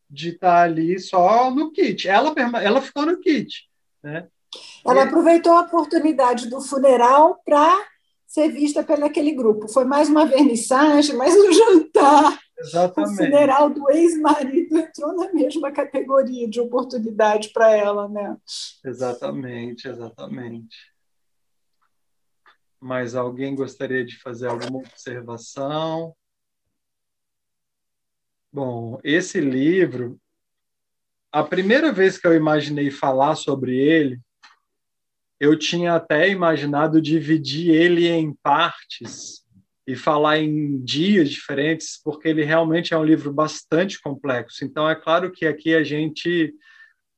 de 0.08 0.30
estar 0.30 0.62
ali 0.62 0.98
só 0.98 1.50
no 1.50 1.72
kit. 1.72 2.08
Ela, 2.08 2.34
ela 2.62 2.80
ficou 2.80 3.06
no 3.06 3.18
kit, 3.20 3.68
né? 4.02 4.28
Ela 4.86 5.04
aproveitou 5.04 5.52
a 5.52 5.62
oportunidade 5.62 6.48
do 6.48 6.60
funeral 6.60 7.40
para 7.44 7.84
ser 8.26 8.50
vista 8.50 8.84
pelo 8.84 9.04
aquele 9.04 9.32
grupo. 9.32 9.66
Foi 9.68 9.84
mais 9.84 10.08
uma 10.08 10.26
vernissagem, 10.26 11.16
mais 11.16 11.34
um 11.34 11.52
jantar. 11.52 12.38
Exatamente. 12.58 13.12
O 13.12 13.16
funeral 13.16 13.70
do 13.70 13.90
ex-marido 13.90 14.78
entrou 14.78 15.14
na 15.16 15.32
mesma 15.32 15.72
categoria 15.72 16.48
de 16.48 16.60
oportunidade 16.60 17.50
para 17.52 17.74
ela, 17.74 18.08
né? 18.08 18.36
Exatamente, 18.84 19.88
exatamente. 19.88 20.93
Mais 22.84 23.14
alguém 23.14 23.54
gostaria 23.54 24.04
de 24.04 24.18
fazer 24.18 24.46
alguma 24.46 24.80
observação? 24.80 26.14
Bom, 28.52 29.00
esse 29.02 29.40
livro, 29.40 30.20
a 31.32 31.42
primeira 31.42 31.90
vez 31.90 32.18
que 32.18 32.26
eu 32.26 32.34
imaginei 32.34 32.90
falar 32.90 33.36
sobre 33.36 33.74
ele, 33.74 34.20
eu 35.40 35.58
tinha 35.58 35.94
até 35.94 36.28
imaginado 36.28 37.00
dividir 37.00 37.74
ele 37.74 38.06
em 38.06 38.34
partes 38.42 39.46
e 39.86 39.96
falar 39.96 40.40
em 40.40 40.78
dias 40.84 41.30
diferentes, 41.30 41.98
porque 42.04 42.28
ele 42.28 42.44
realmente 42.44 42.92
é 42.92 42.98
um 42.98 43.04
livro 43.04 43.32
bastante 43.32 43.98
complexo. 43.98 44.62
Então, 44.62 44.86
é 44.86 44.94
claro 44.94 45.32
que 45.32 45.46
aqui 45.46 45.74
a 45.74 45.82
gente 45.82 46.54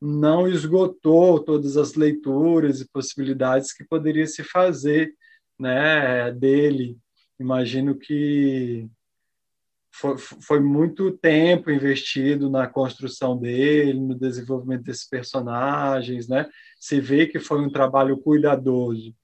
não 0.01 0.47
esgotou 0.47 1.41
todas 1.43 1.77
as 1.77 1.95
leituras 1.95 2.81
e 2.81 2.89
possibilidades 2.89 3.73
que 3.73 3.83
poderia 3.83 4.29
se 4.29 4.45
fazer 4.45 5.13
né, 5.59 6.31
dele. 6.33 6.99
Imagino 7.39 7.97
que 7.97 8.89
foi, 9.99 10.19
foi 10.19 10.61
muito 10.61 11.11
tempo 11.11 11.71
investido 11.71 12.51
na 12.51 12.67
construção 12.67 13.37
dele, 13.39 13.99
no 13.99 14.15
desenvolvimento 14.15 14.83
desses 14.83 15.09
personagens, 15.09 16.29
né? 16.29 16.47
Se 16.79 17.01
vê 17.01 17.27
que 17.27 17.39
foi 17.39 17.61
um 17.61 17.71
trabalho 17.71 18.19
cuidadoso. 18.19 19.15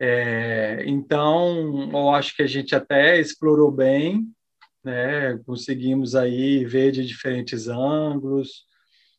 É, 0.00 0.84
então, 0.86 1.90
eu 1.90 2.10
acho 2.10 2.36
que 2.36 2.42
a 2.42 2.46
gente 2.46 2.74
até 2.74 3.18
explorou 3.18 3.70
bem, 3.70 4.30
né? 4.84 5.38
Conseguimos 5.44 6.14
aí 6.14 6.64
ver 6.64 6.92
de 6.92 7.04
diferentes 7.04 7.66
ângulos. 7.66 8.66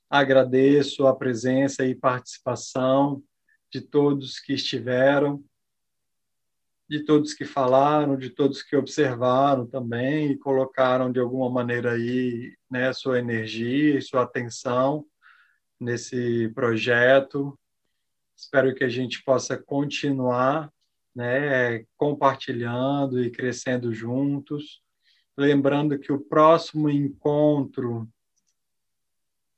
Agradeço 0.10 1.06
a 1.08 1.16
presença 1.16 1.86
e 1.86 1.96
participação 1.96 3.24
de 3.72 3.82
todos 3.82 4.40
que 4.40 4.54
estiveram 4.54 5.44
de 6.90 7.04
todos 7.04 7.36
que 7.36 7.46
falaram, 7.46 8.18
de 8.18 8.32
todos 8.32 8.64
que 8.64 8.76
observaram 8.76 9.68
também 9.68 10.32
e 10.32 10.38
colocaram 10.38 11.12
de 11.12 11.20
alguma 11.20 11.48
maneira 11.48 11.92
aí 11.92 12.58
né, 12.70 12.92
sua 12.94 13.20
energia 13.20 14.00
e 14.00 14.02
sua 14.02 14.24
atenção 14.24 15.06
nesse 15.80 16.50
projeto. 16.50 17.58
Espero 18.36 18.74
que 18.74 18.84
a 18.84 18.90
gente 18.90 19.24
possa 19.24 19.56
continuar 19.56 20.74
né, 21.16 21.86
compartilhando 21.96 23.24
e 23.24 23.30
crescendo 23.30 23.94
juntos. 23.94 24.82
Lembrando 25.38 26.00
que 26.00 26.12
o 26.12 26.20
próximo 26.20 26.90
encontro 26.90 28.10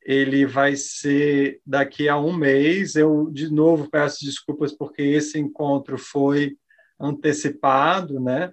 ele 0.04 0.46
vai 0.46 0.76
ser 0.76 1.62
daqui 1.66 2.10
a 2.10 2.18
um 2.18 2.34
mês. 2.34 2.96
Eu, 2.96 3.30
de 3.32 3.52
novo, 3.52 3.90
peço 3.90 4.26
desculpas 4.26 4.72
porque 4.72 5.02
esse 5.02 5.40
encontro 5.40 5.98
foi 5.98 6.58
antecipado, 7.00 8.20
né? 8.20 8.52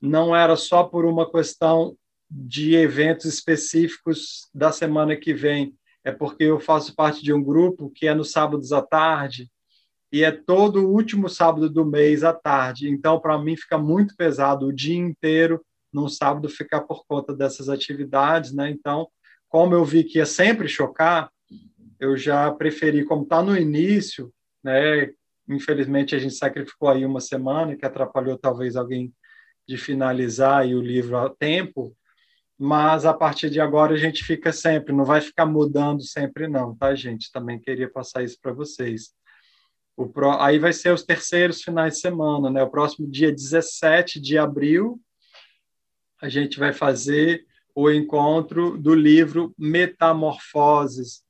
Não 0.00 0.34
era 0.34 0.56
só 0.56 0.84
por 0.84 1.04
uma 1.04 1.30
questão 1.30 1.96
de 2.30 2.74
eventos 2.74 3.26
específicos 3.26 4.48
da 4.52 4.72
semana 4.72 5.16
que 5.16 5.32
vem, 5.32 5.74
é 6.02 6.10
porque 6.10 6.44
eu 6.44 6.58
faço 6.58 6.94
parte 6.94 7.22
de 7.22 7.32
um 7.32 7.42
grupo 7.42 7.90
que 7.90 8.06
é 8.06 8.14
nos 8.14 8.32
sábados 8.32 8.72
à 8.72 8.82
tarde 8.82 9.50
e 10.12 10.22
é 10.22 10.30
todo 10.30 10.84
o 10.84 10.92
último 10.92 11.28
sábado 11.28 11.68
do 11.68 11.84
mês 11.84 12.22
à 12.22 12.32
tarde. 12.32 12.88
Então, 12.88 13.18
para 13.20 13.38
mim, 13.38 13.56
fica 13.56 13.78
muito 13.78 14.14
pesado 14.16 14.66
o 14.66 14.72
dia 14.72 14.96
inteiro 14.96 15.64
num 15.92 16.08
sábado 16.08 16.48
ficar 16.48 16.82
por 16.82 17.04
conta 17.06 17.34
dessas 17.34 17.68
atividades, 17.68 18.52
né? 18.52 18.70
Então, 18.70 19.08
como 19.54 19.72
eu 19.72 19.84
vi 19.84 20.02
que 20.02 20.18
ia 20.18 20.26
sempre 20.26 20.66
chocar, 20.66 21.30
eu 22.00 22.16
já 22.16 22.50
preferi, 22.50 23.04
como 23.04 23.22
está 23.22 23.40
no 23.40 23.56
início, 23.56 24.34
né? 24.64 25.12
Infelizmente, 25.48 26.12
a 26.12 26.18
gente 26.18 26.34
sacrificou 26.34 26.88
aí 26.88 27.06
uma 27.06 27.20
semana, 27.20 27.76
que 27.76 27.86
atrapalhou 27.86 28.36
talvez 28.36 28.74
alguém 28.74 29.14
de 29.64 29.76
finalizar 29.76 30.66
o 30.66 30.80
livro 30.82 31.16
a 31.16 31.30
tempo, 31.30 31.96
mas 32.58 33.06
a 33.06 33.14
partir 33.14 33.48
de 33.48 33.60
agora 33.60 33.94
a 33.94 33.96
gente 33.96 34.24
fica 34.24 34.52
sempre, 34.52 34.92
não 34.92 35.04
vai 35.04 35.20
ficar 35.20 35.46
mudando 35.46 36.02
sempre 36.02 36.48
não, 36.48 36.74
tá, 36.74 36.92
gente? 36.96 37.30
Também 37.30 37.60
queria 37.60 37.88
passar 37.88 38.24
isso 38.24 38.36
para 38.42 38.52
vocês. 38.52 39.14
O 39.96 40.08
pro... 40.08 40.32
Aí 40.32 40.58
vai 40.58 40.72
ser 40.72 40.92
os 40.92 41.04
terceiros 41.04 41.62
finais 41.62 41.94
de 41.94 42.00
semana, 42.00 42.50
né? 42.50 42.60
O 42.64 42.70
próximo 42.70 43.08
dia 43.08 43.30
17 43.30 44.20
de 44.20 44.36
abril, 44.36 45.00
a 46.20 46.28
gente 46.28 46.58
vai 46.58 46.72
fazer 46.72 47.46
o 47.74 47.90
encontro 47.90 48.78
do 48.78 48.94
livro 48.94 49.54
Metamorfoses, 49.58 51.24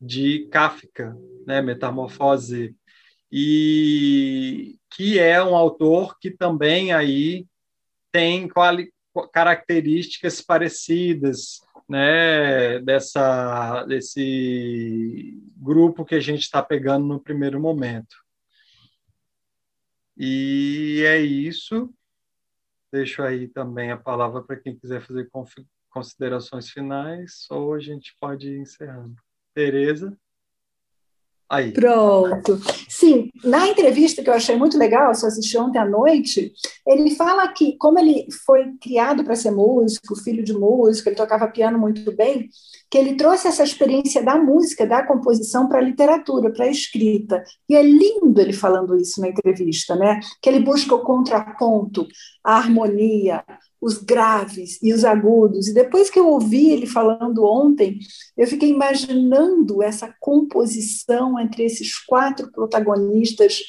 de 0.00 0.46
Kafka, 0.48 1.16
né? 1.46 1.62
Metamorfose 1.62 2.76
e 3.30 4.78
que 4.90 5.18
é 5.18 5.42
um 5.42 5.56
autor 5.56 6.18
que 6.18 6.30
também 6.30 6.92
aí 6.92 7.46
tem 8.12 8.48
características 9.32 10.40
parecidas, 10.40 11.60
né, 11.88 12.78
dessa 12.80 13.84
desse 13.84 15.40
grupo 15.56 16.04
que 16.04 16.14
a 16.14 16.20
gente 16.20 16.42
está 16.42 16.62
pegando 16.62 17.06
no 17.06 17.20
primeiro 17.20 17.60
momento. 17.60 18.16
E 20.16 21.02
é 21.06 21.18
isso. 21.20 21.92
Deixo 22.90 23.22
aí 23.22 23.48
também 23.48 23.90
a 23.90 23.96
palavra 23.96 24.42
para 24.42 24.56
quem 24.56 24.74
quiser 24.76 25.02
fazer 25.02 25.28
considerações 25.96 26.68
finais, 26.68 27.46
ou 27.50 27.72
a 27.72 27.78
gente 27.80 28.14
pode 28.20 28.50
ir 28.50 28.60
encerrando. 28.60 29.16
Tereza? 29.54 30.14
Aí. 31.48 31.72
Pronto. 31.72 32.60
Sim, 32.86 33.30
na 33.42 33.68
entrevista 33.68 34.22
que 34.22 34.28
eu 34.28 34.34
achei 34.34 34.56
muito 34.56 34.76
legal, 34.76 35.14
só 35.14 35.28
assisti 35.28 35.56
ontem 35.56 35.78
à 35.78 35.86
noite, 35.86 36.52
ele 36.86 37.14
fala 37.14 37.48
que, 37.48 37.78
como 37.78 37.98
ele 37.98 38.26
foi 38.44 38.74
criado 38.78 39.24
para 39.24 39.36
ser 39.36 39.52
músico, 39.52 40.16
filho 40.16 40.44
de 40.44 40.52
músico, 40.52 41.08
ele 41.08 41.16
tocava 41.16 41.48
piano 41.48 41.78
muito 41.78 42.14
bem, 42.14 42.50
que 42.90 42.98
ele 42.98 43.14
trouxe 43.14 43.48
essa 43.48 43.64
experiência 43.64 44.22
da 44.22 44.36
música, 44.36 44.86
da 44.86 45.06
composição 45.06 45.66
para 45.66 45.78
a 45.78 45.82
literatura, 45.82 46.52
para 46.52 46.66
a 46.66 46.70
escrita. 46.70 47.42
E 47.70 47.74
é 47.74 47.82
lindo 47.82 48.38
ele 48.38 48.52
falando 48.52 48.96
isso 48.96 49.18
na 49.20 49.28
entrevista, 49.28 49.96
né? 49.96 50.20
Que 50.42 50.50
ele 50.50 50.60
busca 50.60 50.94
o 50.94 51.04
contraponto, 51.04 52.06
a 52.44 52.56
harmonia, 52.56 53.42
os 53.80 53.98
graves 53.98 54.78
e 54.82 54.92
os 54.92 55.04
agudos. 55.04 55.68
E 55.68 55.74
depois 55.74 56.10
que 56.10 56.18
eu 56.18 56.28
ouvi 56.28 56.70
ele 56.70 56.86
falando 56.86 57.44
ontem, 57.44 57.98
eu 58.36 58.46
fiquei 58.46 58.70
imaginando 58.70 59.82
essa 59.82 60.14
composição 60.20 61.38
entre 61.38 61.64
esses 61.64 61.98
quatro 62.04 62.50
protagonistas. 62.50 63.60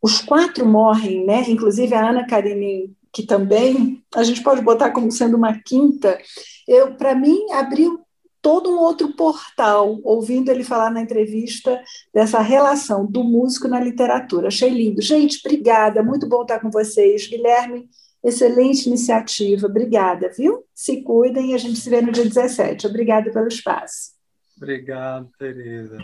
Os 0.00 0.20
quatro 0.20 0.66
morrem, 0.66 1.24
né? 1.24 1.44
Inclusive 1.48 1.94
a 1.94 2.10
Ana 2.10 2.26
Karenina, 2.26 2.90
que 3.12 3.24
também 3.24 4.02
a 4.14 4.24
gente 4.24 4.42
pode 4.42 4.62
botar 4.62 4.90
como 4.90 5.12
sendo 5.12 5.36
uma 5.36 5.58
quinta. 5.62 6.18
Eu, 6.66 6.94
para 6.94 7.14
mim, 7.14 7.50
abriu 7.52 8.00
todo 8.40 8.68
um 8.70 8.78
outro 8.78 9.14
portal, 9.14 10.00
ouvindo 10.02 10.50
ele 10.50 10.64
falar 10.64 10.90
na 10.90 11.00
entrevista 11.00 11.80
dessa 12.12 12.40
relação 12.40 13.06
do 13.06 13.22
músico 13.22 13.68
na 13.68 13.78
literatura. 13.78 14.48
Achei 14.48 14.68
lindo. 14.68 15.00
Gente, 15.00 15.40
obrigada, 15.44 16.02
muito 16.02 16.28
bom 16.28 16.42
estar 16.42 16.58
com 16.58 16.68
vocês. 16.68 17.28
Guilherme, 17.28 17.88
Excelente 18.22 18.86
iniciativa. 18.86 19.66
Obrigada, 19.66 20.30
viu? 20.36 20.64
Se 20.74 21.02
cuidem 21.02 21.50
e 21.50 21.54
a 21.54 21.58
gente 21.58 21.78
se 21.78 21.90
vê 21.90 22.00
no 22.00 22.12
dia 22.12 22.24
17. 22.24 22.86
Obrigada 22.86 23.30
pelo 23.30 23.48
espaço. 23.48 24.12
Obrigado, 24.56 25.28
Tereza. 25.38 25.98